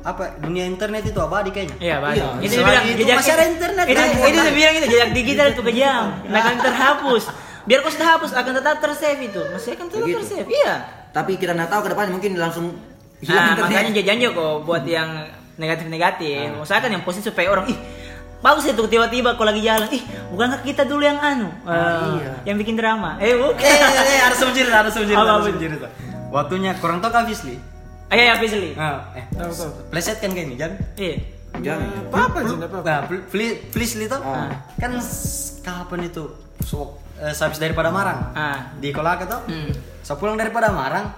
apa 0.00 0.38
dunia 0.38 0.64
internet 0.64 1.04
itu 1.04 1.18
abadi 1.18 1.50
kayaknya 1.50 1.76
Iya, 1.78 1.96
Pak. 1.98 2.10
Iya, 2.10 2.26
itu 2.40 2.54
bilang 2.58 2.84
itu 2.84 2.98
jejak 3.00 3.16
masih 3.18 3.32
ada 3.32 3.44
internet, 3.46 3.84
Itu, 3.84 3.96
kan? 3.96 4.08
itu 4.08 4.38
dia 4.38 4.52
bilang 4.52 4.74
itu 4.74 4.86
jejak 4.88 5.10
digital 5.12 5.46
itu 5.50 5.62
kejam. 5.64 6.02
Nggak 6.24 6.40
akan 6.40 6.56
terhapus. 6.62 7.24
Biar 7.64 7.78
kau 7.80 7.88
sudah 7.88 8.08
hapus 8.10 8.30
akan 8.34 8.52
tetap 8.54 8.76
tersave 8.78 9.20
itu. 9.22 9.40
Masih 9.50 9.70
akan 9.74 9.86
tetap 9.86 10.04
Begitu. 10.04 10.20
tersave. 10.20 10.48
Iya. 10.48 10.74
tapi 11.10 11.36
kita 11.36 11.52
nggak 11.52 11.68
tahu 11.68 11.80
ke 11.80 11.90
depan 11.90 12.06
mungkin 12.10 12.32
langsung 12.34 12.66
hilang 13.20 13.38
Nah, 13.38 13.50
internet 13.54 13.70
makanya 13.70 13.90
dia 13.94 14.04
janji 14.04 14.24
kok 14.28 14.54
buat 14.62 14.82
yang 14.84 15.10
negatif-negatif. 15.56 16.58
Usahakan 16.58 16.90
yang 16.90 17.02
positif 17.02 17.30
supaya 17.30 17.48
orang 17.48 17.66
ih 17.68 17.78
bagus 18.44 18.68
itu 18.68 18.84
tiba-tiba 18.84 19.32
kalau 19.34 19.48
lagi 19.48 19.64
jalan 19.64 19.88
ih 19.88 20.04
bukankah 20.28 20.60
kita 20.60 20.84
dulu 20.84 21.00
yang 21.00 21.16
anu 21.16 21.48
Eh, 21.64 21.72
iya. 22.20 22.32
yang 22.44 22.56
bikin 22.56 22.76
drama 22.76 23.16
eh 23.16 23.32
bukan 23.32 23.56
eh, 23.56 23.72
eh, 23.72 24.20
eh, 24.20 24.36
sumber 24.36 24.68
ada 24.68 24.88
sumber 24.88 25.08
Apa, 25.10 25.22
ada 25.22 25.32
apa? 25.34 25.48
sumber 25.48 25.88
waktunya 26.28 26.70
kurang 26.76 27.00
tahu 27.00 27.08
kah 27.10 27.24
Fisli 27.24 27.56
ayo 28.10 28.22
ya 28.22 28.34
Fisli 28.36 28.76
nah, 28.76 29.08
eh 29.12 29.24
Tahu 29.32 29.48
tahu. 29.50 29.70
pleset 29.88 30.20
kan 30.20 30.28
kayak 30.28 30.44
ini 30.44 30.54
jangan 30.54 30.76
iya 30.94 31.16
jangan 31.56 31.88
Apa 32.04 32.18
apa 32.20 32.38
sih? 32.42 32.56
Apa? 32.58 32.78
Nah, 32.82 33.00
please, 33.24 33.54
please 33.70 33.92
itu 33.96 34.18
Ah. 34.18 34.50
kan 34.74 34.92
kapan 35.62 36.00
itu? 36.04 36.24
So, 36.60 36.98
eh, 37.16 37.30
habis 37.30 37.56
daripada 37.56 37.88
Marang. 37.88 38.34
Ah. 38.34 38.74
Di 38.74 38.90
Kolaka 38.90 39.22
tuh. 39.24 39.40
Hmm. 39.46 39.70
Saya 40.02 40.18
pulang 40.18 40.34
daripada 40.34 40.68
Marang 40.68 41.14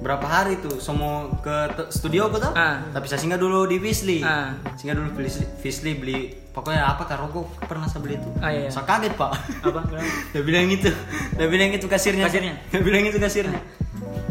berapa 0.00 0.24
hari 0.24 0.56
tuh 0.58 0.76
semua 0.78 1.28
ke 1.38 1.52
studio 1.90 2.26
aku 2.26 2.40
tuh. 2.40 2.52
Ah. 2.52 2.80
Tapi 2.90 3.06
saya 3.06 3.20
singgah 3.20 3.36
dulu 3.36 3.68
di 3.68 3.76
Fisli. 3.76 4.24
Ah. 4.24 4.56
Singgah 4.74 4.96
dulu 4.96 5.12
Fisli, 5.14 5.44
Fisli 5.60 5.92
beli 5.92 6.20
pokoknya 6.54 6.86
apa 6.86 7.02
karoko 7.04 7.40
pernah 7.60 7.84
saya 7.84 8.00
beli 8.00 8.14
itu. 8.14 8.28
Ah, 8.38 8.48
iya. 8.48 8.70
Saya 8.70 8.86
kaget, 8.86 9.12
Pak. 9.12 9.30
Apa? 9.60 9.80
Dia 10.32 10.40
bilang 10.40 10.70
itu. 10.70 10.86
Dia 11.34 11.46
bilang 11.46 11.68
itu 11.68 11.84
kasirnya. 11.84 12.24
Kasirnya? 12.24 12.54
Dia 12.64 12.78
bilang 12.78 13.02
itu 13.02 13.18
kasirnya. 13.18 13.58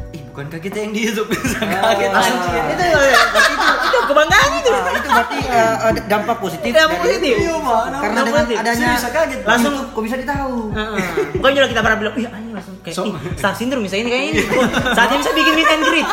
Ih, 0.10 0.24
bukankah 0.26 0.58
kita 0.58 0.78
yang 0.80 0.92
di 0.92 1.04
YouTube? 1.04 1.28
Saya 1.52 1.68
Ah. 1.76 1.92
kaget 1.92 2.10
anjir. 2.10 2.64
itu 2.66 2.84
itu 2.86 3.68
itu 3.84 3.98
kebanggaan 4.06 4.50
itu 4.56 4.70
Ah, 4.72 4.94
itu 4.94 5.08
berarti 5.08 5.38
ada 5.84 6.02
dampak 6.08 6.38
positif 6.40 6.72
Dampak 6.72 7.00
positif. 7.02 7.36
Iya, 7.36 7.56
Pak. 7.58 7.84
karena 7.94 8.20
dengan 8.22 8.42
positif. 8.42 8.58
adanya 8.58 8.90
kaget. 9.04 9.40
Langsung- 9.44 9.78
kok 9.86 10.02
bisa 10.02 10.16
ditahu 10.16 10.56
Heeh. 10.72 11.04
Bukan 11.36 11.52
juga 11.52 11.68
kita 11.68 11.82
pernah 11.82 11.98
bilang, 12.00 12.16
ih 12.16 12.26
anjing 12.26 12.54
langsung 12.54 12.76
kayak, 12.80 12.96
So- 12.96 13.20
Star 13.36 13.54
Syndrome 13.54 13.84
misalnya 13.84 14.02
ini 14.02 14.10
kayak 14.10 14.26
ini. 14.30 14.42
Saatnya 14.98 15.18
bisa 15.20 15.32
bikin 15.34 15.54
meet 15.54 15.70
and 15.70 15.84
greet. 15.84 16.08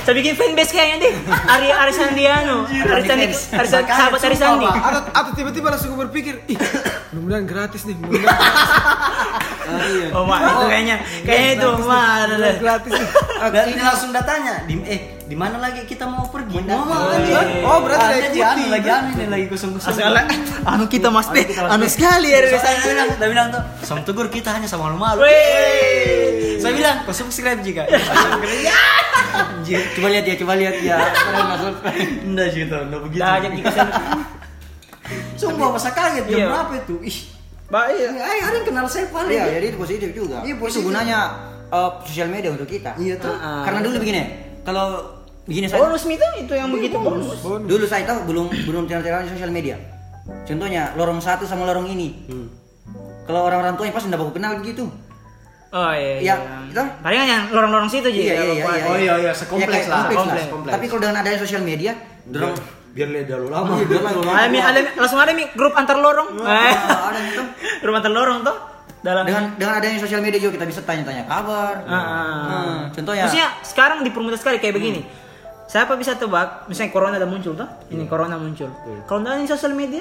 Saya 0.00 0.14
bikin 0.14 0.34
fanbase 0.34 0.70
kayaknya 0.70 0.96
deh. 1.02 1.14
Ari 1.26 1.68
Ari 1.68 1.92
Sandiano, 1.92 2.62
Ari 2.64 3.02
Sandi, 3.02 3.26
Ari 3.26 3.66
Sandi, 3.66 3.88
sahabat 3.88 4.20
Ari 4.20 4.36
Sandi. 4.36 4.66
Atau, 4.66 5.00
atau 5.10 5.30
tiba-tiba 5.32 5.66
langsung 5.68 5.90
gue 5.90 6.00
berpikir, 6.02 6.34
ih, 6.46 6.58
mudah-mudahan 7.10 7.44
gratis 7.44 7.82
nih, 7.82 7.96
mudah-mudahan 7.96 8.38
Oh, 10.14 10.22
Mak, 10.22 10.38
itu 10.38 10.64
kayaknya 10.68 10.96
kayaknya 11.26 11.50
itu, 11.58 11.68
Mak. 11.82 12.06
ada 12.22 12.34
deh. 12.38 12.54
gratis 12.56 12.90
nih. 12.92 13.08
Dan 13.50 13.64
ini 13.66 13.82
langsung 13.82 14.10
datanya, 14.10 14.62
di 14.62 14.78
eh 14.84 15.00
di 15.26 15.34
mana 15.34 15.58
lagi 15.58 15.82
kita 15.82 16.06
mau 16.06 16.22
pergi? 16.24 16.62
Mau 16.62 16.86
Oh, 16.86 17.10
anjir. 17.10 17.34
iya. 17.34 17.66
Oh, 17.66 17.82
berarti 17.82 17.98
Ada 18.00 18.14
udah 18.16 18.30
di 18.30 18.40
anu 18.40 18.64
lagi 18.70 18.88
anu 18.88 19.08
ini 19.12 19.26
lagi 19.26 19.46
kusung-kusung. 19.50 19.90
Asal 19.90 20.14
anu 20.62 20.86
kita 20.86 21.10
Mas 21.10 21.26
deh, 21.28 21.42
anu 21.50 21.82
sekali 21.84 22.30
ya 22.30 22.38
dari 22.40 22.54
Saya 22.54 22.78
sana. 22.78 22.86
bilang, 22.86 23.08
dia 23.12 23.26
bilang 23.28 23.46
tuh, 23.50 23.62
sama 23.82 24.00
tegur 24.02 24.30
kita 24.30 24.54
hanya 24.54 24.70
sama 24.70 24.86
malu-malu. 24.86 25.18
Weh. 25.20 26.56
Saya 26.56 26.72
bilang, 26.72 26.96
kau 27.02 27.10
subscribe 27.12 27.58
juga. 27.60 27.90
Anjir, 29.66 29.82
coba 29.98 30.08
lihat 30.08 30.24
ya 30.24 30.34
coba 30.38 30.52
lihat 30.54 30.76
ya 30.78 30.96
nggak 31.02 31.58
subscribe. 31.58 32.10
Enggak 32.22 32.48
sih 32.54 32.60
itu, 32.62 32.76
enggak 32.78 33.00
begitu. 33.02 33.18
Dah 33.18 33.36
jadi 33.42 33.56
kita 33.58 33.82
Sumpah 35.36 35.68
masa 35.68 35.90
kaget 35.90 36.24
jam 36.26 36.38
Iya. 36.38 36.46
berapa 36.48 36.72
itu? 36.78 36.94
Ih, 37.02 37.18
Baik. 37.66 37.98
ini 38.10 38.20
ay, 38.20 38.38
ada 38.40 38.54
yang 38.56 38.66
kenal 38.66 38.86
saya 38.86 39.06
paling. 39.10 39.30
Iya, 39.30 39.44
jadi 39.52 39.66
itu 39.68 39.78
positif 39.78 40.08
juga. 40.10 40.38
Iya, 40.42 40.54
Itu 40.54 40.62
positif. 40.62 40.86
gunanya 40.86 41.18
eh, 41.66 41.90
sosial 42.06 42.28
media 42.30 42.50
untuk 42.50 42.66
kita. 42.66 42.94
Iya 42.94 43.14
tuh. 43.18 43.34
Ah. 43.34 43.66
Karena 43.66 43.82
dulu 43.82 43.98
begini, 43.98 44.22
kalau 44.62 45.02
begini 45.42 45.66
saya 45.66 45.82
Bonus 45.82 46.06
itu 46.06 46.26
itu 46.38 46.54
yang 46.54 46.70
begitu 46.70 46.94
bonus. 46.94 47.38
dulu 47.42 47.84
saya 47.86 48.06
tahu 48.06 48.22
belum 48.26 48.46
belum 48.66 48.82
channel-channel 48.86 49.30
sosial 49.30 49.50
media. 49.50 49.78
Contohnya 50.42 50.94
lorong 50.94 51.18
satu 51.18 51.42
sama 51.42 51.66
lorong 51.66 51.86
ini. 51.86 52.14
Hmm. 52.30 52.46
Kalau 53.26 53.42
orang-orang 53.42 53.74
tua 53.74 53.86
yang 53.86 53.94
pasti 53.94 54.06
tidak 54.06 54.22
baku 54.22 54.38
kenal 54.38 54.58
begitu. 54.58 54.86
Oh 55.76 55.92
iya. 55.92 56.16
Iya, 56.16 56.34
iya. 56.40 56.56
itu? 56.66 56.82
Palingan 56.98 57.26
yang 57.28 57.42
lorong-lorong 57.50 57.90
situ 57.90 58.08
aja. 58.08 58.16
Iya, 58.16 58.24
iya, 58.24 58.34
iya, 58.34 58.52
iya. 58.56 58.84
Oh 58.86 58.96
iya 58.96 59.14
iya, 59.20 59.32
sekompleks 59.32 59.60
Ya, 59.60 59.68
kayak 59.68 59.86
lah. 59.86 59.96
kompleks 59.98 60.16
Kompleks. 60.18 60.46
Kompleks. 60.48 60.72
Tapi 60.72 60.84
kalau 60.88 61.00
dengan 61.02 61.16
adanya 61.18 61.38
sosial 61.38 61.62
media, 61.62 61.92
dorong 62.24 62.54
biar 62.90 63.08
lihat 63.12 63.26
dulu 63.28 63.46
lama. 63.52 63.72
Ada, 63.76 64.48
mi- 64.48 64.64
ada, 64.64 64.78
mi- 64.80 64.94
langsung 64.96 65.20
ada 65.20 65.32
mi 65.32 65.44
grup 65.52 65.76
antar 65.76 66.00
lorong. 66.00 66.28
Ada 66.40 67.18
gitu. 67.28 67.42
grup 67.84 67.94
antar 67.94 68.08
lorong 68.08 68.40
tuh 68.40 68.56
dalam 68.98 69.22
Dengan 69.22 69.42
dengan 69.54 69.74
adanya 69.76 70.00
sosial 70.00 70.18
media 70.18 70.40
juga 70.40 70.56
kita 70.56 70.66
bisa 70.66 70.80
tanya-tanya 70.80 71.28
kabar. 71.28 71.84
Ah, 71.84 71.92
ah. 71.92 72.40
Hmm, 72.42 72.80
contohnya 72.90 73.28
Maksudnya 73.28 73.48
sekarang 73.62 73.98
dipermudah 74.00 74.40
sekali 74.40 74.56
kayak 74.56 74.74
begini. 74.74 75.00
Siapa 75.66 75.92
bisa 75.94 76.14
tebak, 76.14 76.64
misalnya 76.66 76.90
corona 76.90 77.14
udah 77.18 77.26
muncul 77.26 77.52
tuh, 77.52 77.66
ini 77.90 78.06
corona 78.06 78.38
muncul. 78.38 78.70
Kalau 79.04 79.20
ada 79.20 79.42
sosial 79.44 79.74
media, 79.74 80.00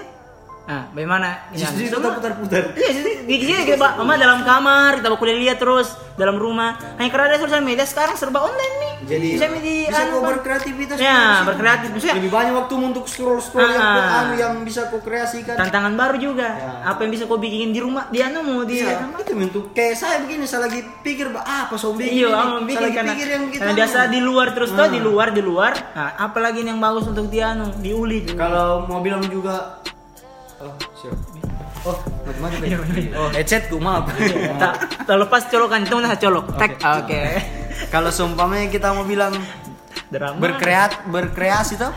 nah 0.65 0.89
bagaimana? 0.89 1.29
Justru 1.51 1.85
semua- 1.87 2.13
putar-putar. 2.13 2.73
Iya, 2.73 2.89
di 3.21 3.35
sini 3.39 3.63
kita 3.63 3.77
Pak, 3.77 3.91
mama 3.95 4.13
dalam 4.15 4.41
kamar, 4.41 4.97
kita 4.97 5.13
boleh 5.13 5.37
lihat 5.37 5.57
terus 5.57 5.87
dalam 6.15 6.35
rumah. 6.35 6.73
Hanya 6.95 7.09
karena 7.09 7.25
ada 7.27 7.37
sosial 7.37 7.61
media 7.61 7.83
sekarang 7.83 8.13
serba 8.13 8.41
online 8.41 8.75
nih. 8.75 8.93
Jadi 9.05 9.27
bisa 9.33 9.45
di 9.51 9.75
bisa 9.85 10.01
anu, 10.01 10.13
kau 10.15 10.21
berkreativitas. 10.25 10.97
Ya, 10.97 11.43
berkreatif. 11.43 11.89
Maksudnya 11.91 12.15
Lebih 12.17 12.31
banyak 12.31 12.53
waktu 12.55 12.73
untuk 12.75 13.05
scroll 13.05 13.37
scroll 13.37 13.67
yang 13.67 13.77
Ah. 13.77 14.23
anu 14.23 14.33
yang 14.33 14.53
bisa 14.61 14.89
kau 14.89 14.97
kreasikan. 14.97 15.53
tantangan 15.53 15.93
baru 15.93 16.17
juga. 16.17 16.47
Ya. 16.47 16.71
Apa 16.87 17.05
yang 17.05 17.11
bisa 17.11 17.23
kau 17.25 17.37
bikin 17.37 17.69
di 17.69 17.77
rumah, 17.77 18.09
di 18.09 18.19
anu 18.19 18.41
mau 18.41 18.63
di 18.63 18.81
Iya, 18.81 19.05
itu 19.13 19.33
bentuk 19.35 19.63
kayak 19.71 19.93
saya 19.93 20.17
begini 20.19 20.43
saya 20.43 20.65
lagi 20.65 20.81
pikir 21.03 21.29
"Bah, 21.29 21.43
apa 21.45 21.75
so 21.75 21.93
bikin 21.93 22.09
Iya, 22.15 22.25
ini?" 22.25 22.33
kamu 22.33 22.49
Saya 22.49 22.65
bikin 22.65 22.81
lagi 22.81 22.95
karena, 22.95 23.11
pikir 23.13 23.27
yang 23.27 23.43
karena 23.51 23.73
biasa 23.75 23.99
di 24.07 24.19
luar 24.19 24.47
terus 24.51 24.69
tuh, 24.71 24.87
di 24.87 24.99
luar, 24.99 25.27
di 25.29 25.41
luar. 25.43 25.71
Nah, 25.91 26.09
apalagi 26.17 26.59
yang 26.59 26.79
bagus 26.79 27.05
untuk 27.05 27.27
di 27.27 27.37
anu, 27.37 27.69
diulik. 27.77 28.33
kalau 28.33 28.87
mau 28.87 28.99
bilang 28.99 29.21
juga 29.21 29.83
oh 30.65 30.73
siap. 30.97 31.17
Oh 31.85 31.97
macam-macam 32.25 32.59
ya? 32.65 32.77
oh. 33.13 33.29
Headsetku 33.29 33.77
maaf. 33.77 34.09
Tak 35.05 35.17
lepas 35.21 35.45
colokan 35.53 35.85
itu 35.85 35.93
mana 35.93 36.17
colok. 36.17 36.57
Tag 36.57 36.81
oke. 36.81 37.21
Kalau 37.93 38.09
seumpamanya 38.09 38.73
kita 38.73 38.89
mau 38.91 39.05
bilang 39.05 39.37
drama. 40.09 40.37
berkreat 40.41 41.05
berkreasi 41.09 41.77
tuh 41.77 41.93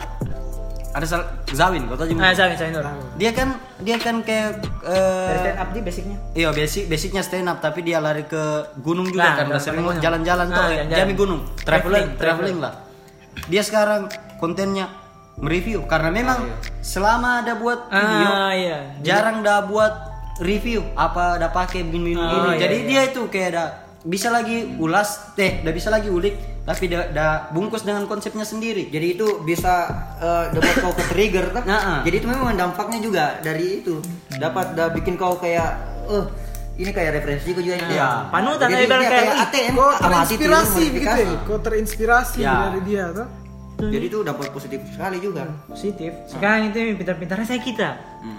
ada 0.89 1.05
sal 1.05 1.21
Zawin 1.53 1.85
kau 1.85 1.93
tahu 1.93 2.09
ah 2.17 2.33
juga 2.33 2.33
saya 2.33 2.57
saya 2.57 2.69
Nur. 2.73 2.85
Dia 3.21 3.29
kan 3.33 3.57
dia 3.81 3.97
kan 4.01 4.25
kayak 4.25 4.61
dari 4.81 4.89
eh, 4.89 5.37
stand 5.37 5.59
up 5.61 5.69
di 5.69 5.79
basicnya? 5.85 6.17
Iya 6.33 6.49
basic 6.49 6.83
basicnya 6.89 7.21
stand 7.21 7.45
up 7.45 7.61
tapi 7.61 7.85
dia 7.85 8.01
lari 8.01 8.25
ke 8.25 8.73
gunung 8.81 9.05
Nah, 9.09 9.13
juga 9.13 9.29
karena 9.37 9.55
ke 9.57 9.61
sering 9.61 9.85
jalan-jalan 10.01 10.45
tuh 10.49 10.57
Ah, 10.57 10.65
eh, 10.65 10.75
jalan-jalan. 10.81 10.97
jami 10.97 11.13
gunung. 11.13 11.41
Traveling 11.61 11.65
Traveling, 11.65 12.17
traveling 12.17 12.57
lah. 12.57 12.73
Dia 13.45 13.61
sekarang 13.61 14.09
kontennya 14.41 14.89
mereview 15.39 15.83
karena 15.87 16.09
memang 16.11 16.39
selama 16.79 17.43
ada 17.43 17.55
buat 17.55 17.87
video 17.87 18.29
ah 18.29 18.51
iya 18.55 18.79
jarang 18.99 19.39
dah 19.43 19.63
buat 19.67 19.93
review 20.39 20.83
apa 20.95 21.35
dah 21.35 21.51
pakai 21.51 21.83
begini 21.83 22.15
begini. 22.15 22.47
Oh, 22.47 22.53
iya, 22.55 22.59
Jadi 22.67 22.77
iya. 22.83 22.87
dia 22.87 23.01
itu 23.11 23.21
kayak 23.27 23.49
dah 23.55 23.67
bisa 23.99 24.31
lagi 24.31 24.79
ulas 24.79 25.35
teh, 25.35 25.59
dah 25.59 25.75
bisa 25.75 25.91
lagi 25.91 26.07
ulik 26.07 26.63
tapi 26.63 26.87
dah, 26.87 27.11
dah 27.11 27.31
bungkus 27.51 27.81
dengan 27.83 28.05
konsepnya 28.05 28.45
sendiri. 28.45 28.93
jadi 28.93 29.17
itu 29.17 29.41
bisa 29.41 29.89
eh, 30.21 30.45
dapat 30.53 30.73
kau 30.79 30.93
ke 30.93 31.03
trigger 31.11 31.49
kan? 31.51 31.63
Nah, 31.69 31.79
ah. 31.81 31.99
Jadi 32.05 32.23
itu 32.23 32.27
memang 32.29 32.55
dampaknya 32.55 32.99
juga 33.03 33.25
dari 33.43 33.83
itu 33.83 33.99
dapat 34.37 34.77
dah 34.77 34.93
bikin 34.93 35.17
kau 35.19 35.35
kayak 35.35 35.75
eh 36.07 36.25
ini 36.79 36.95
kayak 36.95 37.19
referensi 37.19 37.51
kau 37.51 37.59
juga 37.59 37.75
ini. 37.75 37.99
Iya. 37.99 38.31
Panutan, 38.31 38.67
dia 38.71 38.87
kayak, 38.87 39.11
kayak 39.11 39.35
ATM 39.51 39.73
tuh, 39.75 39.91
terinspirasi 39.99 40.83
begitu 40.95 41.19
ya? 41.19 41.37
Kok 41.43 41.59
terinspirasi 41.59 42.39
Ya. 42.39 42.55
dari 42.71 42.81
dia 42.87 43.05
tuh? 43.11 43.27
Jadi 43.79 44.05
itu 44.05 44.19
dapat 44.21 44.51
positif 44.51 44.83
sekali 44.85 45.17
juga. 45.17 45.47
positif 45.65 46.11
sekarang 46.27 46.69
itu 46.69 46.99
pintar-pintarnya 46.99 47.47
saya 47.47 47.61
kita 47.61 47.89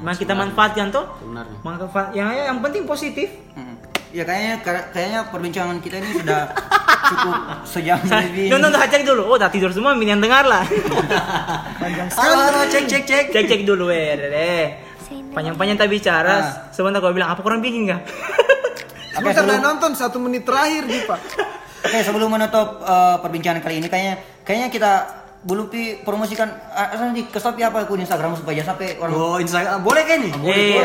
Maka 0.05 0.21
kita 0.21 0.37
manfaatkan 0.37 0.93
tuh 0.93 1.05
Sebenarnya. 1.17 1.57
manfaat 1.65 2.09
yang 2.13 2.29
yang 2.31 2.59
penting 2.61 2.85
positif 2.85 3.29
Mm. 3.51 3.77
Ya 4.11 4.23
kayaknya 4.23 4.55
kayaknya 4.91 5.21
perbincangan 5.31 5.79
kita 5.79 5.97
ini 5.97 6.19
sudah 6.19 6.51
cukup 7.11 7.35
sejam 7.65 7.99
lebih. 8.03 8.51
Nonton 8.51 8.69
tuh 8.69 8.83
cek 8.85 9.03
dulu. 9.03 9.23
Oh, 9.25 9.39
udah 9.39 9.47
tidur 9.47 9.71
semua, 9.71 9.95
minian 9.95 10.19
dengar 10.19 10.43
lah. 10.43 10.67
Halo, 12.11 12.35
halo, 12.45 12.61
cek 12.67 12.91
cek 12.91 13.03
cek. 13.07 13.25
cek 13.31 13.45
cek 13.47 13.61
dulu, 13.63 13.87
eh, 13.89 14.19
deh. 14.19 14.67
Say 15.01 15.23
panjang-panjang 15.25 15.79
tak 15.79 15.89
bicara 15.89 16.43
sebentar 16.71 16.99
kau 16.99 17.11
bilang 17.11 17.31
apa 17.31 17.41
kurang 17.41 17.63
bikin 17.63 17.87
gak 17.87 18.03
Oke, 19.19 19.31
sebelum- 19.31 19.63
nonton 19.63 19.95
satu 19.95 20.19
menit 20.19 20.43
terakhir 20.43 20.87
Ji 20.87 21.07
Pak. 21.07 21.21
Oke, 21.81 21.99
sebelum 22.03 22.29
menutup 22.29 22.83
eh, 22.83 23.17
perbincangan 23.19 23.63
kali 23.63 23.79
ini 23.79 23.87
kayaknya 23.87 24.15
kayaknya 24.43 24.69
kita 24.69 24.93
belum 25.41 25.67
pi 25.67 25.81
promosikan 25.99 26.45
ah, 26.69 26.93
nanti 26.93 27.25
ke 27.25 27.37
Shopee 27.37 27.63
apa 27.63 27.83
akun 27.83 27.97
Instagram 27.97 28.37
supaya 28.37 28.55
jangan 28.55 28.77
sampai 28.77 28.93
orang 28.95 29.13
Oh, 29.15 29.37
Instagram 29.37 29.81
boleh 29.81 30.05
kan 30.05 30.21
nih? 30.21 30.33
Iya. 30.37 30.85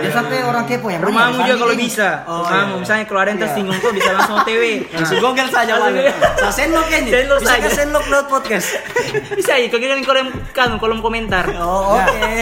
jangan 0.00 0.12
sampai 0.18 0.38
orang 0.40 0.64
kepo 0.64 0.88
yang 0.88 1.02
rumahmu 1.02 1.38
juga 1.38 1.56
kalau 1.58 1.74
bisa 1.76 2.08
Oh, 2.24 2.40
rumahmu 2.40 2.74
misalnya 2.80 3.04
kalau 3.04 3.20
ada 3.20 3.30
yang 3.30 3.40
tersinggung 3.42 3.76
tuh 3.76 3.92
bisa 3.92 4.10
langsung 4.10 4.36
otw 4.38 4.64
Langsung 4.88 5.18
Google 5.24 5.44
saja 5.46 5.72
Bang. 5.76 5.92
Google. 5.92 6.08
Saya 6.38 6.52
sendok 6.56 6.86
kan 6.88 7.00
nih. 7.02 7.12
Bisa 7.12 7.44
saja. 7.44 7.60
ke 7.60 7.70
sendok 7.70 8.04
lewat 8.06 8.26
podcast. 8.26 8.68
bisa 9.38 9.50
aja 9.52 9.66
kau 9.68 9.76
kirim 9.76 10.00
kolom 10.02 10.26
kan 10.50 10.68
kolom 10.76 10.98
komentar 10.98 11.44
Oh, 11.54 11.92
oke. 11.94 12.32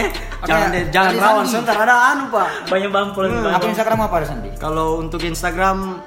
Jangan 0.41 0.67
deh, 0.71 0.83
jangan 0.87 1.11
rawan 1.15 1.43
sebentar 1.43 1.75
ada 1.77 1.95
anu, 2.09 2.31
Pak. 2.31 2.47
banyak 2.65 2.89
bampol 2.89 3.27
akun 3.27 3.69
Instagram 3.69 3.99
apa 4.01 4.15
ada 4.17 4.25
Sandi 4.25 4.49
Kalau 4.55 4.97
untuk 4.97 5.19
Instagram 5.19 5.99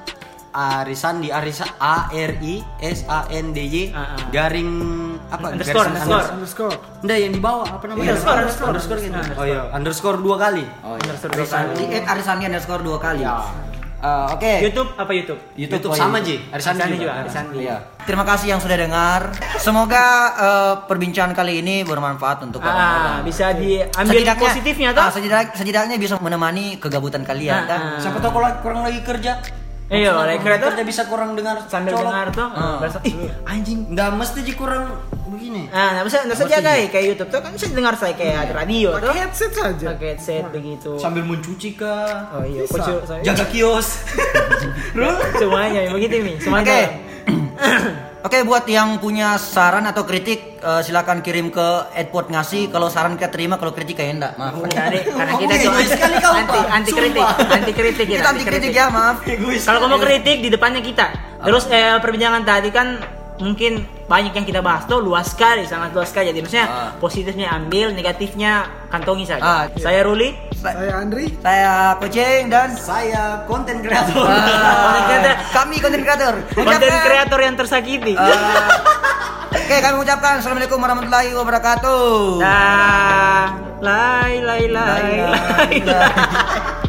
Arisandi 0.54 1.28
Arisa 1.28 1.66
A 1.76 2.06
R 2.08 2.32
I 2.38 2.54
S 2.78 3.02
A 3.04 3.26
N 3.28 3.50
D 3.50 3.58
Y 3.60 3.82
Ah, 3.90 4.14
ah. 4.14 4.30
garing 4.30 4.70
apa 5.26 5.50
Underscore, 5.50 5.82
garis 5.84 5.98
underscore. 6.00 6.26
Underscore. 6.32 6.76
Enggak 7.02 7.18
yang 7.18 7.32
di 7.32 7.40
bawah 7.40 7.66
apa 7.68 7.84
namanya? 7.84 8.06
Underscore, 8.08 8.38
underscore. 8.38 8.68
underscore 8.70 9.00
gitu. 9.00 9.18
Oh 9.34 9.44
iya, 9.44 9.60
underscore 9.68 10.18
dua 10.18 10.36
kali. 10.38 10.64
oh 10.80 10.94
Underscore 10.94 11.30
iya 11.30 11.42
Arisandi 11.42 11.82
eh, 11.90 12.02
Arisandi 12.06 12.42
underscore 12.46 12.82
dua 12.82 12.98
kali 12.98 13.22
Eh, 14.04 14.26
oke 14.30 14.52
YouTube 14.60 14.90
apa 14.94 15.08
YouTube 15.10 15.40
YouTube, 15.56 15.88
oh, 15.88 15.96
sama 15.96 16.20
YouTube. 16.20 16.36
Ji. 16.44 16.52
Arisandi 16.52 16.76
Arisandi 16.76 16.94
juga. 16.94 17.04
juga 17.08 17.12
Arisandi 17.18 17.56
Iya. 17.58 17.76
Terima 18.04 18.20
kasih 18.22 18.46
yang 18.46 18.60
sudah 18.60 18.76
dengar. 18.76 19.20
Semoga 19.56 20.04
eh, 20.36 20.74
perbincangan 20.84 21.32
kali 21.32 21.58
ini 21.58 21.82
bermanfaat 21.82 22.44
untuk 22.44 22.60
ah 22.60 22.68
orang-orang. 22.68 23.24
bisa 23.24 23.50
diambil 23.50 24.20
positifnya 24.36 24.92
tuh 24.92 25.00
ah, 25.00 25.08
setidak- 25.08 25.56
setidaknya 25.56 25.96
bisa 25.96 26.20
menemani 26.20 26.76
kegabutan 26.76 27.24
kalian 27.24 27.64
Ah, 27.64 27.66
kan. 27.66 27.80
ah. 27.80 27.98
Siapa 27.98 28.20
tahu 28.20 28.32
kalau 28.34 28.48
kurang 28.60 28.80
lagi 28.84 29.00
kerja. 29.00 29.40
Iya, 29.84 30.16
oleh 30.16 30.40
kreator 30.40 30.72
kerja 30.72 30.84
bisa 30.84 31.02
kurang 31.04 31.36
dengar 31.36 31.60
sambil 31.68 31.92
colok. 31.92 32.08
dengar 32.08 32.26
tuh 32.32 32.48
berasa 32.80 32.98
ih 33.04 33.28
anjing 33.44 33.84
Nggak 33.92 34.08
mesti 34.16 34.40
Ji 34.40 34.52
kurang 34.56 34.96
begini. 35.28 35.68
Nah, 35.68 36.00
nggak 36.00 36.04
bisa, 36.08 36.18
nggak 36.24 36.36
usah 36.40 36.48
jaga 36.48 36.70
ya 36.78 36.86
kayak 36.88 37.04
YouTube 37.12 37.28
tuh 37.28 37.40
kan 37.42 37.50
bisa 37.52 37.66
dengar 37.68 37.94
saya 37.98 38.14
kayak 38.16 38.48
ada 38.48 38.52
radio 38.64 38.88
tuh. 38.96 39.00
Pakai 39.02 39.20
headset 39.20 39.52
saja. 39.52 39.86
Pakai 39.92 40.08
headset 40.16 40.44
begitu. 40.48 40.90
Sambil 40.96 41.22
mencuci 41.26 41.76
kah? 41.76 42.32
Oh 42.32 42.44
iya. 42.46 42.64
Jaga 43.20 43.44
kios. 43.52 43.88
semuanya 45.40 45.90
begitu 45.92 46.14
nih, 46.22 46.36
semuanya. 46.40 46.76
Oke. 47.54 48.14
Oke, 48.24 48.40
buat 48.40 48.64
yang 48.64 49.04
punya 49.04 49.36
saran 49.36 49.84
atau 49.84 50.08
kritik 50.08 50.56
eh, 50.56 50.80
silakan 50.80 51.20
kirim 51.20 51.52
ke 51.52 51.92
Edport 51.92 52.32
ngasih. 52.32 52.72
Kalau 52.72 52.88
saran 52.88 53.20
kita 53.20 53.28
terima, 53.28 53.60
kalau 53.60 53.76
kritik 53.76 54.00
kayak 54.00 54.16
enggak. 54.16 54.32
Maaf. 54.40 54.64
Karena, 54.64 54.96
karena 55.20 55.32
kita 55.36 55.52
tuh 55.52 55.68
egois 55.68 55.90
sekali 55.92 56.16
kau, 56.24 56.32
anti, 56.32 56.56
Pak. 56.56 56.66
anti 56.72 56.92
kritik, 56.96 57.20
Sumpah. 57.20 57.52
anti 57.52 57.72
kritik 57.76 58.06
Kita 58.08 58.28
anti 58.32 58.44
kritik 58.48 58.72
ya, 58.72 58.86
maaf. 58.88 59.16
Kalau 59.68 59.78
kamu 59.84 59.96
kritik 60.00 60.36
di 60.40 60.48
depannya 60.48 60.80
kita. 60.80 61.06
Terus 61.44 61.68
eh, 61.68 62.00
perbincangan 62.00 62.42
tadi 62.48 62.68
kan 62.72 62.96
mungkin 63.36 63.82
banyak 64.04 64.30
yang 64.32 64.44
kita 64.44 64.60
bahas 64.60 64.84
tuh 64.84 64.98
luas 64.98 65.26
sekali, 65.26 65.64
sangat 65.64 65.90
luas 65.90 66.08
sekali. 66.08 66.30
Jadi 66.30 66.40
maksudnya 66.40 66.66
Ah. 66.66 66.90
positifnya 66.96 67.50
ambil, 67.50 67.90
negatifnya 67.90 68.52
kantongi 68.88 69.24
saja. 69.24 69.42
Ah, 69.42 69.64
Saya 69.74 70.02
Ruli. 70.02 70.32
Saya 70.54 70.96
Andri. 70.96 71.28
Saya 71.38 71.98
Kucing 71.98 72.48
dan 72.48 72.72
Saya 72.72 73.42
konten 73.44 73.80
kreator. 73.80 74.16
Kreator. 74.16 75.34
kami 75.52 75.76
konten 75.78 76.00
kreator. 76.00 76.34
Konten 76.50 76.78
kreator 77.02 77.40
yang 77.40 77.54
tersakiti. 77.54 78.14
Eh, 78.14 78.38
Oke, 79.54 79.76
kami 79.80 79.94
mengucapkan 79.96 80.38
Assalamualaikum 80.38 80.76
warahmatullahi 80.76 81.30
wabarakatuh. 81.30 82.42
Dah, 82.42 83.46
lai 83.80 84.40
lai 84.40 84.62
lai 84.66 85.02
lai. 85.24 85.78
lai. 85.80 86.74